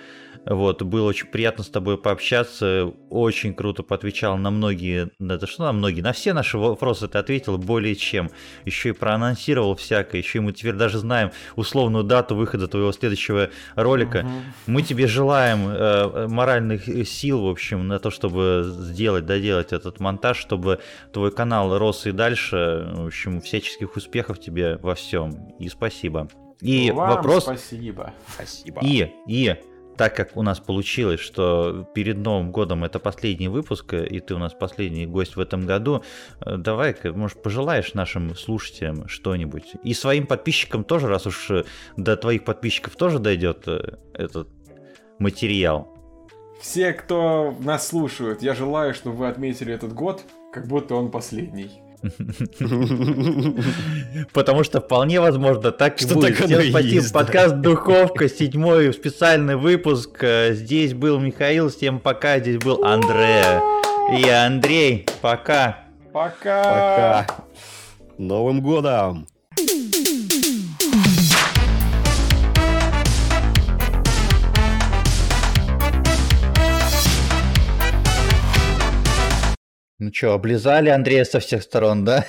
Вот, 0.45 0.81
было 0.81 1.07
очень 1.07 1.27
приятно 1.27 1.63
с 1.63 1.69
тобой 1.69 1.97
пообщаться, 1.97 2.91
очень 3.09 3.53
круто 3.53 3.81
поотвечал 3.81 4.37
на 4.37 4.51
многие, 4.51 5.09
это 5.19 5.47
что 5.47 5.63
на 5.63 5.71
многие, 5.71 6.01
на 6.01 6.11
все 6.11 6.33
наши 6.33 6.57
вопросы 6.57 7.07
ты 7.07 7.17
ответил 7.17 7.57
более 7.57 7.95
чем. 7.95 8.29
Еще 8.65 8.89
и 8.89 8.91
проанонсировал 8.91 9.75
всякое, 9.75 10.17
еще 10.17 10.39
и 10.39 10.41
мы 10.41 10.51
теперь 10.51 10.73
даже 10.73 10.97
знаем 10.97 11.31
условную 11.55 12.03
дату 12.03 12.35
выхода 12.35 12.67
твоего 12.67 12.91
следующего 12.91 13.51
ролика. 13.75 14.25
Угу. 14.25 14.29
Мы 14.67 14.81
тебе 14.81 15.07
желаем 15.07 15.69
э, 15.69 16.27
моральных 16.27 17.07
сил, 17.07 17.43
в 17.43 17.49
общем, 17.49 17.87
на 17.87 17.99
то, 17.99 18.11
чтобы 18.11 18.63
сделать, 18.65 19.25
доделать 19.25 19.71
этот 19.71 20.01
монтаж, 20.01 20.37
чтобы 20.37 20.79
твой 21.13 21.31
канал 21.31 21.77
рос 21.77 22.05
и 22.05 22.11
дальше. 22.11 22.89
В 22.93 23.05
общем, 23.07 23.39
всяческих 23.39 23.95
успехов 23.95 24.41
тебе 24.41 24.72
во 24.81 24.95
всем. 24.95 25.49
И 25.59 25.69
спасибо. 25.69 26.27
И 26.61 26.91
Вам 26.91 27.15
вопрос... 27.15 27.43
спасибо. 27.43 28.13
Спасибо. 28.35 28.81
И, 28.83 29.11
и 29.27 29.55
так 29.97 30.15
как 30.15 30.35
у 30.35 30.41
нас 30.41 30.59
получилось, 30.59 31.19
что 31.19 31.87
перед 31.93 32.17
Новым 32.17 32.51
годом 32.51 32.83
это 32.83 32.99
последний 32.99 33.47
выпуск, 33.47 33.93
и 33.93 34.19
ты 34.19 34.33
у 34.33 34.37
нас 34.37 34.53
последний 34.53 35.05
гость 35.05 35.35
в 35.35 35.39
этом 35.39 35.65
году, 35.65 36.03
э, 36.45 36.57
давай-ка, 36.57 37.13
может, 37.13 37.41
пожелаешь 37.41 37.93
нашим 37.93 38.35
слушателям 38.35 39.07
что-нибудь? 39.07 39.73
И 39.83 39.93
своим 39.93 40.25
подписчикам 40.25 40.83
тоже, 40.83 41.07
раз 41.07 41.27
уж 41.27 41.51
э, 41.51 41.63
до 41.97 42.17
твоих 42.17 42.43
подписчиков 42.43 42.95
тоже 42.95 43.19
дойдет 43.19 43.67
э, 43.67 43.97
этот 44.13 44.47
материал. 45.19 45.89
Все, 46.59 46.93
кто 46.93 47.55
нас 47.59 47.87
слушают, 47.87 48.41
я 48.41 48.55
желаю, 48.55 48.93
чтобы 48.93 49.17
вы 49.17 49.27
отметили 49.27 49.73
этот 49.73 49.93
год, 49.93 50.23
как 50.51 50.67
будто 50.67 50.95
он 50.95 51.11
последний. 51.11 51.82
Потому 54.33 54.63
что 54.63 54.81
вполне 54.81 55.21
возможно 55.21 55.71
так 55.71 56.01
и 56.01 56.05
будет. 56.05 56.37
Всем 56.37 56.61
спасибо. 56.69 57.05
Подкаст 57.13 57.61
«Духовка», 57.61 58.27
седьмой 58.27 58.93
специальный 58.93 59.55
выпуск. 59.55 60.21
Э, 60.21 60.53
здесь 60.53 60.93
был 60.93 61.19
Михаил, 61.19 61.69
всем 61.69 61.99
пока. 61.99 62.39
Здесь 62.39 62.57
был 62.57 62.83
Андрея. 62.83 63.61
И 64.19 64.27
Андрей, 64.27 65.05
пока. 65.21 65.79
Пока. 66.11 66.63
Пока. 66.63 67.27
Новым 68.17 68.61
годом! 68.61 69.27
Ну 80.03 80.13
что, 80.13 80.33
облизали 80.33 80.89
Андрея 80.89 81.23
со 81.23 81.39
всех 81.39 81.63
сторон, 81.63 82.03
да? 82.03 82.25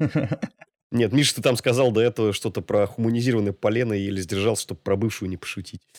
Нет, 0.90 1.12
Миша, 1.12 1.36
ты 1.36 1.42
там 1.42 1.56
сказал 1.56 1.92
до 1.92 2.00
этого 2.00 2.32
что-то 2.32 2.60
про 2.60 2.88
хуманизированное 2.88 3.52
полено 3.52 3.92
и 3.92 4.02
еле 4.02 4.20
сдержался, 4.20 4.62
чтобы 4.62 4.80
про 4.80 4.96
бывшую 4.96 5.28
не 5.28 5.36
пошутить. 5.36 5.80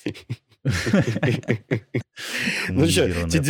Ну 2.70 2.88
что, 2.88 3.08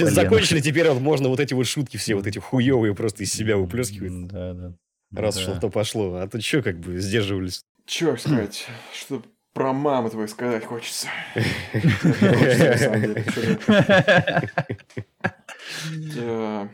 закончили, 0.09 0.59
теперь 0.59 0.89
вот 0.89 0.99
можно 0.99 1.29
вот 1.29 1.39
эти 1.39 1.53
вот 1.53 1.65
шутки 1.65 1.97
все, 1.97 2.15
вот 2.15 2.27
эти 2.27 2.39
хуевые 2.39 2.93
просто 2.93 3.23
из 3.23 3.31
себя 3.31 3.57
выплескивать. 3.57 4.27
Да, 4.27 4.53
да. 4.53 4.73
Раз 5.13 5.37
уж 5.37 5.59
то 5.59 5.69
пошло. 5.69 6.15
А 6.15 6.27
то 6.27 6.41
что, 6.41 6.61
как 6.61 6.79
бы, 6.79 6.99
сдерживались? 6.99 7.63
Че 7.85 8.17
сказать? 8.17 8.67
Что 8.93 9.23
про 9.53 9.71
маму 9.71 10.09
твою 10.09 10.27
сказать 10.27 10.65
хочется. 10.65 11.07